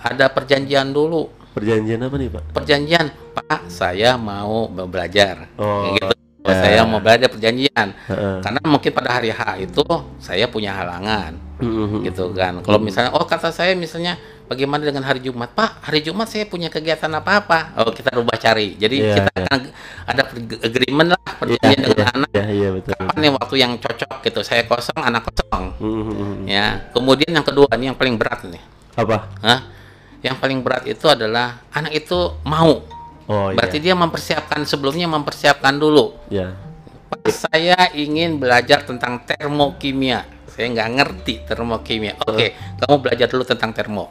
ada 0.02 0.26
perjanjian 0.30 0.90
dulu. 0.90 1.30
Perjanjian 1.53 2.01
apa 2.01 2.16
nih 2.16 2.29
pak? 2.29 2.43
Perjanjian. 2.53 3.07
Pak 3.33 3.61
saya 3.69 4.16
mau 4.16 4.66
be- 4.66 4.89
belajar. 4.89 5.49
Oh, 5.57 5.93
gitu. 5.93 6.12
ya. 6.43 6.57
saya 6.59 6.81
mau 6.83 6.99
belajar 6.99 7.29
perjanjian. 7.29 7.89
Heeh. 8.11 8.37
karena 8.41 8.61
mungkin 8.66 8.91
pada 8.91 9.11
hari 9.15 9.31
H 9.31 9.41
itu 9.59 9.85
saya 10.19 10.45
punya 10.47 10.74
halangan 10.74 11.39
Mhm. 11.62 12.03
gitu 12.03 12.35
kan. 12.35 12.59
Kalau 12.61 12.77
misalnya 12.77 13.15
oh 13.15 13.23
kata 13.23 13.55
saya 13.55 13.73
misalnya 13.73 14.19
bagaimana 14.45 14.83
dengan 14.83 15.07
hari 15.07 15.23
Jumat? 15.23 15.55
Pak 15.55 15.87
hari 15.87 16.03
Jumat 16.03 16.27
saya 16.27 16.43
punya 16.45 16.66
kegiatan 16.66 17.07
apa 17.09 17.39
apa 17.39 17.59
oh 17.79 17.95
kita 17.95 18.11
rubah 18.12 18.35
cari. 18.35 18.74
Jadi 18.74 18.97
Iya, 18.99 19.15
kita 19.15 19.31
iya. 19.31 19.43
akan 19.47 19.59
ada 20.03 20.23
agreement 20.61 21.09
lah 21.15 21.23
perjanjian 21.39 21.79
dengan 21.79 21.95
iya. 22.03 22.11
anak. 22.12 22.29
Iya 22.35 22.47
iya 22.51 22.69
betul 22.74 22.93
kapan 22.99 23.16
nih 23.16 23.31
waktu 23.33 23.55
yang 23.57 23.73
cocok 23.79 24.15
gitu? 24.20 24.41
Saya 24.43 24.62
kosong 24.66 24.99
anak 24.99 25.23
kosong. 25.23 25.65
Mhm. 25.79 26.51
ya 26.51 26.91
kemudian 26.91 27.31
yang 27.31 27.47
kedua 27.47 27.70
ini 27.79 27.87
yang 27.87 27.99
paling 27.99 28.19
berat 28.19 28.43
nih. 28.43 28.62
Apa? 28.99 29.31
Hah? 29.41 29.61
Yang 30.23 30.39
paling 30.39 30.62
berat 30.62 30.86
itu 30.86 31.05
adalah 31.11 31.61
anak 31.74 31.93
itu 31.99 32.39
mau 32.47 32.86
oh 33.27 33.51
Berarti 33.55 33.78
iya 33.82 33.93
dia 33.93 33.94
mempersiapkan 33.94 34.62
sebelumnya 34.66 35.07
mempersiapkan 35.11 35.74
dulu. 35.78 36.15
Pak, 37.12 37.28
saya 37.28 37.93
ingin 37.93 38.40
belajar 38.40 38.82
tentang 38.89 39.20
termokimia. 39.28 40.24
Saya 40.49 40.73
nggak 40.73 40.90
ngerti 40.97 41.35
termokimia. 41.44 42.16
Oke, 42.24 42.57
kamu 42.81 42.94
belajar 42.99 43.27
dulu 43.28 43.44
tentang 43.44 43.73
termo. 43.73 44.09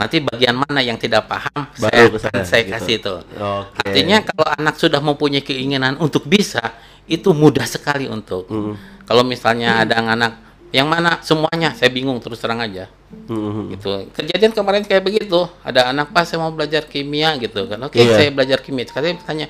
Nanti 0.00 0.16
bagian 0.24 0.56
mana 0.56 0.80
yang 0.80 0.96
tidak 0.96 1.28
paham, 1.28 1.68
saya, 1.76 2.08
Baru 2.08 2.16
ke 2.16 2.18
akan 2.24 2.40
saya, 2.40 2.44
saya 2.48 2.62
gitu. 2.64 2.72
kasih 2.72 2.94
itu. 3.04 3.14
oke 3.36 3.84
Artinya 3.84 4.18
kalau 4.24 4.46
anak 4.56 4.74
sudah 4.80 5.00
mempunyai 5.04 5.44
keinginan 5.44 6.00
untuk 6.00 6.24
bisa, 6.24 6.72
itu 7.04 7.36
mudah 7.36 7.68
sekali 7.68 8.08
untuk. 8.08 8.48
Mhm. 8.48 9.04
Kalau 9.04 9.20
misalnya 9.28 9.84
ada 9.84 10.00
anak 10.00 10.49
yang 10.70 10.86
mana 10.86 11.18
semuanya, 11.20 11.74
saya 11.74 11.90
bingung 11.90 12.18
terus 12.22 12.38
terang 12.38 12.62
aja. 12.62 12.86
Mhm. 13.10 13.74
gitu. 13.74 13.90
Kejadian 14.14 14.54
kemarin 14.54 14.86
kayak 14.86 15.02
begitu. 15.02 15.42
Ada 15.66 15.90
anak 15.90 16.14
pas 16.14 16.30
saya 16.30 16.38
mau 16.38 16.54
belajar 16.54 16.86
kimia 16.86 17.34
gitu 17.42 17.66
kan. 17.66 17.78
Oke 17.82 17.98
Iya. 17.98 18.14
saya 18.14 18.28
belajar 18.30 18.62
kimia. 18.62 18.86
Katanya 18.86 19.18
bertanya 19.18 19.46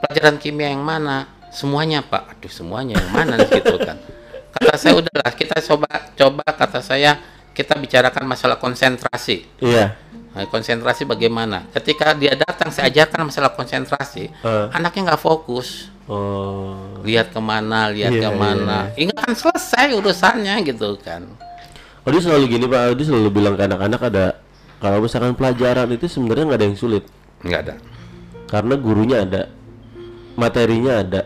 pelajaran 0.00 0.36
kimia 0.40 0.68
yang 0.72 0.80
mana? 0.80 1.28
Semuanya 1.52 2.00
pak. 2.00 2.32
Aduh 2.32 2.48
semuanya 2.48 2.96
yang 2.96 3.12
mana? 3.12 3.36
Gitu 3.52 3.76
kan. 3.76 4.00
Kata 4.56 4.80
saya 4.80 4.96
udahlah 4.96 5.32
kita 5.36 5.60
coba 5.60 6.08
coba. 6.16 6.44
Kata 6.48 6.80
saya 6.80 7.20
kita 7.52 7.76
bicarakan 7.76 8.24
masalah 8.24 8.56
konsentrasi. 8.56 9.44
Iya 9.60 9.92
Nah, 10.32 10.48
konsentrasi 10.48 11.04
bagaimana? 11.04 11.68
Ketika 11.76 12.16
dia 12.16 12.32
datang 12.32 12.72
saya 12.72 12.88
ajarkan 12.88 13.28
masalah 13.28 13.52
konsentrasi 13.52 14.32
Eh. 14.32 14.66
anaknya 14.72 15.12
nggak 15.12 15.20
fokus. 15.20 15.92
Oh. 16.08 16.98
Lihat 17.04 17.36
ke 17.36 17.40
mana 17.40 17.92
lihat 17.92 18.10
Iya, 18.16 18.26
ke 18.26 18.30
mana. 18.34 18.88
ini 18.96 19.12
kan 19.12 19.36
selesai 19.36 19.92
urusannya 19.92 20.56
gitu 20.64 20.96
kan. 20.98 21.28
Oh 22.02 22.10
dia 22.10 22.18
selalu 22.18 22.48
gini 22.48 22.64
pak, 22.66 22.96
dia 22.96 23.06
selalu 23.06 23.28
bilang 23.30 23.54
ke 23.54 23.62
anak-anak 23.62 24.00
ada 24.10 24.26
kalau 24.82 24.98
misalkan 24.98 25.36
pelajaran 25.38 25.86
itu 25.94 26.10
sebenarnya 26.10 26.44
nggak 26.48 26.58
ada 26.58 26.66
yang 26.66 26.78
sulit. 26.80 27.04
Nggak 27.46 27.60
ada. 27.68 27.74
Karena 28.50 28.74
gurunya 28.74 29.16
ada, 29.22 29.42
materinya 30.34 30.98
ada, 30.98 31.22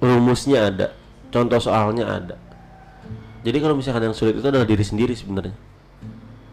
rumusnya 0.00 0.72
ada, 0.72 0.86
contoh 1.28 1.60
soalnya 1.60 2.06
ada. 2.08 2.36
Jadi 3.42 3.58
kalau 3.58 3.74
misalkan 3.74 4.08
yang 4.08 4.16
sulit 4.16 4.38
itu 4.38 4.46
adalah 4.46 4.64
diri 4.64 4.82
sendiri 4.82 5.12
sebenarnya, 5.12 5.54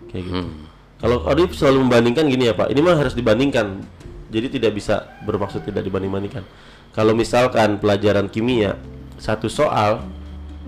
kayak 0.09 0.23
gitu. 0.25 0.41
Hmm. 0.43 0.68
Kalau 0.99 1.23
Odi 1.23 1.47
selalu 1.55 1.87
membandingkan 1.87 2.27
gini 2.27 2.51
ya 2.51 2.53
pak, 2.53 2.67
ini 2.75 2.83
mah 2.83 2.99
harus 2.99 3.15
dibandingkan, 3.15 3.79
jadi 4.27 4.51
tidak 4.51 4.75
bisa 4.75 5.07
bermaksud 5.23 5.63
tidak 5.63 5.87
dibanding-bandingkan. 5.87 6.43
Kalau 6.91 7.15
misalkan 7.15 7.79
pelajaran 7.79 8.27
kimia 8.27 8.75
satu 9.15 9.47
soal 9.47 10.03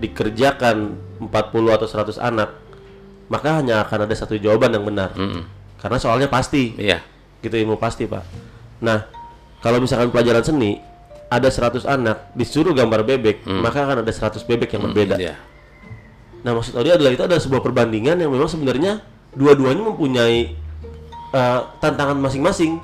dikerjakan 0.00 0.96
40 1.20 1.76
atau 1.76 1.86
100 1.86 2.16
anak, 2.16 2.48
maka 3.28 3.60
hanya 3.60 3.84
akan 3.84 4.08
ada 4.08 4.14
satu 4.16 4.40
jawaban 4.40 4.72
yang 4.72 4.88
benar. 4.88 5.12
Mm-mm. 5.12 5.44
Karena 5.76 6.00
soalnya 6.00 6.32
pasti, 6.32 6.72
iya 6.80 7.04
gitu 7.42 7.58
ilmu 7.58 7.76
pasti 7.76 8.06
pak. 8.06 8.22
Nah, 8.80 9.04
kalau 9.60 9.82
misalkan 9.82 10.14
pelajaran 10.14 10.46
seni 10.46 10.78
ada 11.26 11.48
100 11.50 11.84
anak 11.84 12.32
disuruh 12.38 12.72
gambar 12.72 13.04
bebek, 13.04 13.44
maka 13.44 13.84
akan 13.84 14.06
ada 14.06 14.12
100 14.12 14.46
bebek 14.46 14.78
yang 14.78 14.88
berbeda. 14.88 15.16
iya 15.18 15.36
Nah, 16.42 16.58
maksud 16.58 16.74
Odi 16.74 16.90
adalah 16.90 17.14
itu 17.14 17.22
adalah 17.22 17.38
sebuah 17.38 17.62
perbandingan 17.62 18.18
yang 18.18 18.30
memang 18.30 18.50
sebenarnya 18.50 18.98
dua-duanya 19.32 19.82
mempunyai 19.82 20.54
eh, 21.32 21.60
tantangan 21.80 22.18
masing-masing, 22.20 22.80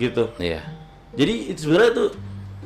gitu. 0.00 0.32
iya 0.40 0.64
Jadi 1.12 1.52
itu 1.52 1.68
sebenarnya 1.68 1.90
itu 1.92 2.04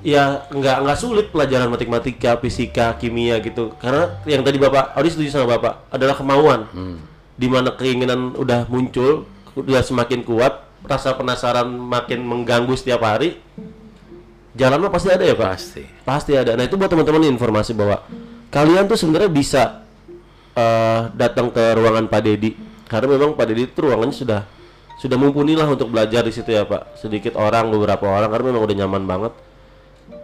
ya 0.06 0.47
nggak 0.55 0.77
nggak 0.86 0.98
sulit 0.98 1.27
pelajaran 1.35 1.66
matematika, 1.66 2.39
fisika, 2.39 2.94
kimia 2.94 3.43
gitu. 3.43 3.74
Karena 3.82 4.23
yang 4.23 4.47
tadi 4.47 4.56
bapak 4.62 4.94
Odi 4.94 5.10
setuju 5.10 5.35
sama 5.35 5.59
bapak 5.59 5.90
adalah 5.90 6.14
kemauan. 6.14 6.70
Di 7.36 7.51
mana 7.51 7.74
keinginan 7.74 8.32
udah 8.39 8.70
muncul, 8.70 9.27
udah 9.59 9.82
semakin 9.82 10.23
kuat, 10.23 10.62
rasa 10.86 11.12
penasaran 11.18 11.66
makin 11.68 12.23
mengganggu 12.23 12.73
setiap 12.78 13.02
hari. 13.02 13.43
Jalan 14.56 14.81
mah 14.81 14.93
pasti 14.94 15.12
ada 15.12 15.20
ya 15.27 15.36
pak. 15.36 15.48
pasti 15.52 15.82
Pasti 16.06 16.32
ada. 16.32 16.56
Nah 16.56 16.64
itu 16.64 16.81
buat 16.81 16.89
teman-teman 16.89 17.28
informasi 17.28 17.77
bahwa 17.77 18.01
kalian 18.48 18.89
tuh 18.89 18.97
sebenarnya 18.97 19.28
bisa 19.28 19.85
eh, 20.56 21.00
datang 21.12 21.52
ke 21.52 21.76
ruangan 21.76 22.08
Pak 22.08 22.20
Dedi 22.24 22.56
karena 22.86 23.18
memang 23.18 23.36
Pak 23.36 23.46
Dedi 23.50 23.68
itu 23.68 23.78
ruangannya 23.82 24.16
sudah 24.16 24.40
sudah 24.96 25.20
mumpuni 25.20 25.52
lah 25.52 25.68
untuk 25.68 25.92
belajar 25.92 26.24
di 26.24 26.32
situ 26.32 26.56
ya 26.56 26.64
Pak. 26.64 26.96
Sedikit 26.96 27.36
orang, 27.36 27.68
beberapa 27.68 28.08
orang 28.08 28.32
karena 28.32 28.44
memang 28.48 28.62
udah 28.64 28.76
nyaman 28.80 29.02
banget. 29.04 29.32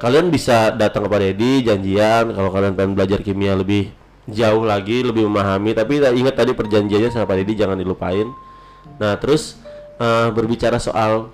Kalian 0.01 0.33
bisa 0.33 0.73
datang 0.73 1.05
ke 1.07 1.09
Pak 1.13 1.21
Dedi, 1.21 1.69
janjian 1.69 2.33
kalau 2.33 2.49
kalian 2.49 2.73
pengen 2.73 2.97
belajar 2.97 3.21
kimia 3.21 3.53
lebih 3.53 3.93
jauh 4.31 4.65
lagi, 4.65 5.05
lebih 5.05 5.29
memahami. 5.29 5.77
Tapi 5.77 6.01
ingat 6.17 6.41
tadi 6.41 6.57
perjanjiannya 6.57 7.11
sama 7.13 7.29
Pak 7.29 7.37
Dedi 7.45 7.53
jangan 7.59 7.77
dilupain. 7.77 8.27
Nah, 8.97 9.19
terus 9.21 9.61
eh, 10.01 10.29
berbicara 10.33 10.81
soal 10.81 11.29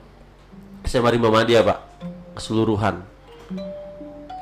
SMA 0.82 1.14
Rimba 1.14 1.30
Madya, 1.30 1.62
Pak, 1.62 1.78
keseluruhan. 2.40 3.06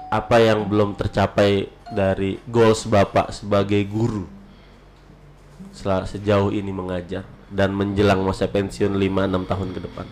Apa 0.09 0.41
yang 0.41 0.71
belum 0.71 0.97
tercapai 0.97 1.69
dari 1.93 2.39
goals 2.49 2.87
Bapak 2.89 3.35
sebagai 3.35 3.83
guru 3.85 4.36
sejauh 5.77 6.49
ini 6.51 6.73
mengajar 6.73 7.29
dan 7.53 7.77
menjelang 7.77 8.25
masa 8.25 8.49
pensiun 8.49 8.97
5-6 8.97 9.51
tahun 9.51 9.69
ke 9.77 9.81
depan? 9.85 10.07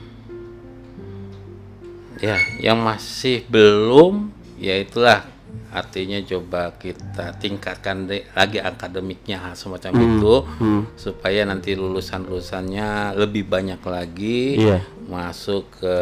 Ya, 2.23 2.39
yang 2.63 2.79
masih 2.81 3.43
belum 3.51 4.31
ya 4.55 4.79
itulah 4.79 5.27
artinya 5.75 6.23
coba 6.23 6.71
kita 6.79 7.35
tingkatkan 7.43 8.07
de- 8.07 8.23
lagi 8.31 8.63
akademiknya 8.63 9.43
hal 9.43 9.55
semacam 9.59 9.93
itu 9.99 10.35
hmm. 10.63 10.83
supaya 10.95 11.43
nanti 11.43 11.75
lulusan-lulusannya 11.75 13.19
lebih 13.19 13.51
banyak 13.51 13.83
lagi 13.83 14.55
Iya. 14.63 14.87
masuk 15.11 15.67
ke 15.83 15.97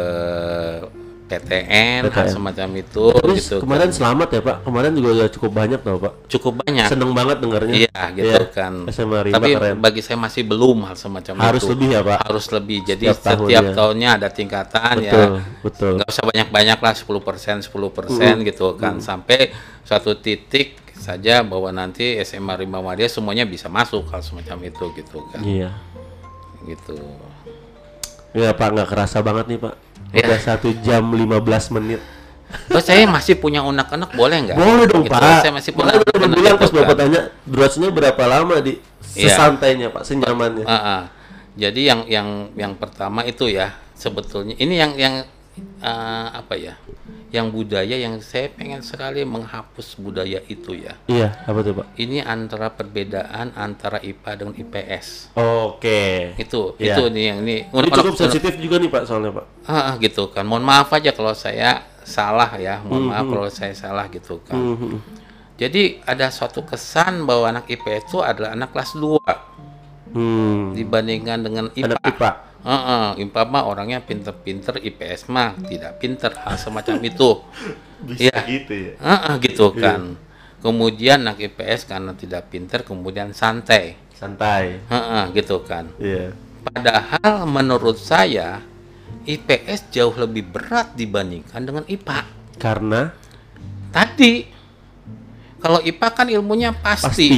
PTN, 1.23 2.01
hal 2.03 2.11
PTN. 2.11 2.29
semacam 2.29 2.69
itu 2.75 3.05
Terus 3.15 3.37
gitu 3.39 3.55
kemarin 3.59 3.87
kan. 3.87 3.95
selamat 3.95 4.27
ya, 4.29 4.41
Pak. 4.41 4.57
Kemarin 4.61 4.91
juga 4.93 5.09
udah 5.13 5.29
cukup 5.29 5.51
banyak 5.51 5.79
tau, 5.79 5.97
Pak. 5.97 6.13
cukup 6.27 6.53
banyak 6.59 6.85
Seneng 6.85 7.11
banget 7.11 7.37
dengarnya. 7.39 7.73
Iya 7.73 8.01
gitu 8.11 8.27
Iya. 8.27 8.41
kan. 8.49 8.73
SMA 8.87 9.19
Rimba 9.23 9.35
Tapi 9.37 9.49
keren. 9.53 9.75
bagi 9.79 10.01
saya 10.01 10.17
masih 10.17 10.41
belum 10.43 10.77
hal 10.83 10.95
semacam 10.95 11.33
Harus 11.39 11.63
itu. 11.63 11.71
lebih 11.71 11.87
ya, 11.89 12.01
Pak? 12.01 12.19
Harus 12.23 12.45
lebih. 12.49 12.77
Jadi 12.83 13.05
Setiap 13.07 13.17
setiap, 13.17 13.39
tahunnya. 13.63 13.73
tahunnya 13.73 14.09
ada 14.13 14.27
tingkatan 14.29 14.95
ya. 14.99 15.11
Betul, 15.11 15.31
betul. 15.61 15.91
Nggak 15.97 16.09
usah 16.09 16.23
banyak-banyak 16.25 16.79
lah 16.79 16.93
10% 16.93 17.57
10% 17.61 18.35
gitu 18.43 18.67
kan. 18.75 18.99
Sampai 18.99 19.49
suatu 19.81 20.13
titik 20.15 20.75
saja 20.93 21.41
bahwa 21.41 21.67
nanti 21.69 22.15
SMA 22.19 22.55
Rimba 22.55 22.79
Madya 22.79 23.07
semuanya 23.07 23.43
bisa 23.43 23.67
masuk 23.67 24.07
hal 24.07 24.19
semacam 24.19 24.57
itu 24.63 24.85
gitu 24.93 25.17
kan. 25.29 25.41
Iya. 25.41 25.71
Gitu. 26.63 26.95
Ya 28.33 28.49
Pak, 28.49 28.69
nggak 28.71 28.87
kerasa 28.87 29.19
banget 29.19 29.45
nih 29.45 29.59
Pak. 29.59 29.75
Iya. 30.13 30.25
Udah 30.29 30.39
satu 30.39 30.69
jam 30.79 31.03
15 31.03 31.73
menit. 31.73 31.99
Terus 32.69 32.85
saya 32.85 33.09
masih 33.09 33.41
punya 33.41 33.65
unek-unek 33.65 34.13
boleh 34.13 34.37
nggak? 34.45 34.55
Boleh 34.55 34.85
dong 34.85 35.03
Gitu. 35.03 35.11
Pak. 35.11 35.41
Saya 35.41 35.51
masih 35.51 35.71
punya 35.73 35.89
udah 35.91 36.05
unek-unek 36.05 36.37
bilang 36.37 36.55
gitu 36.55 36.61
pas 36.61 36.71
Bapak 36.71 36.85
kan. 36.87 36.99
tanya 37.01 37.21
durasinya 37.43 37.89
berapa 37.89 38.23
lama 38.23 38.55
di 38.61 38.73
Iya. 39.13 39.33
sesantainya 39.33 39.87
Pak, 39.89 40.03
senyamannya. 40.05 40.65
Ah. 40.65 41.09
Jadi 41.53 41.81
yang 41.83 42.05
yang 42.05 42.27
yang 42.53 42.73
pertama 42.73 43.21
itu 43.21 43.45
ya 43.45 43.73
sebetulnya 43.93 44.53
ini 44.55 44.73
yang 44.73 44.93
yang 44.93 45.25
eh, 45.57 46.27
apa 46.33 46.53
ya? 46.55 46.73
Yang 47.33 47.47
budaya 47.49 47.95
yang 47.97 48.21
saya 48.21 48.45
pengen 48.53 48.85
sekali 48.85 49.25
menghapus 49.25 49.97
budaya 49.97 50.37
itu 50.45 50.77
ya. 50.77 50.93
Iya, 51.09 51.33
apa 51.49 51.59
tuh 51.65 51.73
Pak? 51.81 51.85
Ini 51.97 52.21
antara 52.21 52.69
perbedaan 52.69 53.57
antara 53.57 53.97
IPA 53.97 54.31
dengan 54.37 54.53
IPS. 54.53 55.33
Oke. 55.33 56.33
Itu 56.37 56.77
Iya. 56.77 56.93
itu 56.93 57.03
nih 57.09 57.23
yang 57.33 57.39
ini 57.41 57.55
Ini 57.73 57.89
cukup 57.89 58.13
sensitif 58.13 58.53
juga 58.61 58.77
nih 58.77 58.89
Pak 58.93 59.03
soalnya 59.09 59.33
Pak. 59.33 59.45
Ah, 59.65 59.73
ah, 59.73 59.93
gitu 59.97 60.29
kan. 60.29 60.45
Mohon 60.45 60.65
maaf 60.69 60.93
aja 60.93 61.09
kalau 61.09 61.33
saya 61.33 61.81
salah 62.05 62.53
ya. 62.61 62.85
Mohon 62.85 63.03
maaf 63.09 63.25
kalau 63.25 63.49
saya 63.49 63.73
salah 63.73 64.05
gitu 64.13 64.37
kan. 64.45 64.57
Mhm. 64.57 64.97
Jadi 65.57 66.01
ada 66.05 66.29
suatu 66.29 66.61
kesan 66.65 67.25
bahwa 67.25 67.49
anak 67.49 67.65
IPS 67.69 68.09
itu 68.09 68.19
adalah 68.21 68.53
anak 68.53 68.73
kelas 68.73 68.93
2 68.97 69.21
Hmm. 70.13 70.77
dibandingkan 70.77 71.41
dengan 71.41 71.65
IPA. 71.73 71.97
Anak 71.97 72.01
IPA. 72.05 72.29
Heeh, 72.63 73.27
IPA 73.27 73.43
mah 73.51 73.63
orangnya 73.67 73.99
pinter-pinter, 73.99 74.79
IPS 74.79 75.27
mah 75.27 75.51
tidak 75.67 75.99
pinter, 75.99 76.31
hal 76.31 76.55
semacam 76.55 76.95
itu. 77.03 77.29
Bisa 78.07 78.31
Iya. 78.31 78.39
gitu 78.47 78.73
ya. 78.73 78.93
Heeh, 78.99 79.33
gitu 79.51 79.67
kan. 79.75 80.15
Kemudian 80.63 81.27
anak 81.27 81.43
IPS 81.43 81.83
karena 81.91 82.15
tidak 82.15 82.47
pinter, 82.47 82.87
kemudian 82.87 83.35
santai. 83.35 83.99
Santai. 84.15 84.79
Heeh, 84.87 85.23
gitu 85.35 85.59
kan. 85.67 85.91
Iya. 85.99 86.31
Padahal 86.63 87.43
menurut 87.43 87.99
saya 87.99 88.63
IPS 89.27 89.91
jauh 89.91 90.15
lebih 90.15 90.47
berat 90.47 90.95
dibandingkan 90.95 91.59
dengan 91.63 91.83
IPA. 91.83 92.19
Karena 92.59 93.11
Tadi 93.91 94.47
kalau 95.59 95.79
IPA 95.79 96.07
kan 96.15 96.27
ilmunya 96.31 96.71
pasti. 96.73 97.07
pasti. 97.07 97.29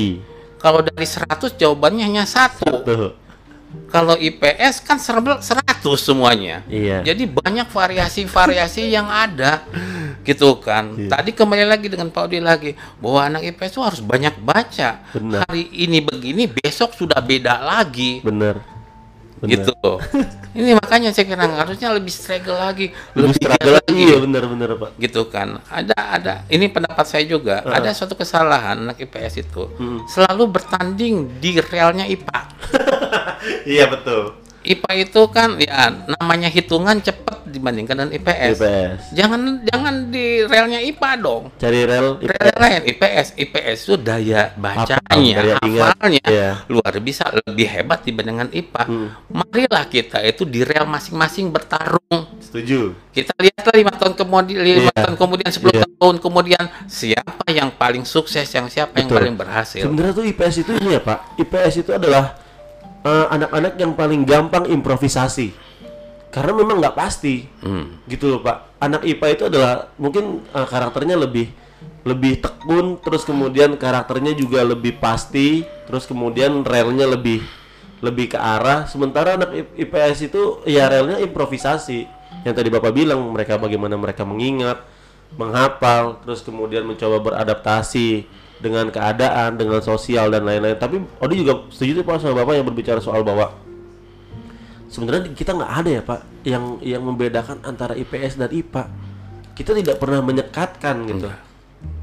Kalau 0.55 0.81
dari 0.81 1.05
100 1.05 1.57
jawabannya 1.59 2.05
hanya 2.05 2.25
satu. 2.25 2.81
Tuh. 2.81 3.24
Kalau 3.85 4.15
IPS 4.15 4.83
kan 4.83 4.97
serba 4.97 5.39
100 5.39 5.79
semuanya. 5.95 6.65
Iya. 6.67 7.05
Jadi 7.05 7.23
banyak 7.25 7.67
variasi-variasi 7.69 8.89
yang 8.95 9.07
ada 9.07 9.63
gitu 10.21 10.57
kan. 10.59 10.97
Iya. 10.97 11.09
Tadi 11.15 11.31
kembali 11.31 11.65
lagi 11.65 11.87
dengan 11.87 12.09
Pak 12.09 12.23
Udi 12.27 12.41
lagi 12.41 12.71
bahwa 12.97 13.19
anak 13.23 13.41
IPS 13.45 13.71
itu 13.71 13.81
harus 13.81 14.01
banyak 14.01 14.35
baca. 14.41 15.05
Benar. 15.13 15.45
Hari 15.45 15.63
ini 15.71 16.01
begini, 16.01 16.49
besok 16.49 16.97
sudah 16.97 17.21
beda 17.21 17.61
lagi. 17.61 18.19
Bener. 18.19 18.57
Bener. 19.35 19.51
Gitu. 19.61 19.75
ini 20.57 20.71
makanya 20.73 21.11
saya 21.11 21.27
kira 21.27 21.43
harusnya 21.43 21.91
lebih 21.91 22.07
struggle 22.07 22.55
lagi, 22.55 22.95
Lebih 23.13 23.35
giat 23.35 23.59
struggle 23.59 23.75
lagi 23.83 24.01
ya 24.07 24.17
bener-bener 24.23 24.69
Pak. 24.79 24.89
gitu 24.95 25.21
kan. 25.27 25.59
Ada 25.67 25.97
ada 25.99 26.33
ini 26.47 26.71
pendapat 26.71 27.03
saya 27.03 27.27
juga, 27.27 27.59
ada 27.61 27.91
suatu 27.91 28.15
kesalahan 28.15 28.79
anak 28.79 29.03
IPS 29.03 29.43
itu 29.43 29.67
Hmm. 29.75 30.07
selalu 30.07 30.49
bertanding 30.49 31.35
di 31.43 31.59
realnya 31.59 32.07
IPA. 32.07 32.39
iya 33.73 33.85
betul. 33.87 34.45
IPA 34.65 34.91
itu 34.97 35.21
kan 35.29 35.61
ya 35.61 35.93
namanya 36.09 36.49
hitungan 36.49 36.97
cepat 36.97 37.45
dibandingkan 37.45 38.01
dengan 38.01 38.11
IPS. 38.17 38.57
IPS. 38.57 38.99
Jangan 39.13 39.61
jangan 39.61 39.93
di 40.09 40.41
relnya 40.41 40.81
IPA 40.81 41.11
dong. 41.21 41.43
Cari 41.61 41.85
rel 41.85 42.17
Rel 42.17 42.49
IPS. 42.49 42.57
lain 42.57 42.81
IPS, 42.89 43.27
IPS 43.37 43.77
itu 43.85 43.95
daya 44.01 44.49
bacanya, 44.57 45.35
daya 45.37 45.55
ingat. 45.61 45.93
hafalnya 45.93 46.23
Iya. 46.25 46.51
luar 46.65 46.97
biasa 46.97 47.25
lebih 47.45 47.67
hebat 47.69 47.99
dibandingkan 48.01 48.49
IPA. 48.49 48.83
Hmm. 48.89 49.07
Marilah 49.29 49.85
kita 49.85 50.17
itu 50.25 50.49
di 50.49 50.65
rel 50.65 50.89
masing-masing 50.89 51.53
bertarung. 51.53 52.25
Setuju. 52.41 52.97
Kita 53.13 53.37
lihatlah 53.37 53.75
lima 53.77 53.93
tahun 53.93 54.17
kemudian, 54.17 54.59
lima 54.65 54.89
Iya. 54.89 55.05
tahun 55.05 55.15
kemudian, 55.15 55.49
sepuluh 55.53 55.77
Iya. 55.77 55.85
tahun 55.93 56.17
kemudian 56.17 56.63
siapa 56.89 57.45
yang 57.53 57.69
paling 57.69 58.01
sukses, 58.01 58.49
yang 58.49 58.65
siapa 58.65 58.97
yang 58.97 59.13
Betul. 59.13 59.21
paling 59.21 59.35
berhasil. 59.37 59.85
Sebenarnya 59.85 60.13
tuh 60.17 60.25
IPS 60.25 60.55
itu 60.65 60.71
ini 60.73 60.97
ya 60.97 61.01
Pak. 61.05 61.37
IPS 61.37 61.85
itu 61.85 61.93
adalah 61.93 62.41
eh, 63.05 63.25
anak-anak 63.29 63.73
yang 63.77 63.93
paling 63.93 64.25
gampang 64.25 64.65
improvisasi. 64.65 65.53
Karena 66.33 66.51
memang 66.51 66.81
nggak 66.81 66.97
pasti. 66.97 67.45
Hmm. 67.63 68.01
Gitu 68.09 68.27
loh 68.27 68.41
Pak. 68.41 68.81
Anak 68.81 69.07
IPA 69.07 69.27
itu 69.37 69.43
adalah 69.47 69.93
mungkin 69.95 70.43
eh, 70.51 70.67
karakternya 70.67 71.15
lebih 71.15 71.47
lebih 72.05 72.37
tekun, 72.37 73.01
terus 73.01 73.25
kemudian 73.25 73.77
karakternya 73.81 74.37
juga 74.37 74.61
lebih 74.61 75.01
pasti, 75.01 75.65
terus 75.89 76.05
kemudian 76.05 76.61
relnya 76.61 77.09
lebih 77.09 77.41
lebih 78.01 78.37
ke 78.37 78.37
arah. 78.37 78.85
Sementara 78.85 79.41
anak 79.41 79.73
IPS 79.73 80.29
itu 80.29 80.61
ya 80.69 80.85
relnya 80.85 81.17
improvisasi. 81.17 82.05
Yang 82.45 82.53
tadi 82.61 82.69
Bapak 82.69 82.93
bilang 82.93 83.25
mereka 83.33 83.57
bagaimana 83.57 83.97
mereka 83.97 84.21
mengingat, 84.21 84.85
menghafal, 85.33 86.21
terus 86.21 86.45
kemudian 86.45 86.85
mencoba 86.85 87.17
beradaptasi 87.17 88.29
dengan 88.57 88.87
keadaan, 88.89 89.55
dengan 89.55 89.79
sosial 89.79 90.31
dan 90.31 90.43
lain-lain. 90.43 90.75
Tapi 90.75 90.99
Odi 91.19 91.43
juga 91.43 91.67
setuju 91.69 92.01
tuh 92.01 92.05
Pak 92.05 92.23
sama 92.23 92.41
Bapak 92.41 92.53
yang 92.55 92.65
berbicara 92.65 92.99
soal 92.99 93.21
bahwa 93.21 93.51
sebenarnya 94.87 95.33
kita 95.33 95.51
nggak 95.53 95.71
ada 95.71 95.89
ya 95.89 96.01
Pak 96.01 96.19
yang 96.45 96.63
yang 96.81 97.01
membedakan 97.03 97.59
antara 97.63 97.93
IPS 97.93 98.39
dan 98.39 98.49
IPA. 98.49 98.83
Kita 99.55 99.71
tidak 99.71 99.97
pernah 99.97 100.19
menyekatkan 100.19 100.95
gitu. 101.07 101.31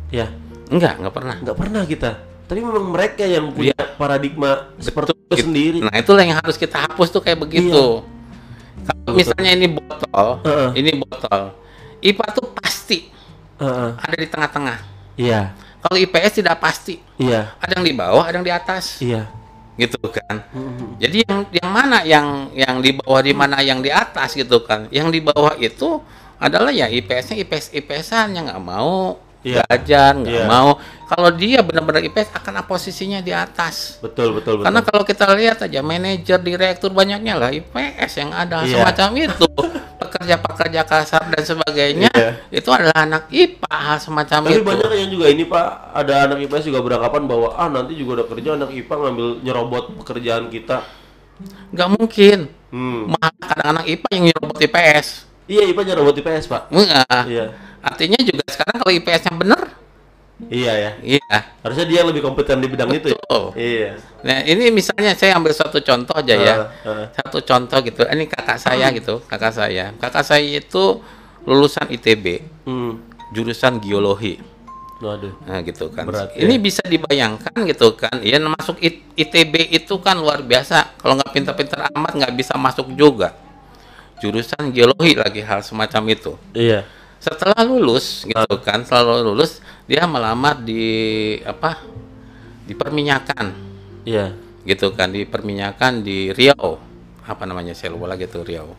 Ya, 0.08 0.28
Enggak, 0.68 0.96
enggak 1.00 1.14
pernah. 1.14 1.36
nggak 1.40 1.56
pernah 1.56 1.82
kita. 1.84 2.10
Tapi 2.48 2.60
memang 2.60 2.84
mereka 2.92 3.24
yang 3.24 3.52
punya 3.52 3.72
paradigma 3.96 4.72
seperti 4.76 5.12
itu 5.12 5.20
Gitu. 5.32 5.48
sendiri. 5.48 5.78
Nah, 5.80 5.96
itulah 5.96 6.20
yang 6.20 6.36
harus 6.36 6.60
kita 6.60 6.84
hapus 6.84 7.08
tuh 7.08 7.24
kayak 7.24 7.40
begitu. 7.40 8.04
Kalau 8.82 9.12
misalnya 9.16 9.50
ini 9.56 9.68
botol, 9.72 10.26
Heeh. 10.44 10.68
ini 10.76 10.90
botol. 11.00 11.56
IPA 12.02 12.26
tuh 12.34 12.46
pasti 12.52 13.08
Heeh. 13.56 13.88
ada 13.96 14.16
di 14.16 14.28
tengah-tengah. 14.28 14.78
Iya, 15.16 15.56
Kalau 15.82 15.98
IPS 15.98 16.32
tidak 16.40 16.62
pasti. 16.62 17.02
iya, 17.18 17.59
Ada 17.59 17.78
yang 17.78 17.84
di 17.84 17.94
bawah, 17.94 18.22
ada 18.22 18.38
yang 18.38 18.46
di 18.46 18.54
atas. 18.54 19.02
iya. 19.02 19.26
Gitu 19.74 19.98
kan. 20.06 20.46
Mhm. 20.54 21.00
Jadi 21.00 21.16
yang 21.26 21.38
yang 21.50 21.70
mana 21.72 21.98
yang 22.06 22.26
yang 22.54 22.78
di 22.78 22.94
bawah 22.94 23.18
di 23.18 23.32
mana 23.34 23.59
yang 23.64 23.82
di 23.82 23.90
atas 23.90 24.36
gitu 24.38 24.62
kan. 24.62 24.86
Yang 24.94 25.09
di 25.18 25.20
bawah 25.24 25.59
itu 25.59 25.98
adalah 26.38 26.70
ya 26.70 26.86
IPS-nya 26.86 27.38
IPS 27.42 27.74
IPS-an 27.74 28.34
yang 28.36 28.46
nggak 28.46 28.62
mau 28.62 29.18
Iya. 29.43 29.62
belajar, 29.66 30.10
nggak 30.16 30.32
Iya. 30.32 30.47
mau. 30.47 30.78
Kalau 31.12 31.28
dia 31.28 31.60
benar-benar 31.60 32.01
IPS 32.01 32.32
akan 32.32 32.64
posisinya 32.64 33.20
di 33.20 33.35
atas. 33.35 34.01
Betul, 34.01 34.32
betul, 34.32 34.56
betul. 34.59 34.64
Karena 34.64 34.81
kalau 34.81 35.02
kita 35.05 35.28
lihat 35.35 35.60
aja 35.60 35.81
manajer, 35.85 36.40
direktur 36.40 36.89
banyaknya 36.89 37.36
lah 37.36 37.51
IPS 37.51 38.12
yang 38.16 38.31
ada 38.32 38.64
Iya. 38.64 38.81
semacam 38.81 39.09
itu. 39.20 39.48
Pekerja-pekerja 39.98 40.82
kasar 40.82 41.23
dan 41.28 41.43
sebagainya 41.43 42.10
Iya. 42.10 42.31
itu 42.51 42.69
adalah 42.69 42.97
anak 42.97 43.28
IPA 43.28 43.78
semacam 43.98 44.40
Tapi 44.44 44.56
itu. 44.56 44.64
banyak 44.64 44.90
yang 44.94 45.10
juga 45.10 45.27
ini 45.28 45.44
Pak, 45.44 45.66
ada 45.93 46.14
anak 46.24 46.39
IPS 46.40 46.64
juga 46.69 46.81
beranggapan 46.81 47.23
bahwa 47.27 47.48
ah 47.55 47.69
nanti 47.69 47.93
juga 47.94 48.23
udah 48.23 48.27
kerja 48.28 48.48
anak 48.56 48.70
IPA 48.73 48.94
ngambil 48.98 49.27
nyerobot 49.43 49.85
pekerjaan 50.01 50.48
kita. 50.48 50.86
Nggak 51.70 51.89
mungkin. 51.93 52.39
Hmm. 52.70 53.10
Malah 53.10 53.32
kadang 53.36 53.69
anak 53.77 53.85
IPA 53.86 54.09
yang 54.12 54.24
nyerobot 54.31 54.59
IPS. 54.59 55.06
Iya 55.44 55.62
IPA 55.66 55.82
nyerobot 55.85 56.14
IPS 56.16 56.44
Pak. 56.47 56.62
Enggak. 56.70 57.24
Iya. 57.28 57.47
Artinya 57.82 58.18
juga 58.22 58.46
sekarang 58.46 58.76
kalau 58.80 58.92
IPS-nya 58.94 59.34
benar, 59.34 59.62
Iya 60.50 60.72
ya. 60.74 60.92
Iya. 61.04 61.38
Harusnya 61.62 61.86
dia 61.86 62.02
lebih 62.02 62.24
kompeten 62.24 62.59
di 62.59 62.66
bidang 62.66 62.90
itu 62.90 63.14
ya. 63.14 63.18
Betul. 63.20 63.44
Iya. 63.54 63.90
Nah, 64.26 64.38
ini 64.42 64.74
misalnya 64.74 65.14
saya 65.14 65.38
ambil 65.38 65.54
satu 65.54 65.78
contoh 65.78 66.14
aja 66.18 66.34
ya. 66.34 66.54
Ah. 66.82 67.06
Satu 67.14 67.38
contoh 67.46 67.78
gitu. 67.84 68.02
Ini 68.02 68.26
kakak 68.26 68.59
saya 68.59 68.90
gitu, 68.90 69.22
kakak 69.30 69.54
saya. 69.54 69.94
Kakak 70.02 70.24
saya 70.26 70.42
itu 70.42 70.98
lulusan 71.46 71.86
ITB, 71.90 72.42
Hmm. 72.66 73.02
jurusan 73.30 73.78
geologi. 73.78 74.42
Waduh. 75.02 75.34
Nah, 75.46 75.59
gitu 75.66 75.90
kan. 75.90 76.06
Berat, 76.06 76.30
ini 76.38 76.59
ya. 76.59 76.62
bisa 76.62 76.82
dibayangkan 76.86 77.59
gitu 77.66 77.98
kan. 77.98 78.22
Ya 78.22 78.38
masuk 78.38 78.78
ITB 79.18 79.74
itu 79.74 79.94
kan 79.98 80.14
luar 80.14 80.46
biasa. 80.46 80.94
Kalau 80.98 81.18
nggak 81.18 81.30
pintar-pintar 81.34 81.90
amat 81.90 82.12
nggak 82.18 82.34
bisa 82.38 82.54
masuk 82.54 82.86
juga. 82.94 83.34
Jurusan 84.22 84.70
geologi 84.70 85.18
lagi 85.18 85.42
hal 85.42 85.66
semacam 85.66 86.02
itu. 86.14 86.38
Iya. 86.54 86.86
Setelah 87.23 87.62
lulus 87.62 88.27
gitu 88.27 88.57
kan, 88.66 88.82
setelah 88.82 89.23
lulus 89.23 89.62
dia 89.86 90.03
melamar 90.11 90.59
di 90.59 90.82
apa? 91.47 91.78
Di 92.66 92.74
perminyakan 92.74 93.47
Iya. 94.03 94.35
gitu 94.62 94.94
kan 94.94 95.11
di 95.11 95.27
perminyakan 95.27 96.03
di 96.03 96.31
Riau 96.31 96.78
apa 97.23 97.43
namanya 97.47 97.74
saya 97.74 97.90
lupa 97.90 98.07
lagi 98.07 98.31
tuh 98.31 98.47
Riau 98.47 98.70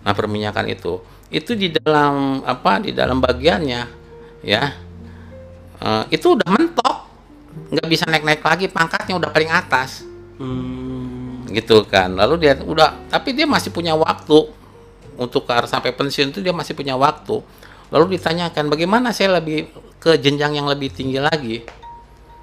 nah 0.00 0.12
perminyakan 0.12 0.68
itu 0.68 1.00
itu 1.32 1.56
di 1.56 1.72
dalam 1.72 2.44
apa 2.44 2.76
di 2.80 2.92
dalam 2.92 3.24
bagiannya 3.24 3.82
ya 4.44 4.62
eh, 5.80 6.04
itu 6.12 6.36
udah 6.36 6.44
mentok 6.44 6.96
nggak 7.72 7.88
bisa 7.88 8.04
naik 8.04 8.24
naik 8.24 8.42
lagi 8.44 8.66
pangkatnya 8.68 9.16
udah 9.16 9.30
paling 9.32 9.48
atas 9.48 10.04
Hmm. 10.34 11.46
gitu 11.48 11.86
kan 11.88 12.12
lalu 12.12 12.44
dia 12.44 12.58
udah 12.60 13.08
tapi 13.08 13.32
dia 13.32 13.48
masih 13.48 13.72
punya 13.72 13.96
waktu 13.96 14.50
untuk 15.16 15.46
ke 15.46 15.52
arah 15.56 15.70
sampai 15.70 15.94
pensiun 15.94 16.34
itu 16.34 16.44
dia 16.44 16.52
masih 16.52 16.76
punya 16.76 16.98
waktu 17.00 17.40
lalu 17.94 18.18
ditanyakan 18.18 18.66
bagaimana 18.66 19.14
saya 19.14 19.38
lebih 19.38 19.70
ke 19.96 20.18
jenjang 20.18 20.58
yang 20.58 20.66
lebih 20.66 20.90
tinggi 20.90 21.16
lagi 21.16 21.62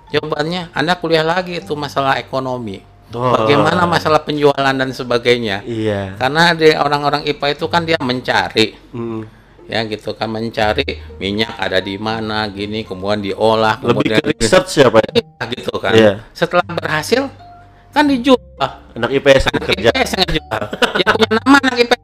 jawabannya 0.10 0.72
anda 0.72 0.96
kuliah 0.96 1.22
lagi 1.22 1.60
itu 1.60 1.76
masalah 1.76 2.16
ekonomi 2.18 2.88
Oh. 3.12 3.36
bagaimana 3.36 3.84
masalah 3.84 4.24
penjualan 4.24 4.72
dan 4.72 4.88
sebagainya 4.90 5.68
Iya. 5.68 6.16
karena 6.16 6.56
di 6.56 6.72
orang-orang 6.72 7.28
IPA 7.28 7.60
itu 7.60 7.68
kan 7.68 7.84
dia 7.84 8.00
mencari 8.00 8.72
Hmm. 8.96 9.28
ya 9.68 9.84
gitu 9.84 10.16
kan 10.16 10.32
mencari 10.32 10.88
minyak 11.20 11.60
ada 11.60 11.84
di 11.84 12.00
mana 12.00 12.48
gini 12.48 12.88
kemudian 12.88 13.20
diolah 13.22 13.84
Lebih 13.84 14.16
kemudian 14.16 14.16
ke 14.16 14.32
research 14.40 14.80
ya 14.80 14.88
Pak? 14.88 15.12
ya? 15.12 15.44
Gitu 15.44 15.74
kan 15.76 15.92
Iya. 15.92 16.14
setelah 16.32 16.64
berhasil 16.66 17.28
kan 17.92 18.08
dijual 18.08 18.40
Anak 18.96 19.12
IPS 19.12 19.44
yang 19.44 19.56
anak 19.56 19.68
kerja. 19.76 19.90
IPS 19.92 20.12
yang 20.16 20.28
yang 20.96 21.10
punya 21.12 21.30
nama 21.36 21.56
anak 21.60 21.76
IPS 21.84 22.01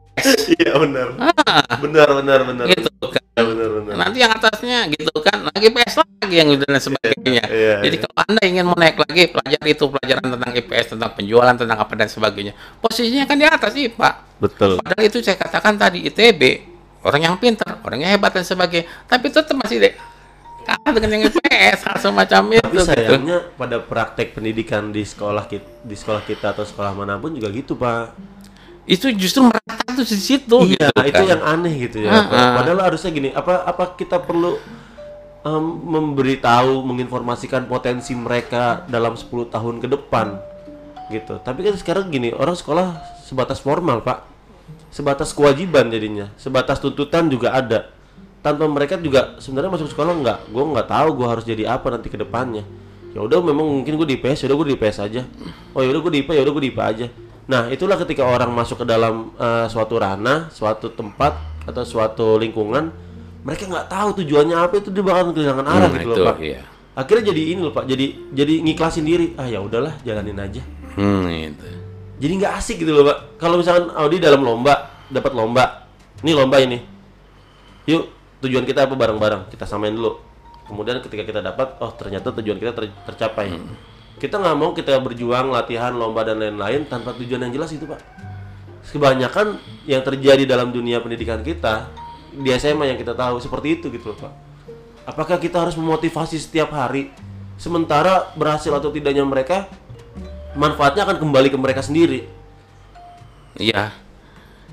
Iya 0.54 0.72
benar. 0.76 1.08
ah, 1.18 1.76
Benar 1.78 2.08
benar 2.16 2.40
benar. 2.44 2.64
gitu 2.66 2.90
kan 3.06 3.22
Iya, 3.38 3.42
benar 3.46 3.68
benar. 3.70 3.94
nanti 3.96 4.18
yang 4.18 4.32
atasnya 4.34 4.78
gitu 4.90 5.14
kan 5.22 5.38
lagi 5.46 5.70
IPS 5.70 5.94
lagi 6.02 6.34
yang 6.34 6.48
dan 6.58 6.74
sebagainya 6.76 7.44
Iya, 7.46 7.74
jadi 7.86 7.96
iya. 7.96 8.02
kalau 8.02 8.16
anda 8.26 8.42
ingin 8.42 8.64
mau 8.66 8.74
naik 8.74 8.98
lagi 8.98 9.22
pelajari 9.30 9.70
itu 9.70 9.84
pelajaran 9.86 10.26
tentang 10.28 10.50
IPS 10.52 10.86
tentang 10.92 11.10
penjualan 11.14 11.54
tentang 11.54 11.78
apa 11.78 11.92
dan 11.94 12.08
sebagainya 12.10 12.52
posisinya 12.78 13.24
kan 13.24 13.38
di 13.38 13.46
atas 13.46 13.70
sih 13.72 13.86
pak 13.88 14.42
Betul. 14.42 14.82
padahal 14.82 15.02
itu 15.06 15.22
saya 15.22 15.38
katakan 15.38 15.78
tadi 15.78 16.02
ITB 16.04 16.42
orang 17.06 17.20
yang 17.22 17.34
pintar 17.38 17.78
orang 17.78 17.98
yang 18.02 18.10
hebat 18.18 18.34
dan 18.34 18.42
sebagainya 18.42 18.90
tapi 19.06 19.30
tetap 19.30 19.54
masih 19.54 19.78
deh 19.78 19.94
kalah 20.66 20.92
dengan 20.92 21.08
yang 21.14 21.22
IPS 21.30 21.78
hal 21.86 21.96
semacam 21.96 22.42
itu 22.50 22.60
Tapi 22.60 22.74
gitu. 22.74 22.84
sayangnya 22.84 23.38
pada 23.54 23.80
praktek 23.80 24.36
pendidikan 24.36 24.90
di 24.90 25.00
sekolah 25.00 25.46
kita, 25.46 25.64
di 25.80 25.96
sekolah 25.96 26.20
kita 26.22 26.52
atau 26.52 26.60
sekolah 26.60 26.92
mana 26.92 27.16
pun 27.16 27.32
juga 27.32 27.48
gitu 27.48 27.72
pak. 27.72 28.12
Itu 28.88 29.12
justru 29.12 29.44
merata 29.44 29.84
tuh 29.92 30.06
di 30.08 30.16
situ 30.16 30.56
iya, 30.64 30.88
gitu 30.88 31.12
itu 31.12 31.22
kan. 31.22 31.32
yang 31.36 31.42
aneh 31.44 31.74
gitu 31.76 32.08
ya. 32.08 32.10
Ah. 32.24 32.56
Padahal 32.56 32.88
harusnya 32.88 33.12
gini, 33.12 33.28
apa 33.36 33.68
apa 33.68 33.92
kita 34.00 34.16
perlu 34.24 34.56
em, 35.44 35.64
memberitahu, 35.92 36.80
menginformasikan 36.88 37.68
potensi 37.68 38.16
mereka 38.16 38.88
dalam 38.88 39.12
10 39.12 39.28
tahun 39.52 39.84
ke 39.84 39.92
depan 39.92 40.40
gitu. 41.12 41.36
Tapi 41.44 41.68
kan 41.68 41.74
sekarang 41.76 42.08
gini, 42.08 42.32
orang 42.32 42.56
sekolah 42.56 42.96
sebatas 43.28 43.60
formal 43.60 44.00
pak, 44.00 44.24
sebatas 44.88 45.36
kewajiban 45.36 45.92
jadinya, 45.92 46.32
sebatas 46.40 46.80
tuntutan 46.80 47.28
juga 47.28 47.52
ada. 47.52 47.92
Tanpa 48.40 48.64
mereka 48.70 48.96
juga 48.96 49.36
sebenarnya 49.36 49.68
masuk 49.68 49.92
sekolah 49.92 50.16
nggak, 50.16 50.38
gue 50.48 50.64
nggak 50.64 50.88
tahu 50.88 51.08
gue 51.12 51.26
harus 51.28 51.44
jadi 51.44 51.76
apa 51.76 51.92
nanti 51.92 52.08
ke 52.08 52.16
depannya. 52.16 52.64
Ya 53.12 53.20
udah 53.20 53.44
memang 53.44 53.68
mungkin 53.68 54.00
gue 54.00 54.08
di 54.08 54.16
IPS, 54.16 54.44
ya 54.44 54.46
udah 54.48 54.56
gue 54.64 54.68
di 54.72 54.74
IPS 54.80 54.96
aja. 55.04 55.22
Oh 55.76 55.84
ya 55.84 55.92
udah 55.92 56.00
gue 56.00 56.12
di 56.16 56.20
IPA, 56.24 56.32
ya 56.40 56.42
udah 56.48 56.52
gue 56.56 56.64
di 56.64 56.72
IPA 56.72 56.84
aja. 56.88 57.06
Nah 57.48 57.72
itulah 57.72 57.96
ketika 57.96 58.28
orang 58.28 58.52
masuk 58.52 58.84
ke 58.84 58.86
dalam 58.86 59.32
eh, 59.34 59.66
suatu 59.66 59.96
ranah, 59.96 60.52
suatu 60.52 60.92
tempat 60.92 61.32
atau 61.64 61.82
suatu 61.82 62.36
lingkungan, 62.36 62.92
mereka 63.40 63.64
nggak 63.64 63.88
tahu 63.88 64.08
tujuannya 64.20 64.56
apa 64.56 64.74
itu 64.76 64.88
dia 64.92 65.00
bakal 65.00 65.32
kehilangan 65.32 65.64
arah 65.64 65.88
Hmm, 65.88 65.96
gitu 65.96 66.10
itu, 66.12 66.20
loh 66.20 66.26
pak. 66.28 66.36
iya. 66.40 66.60
Akhirnya 66.92 67.24
jadi 67.30 67.42
ini 67.54 67.60
loh 67.62 67.72
pak, 67.72 67.84
jadi 67.86 68.06
jadi 68.34 68.54
ngiklasin 68.60 69.04
diri. 69.06 69.32
Ah 69.34 69.46
ya 69.46 69.58
udahlah, 69.58 69.96
jalanin 70.02 70.36
aja. 70.36 70.60
hmm, 70.94 71.24
itu. 71.30 71.66
Jadi 72.18 72.32
nggak 72.36 72.52
asik 72.58 72.76
gitu 72.82 72.92
loh 72.92 73.04
pak. 73.06 73.38
Kalau 73.38 73.56
misalkan 73.56 73.94
Audi 73.94 74.18
dalam 74.18 74.42
lomba 74.42 74.74
dapat 75.08 75.32
lomba, 75.32 75.88
ini 76.20 76.32
lomba 76.34 76.58
ini, 76.58 76.78
yuk 77.86 78.12
tujuan 78.38 78.66
kita 78.66 78.84
apa 78.84 78.92
bareng-bareng 78.92 79.48
kita 79.48 79.64
samain 79.64 79.94
dulu. 79.94 80.20
Kemudian 80.66 81.00
ketika 81.00 81.24
kita 81.24 81.40
dapat, 81.40 81.80
oh 81.80 81.88
ternyata 81.94 82.28
tujuan 82.34 82.60
kita 82.60 82.76
ter- 82.76 82.92
tercapai. 83.06 83.56
Kita 84.18 84.36
nggak 84.42 84.56
mau 84.58 84.74
kita 84.74 84.98
berjuang 84.98 85.54
latihan 85.54 85.94
lomba 85.94 86.26
dan 86.26 86.42
lain-lain 86.42 86.90
tanpa 86.90 87.14
tujuan 87.14 87.46
yang 87.46 87.54
jelas 87.54 87.70
itu 87.70 87.86
pak. 87.86 88.02
Kebanyakan 88.90 89.62
yang 89.86 90.02
terjadi 90.02 90.42
dalam 90.42 90.74
dunia 90.74 90.98
pendidikan 90.98 91.38
kita 91.46 91.86
di 92.34 92.50
SMA 92.58 92.90
yang 92.90 92.98
kita 92.98 93.14
tahu 93.14 93.38
seperti 93.38 93.78
itu 93.78 93.86
gitu 93.94 94.10
loh 94.10 94.18
pak. 94.18 94.32
Apakah 95.08 95.38
kita 95.40 95.62
harus 95.62 95.78
memotivasi 95.78 96.36
setiap 96.36 96.74
hari, 96.74 97.14
sementara 97.56 98.28
berhasil 98.34 98.74
atau 98.74 98.92
tidaknya 98.92 99.24
mereka 99.24 99.70
manfaatnya 100.58 101.06
akan 101.06 101.16
kembali 101.22 101.48
ke 101.48 101.58
mereka 101.58 101.80
sendiri. 101.80 102.26
Iya. 103.56 103.94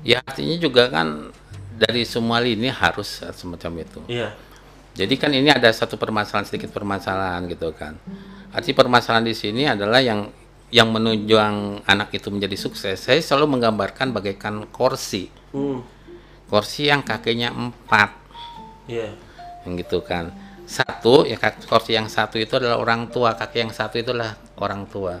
Ya 0.02 0.22
artinya 0.22 0.56
juga 0.58 0.90
kan 0.90 1.30
dari 1.76 2.02
semua 2.02 2.42
lini 2.42 2.66
harus 2.68 3.22
semacam 3.34 3.84
itu. 3.84 4.00
Iya. 4.10 4.34
Jadi 4.96 5.14
kan 5.20 5.28
ini 5.28 5.52
ada 5.52 5.68
satu 5.68 6.00
permasalahan 6.00 6.48
sedikit 6.48 6.72
permasalahan 6.72 7.44
gitu 7.52 7.68
kan. 7.76 8.00
Arti 8.56 8.72
permasalahan 8.72 9.28
di 9.28 9.36
sini 9.36 9.68
adalah 9.68 10.00
yang 10.00 10.32
yang 10.72 10.88
menunjang 10.88 11.84
anak 11.84 12.08
itu 12.16 12.32
menjadi 12.32 12.56
sukses. 12.56 13.04
Saya 13.04 13.20
selalu 13.20 13.60
menggambarkan 13.60 14.16
bagaikan 14.16 14.64
kursi. 14.72 15.28
Hmm. 15.52 15.84
Kursi 16.48 16.88
yang 16.88 17.04
kakinya 17.04 17.52
empat, 17.52 18.16
Iya. 18.88 19.12
yang 19.66 19.76
gitu 19.76 20.00
kan. 20.00 20.32
Satu 20.64 21.28
ya 21.28 21.36
kursi 21.42 21.94
yang 21.94 22.08
satu 22.08 22.40
itu 22.40 22.56
adalah 22.56 22.80
orang 22.80 23.12
tua, 23.12 23.36
kaki 23.36 23.66
yang 23.66 23.72
satu 23.76 24.00
itu 24.00 24.16
adalah 24.16 24.40
orang 24.56 24.88
tua. 24.88 25.20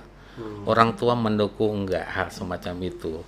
Orang 0.64 0.96
tua 0.96 1.12
mendukung 1.12 1.84
enggak 1.84 2.08
hal 2.08 2.28
semacam 2.32 2.76
itu. 2.88 3.20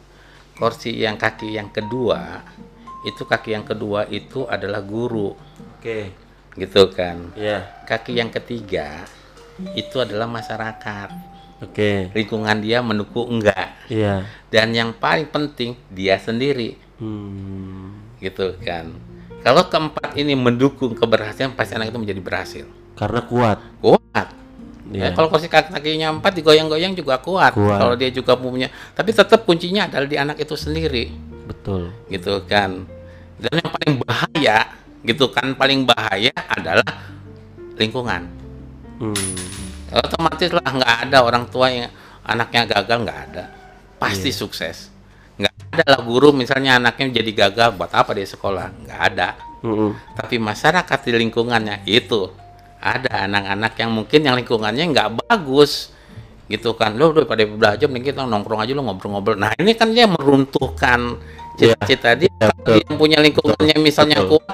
Kursi 0.56 0.96
yang 1.04 1.20
kaki 1.20 1.52
yang 1.52 1.68
kedua 1.68 2.42
itu 3.06 3.22
kaki 3.28 3.54
yang 3.54 3.66
kedua 3.68 4.08
itu 4.10 4.48
adalah 4.48 4.82
guru, 4.82 5.36
Oke. 5.78 6.10
gitu 6.56 6.90
kan. 6.90 7.30
Iya. 7.38 7.84
Kaki 7.86 8.18
yang 8.18 8.32
ketiga 8.32 9.06
itu 9.74 9.96
adalah 9.98 10.30
masyarakat. 10.30 11.10
Oke. 11.58 12.14
Lingkungan 12.14 12.62
dia 12.62 12.78
mendukung 12.78 13.26
enggak. 13.38 13.74
Iya. 13.90 14.22
Dan 14.46 14.70
yang 14.74 14.94
paling 14.94 15.26
penting 15.26 15.74
dia 15.90 16.14
sendiri, 16.18 16.78
Hmm. 17.02 17.94
gitu 18.22 18.54
kan. 18.62 18.94
Kalau 19.42 19.66
keempat 19.70 20.18
ini 20.18 20.34
mendukung 20.34 20.94
keberhasilan 20.98 21.54
pasti 21.54 21.78
anak 21.78 21.94
itu 21.94 21.98
menjadi 21.98 22.20
berhasil. 22.22 22.66
Karena 22.98 23.22
kuat. 23.26 23.58
Kuat. 23.78 24.28
Iya. 24.88 25.10
Ya, 25.12 25.14
kalau 25.14 25.28
kursi 25.28 25.46
kaki 25.52 25.68
kakinya 25.70 26.10
empat 26.16 26.32
digoyang-goyang 26.40 26.96
juga 26.96 27.20
kuat. 27.20 27.52
Kuat. 27.54 27.78
Kalau 27.78 27.94
dia 27.94 28.10
juga 28.10 28.34
punya, 28.34 28.72
tapi 28.96 29.12
tetap 29.12 29.44
kuncinya 29.44 29.86
adalah 29.86 30.08
di 30.08 30.16
anak 30.16 30.36
itu 30.40 30.56
sendiri, 30.56 31.12
Betul. 31.46 31.92
gitu 32.08 32.42
kan. 32.48 32.88
Dan 33.38 33.52
yang 33.62 33.70
paling 33.70 33.94
bahaya, 34.02 34.56
gitu 35.06 35.30
kan, 35.30 35.54
paling 35.54 35.86
bahaya 35.86 36.32
adalah 36.50 36.88
lingkungan. 37.78 38.37
Hmm. 38.98 39.14
otomatis 39.94 40.50
lah 40.50 40.66
nggak 40.66 40.92
ada 41.08 41.18
orang 41.22 41.44
tua 41.46 41.70
yang 41.70 41.88
anaknya 42.22 42.66
gagal 42.68 42.98
nggak 43.06 43.20
ada 43.30 43.44
pasti 43.96 44.30
Iya. 44.30 44.38
sukses 44.38 44.76
nggak 45.38 45.54
ada 45.72 45.84
lah 45.96 46.00
guru 46.02 46.34
misalnya 46.34 46.76
anaknya 46.76 47.22
jadi 47.22 47.30
gagal 47.46 47.78
buat 47.78 47.94
apa 47.94 48.10
dia 48.12 48.26
sekolah 48.26 48.64
nggak 48.84 49.00
ada 49.14 49.28
Mm-mm. 49.62 49.90
tapi 50.14 50.36
masyarakat 50.38 50.98
di 51.02 51.12
lingkungannya 51.14 51.86
itu 51.86 52.26
ada 52.78 53.26
anak-anak 53.26 53.74
yang 53.74 53.90
mungkin 53.90 54.20
yang 54.22 54.34
lingkungannya 54.38 54.84
nggak 54.90 55.08
bagus 55.26 55.90
gitu 56.46 56.74
kan 56.74 56.96
lo 56.96 57.12
udah 57.12 57.26
pada 57.26 57.44
belajar 57.44 57.86
mending 57.86 58.10
kita 58.10 58.24
nongkrong 58.24 58.62
aja 58.62 58.72
lo 58.72 58.82
ngobrol-ngobrol 58.82 59.36
nah 59.36 59.52
ini 59.54 59.74
kan 59.74 59.90
dia 59.90 60.06
meruntuhkan 60.06 61.18
Iya. 61.58 61.74
cita-cita 61.74 62.14
dia 62.14 62.30
Iya, 62.30 62.38
Kalau 62.38 62.54
betul. 62.54 62.70
dia 62.78 62.82
yang 62.86 62.96
punya 62.96 63.18
lingkungannya 63.18 63.76
misalnya 63.82 64.18
Betul. 64.22 64.38
kuat 64.38 64.46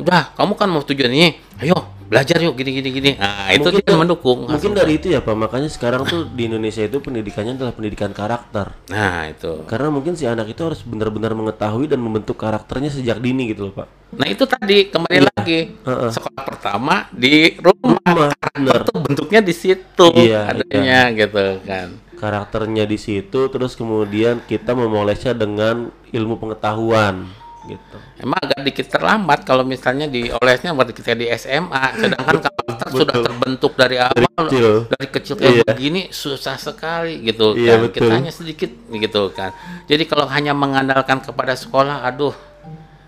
udah 0.00 0.34
kamu 0.34 0.52
kan 0.54 0.68
mau 0.68 0.82
tujuan 0.82 1.12
ini. 1.12 1.28
Ayo 1.60 1.76
belajar 2.10 2.42
yuk 2.42 2.58
gini 2.58 2.74
gini 2.74 2.88
gini. 2.90 3.10
Nah 3.14 3.54
itu 3.54 3.70
Mungkin 3.70 3.86
tuh- 3.86 3.94
mendukung 3.94 4.38
Mungkin 4.50 4.74
dari 4.74 4.98
itu 4.98 5.06
ya 5.06 5.22
Pak, 5.22 5.30
makanya 5.30 5.70
sekarang 5.70 6.02
tuh 6.02 6.26
di 6.26 6.50
Indonesia 6.50 6.82
itu 6.82 6.98
pendidikannya 6.98 7.54
adalah 7.54 7.70
pendidikan 7.70 8.10
karakter. 8.10 8.74
nah 8.90 9.30
itu. 9.30 9.62
Karena 9.70 9.94
mungkin 9.94 10.18
si 10.18 10.26
anak 10.26 10.50
itu 10.50 10.58
harus 10.58 10.82
benar-benar 10.82 11.38
mengetahui 11.38 11.86
dan 11.86 12.02
membentuk 12.02 12.34
karakternya 12.34 12.90
sejak 12.90 13.22
dini 13.22 13.54
gitu 13.54 13.70
loh 13.70 13.74
Pak. 13.76 13.88
nah 14.10 14.26
itu 14.26 14.42
tadi 14.42 14.90
kembali 14.90 15.20
lagi. 15.22 15.58
Heeh. 15.86 16.10
sekolah 16.10 16.42
pertama 16.42 17.06
di 17.14 17.54
rumah. 17.62 18.02
Rumah, 18.02 18.34
karakter 18.34 18.78
tuh 18.82 18.96
bentuknya 18.98 19.38
di 19.38 19.54
situ 19.54 20.06
Iya, 20.10 20.50
adanya 20.50 21.14
gitu 21.14 21.62
kan. 21.62 21.88
Karakternya 22.18 22.84
di 22.84 22.98
situ, 22.98 23.46
terus 23.48 23.78
kemudian 23.78 24.42
kita 24.44 24.74
memolesnya 24.74 25.30
dengan 25.30 25.94
ilmu 26.10 26.42
pengetahuan 26.42 27.30
gitu. 27.66 27.96
Emang 28.16 28.40
agak 28.40 28.60
dikit 28.64 28.86
terlambat 28.88 29.44
kalau 29.44 29.62
misalnya 29.62 30.08
diolesnya 30.08 30.72
waktu 30.72 30.96
kita 30.96 31.12
di 31.12 31.28
SMA, 31.34 31.84
sedangkan 31.98 32.36
karakter 32.40 32.88
sudah 32.88 33.14
terbentuk 33.20 33.72
dari 33.76 33.96
awal 34.00 34.46
kecil. 34.48 34.88
dari 34.88 35.06
kecil 35.12 35.34
kayak 35.36 35.54
Iya. 35.60 35.64
begini 35.68 36.00
susah 36.08 36.56
sekali 36.56 37.20
gitu 37.20 37.52
Iya, 37.52 37.76
kan. 37.76 37.78
betul. 37.84 37.96
Kita 38.00 38.12
hanya 38.16 38.32
sedikit 38.32 38.70
gitu 38.88 39.22
kan. 39.36 39.52
Jadi 39.84 40.02
kalau 40.08 40.24
hanya 40.24 40.56
mengandalkan 40.56 41.20
kepada 41.20 41.52
sekolah, 41.52 42.00
aduh 42.00 42.32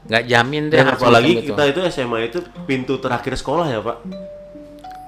nggak 0.02 0.24
jamin 0.26 0.68
deh. 0.68 0.82
Dan 0.82 0.92
apalagi 0.92 1.30
macam 1.32 1.44
itu. 1.46 1.50
kita 1.54 1.62
itu 1.72 1.80
SMA 1.88 2.18
itu 2.28 2.38
pintu 2.68 2.98
terakhir 2.98 3.32
sekolah 3.38 3.66
ya 3.70 3.80
Pak. 3.80 3.98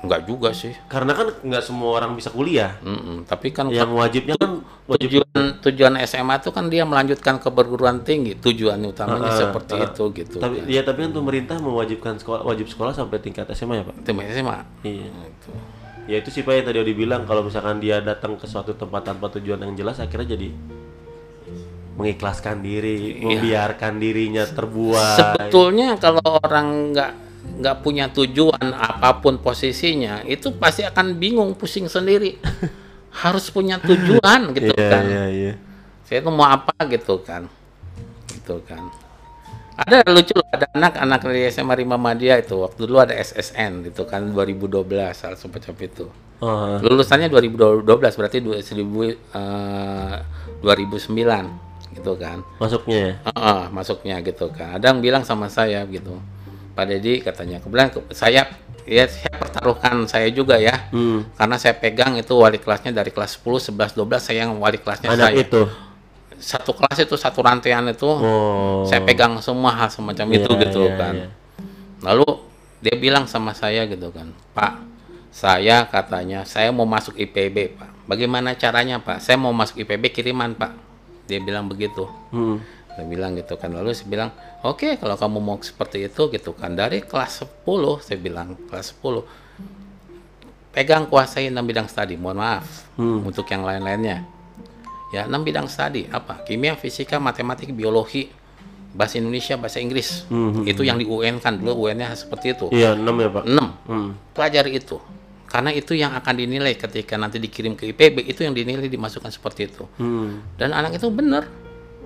Nggak 0.05 0.23
juga 0.25 0.53
sih. 0.53 0.73
Karena 0.87 1.13
kan 1.13 1.33
nggak 1.35 1.63
semua 1.63 1.97
orang 1.97 2.15
bisa 2.15 2.29
kuliah. 2.29 2.77
Mm-mm. 2.81 3.25
Tapi 3.25 3.51
kan 3.51 3.69
Yang 3.69 3.91
wajibnya 3.91 4.37
kan 4.37 4.63
wajib 4.85 5.09
tujuan 5.11 5.41
tujuan 5.61 5.93
SMA 6.05 6.35
itu 6.39 6.51
kan 6.51 6.65
dia 6.69 6.85
melanjutkan 6.85 7.37
ke 7.37 7.49
perguruan 7.49 8.01
tinggi. 8.01 8.37
Tujuan 8.37 8.79
utamanya 8.83 9.29
Ah, 9.29 9.39
seperti 9.41 9.75
ah. 9.75 9.89
itu 9.89 10.05
gitu. 10.13 10.37
tapi 10.39 10.61
kan. 10.61 10.69
ya 10.69 10.81
tapi 10.81 10.99
kan 11.05 11.13
pemerintah 11.13 11.57
mewajibkan 11.59 12.15
sekolah 12.17 12.45
wajib 12.45 12.69
sekolah 12.69 12.93
sampai 12.93 13.19
tingkat 13.19 13.49
SMA 13.53 13.81
ya 13.81 13.85
Pak. 13.85 13.95
Itu 14.01 14.11
SMA. 14.13 14.59
Iya. 14.85 15.09
Gitu. 15.11 15.51
Ya 16.05 16.17
itu 16.21 16.29
sih 16.29 16.45
Pak 16.45 16.53
yang 16.53 16.67
tadi 16.69 16.79
Odi 16.79 16.93
bilang 16.93 17.25
kalau 17.25 17.41
misalkan 17.43 17.81
dia 17.81 17.99
datang 17.99 18.37
ke 18.37 18.45
suatu 18.45 18.77
tempat 18.77 19.09
tanpa 19.09 19.33
tujuan 19.33 19.57
yang 19.59 19.73
jelas 19.73 19.97
akhirnya 19.97 20.37
jadi 20.37 20.53
mengikhlaskan 21.95 22.59
diri, 22.59 23.15
Iya. 23.15 23.39
membiarkan 23.39 23.93
dirinya 23.97 24.45
terbuai. 24.45 25.15
Sebetulnya 25.15 25.95
kalau 25.97 26.21
orang 26.43 26.91
nggak 26.91 27.11
nggak 27.55 27.77
punya 27.81 28.09
tujuan 28.09 28.67
apa 28.71 29.19
pun 29.19 29.39
posisinya, 29.39 30.25
itu 30.25 30.51
pasti 30.53 30.83
akan 30.83 31.15
bingung, 31.15 31.55
pusing 31.55 31.87
sendiri. 31.87 32.39
Harus 33.23 33.47
punya 33.49 33.79
tujuan 33.79 34.51
gitu 34.57 34.75
Iya, 34.75 34.89
kan. 34.89 35.03
iya, 35.05 35.25
iya. 35.29 35.53
Saya 36.03 36.21
itu 36.21 36.31
mau 36.31 36.45
apa 36.45 36.75
gitu 36.85 37.21
kan, 37.21 37.47
gitu 38.29 38.59
kan. 38.63 38.91
Ada 39.75 40.07
lucu 40.07 40.35
ada 40.47 40.71
anak-anak 40.71 41.21
dari 41.25 41.47
SMA 41.49 41.75
Rima 41.75 41.95
Madia 41.95 42.39
itu 42.39 42.55
waktu 42.57 42.87
dulu 42.87 42.99
ada 43.01 43.11
SSN 43.13 43.83
gitu 43.85 44.03
kan 44.05 44.23
2012 44.31 44.87
hal 45.11 45.35
semacam 45.35 45.75
itu. 45.81 46.07
Oh, 46.39 46.79
Lulusannya 46.79 47.27
2012 47.27 47.83
berarti 48.15 48.39
dua- 48.39 48.61
seribu 48.61 49.03
eh, 49.07 50.15
2009 50.61 51.11
gitu 51.91 52.13
kan. 52.15 52.43
masuknya 52.59 52.99
ya. 52.99 53.15
Heeh, 53.25 53.61
masuknya 53.71 54.17
gitu 54.21 54.47
kan. 54.51 54.75
Ada 54.75 54.91
yang 54.91 54.99
bilang 54.99 55.23
sama 55.23 55.47
saya 55.47 55.83
gitu. 55.87 56.19
Pak 56.75 56.85
Dedi 56.85 57.23
katanya, 57.23 57.59
kebetulan 57.59 57.89
ke- 57.89 58.11
saya 58.11 58.51
ya 58.85 59.05
saya 59.07 59.33
pertaruhkan 59.33 60.05
saya 60.05 60.29
juga 60.29 60.59
ya. 60.59 60.91
Hmm. 60.91 61.25
Karena 61.33 61.57
saya 61.57 61.75
pegang 61.75 62.15
itu 62.15 62.35
wali 62.35 62.59
kelasnya 62.59 62.91
dari 62.91 63.09
kelas 63.09 63.39
10, 63.39 63.71
11, 63.73 63.95
12 63.95 64.21
saya 64.21 64.45
yang 64.45 64.59
wali 64.59 64.77
kelasnya 64.77 65.09
Anak 65.09 65.31
saya. 65.31 65.41
itu. 65.41 65.63
Satu 66.35 66.75
kelas 66.75 66.99
itu 67.01 67.15
satu 67.15 67.41
rantaian 67.41 67.87
itu 67.87 68.05
Oh. 68.05 68.83
saya 68.85 69.01
pegang 69.01 69.39
semua 69.39 69.71
hal 69.73 69.89
semacam 69.89 70.27
Iya, 70.29 70.37
itu 70.37 70.51
gitu 70.61 70.81
iya, 70.85 70.95
kan. 70.95 71.15
iya. 71.15 71.29
Lalu 72.03 72.27
dia 72.83 72.95
bilang 72.95 73.25
sama 73.25 73.55
saya 73.55 73.87
gitu 73.87 74.11
kan, 74.11 74.29
Pak, 74.53 74.83
saya 75.31 75.87
katanya 75.87 76.45
saya 76.45 76.69
mau 76.69 76.85
masuk 76.85 77.17
IPB 77.17 77.57
Pak. 77.75 77.91
Bagaimana 78.05 78.53
caranya 78.53 79.01
Pak? 79.01 79.19
Saya 79.19 79.41
mau 79.41 79.51
masuk 79.51 79.81
IPB 79.81 80.13
kiriman 80.13 80.53
Pak. 80.53 80.77
Dia 81.25 81.41
bilang 81.41 81.65
begitu. 81.65 82.05
Hmm. 82.29 82.61
Saya 82.95 83.05
bilang 83.05 83.35
gitu 83.35 83.55
kan. 83.55 83.71
Lalu 83.71 83.91
saya 83.91 84.07
bilang, 84.07 84.31
oke 84.63 84.97
kalau 84.97 85.15
kamu 85.15 85.39
mau 85.39 85.59
seperti 85.59 86.07
itu 86.07 86.31
gitu 86.31 86.55
kan. 86.55 86.73
Dari 86.73 87.03
kelas 87.03 87.43
10, 87.43 87.67
saya 88.01 88.19
bilang 88.19 88.55
kelas 88.67 88.95
10. 88.95 89.27
Pegang 90.71 91.07
kuasai 91.07 91.51
enam 91.51 91.63
bidang 91.63 91.87
studi. 91.87 92.15
Mohon 92.15 92.39
maaf 92.41 92.67
Hmm. 92.95 93.23
untuk 93.23 93.47
yang 93.47 93.63
lain-lainnya. 93.63 94.27
Ya, 95.11 95.27
enam 95.27 95.43
bidang 95.43 95.67
studi 95.67 96.07
apa? 96.09 96.43
Kimia, 96.43 96.75
fisika, 96.75 97.19
matematik, 97.19 97.71
biologi, 97.71 98.27
bahasa 98.91 99.19
Indonesia, 99.19 99.55
bahasa 99.55 99.79
Inggris. 99.79 100.27
Hmm, 100.27 100.67
Itu 100.67 100.83
yang 100.83 100.99
di 100.99 101.07
UN 101.07 101.39
kan 101.39 101.59
dulu 101.59 101.87
UN-nya 101.87 102.15
seperti 102.15 102.55
itu. 102.55 102.67
Iya, 102.71 102.95
6 102.95 103.15
ya, 103.17 103.29
Pak. 103.31 103.43
6. 103.47 103.67
Hmm. 103.87 104.09
Pelajari 104.35 104.75
itu. 104.75 104.99
Karena 105.47 105.71
itu 105.71 105.95
yang 105.95 106.11
akan 106.11 106.35
dinilai 106.35 106.75
ketika 106.75 107.15
nanti 107.15 107.39
dikirim 107.39 107.79
ke 107.79 107.87
IPB, 107.87 108.27
itu 108.27 108.43
yang 108.43 108.51
dinilai 108.51 108.91
dimasukkan 108.91 109.31
seperti 109.31 109.71
itu. 109.71 109.87
Hmm. 109.99 110.43
Dan 110.59 110.75
anak 110.75 110.99
itu 110.99 111.07
benar 111.11 111.47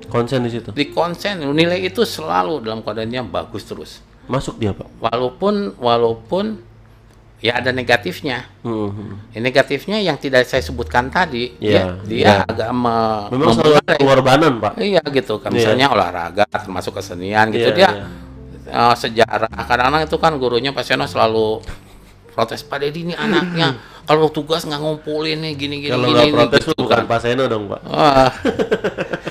Konsen 0.04 0.40
di 0.40 0.50
situ. 0.50 0.70
di 0.70 0.88
konsen 0.88 1.42
nilai 1.42 1.82
itu 1.82 2.00
selalu 2.00 2.60
dalam 2.60 2.80
keadaannya 2.80 3.22
bagus 3.24 3.62
terus 3.62 3.90
Masuk 4.24 4.56
dia, 4.56 4.70
Pak. 4.70 4.86
walaupun 5.00 5.74
walaupun 5.74 6.60
ya 7.38 7.56
ada 7.56 7.70
negatifnya 7.70 8.44
Hmm. 8.60 9.18
Ya, 9.30 9.38
negatifnya 9.38 9.98
yang 9.98 10.14
tidak 10.14 10.44
saya 10.44 10.60
sebutkan 10.60 11.08
tadi 11.08 11.54
Iya, 11.56 11.72
ya, 11.72 11.82
dia 12.04 12.18
iya. 12.18 12.32
agak 12.42 12.70
me- 12.70 13.28
Memang 13.30 13.54
selalu 13.54 13.74
pengorbanan, 13.96 14.52
Pak. 14.58 14.72
iya 14.78 15.00
gitu 15.04 15.38
kan 15.38 15.48
misalnya 15.48 15.88
olahraga 15.88 16.44
termasuk 16.46 16.94
kesenian 16.94 17.48
gitu 17.48 17.70
Iya, 17.70 17.76
dia 17.78 17.90
iya. 17.90 18.06
eh, 18.70 18.94
sejarah 18.94 19.48
kadang-kadang 19.60 20.04
itu 20.04 20.16
kan 20.16 20.32
gurunya 20.34 20.70
pasien 20.70 21.00
selalu 21.00 21.62
protes 22.28 22.60
pada 22.60 22.84
ini 22.84 23.12
anaknya 23.12 23.74
kalau 24.04 24.28
tugas 24.28 24.62
nggak 24.62 24.78
ngumpulin 24.78 25.36
nih 25.38 25.52
gini 25.54 25.76
gini 25.80 25.90
Kalau 25.90 26.06
gini 26.06 26.14
nggak 26.14 26.24
nih," 26.24 26.34
protes 26.34 26.60
gitu 26.60 26.70
tuh 26.70 26.84
bukan 26.84 26.98
kan. 26.98 27.04
Pak 27.06 27.18
Seno 27.20 27.44
dong, 27.44 27.64
Pak. 27.66 27.80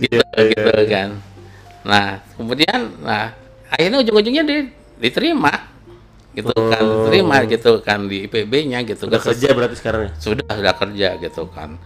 Gitu, 0.00 0.16
Iya, 0.16 0.42
gitu 0.48 0.70
kan. 0.88 1.08
Nah, 1.84 2.06
kemudian 2.34 2.78
nah 3.02 3.34
akhirnya 3.68 4.00
ujung-ujungnya 4.00 4.44
di, 4.44 4.56
diterima 4.98 5.52
gitu 6.32 6.48
kan, 6.48 6.80
Oh. 6.80 7.04
diterima 7.04 7.36
gitu 7.44 7.72
kan 7.84 8.08
di 8.08 8.24
IPB-nya 8.24 8.80
gitu 8.88 9.04
Udah 9.04 9.20
kan. 9.20 9.32
kerja 9.36 9.48
berarti 9.52 9.76
sekarang 9.76 10.00
ya? 10.08 10.10
Sudah 10.16 10.46
sudah 10.48 10.74
kerja 10.74 11.08
gitu 11.20 11.42
kan. 11.52 11.76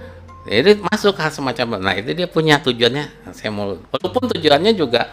Jadi 0.46 0.78
masuk 0.78 1.18
hal 1.18 1.34
semacam 1.34 1.82
nah 1.82 1.94
itu 1.98 2.14
dia 2.14 2.30
punya 2.30 2.62
tujuannya 2.62 3.34
saya 3.34 3.50
mau 3.50 3.74
walaupun 3.90 4.30
tujuannya 4.30 4.78
juga 4.78 5.10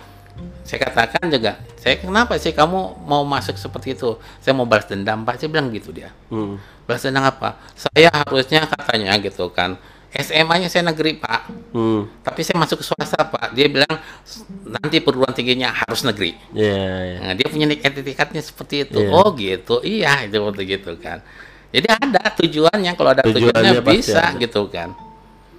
saya 0.62 0.86
katakan 0.86 1.26
juga 1.26 1.58
saya 1.74 1.98
kenapa 1.98 2.38
sih 2.38 2.54
kamu 2.54 3.02
mau 3.10 3.26
masuk 3.26 3.58
seperti 3.58 3.98
itu 3.98 4.14
saya 4.38 4.54
mau 4.54 4.70
balas 4.70 4.86
dendam 4.86 5.26
pak 5.26 5.42
saya 5.42 5.50
bilang 5.50 5.74
gitu 5.74 5.90
dia 5.90 6.14
Hmm. 6.30 6.62
balas 6.86 7.02
dendam 7.02 7.26
apa 7.26 7.58
saya 7.74 8.14
harusnya 8.14 8.70
katanya 8.70 9.18
gitu 9.18 9.50
kan 9.50 9.74
SMA-nya 10.16 10.70
saya 10.70 10.86
negeri 10.86 11.18
pak 11.18 11.42
Hmm. 11.74 12.06
tapi 12.22 12.46
saya 12.46 12.62
masuk 12.62 12.80
ke 12.80 12.86
swasta 12.86 13.18
pak 13.26 13.50
dia 13.52 13.66
bilang 13.66 13.98
nanti 14.64 15.02
perguruan 15.02 15.34
tingginya 15.34 15.74
harus 15.74 16.06
negeri 16.06 16.38
Iya, 16.54 16.86
iya. 17.04 17.18
nah, 17.20 17.34
dia 17.34 17.48
punya 17.48 17.66
etikatnya 17.66 18.40
seperti 18.40 18.86
itu 18.86 19.00
Iya. 19.00 19.10
oh 19.10 19.34
gitu 19.34 19.82
iya 19.82 20.22
itu 20.22 20.38
seperti 20.38 20.64
gitu 20.70 20.92
kan 20.98 21.18
jadi 21.74 21.88
ada 21.90 22.30
tujuannya 22.32 22.92
kalau 22.94 23.10
ada 23.10 23.26
Tujuannya 23.26 23.82
tujuannya, 23.82 23.82
bisa 23.90 24.22
ada. 24.24 24.38
gitu 24.38 24.70
kan 24.70 24.94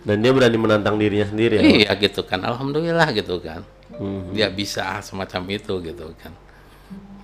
Dan 0.05 0.21
dia 0.21 0.31
berani 0.31 0.55
menantang 0.55 0.95
dirinya 0.95 1.25
sendiri 1.25 1.57
ya? 1.57 1.63
Iya 1.65 1.91
gitu 1.99 2.23
kan 2.23 2.39
alhamdulillah 2.41 3.11
gitu 3.11 3.41
kan 3.41 3.67
Hmm. 3.95 4.31
dia 4.31 4.47
bisa 4.49 4.99
semacam 5.01 5.43
itu 5.51 5.75
gitu 5.81 6.15
kan 6.15 6.31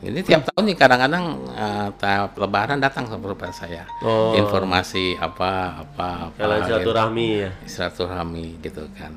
ini 0.01 0.25
tiap 0.25 0.49
tahun 0.49 0.65
nih 0.65 0.77
kadang-kadang 0.77 1.25
eh, 1.53 1.89
tahap 1.97 2.33
lebaran 2.35 2.81
datang 2.81 3.05
kepada 3.05 3.53
saya 3.53 3.85
Oh. 4.01 4.33
informasi 4.33 5.21
apa 5.21 5.85
apa 5.85 6.09
apa 6.33 6.41
Kalian 6.41 6.59
gitu. 6.59 6.69
silaturahmi 6.73 7.29
ya. 7.39 7.51
silaturahmi 7.69 8.47
gitu 8.61 8.85
kan 8.97 9.13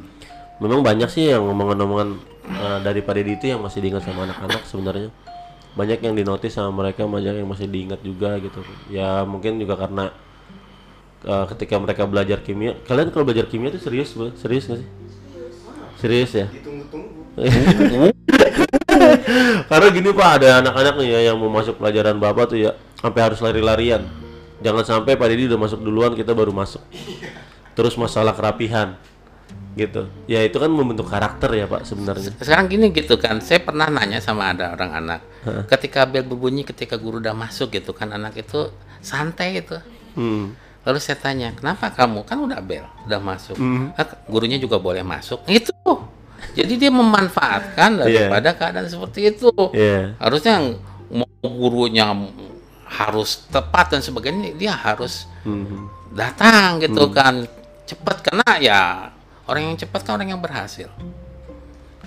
Memang 0.61 0.80
banyak 0.80 1.10
sih 1.10 1.27
yang 1.27 1.43
omongan-omongan 1.49 2.10
eh, 2.47 2.80
dari 2.84 2.99
Pak 2.99 3.14
Deddy 3.15 3.34
itu 3.35 3.45
yang 3.51 3.60
masih 3.60 3.80
diingat 3.80 4.05
sama 4.05 4.23
anak-anak 4.23 4.64
sebenarnya. 4.64 5.10
Banyak 5.73 5.99
yang 5.99 6.14
dinotis 6.14 6.53
sama 6.53 6.69
mereka, 6.72 7.03
banyak 7.03 7.41
yang 7.41 7.49
masih 7.49 7.65
diingat 7.68 7.99
juga 7.99 8.38
gitu. 8.39 8.61
Ya 8.88 9.26
mungkin 9.27 9.57
juga 9.57 9.76
karena 9.76 10.14
eh, 11.26 11.45
ketika 11.51 11.76
mereka 11.81 12.05
belajar 12.05 12.39
kimia, 12.45 12.77
kalian 12.85 13.10
kalau 13.11 13.26
belajar 13.26 13.49
kimia 13.49 13.73
itu 13.73 13.81
serius, 13.81 14.14
Bu? 14.14 14.31
Serius 14.38 14.69
nggak 14.69 14.80
sih? 14.85 14.89
Serius 15.99 16.31
ya? 16.31 16.47
Karena 19.69 19.88
gini 19.89 20.10
Pak, 20.10 20.27
ada 20.39 20.47
anak-anak 20.61 20.93
nih 21.01 21.07
ya 21.10 21.19
yang 21.31 21.38
mau 21.38 21.49
masuk 21.49 21.77
pelajaran 21.77 22.18
Bapak 22.18 22.45
tuh 22.47 22.57
ya 22.60 22.72
sampai 22.97 23.19
harus 23.22 23.39
lari-larian. 23.39 24.01
Jangan 24.61 24.84
sampai 24.85 25.14
Pak 25.14 25.27
Deddy 25.27 25.49
udah 25.49 25.60
masuk 25.60 25.80
duluan, 25.81 26.11
kita 26.14 26.31
baru 26.31 26.53
masuk. 26.53 26.80
Terus 27.73 27.93
masalah 27.95 28.31
kerapihan. 28.31 28.95
Gitu. 29.73 30.05
Ya 30.30 30.45
itu 30.45 30.55
kan 30.55 30.69
membentuk 30.69 31.10
karakter 31.10 31.49
ya 31.51 31.65
Pak 31.65 31.84
sebenarnya. 31.84 32.31
sekarang 32.38 32.69
gini 32.69 32.93
gitu 32.93 33.18
kan 33.18 33.41
saya 33.41 33.57
pernah 33.57 33.89
nanya 33.89 34.22
sama 34.22 34.53
ada 34.53 34.69
orang 34.69 34.93
anak 34.93 35.19
ketika 35.65 36.05
bel 36.05 36.22
berbunyi 36.22 36.61
ketika 36.61 36.93
guru 36.93 37.18
udah 37.18 37.34
masuk 37.34 37.73
gitu 37.73 37.89
kan 37.89 38.14
anak 38.14 38.38
itu 38.38 38.69
santai 39.01 39.57
gitu 39.57 39.81
Hmm. 40.14 40.53
lalu 40.85 41.01
saya 41.01 41.18
tanya 41.18 41.57
kenapa 41.57 41.89
kamu 41.89 42.22
kan 42.22 42.38
udah 42.38 42.61
bel 42.61 42.85
udah 43.10 43.18
masuk 43.18 43.57
"Ah, 43.97 44.05
gurunya 44.30 44.61
juga 44.61 44.77
boleh 44.77 45.01
masuk 45.01 45.41
itu 45.49 45.73
Jadi 46.53 46.73
dia 46.77 46.91
memanfaatkan 46.93 47.97
Iya. 47.97 48.30
daripada 48.30 48.49
keadaan 48.53 48.88
seperti 48.88 49.34
itu. 49.34 49.49
Iya. 49.73 50.13
Harusnya 50.21 50.77
mau 51.09 51.25
gurunya 51.41 52.13
harus 52.85 53.49
tepat 53.49 53.97
dan 53.97 54.01
sebagainya, 54.05 54.53
dia 54.53 54.73
harus 54.73 55.25
Mhm. 55.43 55.89
datang 56.13 56.77
gitu 56.77 57.09
kan 57.09 57.41
cepat 57.84 58.21
karena 58.21 58.47
ya 58.61 58.81
orang 59.49 59.73
yang 59.73 59.77
cepat 59.81 60.05
kan 60.05 60.15
orang 60.15 60.30
yang 60.30 60.39
berhasil 60.39 60.88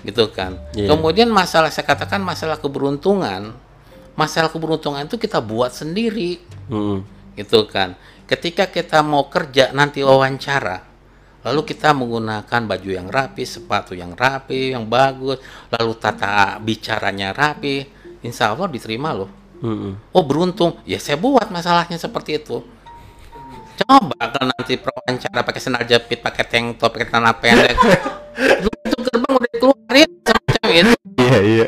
gitu 0.01 0.31
kan 0.31 0.55
Iya. 0.71 0.95
kemudian 0.95 1.27
masalah 1.27 1.67
saya 1.67 1.83
katakan 1.83 2.23
masalah 2.23 2.55
keberuntungan 2.55 3.51
masalah 4.15 4.47
keberuntungan 4.47 5.03
itu 5.05 5.19
kita 5.19 5.43
buat 5.43 5.75
sendiri 5.75 6.39
Mhm. 6.71 6.97
gitu 7.35 7.67
kan 7.67 7.99
ketika 8.25 8.65
kita 8.65 9.03
mau 9.03 9.27
kerja 9.27 9.75
nanti 9.75 10.01
wawancara 10.01 10.86
lalu 11.47 11.63
kita 11.63 11.95
menggunakan 11.95 12.61
baju 12.67 12.89
yang 12.91 13.07
rapi 13.07 13.47
sepatu 13.47 13.95
yang 13.95 14.11
rapi 14.13 14.75
yang 14.75 14.83
bagus 14.85 15.39
lalu 15.71 15.93
tata 15.95 16.59
bicaranya 16.59 17.31
rapi 17.31 17.87
insya 18.21 18.51
Allah 18.51 18.67
diterima 18.67 19.15
loh. 19.15 19.31
Mhm. 19.57 20.13
oh 20.13 20.23
beruntung. 20.27 20.77
Ya 20.85 21.01
saya 21.01 21.17
buat 21.17 21.49
masalahnya 21.49 21.97
seperti 21.97 22.37
itu. 22.37 22.61
Coba 23.77 24.17
kalau 24.33 24.49
nanti 24.53 24.73
wawancara 24.77 25.41
pakai 25.45 25.61
sandal 25.61 25.85
jepit 25.85 26.21
pakai 26.21 26.43
tank 26.45 26.81
top 26.81 26.97
pakai 26.97 27.07
celana 27.09 27.33
pendek. 27.37 27.77
Itu 28.85 28.97
gerbang 29.01 29.33
udah 29.33 29.51
keluarin 29.57 30.09
semacam 30.21 30.67
itu. 30.69 30.93
Iya, 31.17 31.37
iya. 31.41 31.65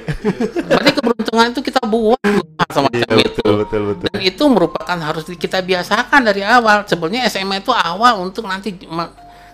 berarti 0.70 0.92
keberuntungan 0.94 1.46
itu 1.50 1.62
kita 1.66 1.82
buat 1.90 2.22
semacam 2.70 3.16
itu. 3.18 3.42
betul, 3.42 3.54
betul, 3.66 3.82
betul. 3.90 4.06
dan 4.06 4.20
itu 4.22 4.44
merupakan 4.46 4.98
harus 5.02 5.26
kita 5.34 5.66
biasakan 5.66 6.22
dari 6.30 6.46
awal. 6.46 6.86
Sebenarnya 6.86 7.26
SMA 7.26 7.66
itu 7.66 7.74
awal 7.74 8.22
untuk 8.22 8.46
nanti 8.46 8.78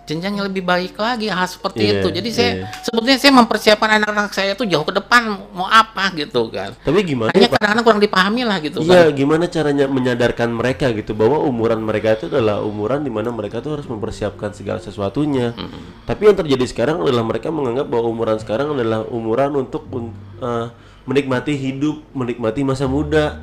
ma- 0.05 0.07
jenjangnya 0.07 0.43
lebih 0.45 0.61
baik 0.61 0.93
lagi 0.93 1.25
hal 1.27 1.49
seperti 1.49 1.81
Iya, 1.81 1.93
itu 1.97 2.07
jadi 2.13 2.29
saya 2.29 2.51
iya. 2.53 2.65
sebetulnya 2.79 3.17
saya 3.17 3.33
mempersiapkan 3.33 3.89
anak-anak 3.97 4.29
saya 4.29 4.53
itu 4.53 4.69
jauh 4.69 4.85
ke 4.85 4.93
depan 4.93 5.21
mau 5.49 5.65
apa 5.65 6.13
gitu 6.13 6.45
kan 6.47 6.77
Tapi 6.77 7.01
gimana 7.01 7.33
hanya 7.33 7.49
kadang-kadang 7.49 7.83
kurang 7.83 8.01
dipahami 8.01 8.41
lah 8.45 8.61
gitu 8.61 8.85
Iya, 8.85 9.09
kan 9.09 9.17
gimana 9.17 9.43
caranya 9.49 9.85
menyadarkan 9.89 10.49
mereka 10.53 10.93
gitu 10.93 11.17
bahwa 11.17 11.41
umuran 11.41 11.81
mereka 11.81 12.13
itu 12.13 12.29
adalah 12.29 12.61
umuran 12.61 13.01
di 13.01 13.09
mana 13.09 13.33
mereka 13.33 13.59
tuh 13.59 13.81
harus 13.81 13.89
mempersiapkan 13.89 14.53
segala 14.53 14.77
sesuatunya. 14.77 15.57
Tapi 16.05 16.21
yang 16.29 16.37
terjadi 16.37 16.65
sekarang 16.69 17.01
adalah 17.01 17.25
mereka 17.25 17.49
menganggap 17.49 17.89
bahwa 17.89 18.05
umuran 18.05 18.37
sekarang 18.37 18.77
adalah 18.77 19.01
umuran 19.09 19.57
untuk 19.57 19.89
un- 19.89 20.13
eh, 20.37 20.67
menikmati 21.03 21.57
hidup, 21.57 22.05
menikmati 22.13 22.61
masa 22.61 22.85
muda. 22.85 23.41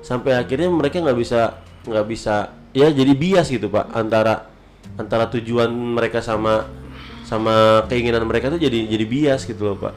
Sampai 0.00 0.38
akhirnya 0.38 0.70
mereka 0.70 1.02
nggak 1.02 1.18
bisa 1.18 1.58
nggak 1.82 2.06
bisa 2.06 2.34
ya 2.70 2.90
jadi 2.90 3.12
bias 3.14 3.46
gitu 3.48 3.66
pak 3.66 3.90
antara 3.90 4.52
antara 4.94 5.26
tujuan 5.34 5.68
mereka 5.68 6.22
sama 6.22 6.70
sama 7.26 7.82
keinginan 7.90 8.22
mereka 8.22 8.46
tuh 8.46 8.62
jadi 8.62 8.86
jadi 8.86 9.04
bias 9.04 9.42
gitu 9.44 9.66
loh 9.66 9.76
pak. 9.76 9.94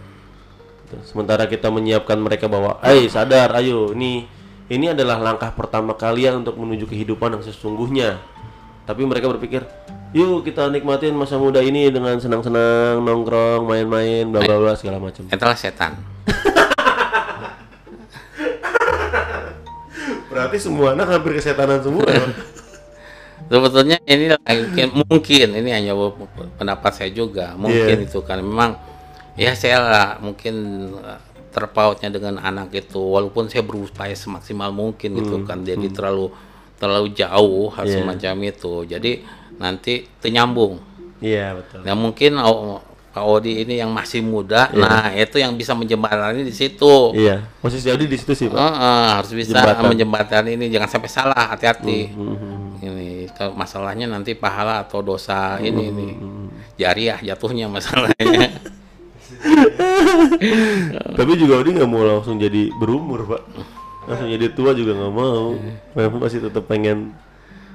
Sementara 1.06 1.45
kita 1.45 1.70
menyiapkan 1.70 2.18
mereka 2.18 2.49
bahwa, 2.49 2.82
"Eh, 2.82 3.06
sadar, 3.06 3.53
ayo, 3.61 3.94
ini 3.94 4.26
ini 4.74 4.90
adalah 4.90 5.22
langkah 5.22 5.53
pertama 5.53 5.94
kalian 5.94 6.41
untuk 6.41 6.57
menuju 6.57 6.90
kehidupan 6.90 7.38
yang 7.38 7.45
sesungguhnya." 7.45 8.18
Tapi 8.90 9.06
mereka 9.06 9.30
berpikir, 9.30 9.70
"Yuk 10.18 10.41
kita 10.41 10.66
nikmatin 10.74 11.14
masa 11.14 11.38
muda 11.38 11.61
ini 11.61 11.94
dengan 11.94 12.18
senang-senang, 12.18 13.06
nongkrong, 13.06 13.70
main-main, 13.70 14.26
bla 14.34 14.41
bla 14.41 14.57
bla 14.57 14.74
segala 14.74 14.98
macam." 14.98 15.30
itulah 15.30 15.53
setan 15.53 15.94
Berarti 20.30 20.57
semua 20.61 20.95
anak 20.95 21.10
hampir 21.10 21.36
kesetanan 21.36 21.84
semua. 21.84 22.06
ya, 23.50 23.58
sebetulnya 23.58 23.98
ini 24.06 24.26
mungkin, 24.38 24.88
mungkin 25.10 25.48
ini 25.58 25.70
hanya 25.74 25.94
pendapat 26.56 26.92
saya 26.94 27.10
juga 27.10 27.58
mungkin 27.58 27.98
Iya. 28.00 28.08
itu 28.08 28.22
kan. 28.22 28.40
Memang 28.40 28.78
ya 29.36 29.58
saya 29.58 29.82
lah 29.82 30.08
mungkin 30.22 30.56
eh, 30.96 31.20
terpautnya 31.50 32.14
dengan 32.14 32.38
anak 32.38 32.70
itu 32.78 33.02
walaupun 33.02 33.50
saya 33.50 33.66
berupaya 33.66 34.14
semaksimal 34.14 34.70
mungkin 34.70 35.18
gitu 35.18 35.42
kan. 35.44 35.66
Jadi 35.66 35.90
terlalu 35.90 36.30
terlalu 36.78 37.12
jauh 37.12 37.68
hal 37.74 37.86
Iya. 37.90 37.94
semacam 38.00 38.36
itu. 38.48 38.74
Jadi 38.86 39.12
nanti 39.58 40.08
ternyambung. 40.24 40.80
Iya, 41.20 41.52
betul. 41.60 41.84
nah 41.84 42.00
mungkin 42.00 42.40
oh, 42.40 42.80
Pak 43.10 43.23
Odi 43.23 43.61
ini 43.61 43.77
yang 43.77 43.90
masih 43.90 44.22
muda 44.22 44.69
nah 44.72 45.10
itu 45.10 45.36
yang 45.36 45.53
bisa 45.53 45.73
menjembatani 45.73 46.41
di 46.41 46.52
situ 46.52 47.11
Iya, 47.11 47.41
posisi 47.57 47.90
Adi 47.90 48.06
di 48.06 48.14
situ 48.14 48.34
sih, 48.34 48.48
Pak. 48.48 48.56
Heeh, 48.56 49.07
harus 49.18 49.31
bisa 49.34 49.57
Jembatan. 49.57 49.86
menjembatani 49.88 50.49
ini 50.53 50.65
jangan 50.69 50.90
sampai 50.90 51.10
salah 51.10 51.44
hati-hati 51.49 52.14
Mhm. 52.14 52.61
ini 52.80 53.10
kalau 53.34 53.53
masalahnya 53.53 54.06
nanti 54.06 54.34
pahala 54.34 54.81
atau 54.81 55.02
dosa 55.02 55.57
ini 55.60 55.90
nih 55.90 56.11
jariah 56.76 57.19
jatuhnya 57.19 57.65
masalahnya 57.68 58.53
Tapi 61.15 61.31
juga 61.36 61.60
Adi 61.60 61.69
nggak 61.72 61.90
mau 61.90 62.02
langsung 62.02 62.36
jadi 62.36 62.72
berumur, 62.73 63.23
Pak. 63.26 63.41
Langsung 64.06 64.27
jadi 64.27 64.48
tua 64.52 64.72
juga 64.73 64.95
nggak 64.95 65.14
mau. 65.14 65.56
Memang 65.94 66.19
masih 66.19 66.41
tetap 66.41 66.65
pengen 66.65 67.14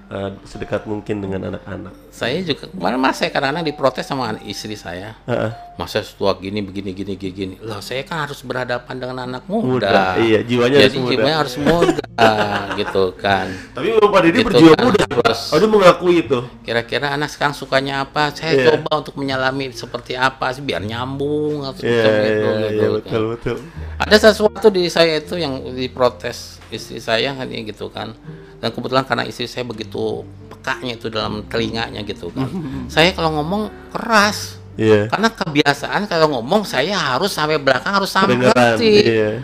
eh, 0.06 0.30
sedekat 0.42 0.84
mungkin 0.84 1.18
dengan 1.18 1.50
anak-anak. 1.50 1.92
saya 2.08 2.38
juga 2.40 2.68
kemarin 2.68 2.96
mas 2.96 3.16
saya 3.16 3.28
kadang-kadang 3.28 3.64
diprotes 3.64 4.04
sama 4.04 4.30
anak 4.30 4.44
istri 4.44 4.74
saya 4.74 5.18
Heeh. 5.24 5.50
masa 5.74 5.98
setua 6.00 6.36
gini 6.36 6.60
begini 6.60 6.90
gini 6.90 7.14
gini 7.16 7.54
lah 7.58 7.78
saya 7.78 8.02
kan 8.02 8.22
harus 8.22 8.40
berhadapan 8.40 8.94
dengan 8.96 9.18
anak 9.24 9.42
muda, 9.44 9.66
Muda, 9.82 10.06
iya, 10.18 10.40
jiwanya 10.40 10.78
jadi 10.80 10.92
harus 10.92 11.00
muda. 11.00 11.10
jiwanya 11.10 11.36
harus 11.36 11.56
muda 11.58 12.04
gitu 12.78 13.04
kan 13.16 13.46
Tapi 13.72 13.90
Bapak 13.92 14.20
Didi 14.22 14.36
Gitu 14.36 14.46
berjiwa 14.46 14.72
kan, 14.72 14.84
muda, 14.84 15.02
harus- 15.02 15.50
Adi 15.50 15.66
mengakui 15.66 16.14
itu. 16.20 16.38
kira-kira 16.62 17.06
anak 17.10 17.28
sekarang 17.28 17.52
sukanya 17.52 17.94
apa 18.02 18.30
saya 18.30 18.52
Iya. 18.54 18.64
coba 18.70 19.02
untuk 19.02 19.14
menyelami 19.16 19.72
seperti 19.72 20.14
apa 20.14 20.46
sih 20.50 20.62
biar 20.62 20.78
nyambung 20.80 21.64
atau 21.64 21.80
Iya, 21.80 21.90
seperti 21.98 22.28
itu, 22.28 22.38
iya, 22.38 22.54
gitu 22.54 22.70
iya, 22.70 22.86
kan. 22.86 22.94
betul, 22.94 23.22
betul. 23.28 23.56
ada 23.96 24.16
sesuatu 24.16 24.66
di 24.68 24.86
saya 24.86 25.18
itu 25.18 25.34
yang 25.34 25.58
diprotes 25.74 26.62
istri 26.74 26.98
saya 26.98 27.32
kan 27.32 27.46
ya 27.46 27.60
gitu 27.62 27.86
kan. 27.88 28.12
Dan 28.58 28.68
kebetulan 28.74 29.06
karena 29.06 29.24
istri 29.24 29.46
saya 29.46 29.62
begitu 29.62 30.26
pekanya 30.50 30.98
itu 30.98 31.06
dalam 31.08 31.46
telinganya 31.46 32.02
gitu 32.02 32.32
kan. 32.32 32.48
Saya 32.94 33.12
kalau 33.12 33.40
ngomong 33.40 33.68
keras. 33.92 34.60
Iya. 34.74 35.06
karena 35.06 35.30
kebiasaan 35.30 36.10
kalau 36.10 36.34
ngomong 36.34 36.66
saya 36.66 36.98
harus 36.98 37.30
sampai 37.30 37.62
belakang 37.62 37.94
harus 37.94 38.10
sampai 38.10 38.42
ngerti. 38.42 39.06
iya. 39.06 39.38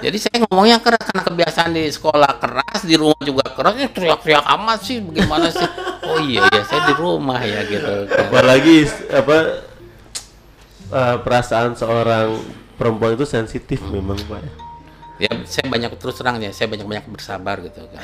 jadi 0.00 0.16
saya 0.16 0.36
ngomongnya 0.48 0.80
keras 0.80 1.04
karena 1.04 1.20
kebiasaan 1.20 1.70
di 1.76 1.84
sekolah 1.92 2.40
keras 2.40 2.88
di 2.88 2.96
rumah 2.96 3.20
juga 3.20 3.44
keras. 3.52 3.76
Ya 3.76 3.92
teriak-teriak 3.92 4.40
amat 4.56 4.80
sih 4.80 5.04
bagaimana 5.04 5.52
sih? 5.52 5.68
Oh 6.08 6.24
iya 6.24 6.48
ya 6.48 6.64
saya 6.64 6.80
di 6.88 6.94
rumah 6.96 7.44
ya 7.44 7.60
gitu. 7.68 8.08
Kan 8.08 8.32
Apalagi 8.32 8.88
apa 9.12 9.38
eh, 10.96 11.16
perasaan 11.28 11.76
seorang 11.76 12.40
perempuan 12.80 13.12
itu 13.20 13.28
sensitif 13.28 13.84
memang, 13.84 14.16
Pak. 14.16 14.69
Ya 15.20 15.32
saya 15.44 15.68
banyak 15.68 15.92
terus 16.00 16.16
terang 16.16 16.40
ya 16.40 16.50
saya 16.50 16.72
banyak 16.72 16.86
banyak 16.88 17.06
bersabar 17.12 17.60
gitu 17.60 17.84
kan 17.92 18.02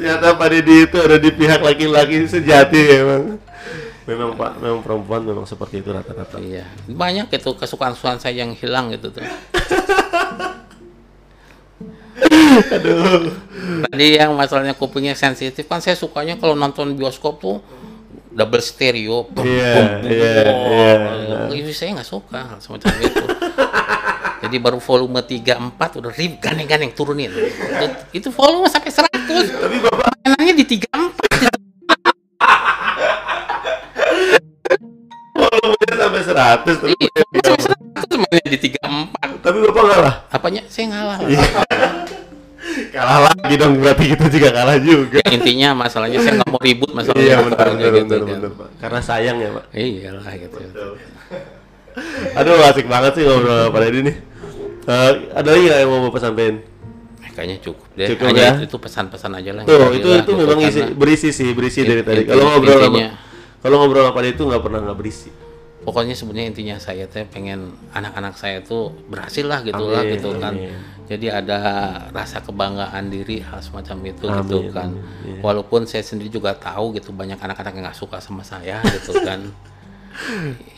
Ternyata 0.00 0.32
Pak 0.32 0.48
Didi 0.48 0.88
itu 0.88 0.96
ada 0.96 1.20
di 1.20 1.28
pihak 1.28 1.60
laki-laki 1.60 2.24
sejati 2.24 2.80
memang. 2.88 3.36
Memang 4.08 4.30
Pak, 4.32 4.58
memang 4.58 4.80
perempuan 4.80 5.20
memang 5.22 5.44
seperti 5.44 5.84
itu 5.84 5.92
rata-rata. 5.92 6.40
Iya, 6.40 6.64
banyak 6.88 7.28
itu 7.30 7.50
kesukaan-kesukaan 7.52 8.16
saya 8.16 8.42
yang 8.42 8.56
hilang 8.56 8.90
gitu 8.96 9.12
tuh. 9.12 9.22
Aduh. 12.74 13.30
Tadi 13.86 14.06
yang 14.18 14.34
masalahnya 14.34 14.74
kupingnya 14.74 15.14
sensitif 15.14 15.68
kan 15.68 15.78
saya 15.78 15.94
sukanya 15.94 16.40
kalau 16.40 16.56
nonton 16.58 16.96
bioskop 16.96 17.38
tuh 17.38 17.62
double 18.30 18.62
stereo. 18.62 19.26
Iya, 19.36 20.02
iya, 20.06 20.32
iya. 20.70 21.36
Itu 21.50 21.70
saya 21.74 21.98
nggak 21.98 22.08
suka 22.08 22.58
semacam 22.62 22.88
itu. 23.02 23.24
Jadi 24.42 24.56
baru 24.56 24.80
volume 24.80 25.20
3 25.20 25.76
4 25.76 26.00
udah 26.00 26.12
rib 26.16 26.40
gandeng-gandeng 26.40 26.96
turunin. 26.96 27.28
Itu, 27.28 27.86
itu 28.16 28.28
volume 28.32 28.72
sampai 28.72 28.88
100. 28.88 29.04
Tapi 29.60 29.76
Bapak 29.84 30.16
Mainannya 30.24 30.54
di 30.56 30.64
3 30.64 30.88
4 30.88 31.20
volumenya 35.50 35.94
sampai 35.96 36.20
100 36.24 36.64
tapi, 36.80 36.92
Iya, 36.96 37.10
sampai 37.44 37.64
100 38.00 38.16
mainnya 38.16 38.48
di 38.48 38.58
3 38.60 38.80
4. 38.80 39.44
tapi 39.44 39.58
Bapak 39.60 39.82
ngalah. 39.84 40.14
Apanya? 40.32 40.62
Saya 40.72 40.86
ngalah. 40.88 41.18
Kalah 42.90 43.18
lagi 43.30 43.54
dong 43.58 43.72
berarti 43.82 44.04
kita 44.14 44.26
juga 44.30 44.48
kalah 44.54 44.76
juga. 44.78 45.18
Ya, 45.22 45.30
intinya 45.34 45.68
masalahnya 45.74 46.18
saya 46.22 46.38
nggak 46.38 46.50
mau 46.50 46.60
ribut 46.62 46.90
masalahnya 46.94 47.26
Iya 47.26 47.36
apa 47.38 47.48
benar 47.50 47.66
benar 47.70 47.90
gitu 47.92 48.04
benar, 48.06 48.20
kan. 48.20 48.28
benar, 48.38 48.50
Pak. 48.54 48.68
Karena 48.78 49.00
sayang 49.02 49.36
ya, 49.42 49.48
Pak. 49.54 49.64
Iyalah 49.74 50.32
gitu. 50.38 50.56
Aduh 52.38 52.54
asik 52.70 52.86
banget 52.86 53.12
sih 53.18 53.24
ngobrol 53.26 53.70
Pak 53.74 53.80
Didi 53.86 54.00
nih. 54.06 54.16
Eh, 54.90 55.10
ada 55.34 55.48
lagi 55.50 55.62
nggak 55.66 55.78
yang 55.82 55.90
mau 55.90 56.00
Bapak 56.08 56.20
sampein? 56.22 56.54
Eh, 57.20 57.30
Kayaknya 57.34 57.56
cukup 57.62 57.86
deh. 57.98 58.08
Cukup 58.14 58.24
Hanya 58.30 58.42
ya? 58.42 58.52
itu, 58.64 58.76
pesan-pesan 58.78 59.30
aja 59.36 59.50
lah. 59.54 59.62
Tuh, 59.66 59.78
itu 59.92 60.08
itu 60.08 60.08
gitu, 60.22 60.32
memang 60.38 60.58
isi 60.64 60.80
berisi 60.94 61.28
sih, 61.34 61.50
berisi 61.52 61.80
dari 61.84 62.02
tadi. 62.06 62.22
Kalau 62.26 62.42
ngobrol 62.46 62.78
sama 62.78 62.98
kalau 63.60 63.76
ngobrol 63.84 64.04
Didi 64.10 64.28
itu 64.32 64.42
nggak 64.48 64.62
pernah 64.62 64.78
nggak 64.86 64.98
berisi. 64.98 65.28
Pokoknya 65.90 66.14
sebenarnya 66.14 66.54
intinya 66.54 66.76
saya 66.78 67.10
teh 67.10 67.26
pengen 67.26 67.74
anak-anak 67.90 68.38
saya 68.38 68.62
tuh 68.62 68.94
berhasil 69.10 69.42
lah 69.42 69.58
gitu 69.66 69.90
lah 69.90 70.06
Amin, 70.06 70.14
gitu 70.14 70.30
kan. 70.38 70.54
amin. 70.54 70.70
jadi 71.10 71.42
ada 71.42 71.58
rasa 72.14 72.38
kebanggaan 72.38 73.10
diri 73.10 73.42
hal 73.42 73.58
semacam 73.58 73.98
itu 74.06 74.30
Amin, 74.30 74.38
gitu 74.46 74.58
kan 74.70 74.94
amin, 74.94 75.02
iya. 75.26 75.40
walaupun 75.42 75.82
saya 75.90 76.06
sendiri 76.06 76.30
juga 76.30 76.54
tahu 76.54 76.94
gitu 76.94 77.10
banyak 77.10 77.34
anak-anak 77.34 77.74
yang 77.74 77.90
nggak 77.90 77.98
suka 77.98 78.22
sama 78.22 78.46
saya 78.46 78.78
gitu 78.86 79.18
kan 79.26 79.50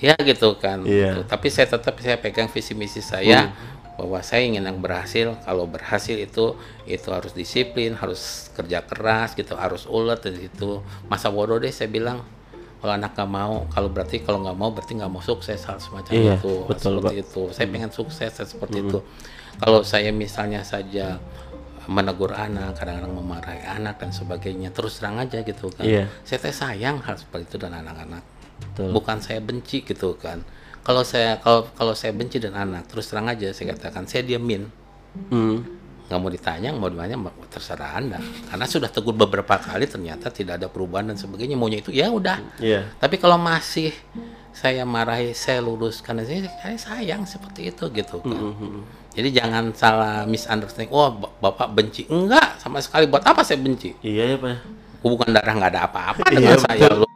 ya 0.01 0.17
gitu 0.17 0.57
kan 0.57 0.81
Iya. 0.89 1.21
Gitu. 1.21 1.21
tapi 1.29 1.53
saya 1.53 1.69
tetap 1.69 2.01
saya 2.01 2.17
pegang 2.17 2.49
visi 2.49 2.73
misi 2.73 3.05
saya 3.05 3.53
bahwa 4.01 4.25
saya 4.25 4.49
ingin 4.49 4.65
yang 4.65 4.81
berhasil 4.81 5.37
kalau 5.45 5.69
berhasil 5.69 6.17
itu 6.17 6.57
itu 6.89 7.09
harus 7.13 7.37
disiplin 7.37 7.93
harus 7.93 8.49
kerja 8.57 8.81
keras 8.81 9.37
gitu 9.37 9.53
harus 9.53 9.85
ulet 9.85 10.17
dan 10.17 10.41
itu 10.41 10.81
masa 11.13 11.29
bodoh 11.29 11.61
deh 11.61 11.69
saya 11.69 11.93
bilang 11.93 12.25
kalau 12.83 12.99
anak 12.99 13.15
nggak 13.15 13.31
mau 13.31 13.63
kalau 13.71 13.89
berarti 13.89 14.27
kalau 14.27 14.43
nggak 14.43 14.59
mau 14.59 14.75
berarti 14.75 14.99
nggak 14.99 15.13
mau 15.15 15.23
sukses 15.23 15.63
hal 15.63 15.79
semacam 15.79 16.13
Iya, 16.13 16.35
itu. 16.35 16.55
Betul, 16.67 16.99
seperti 16.99 17.15
itu. 17.23 17.43
Saya 17.55 17.67
pengen 17.71 17.91
sukses 17.95 18.33
seperti 18.35 18.79
itu. 18.83 18.99
Kalau 19.63 19.81
saya 19.87 20.11
misalnya 20.11 20.67
saja 20.67 21.23
menegur 21.87 22.35
anak 22.35 22.79
kadang-kadang 22.79 23.15
memarahi 23.15 23.63
anak 23.67 23.99
dan 24.03 24.11
sebagainya 24.11 24.71
terus 24.75 24.99
terang 24.99 25.19
aja 25.23 25.43
gitu 25.43 25.71
kan. 25.71 25.83
Iya. 25.87 26.07
saya 26.23 26.39
teh 26.43 26.55
sayang 26.55 26.99
hal 27.03 27.15
seperti 27.19 27.55
itu 27.55 27.57
dan 27.63 27.75
anak-anak. 27.79 28.23
Bukan 28.79 29.19
saya 29.23 29.39
benci 29.39 29.83
gitu 29.87 30.19
kan. 30.19 30.43
Kalau 30.83 31.07
saya 31.07 31.39
kalau 31.39 31.71
kalau 31.79 31.95
saya 31.95 32.11
benci 32.11 32.43
dan 32.43 32.59
anak 32.59 32.91
terus 32.91 33.07
terang 33.07 33.31
aja 33.31 33.55
saya 33.55 33.79
katakan 33.79 34.11
saya 34.11 34.27
diamin 34.27 34.67
Hmm. 35.29 35.61
Nggak 36.13 36.21
mau 36.21 36.29
ditanya 36.29 36.69
mau 36.71 36.87
ditanya 36.87 37.17
terserah 37.49 37.97
anda. 37.97 38.21
Karena 38.47 38.69
sudah 38.69 38.87
tegur 38.87 39.17
beberapa 39.17 39.57
kali 39.57 39.89
ternyata 39.89 40.29
tidak 40.29 40.61
ada 40.61 40.69
perubahan 40.69 41.09
dan 41.09 41.17
sebagainya. 41.17 41.57
Maunya 41.57 41.81
itu 41.81 41.89
ya 41.89 42.13
udah. 42.13 42.61
Iya. 42.61 42.93
tapi 43.01 43.17
kalau 43.17 43.41
masih 43.41 43.97
saya 44.53 44.85
marahi 44.85 45.33
saya 45.33 45.65
luruskan 45.65 46.21
saya, 46.21 46.45
saya 46.61 46.77
sayang 46.77 47.25
seperti 47.25 47.73
itu 47.73 47.89
gitu 47.89 48.21
kan. 48.21 48.37
Mhm. 48.53 48.85
jadi 49.13 49.29
jangan 49.41 49.73
salah 49.73 50.25
misunderstanding. 50.25 50.93
Wah 50.93 51.09
ba- 51.09 51.33
bapak 51.41 51.73
benci. 51.73 52.05
Enggak 52.07 52.61
sama 52.61 52.79
sekali. 52.79 53.09
Buat 53.09 53.25
apa 53.25 53.41
saya 53.41 53.57
benci? 53.57 53.97
Iya 54.01 54.37
ya 54.37 54.39
pak. 54.39 54.57
hubungan 55.03 55.35
darah 55.35 55.51
nggak 55.51 55.73
ada 55.75 55.83
apa-apa 55.83 56.23
Iya, 56.31 56.37
dengan 56.39 56.55
betul. 56.55 56.67
saya 56.71 56.89
lo 56.95 57.07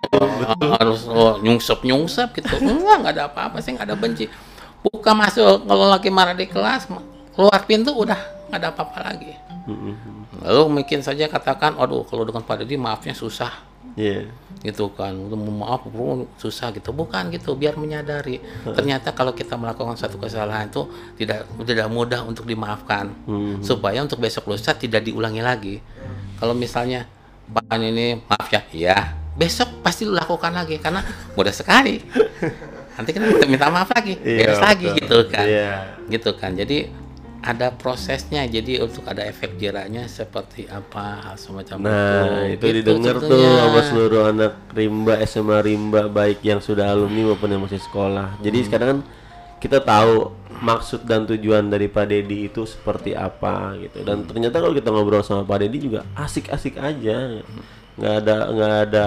harus 0.74 1.00
lo 1.06 1.38
nyungsep 1.38 1.86
nyungsep 1.86 2.28
gitu. 2.34 2.54
Enggak 2.58 2.96
nggak 2.98 3.14
ada 3.14 3.24
apa-apa. 3.28 3.62
Saya 3.62 3.78
nggak 3.78 3.88
ada 3.92 3.96
benci. 3.96 4.26
Buka 4.82 5.14
masuk 5.14 5.62
kalau 5.62 5.86
lagi 5.86 6.10
marah 6.10 6.34
di 6.34 6.46
kelas 6.46 6.90
keluar 7.30 7.60
pintu 7.62 7.92
udah 7.92 8.16
nggak 8.48 8.58
ada 8.58 8.68
apa-apa 8.70 8.98
lagi. 9.02 9.32
Mhm. 9.66 10.46
lalu 10.46 10.62
mungkin 10.78 11.02
saja 11.02 11.26
katakan 11.26 11.74
aduh 11.74 12.06
kalau 12.06 12.22
dengan 12.22 12.46
Pak 12.46 12.62
Deddy 12.62 12.78
maafnya 12.78 13.12
susah. 13.12 13.50
Iya. 13.96 14.28
gitu 14.60 14.90
kan. 14.92 15.14
Maaf 15.32 15.86
bro 15.88 16.26
susah 16.36 16.68
gitu. 16.70 16.90
Bukan 16.90 17.30
gitu 17.30 17.54
biar 17.54 17.74
menyadari. 17.74 18.42
Ternyata 18.62 19.10
kalau 19.10 19.30
kita 19.32 19.54
melakukan 19.54 19.94
satu 19.94 20.18
kesalahan 20.18 20.66
itu 20.66 20.84
tidak 21.16 21.46
tidak 21.64 21.86
mudah 21.88 22.22
untuk 22.22 22.44
dimaafkan. 22.44 23.10
Mhm. 23.26 23.62
supaya 23.62 24.02
untuk 24.02 24.18
besok 24.18 24.46
lusa 24.46 24.74
tidak 24.74 25.02
diulangi 25.02 25.40
lagi. 25.40 25.74
Kalau 26.36 26.52
misalnya 26.52 27.06
Pak 27.46 27.78
ini 27.78 28.18
maaf 28.22 28.46
ya. 28.50 28.62
Iya. 28.70 28.98
Besok 29.36 29.80
pasti 29.80 30.02
lu 30.02 30.12
lakukan 30.12 30.50
lagi 30.50 30.76
karena 30.78 31.00
mudah 31.34 31.54
sekali. 31.54 32.02
Nanti 32.96 33.10
kan 33.12 33.22
kita 33.28 33.44
minta 33.46 33.68
maaf 33.68 33.92
lagi 33.92 34.16
Iya, 34.18 34.38
beres 34.40 34.60
lagi 34.60 34.86
betul. 34.88 34.98
gitu 34.98 35.18
kan. 35.30 35.46
Iya. 35.46 35.70
gitu 36.08 36.30
kan. 36.34 36.50
Jadi 36.56 36.78
ada 37.46 37.70
prosesnya 37.70 38.42
jadi 38.44 38.82
untuk 38.82 39.06
ada 39.06 39.22
efek 39.22 39.54
jerahnya 39.54 40.10
seperti 40.10 40.66
apa 40.66 41.22
hal 41.30 41.36
semacam 41.38 41.76
Nah, 41.78 42.42
itu 42.50 42.58
itu 42.58 42.64
Gitu 42.66 42.76
didengar 42.82 43.16
tuh 43.22 43.38
sama 43.38 43.80
seluruh 43.86 44.22
anak 44.26 44.52
rimba 44.74 45.14
SMA 45.22 45.58
rimba 45.62 46.10
baik 46.10 46.42
yang 46.42 46.58
sudah 46.58 46.90
alumni 46.90 47.30
maupun 47.30 47.54
yang 47.54 47.62
masih 47.62 47.78
sekolah. 47.78 48.34
Jadi 48.42 48.58
Hmm. 48.58 48.66
sekarang 48.66 48.88
kan 48.90 49.00
kita 49.56 49.78
tahu 49.78 50.34
maksud 50.58 51.06
dan 51.06 51.22
tujuan 51.24 51.70
dari 51.70 51.86
Pak 51.86 52.06
Dedi 52.10 52.50
itu 52.50 52.66
seperti 52.66 53.14
apa 53.14 53.78
gitu. 53.78 54.02
Dan 54.02 54.24
Hmm. 54.24 54.28
ternyata 54.28 54.58
kalau 54.58 54.74
kita 54.74 54.90
ngobrol 54.90 55.22
sama 55.22 55.46
Pak 55.46 55.58
Dedi 55.62 55.86
juga 55.86 56.02
asik-asik 56.18 56.74
aja. 56.76 57.40
nggak 57.96 58.14
ada 58.20 58.36
nggak 58.52 58.74
ada 58.90 59.04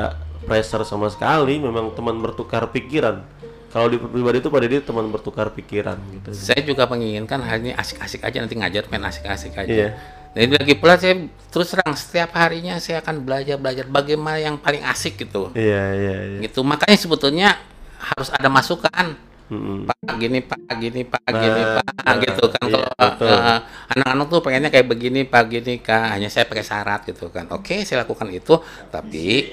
pressure 0.48 0.82
sama 0.82 1.11
sekali. 1.11 1.60
Memang 1.60 1.91
teman 1.94 2.18
bertukar 2.18 2.72
pikiran. 2.72 3.22
Kalau 3.70 3.88
di 3.88 3.98
pribadi 4.02 4.41
itu 4.41 4.50
Pak 4.50 4.60
Dedi 4.66 4.82
teman 4.82 5.06
bertukar 5.14 5.54
pikiran 5.54 5.98
gitu. 6.10 6.34
saya 6.34 6.62
juga 6.66 6.90
menginginkan 6.90 7.38
hal 7.46 7.62
ini 7.62 7.72
asik-asik 7.78 8.26
aja 8.26 8.41
nanti 8.41 8.58
ngajar 8.58 8.90
main 8.90 9.06
asik-asik 9.06 9.54
aja. 9.54 9.70
Iya. 9.70 9.90
Jadi 10.34 10.54
lagi 10.62 10.74
pula 10.78 10.94
saya 10.98 11.26
terus 11.50 11.74
terang 11.74 11.94
setiap 11.98 12.34
harinya 12.38 12.78
saya 12.78 13.02
akan 13.02 13.26
belajar 13.26 13.58
belajar 13.58 13.86
bagaimana 13.90 14.38
yang 14.38 14.58
paling 14.58 14.82
asik 14.86 15.22
gitu. 15.22 15.50
Iya 15.54 15.84
iya 15.94 16.18
iya. 16.34 16.40
Gitu. 16.46 16.62
Makanya 16.62 16.98
sebetulnya 16.98 17.50
harus 17.98 18.30
ada 18.34 18.50
masukan. 18.50 19.28
Mm-mm. 19.49 19.89
Pak 19.89 20.13
gini, 20.15 20.39
Pak 20.39 20.61
gini, 20.77 21.01
Pak 21.03 21.21
Nah, 21.26 21.41
gini, 21.41 21.61
Pak 21.65 21.85
nah, 21.99 22.15
gitu 22.17 22.43
kan 22.47 22.63
iya, 22.69 22.85
kalau 23.17 23.26
eh, 23.26 23.59
anak-anak 23.91 24.26
tuh 24.27 24.39
pengennya 24.39 24.69
kayak 24.69 24.88
begini, 24.88 25.21
Pak 25.26 25.43
gini, 25.47 25.73
Kak. 25.77 26.05
Hanya 26.13 26.30
saya 26.30 26.45
pakai 26.45 26.61
syarat 26.61 27.01
gitu 27.05 27.30
kan. 27.30 27.49
Oke, 27.49 27.81
saya 27.81 28.05
lakukan 28.05 28.30
itu, 28.30 28.61
tapi 28.88 29.49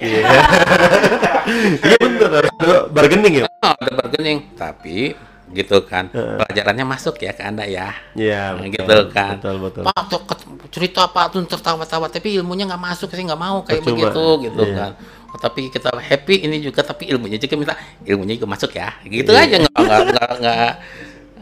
Iya 1.81 1.97
bener 1.97 2.31
harus 2.33 2.53
ada 2.61 2.77
bargaining 2.91 3.35
ya. 3.41 3.47
oh, 3.63 3.73
ada 3.73 3.93
bargaining, 3.97 4.39
tapi 4.55 5.15
gitu 5.49 5.79
kan. 5.87 6.11
Pelajarannya 6.11 6.85
masuk 6.85 7.23
ya 7.23 7.33
ke 7.33 7.41
Anda 7.41 7.65
ya. 7.65 7.95
Iya 8.13 8.59
betul. 8.59 8.75
gitu 8.75 9.01
kan. 9.15 9.39
Betul 9.39 9.57
betul. 9.63 9.83
Pak 9.87 10.01
tuh 10.11 10.21
cerita 10.69 11.07
apa 11.07 11.31
tuh 11.31 11.47
tertawa-tawa 11.47 12.11
tapi 12.11 12.35
ilmunya 12.35 12.67
nggak 12.67 12.83
masuk 12.83 13.09
saya 13.09 13.23
nggak 13.25 13.41
mau 13.41 13.63
kayak 13.63 13.81
Percuma. 13.81 14.11
begitu 14.11 14.25
gitu 14.51 14.63
Iya. 14.67 14.75
kan. 14.77 14.93
Tapi 15.39 15.69
kita 15.69 15.93
happy 15.93 16.43
ini 16.43 16.59
juga 16.59 16.81
tapi 16.81 17.07
ilmunya 17.07 17.37
juga 17.37 17.55
minta 17.55 17.75
ilmunya 18.03 18.35
juga 18.35 18.49
masuk 18.49 18.73
ya. 18.73 18.91
Gitu 19.03 19.27
Iya. 19.27 19.43
aja 19.43 19.57
nggak 19.61 19.75
nggak 19.77 20.01
nggak 20.07 20.31
nggak 20.39 20.73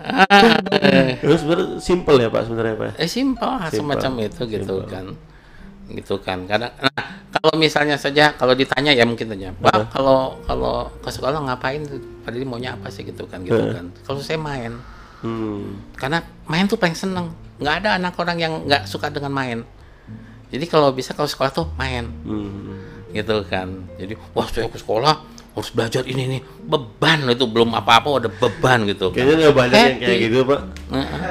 ah, 0.01 0.59
Terus 1.17 1.39
sebenarnya 1.41 1.67
simple 1.79 2.17
ya 2.19 2.29
Pak 2.29 2.43
sebenarnya 2.45 2.75
Pak. 2.77 2.91
eh 2.97 3.09
simpel 3.09 3.51
Simple. 3.63 3.75
semacam 3.75 4.13
itu 4.21 4.43
gitu 4.47 4.75
Simple. 4.77 4.91
kan. 4.91 5.07
Gitu 5.87 6.15
kan. 6.19 6.39
Karena 6.45 6.69
nah, 6.75 7.05
kalau 7.31 7.55
misalnya 7.55 7.95
saja 7.95 8.33
kalau 8.33 8.53
ditanya 8.53 8.91
ya 8.91 9.05
mungkin 9.05 9.29
aja, 9.31 9.53
"Pak, 9.55 9.91
kalau 9.91 10.41
kalau 10.43 10.89
ke 10.97 11.09
sekolah 11.09 11.41
ngapain? 11.43 11.85
Padahal 12.21 12.45
maunya 12.47 12.73
apa 12.73 12.89
sih 12.89 13.03
gitu 13.03 13.25
kan 13.25 13.41
gitu 13.41 13.61
kan. 13.71 13.93
Kalau 14.03 14.21
saya 14.21 14.37
main 14.37 14.81
Hmm. 15.21 15.81
karena 15.97 16.21
main 16.45 16.65
tuh 16.65 16.77
paling 16.77 16.93
seneng 16.93 17.33
nggak 17.57 17.81
ada 17.81 17.97
anak 17.97 18.13
orang 18.15 18.37
yang 18.37 18.53
nggak 18.61 18.85
suka 18.85 19.09
dengan 19.09 19.33
main 19.33 19.65
jadi 20.53 20.69
kalau 20.69 20.93
bisa 20.93 21.17
kalau 21.17 21.25
sekolah 21.25 21.49
tuh 21.49 21.65
main 21.75 22.05
Hmm. 22.21 22.94
Gitu 23.15 23.47
kan 23.47 23.69
jadi 23.95 24.19
wah 24.31 24.45
saya 24.45 24.67
ke 24.67 24.77
sekolah 24.77 25.15
harus 25.55 25.71
belajar 25.71 26.03
ini 26.03 26.23
nih 26.29 26.41
beban 26.61 27.23
itu 27.25 27.47
belum 27.47 27.71
apa-apa 27.73 28.09
udah 28.19 28.31
beban 28.33 28.83
gitu 28.85 29.15
Kayaknya 29.15 29.35
nggak 29.41 29.55
banyak 29.55 29.79
yang 29.79 29.99
kayak 30.01 30.19
gitu 30.21 30.39
Pak. 30.43 30.61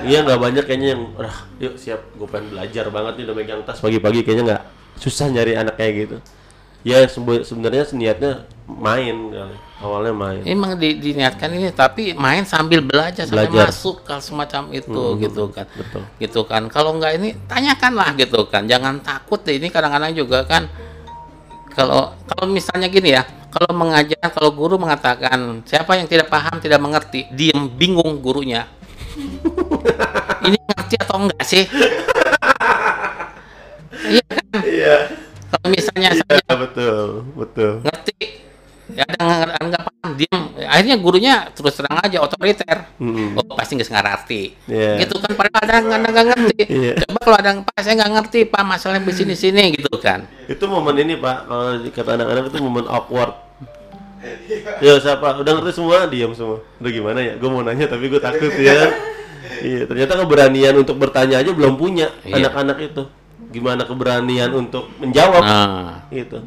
Iya 0.01 0.18
nggak 0.23 0.39
banyak 0.39 0.64
kayaknya 0.64 0.89
yang, 0.89 1.03
ah 1.19 1.35
yuk 1.60 1.76
siap 1.76 1.99
gue 2.10 2.23
pengen 2.26 2.47
belajar 2.49 2.88
banget 2.88 3.14
nih 3.19 3.23
udah 3.27 3.35
megang 3.35 3.61
tas 3.61 3.77
pagi-pagi 3.77 4.23
kayaknya 4.23 4.43
nggak 4.47 4.61
susah 4.95 5.27
nyari 5.27 5.53
anak 5.53 5.76
kayak 5.76 5.93
gitu. 5.99 6.18
Ya 6.84 7.03
sebe- 7.05 7.43
sebenarnya 7.43 7.84
niatnya 7.91 8.31
main 8.65 9.15
kali. 9.30 9.55
Awalnya 9.77 10.14
main. 10.15 10.41
emang 10.45 10.80
di- 10.80 10.95
diniatkan 10.95 11.51
ini 11.51 11.68
tapi 11.72 12.15
main 12.15 12.47
sambil 12.47 12.80
belajar 12.80 13.27
sampai 13.27 13.51
Belajar. 13.51 13.68
masuk 13.68 14.07
hal 14.07 14.23
semacam 14.23 14.72
itu 14.72 14.88
Hmm, 14.95 15.19
gitu 15.19 15.43
kan 15.49 15.68
betul. 15.69 16.01
gitu 16.18 16.41
kan 16.45 16.64
kalau 16.68 16.95
nggak 16.95 17.19
ini 17.19 17.35
tanyakanlah 17.43 18.15
gitu 18.15 18.47
kan 18.47 18.64
jangan 18.64 19.03
takut 19.03 19.43
deh 19.43 19.60
ini 19.60 19.68
kadang-kadang 19.68 20.15
juga 20.15 20.47
kan 20.47 20.72
kalau 21.73 22.13
kalau 22.25 22.45
misalnya 22.49 22.87
gini 22.87 23.13
ya 23.13 23.23
kalau 23.49 23.73
mengajar 23.73 24.29
kalau 24.33 24.53
guru 24.53 24.77
mengatakan 24.77 25.61
siapa 25.65 25.97
yang 25.97 26.07
tidak 26.09 26.29
paham 26.29 26.57
tidak 26.57 26.81
mengerti 26.81 27.25
diem 27.33 27.69
bingung 27.69 28.21
gurunya 28.21 28.65
ini 30.47 30.57
ngerti 30.57 30.95
atau 31.01 31.15
enggak 31.21 31.43
sih 31.45 31.65
iya 34.13 34.23
kan 34.25 34.41
Iya. 34.63 34.97
kalau 35.49 35.67
misalnya 35.69 36.09
Iya 36.13 36.21
saya 36.25 36.53
betul 36.57 37.25
betul. 37.33 37.71
ngerti 37.81 38.17
ya 38.91 39.07
ada 39.07 39.80
paham 39.80 40.11
diem 40.19 40.41
akhirnya 40.68 40.95
gurunya 40.99 41.34
terus 41.55 41.80
terang 41.80 42.03
aja 42.03 42.19
otoriter 42.19 42.84
Mm-mm. 42.99 43.39
oh 43.39 43.55
pasti 43.55 43.80
nggak 43.80 43.88
ngerti 43.89 44.41
Iya. 44.68 45.07
gitu 45.07 45.15
kan 45.23 45.31
padahal 45.31 45.61
ada 45.64 45.73
yang 45.80 45.85
nggak 46.03 46.26
ngerti 46.27 46.60
Iya. 46.68 46.91
coba 47.07 47.19
kalau 47.23 47.38
ada 47.39 47.49
yang 47.49 47.61
pak 47.64 47.80
saya 47.80 47.93
nggak 47.95 48.11
ngerti 48.19 48.39
pak 48.43 48.64
masalahnya 48.64 49.07
di 49.07 49.14
sini 49.15 49.34
sini 49.34 49.64
gitu 49.72 49.91
kan 49.97 50.27
Itu 50.43 50.68
momen 50.68 50.99
ini 50.99 51.15
Pak 51.15 51.38
kalau 51.47 51.80
kata 51.80 52.10
anak-anak 52.19 52.43
itu 52.51 52.57
momen 52.60 52.84
awkward. 52.85 53.31
Ya 54.80 54.99
siapa 54.99 55.39
udah 55.39 55.51
ngerti 55.55 55.72
semua 55.76 56.07
diam 56.07 56.31
semua. 56.31 56.60
Udah 56.80 56.91
gimana 56.91 57.19
ya? 57.19 57.34
Gue 57.35 57.47
mau 57.47 57.60
nanya 57.60 57.88
tapi 57.88 58.07
gue 58.07 58.19
takut 58.19 58.51
ya. 58.55 58.91
Iya 59.60 59.88
ternyata 59.88 60.19
keberanian 60.19 60.76
untuk 60.76 60.95
bertanya 60.95 61.39
aja 61.39 61.51
belum 61.51 61.76
punya 61.76 62.11
Iya. 62.23 62.43
anak-anak 62.43 62.77
itu. 62.81 63.03
Gimana 63.51 63.84
keberanian 63.84 64.51
untuk 64.51 64.91
menjawab 64.99 65.43
nah 65.43 66.03
gitu. 66.10 66.39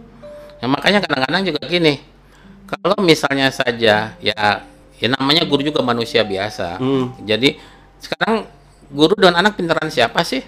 ya 0.56 0.66
makanya 0.66 0.98
kadang-kadang 1.00 1.42
juga 1.46 1.60
gini 1.68 2.00
kalau 2.66 2.98
misalnya 3.00 3.48
saja 3.48 4.14
ya 4.18 4.42
ya 4.96 5.06
namanya 5.08 5.44
guru 5.44 5.62
juga 5.62 5.80
manusia 5.80 6.22
biasa 6.22 6.76
Hmm. 6.76 7.14
jadi 7.22 7.56
sekarang 7.96 8.46
guru 8.88 9.14
dan 9.16 9.34
anak 9.34 9.54
pintaran 9.54 9.88
siapa 9.88 10.22
sih 10.22 10.42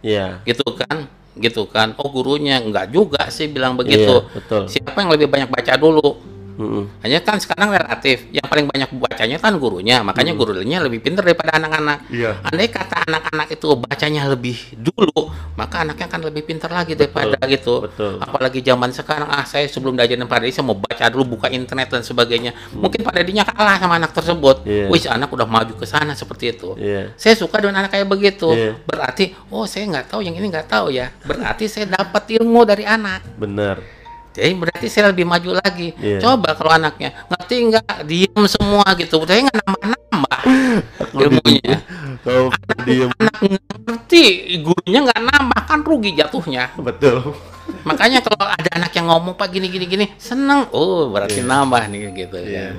Iya. 0.00 0.40
gitu 0.44 0.64
kan 0.72 1.08
gitu 1.34 1.66
kan 1.66 1.94
oh 1.94 2.08
gurunya 2.08 2.58
enggak 2.58 2.90
juga 2.90 3.26
sih 3.28 3.46
bilang 3.46 3.74
begitu 3.74 4.10
Iya, 4.20 4.34
betul. 4.34 4.62
siapa 4.66 4.98
yang 4.98 5.10
lebih 5.10 5.26
banyak 5.26 5.48
baca 5.48 5.74
dulu 5.74 6.18
Mm-mm. 6.58 6.90
Hanya 7.06 7.22
kan 7.22 7.38
sekarang 7.38 7.70
relatif, 7.70 8.26
yang 8.34 8.42
paling 8.50 8.66
banyak 8.66 8.90
bacanya 8.98 9.38
kan 9.38 9.54
gurunya, 9.62 10.02
makanya 10.02 10.34
gurunya 10.34 10.82
lebih 10.82 10.98
pintar 10.98 11.22
daripada 11.22 11.54
anak-anak. 11.54 12.10
Iya. 12.10 12.42
Andai 12.42 12.66
kata 12.66 13.06
anak-anak 13.06 13.48
itu 13.54 13.66
bacanya 13.78 14.26
lebih 14.26 14.58
dulu, 14.74 15.30
maka 15.54 15.86
anaknya 15.86 16.10
akan 16.10 16.20
lebih 16.26 16.42
pintar 16.50 16.74
lagi 16.74 16.98
daripada 16.98 17.38
gitu. 17.46 17.86
betul. 17.86 18.18
Apalagi 18.18 18.58
zaman 18.66 18.90
sekarang, 18.90 19.30
ah 19.30 19.46
saya 19.46 19.70
sebelum 19.70 19.94
diajarin 19.94 20.26
Dedi, 20.26 20.50
saya 20.50 20.66
mau 20.66 20.74
baca 20.74 21.06
dulu, 21.06 21.38
buka 21.38 21.46
internet 21.46 21.94
dan 21.94 22.02
sebagainya. 22.02 22.50
Mungkin 22.74 23.06
Pak 23.06 23.14
Dedinya 23.14 23.46
kalah 23.46 23.78
sama 23.78 23.94
anak 24.02 24.10
tersebut. 24.10 24.66
Iya. 24.66 24.90
Wih, 24.90 25.04
anak 25.06 25.30
udah 25.30 25.46
maju 25.46 25.78
ke 25.78 25.86
sana 25.86 26.18
seperti 26.18 26.58
itu. 26.58 26.74
Iya. 26.74 27.14
Saya 27.14 27.38
suka 27.38 27.62
dengan 27.62 27.86
anak 27.86 27.94
kayak 27.94 28.10
begitu. 28.10 28.50
Iya. 28.50 28.74
Berarti, 28.82 29.30
oh 29.54 29.62
saya 29.62 29.86
nggak 29.86 30.10
tahu 30.10 30.26
yang 30.26 30.34
ini 30.34 30.50
nggak 30.50 30.66
tahu 30.66 30.90
ya. 30.90 31.14
Berarti 31.22 31.70
saya 31.70 31.86
dapat 31.86 32.34
ilmu 32.34 32.66
dari 32.66 32.82
anak. 32.82 33.22
Bener. 33.38 33.97
Jadi 34.38 34.52
berarti 34.54 34.86
saya 34.86 35.10
lebih 35.10 35.26
maju 35.26 35.58
lagi. 35.58 35.90
Iya. 35.98 36.22
Coba 36.22 36.54
kalau 36.54 36.70
anaknya 36.70 37.10
ngerti 37.26 37.54
nggak, 37.74 38.06
diem 38.06 38.44
semua 38.46 38.86
gitu. 38.94 39.18
Saya 39.26 39.50
nggak 39.50 39.58
nambah-nambah 39.66 40.40
ilmunya. 41.26 41.76
Kalau 42.22 42.54
diem. 42.86 43.10
Anak 43.18 43.36
ngerti, 43.82 44.24
gurunya 44.62 45.00
nggak 45.10 45.20
nambah 45.26 45.60
kan 45.66 45.80
rugi 45.82 46.14
jatuhnya. 46.14 46.70
Betul. 46.78 47.34
Makanya 47.82 48.22
kalau 48.22 48.46
ada 48.46 48.70
anak 48.78 48.94
yang 48.94 49.10
ngomong 49.10 49.34
pak 49.34 49.50
gini 49.50 49.66
gini 49.66 49.90
gini, 49.90 50.06
seneng. 50.22 50.70
Oh 50.70 51.10
berarti 51.10 51.42
nambah 51.42 51.82
nih 51.90 51.98
gitu. 52.14 52.38
Iya. 52.38 52.70
kan. 52.70 52.76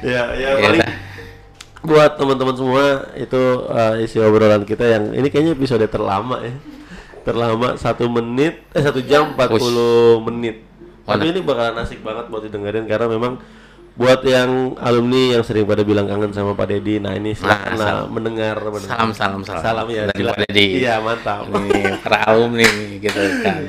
ya, 0.00 0.22
ya 0.34 0.48
paling 0.56 0.80
buat 1.80 2.20
teman-teman 2.20 2.56
semua 2.56 3.08
itu 3.16 3.40
uh, 3.68 3.96
isi 4.04 4.20
obrolan 4.20 4.68
kita 4.68 4.84
yang 4.84 5.04
ini 5.16 5.32
kayaknya 5.32 5.56
episode 5.56 5.84
terlama 5.88 6.44
ya. 6.44 6.52
Terlama 7.20 7.76
satu 7.76 8.08
menit, 8.08 8.64
eh 8.72 8.82
satu 8.82 9.00
jam 9.04 9.36
40 9.36 10.24
menit. 10.30 10.56
Tapi 11.04 11.26
Mana? 11.26 11.32
ini 11.32 11.40
bakalan 11.42 11.76
asik 11.82 12.00
banget 12.00 12.30
buat 12.30 12.42
didengerin 12.46 12.86
karena 12.86 13.10
memang 13.10 13.40
buat 13.98 14.22
yang 14.22 14.78
alumni 14.80 15.36
yang 15.36 15.44
sering 15.44 15.66
pada 15.66 15.82
bilang 15.84 16.08
kangen 16.08 16.32
sama 16.32 16.56
Pak 16.56 16.72
Dedi, 16.72 17.02
nah 17.02 17.12
ini 17.12 17.36
silakan 17.36 17.74
lah 17.76 17.88
salam. 17.90 18.08
mendengar, 18.08 18.56
mendengar. 18.56 18.96
Salam 18.96 19.10
salam 19.12 19.40
salam. 19.44 19.60
Salam 19.60 19.86
ya, 19.90 20.08
dari. 20.08 20.22
Pak 20.24 20.38
Dedi. 20.46 20.66
Iya, 20.80 20.94
mantap. 21.04 21.44
Ini 21.50 22.00
para 22.00 22.18
alumni 22.30 22.64
nih, 22.64 22.90
gitu 23.02 23.20
kan. 23.44 23.60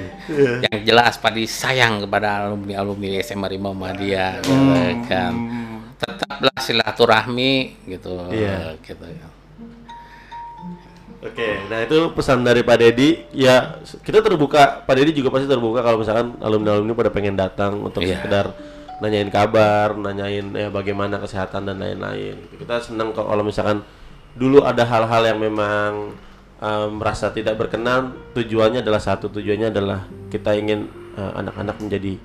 Yang 0.69 0.77
jelas 0.87 1.13
Padi 1.19 1.43
sayang 1.49 2.05
kepada 2.05 2.47
alumni 2.47 2.79
alumni 2.79 3.19
SMA 3.19 3.47
Rimau 3.49 3.75
Muhammadiyah, 3.75 4.45
gitu 4.45 4.55
kan. 5.09 5.33
Tetaplah 5.99 6.57
silaturahmi 6.63 7.83
gitu. 7.89 8.15
Iya. 8.31 8.77
Gitu. 8.79 9.03
Oke, 11.21 11.61
nah 11.69 11.85
itu 11.85 12.09
pesan 12.17 12.41
dari 12.41 12.65
Pak 12.65 12.77
Dedi. 12.81 13.29
Ya, 13.29 13.77
kita 14.01 14.25
terbuka. 14.25 14.81
Pak 14.81 14.95
Dedi 14.97 15.13
juga 15.13 15.29
pasti 15.29 15.45
terbuka 15.45 15.85
kalau 15.85 16.01
misalkan 16.01 16.33
alumni-alumni 16.41 16.97
pada 16.97 17.13
pengen 17.13 17.37
datang 17.37 17.77
untuk 17.77 18.01
Iya. 18.01 18.17
sekedar 18.17 18.57
nanyain 19.05 19.29
kabar, 19.29 19.93
nanyain 19.93 20.49
ya 20.53 20.73
bagaimana 20.73 21.21
kesehatan 21.21 21.69
dan 21.69 21.77
lain-lain. 21.77 22.41
Kita 22.57 22.81
senang 22.81 23.13
kalau 23.13 23.45
misalkan 23.45 23.85
dulu 24.33 24.65
ada 24.65 24.81
hal-hal 24.81 25.21
yang 25.29 25.37
memang 25.37 26.17
eh, 26.57 26.87
merasa 26.89 27.29
tidak 27.29 27.53
berkenan, 27.57 28.17
tujuannya 28.33 28.81
adalah 28.81 29.01
satu, 29.01 29.29
tujuannya 29.29 29.69
adalah 29.69 30.09
kita 30.33 30.57
ingin 30.57 30.89
eh, 31.17 31.31
anak-anak 31.37 31.77
menjadi 31.81 32.17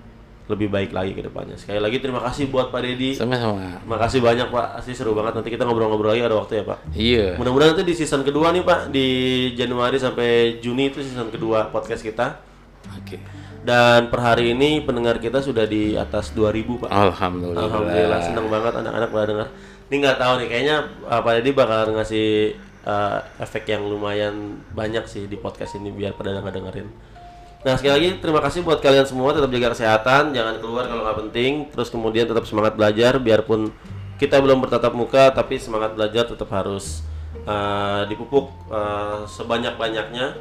lebih 0.46 0.70
baik 0.70 0.94
lagi 0.94 1.10
ke 1.10 1.26
depannya. 1.26 1.58
Sekali 1.58 1.82
lagi 1.82 1.98
terima 1.98 2.22
kasih 2.22 2.46
buat 2.46 2.70
Pak 2.70 2.80
Dedi. 2.86 3.18
Sama-sama. 3.18 3.82
Makasih 3.82 4.22
banyak 4.22 4.46
Pak, 4.54 4.78
asli 4.78 4.94
seru 4.94 5.10
banget. 5.10 5.34
Nanti 5.34 5.50
kita 5.50 5.66
ngobrol-ngobrol 5.66 6.14
lagi 6.14 6.22
ada 6.22 6.38
waktu 6.38 6.62
ya 6.62 6.64
Pak. 6.64 6.78
Iya. 6.94 7.28
Mudah-mudahan 7.34 7.74
nanti 7.74 7.82
di 7.82 7.94
season 7.98 8.22
kedua 8.22 8.54
nih 8.54 8.62
Pak 8.62 8.94
di 8.94 9.08
Januari 9.58 9.98
sampai 9.98 10.62
Juni 10.62 10.94
itu 10.94 11.02
season 11.02 11.34
kedua 11.34 11.74
podcast 11.74 12.06
kita. 12.06 12.38
Oke. 12.94 13.18
Dan 13.66 14.06
per 14.14 14.22
hari 14.22 14.54
ini 14.54 14.78
pendengar 14.86 15.18
kita 15.18 15.42
sudah 15.42 15.66
di 15.66 15.98
atas 15.98 16.30
2000 16.30 16.86
Pak. 16.86 16.90
Alhamdulillah. 16.94 17.66
Alhamdulillah 17.66 18.20
senang 18.22 18.46
banget 18.46 18.72
anak-anak 18.78 19.08
pada 19.10 19.26
dengar. 19.26 19.48
Ini 19.90 19.94
nggak 19.98 20.18
tahu 20.22 20.32
nih 20.38 20.46
kayaknya 20.46 20.76
uh, 21.10 21.20
Pak 21.26 21.32
Deddy 21.42 21.50
bakal 21.50 21.90
ngasih 21.90 22.54
uh, 22.86 23.18
efek 23.42 23.66
yang 23.66 23.82
lumayan 23.90 24.62
banyak 24.70 25.02
sih 25.10 25.26
di 25.26 25.34
podcast 25.34 25.74
ini 25.82 25.90
biar 25.90 26.14
pada 26.14 26.38
denger 26.38 26.54
dengerin. 26.54 26.88
Nah 27.64 27.74
sekali 27.78 27.92
lagi 27.94 28.08
terima 28.20 28.40
kasih 28.44 28.60
buat 28.66 28.78
kalian 28.84 29.06
semua 29.08 29.32
tetap 29.32 29.48
jaga 29.50 29.72
kesehatan 29.72 30.36
jangan 30.36 30.60
keluar 30.60 30.84
kalau 30.86 31.02
nggak 31.02 31.18
penting 31.28 31.52
terus 31.72 31.88
kemudian 31.88 32.28
tetap 32.28 32.44
semangat 32.46 32.78
belajar 32.78 33.18
biarpun 33.18 33.72
kita 34.16 34.40
belum 34.40 34.64
bertatap 34.64 34.92
muka 34.96 35.32
tapi 35.32 35.60
semangat 35.60 35.92
belajar 35.92 36.24
tetap 36.24 36.48
harus 36.52 37.04
uh, 37.44 38.08
dipupuk 38.08 38.48
uh, 38.72 39.28
sebanyak-banyaknya. 39.28 40.36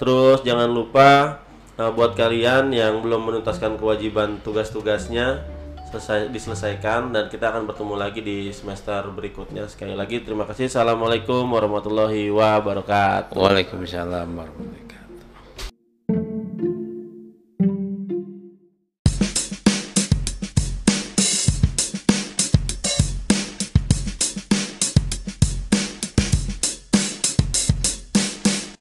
Terus 0.00 0.42
jangan 0.42 0.66
lupa 0.66 1.40
uh, 1.78 1.90
buat 1.94 2.18
kalian 2.18 2.74
yang 2.74 2.98
belum 3.04 3.30
menuntaskan 3.30 3.78
kewajiban 3.78 4.42
tugas-tugasnya 4.42 5.46
selesai 5.90 6.30
diselesaikan 6.30 7.10
dan 7.10 7.26
kita 7.26 7.50
akan 7.50 7.66
bertemu 7.66 7.94
lagi 7.98 8.20
di 8.22 8.50
semester 8.54 9.06
berikutnya. 9.10 9.66
Sekali 9.66 9.94
lagi 9.94 10.22
terima 10.22 10.46
kasih. 10.46 10.70
Assalamualaikum 10.70 11.46
warahmatullahi 11.50 12.30
wabarakatuh. 12.30 13.34
Waalaikumsalam 13.34 14.28
warahmatullahi 14.30 14.89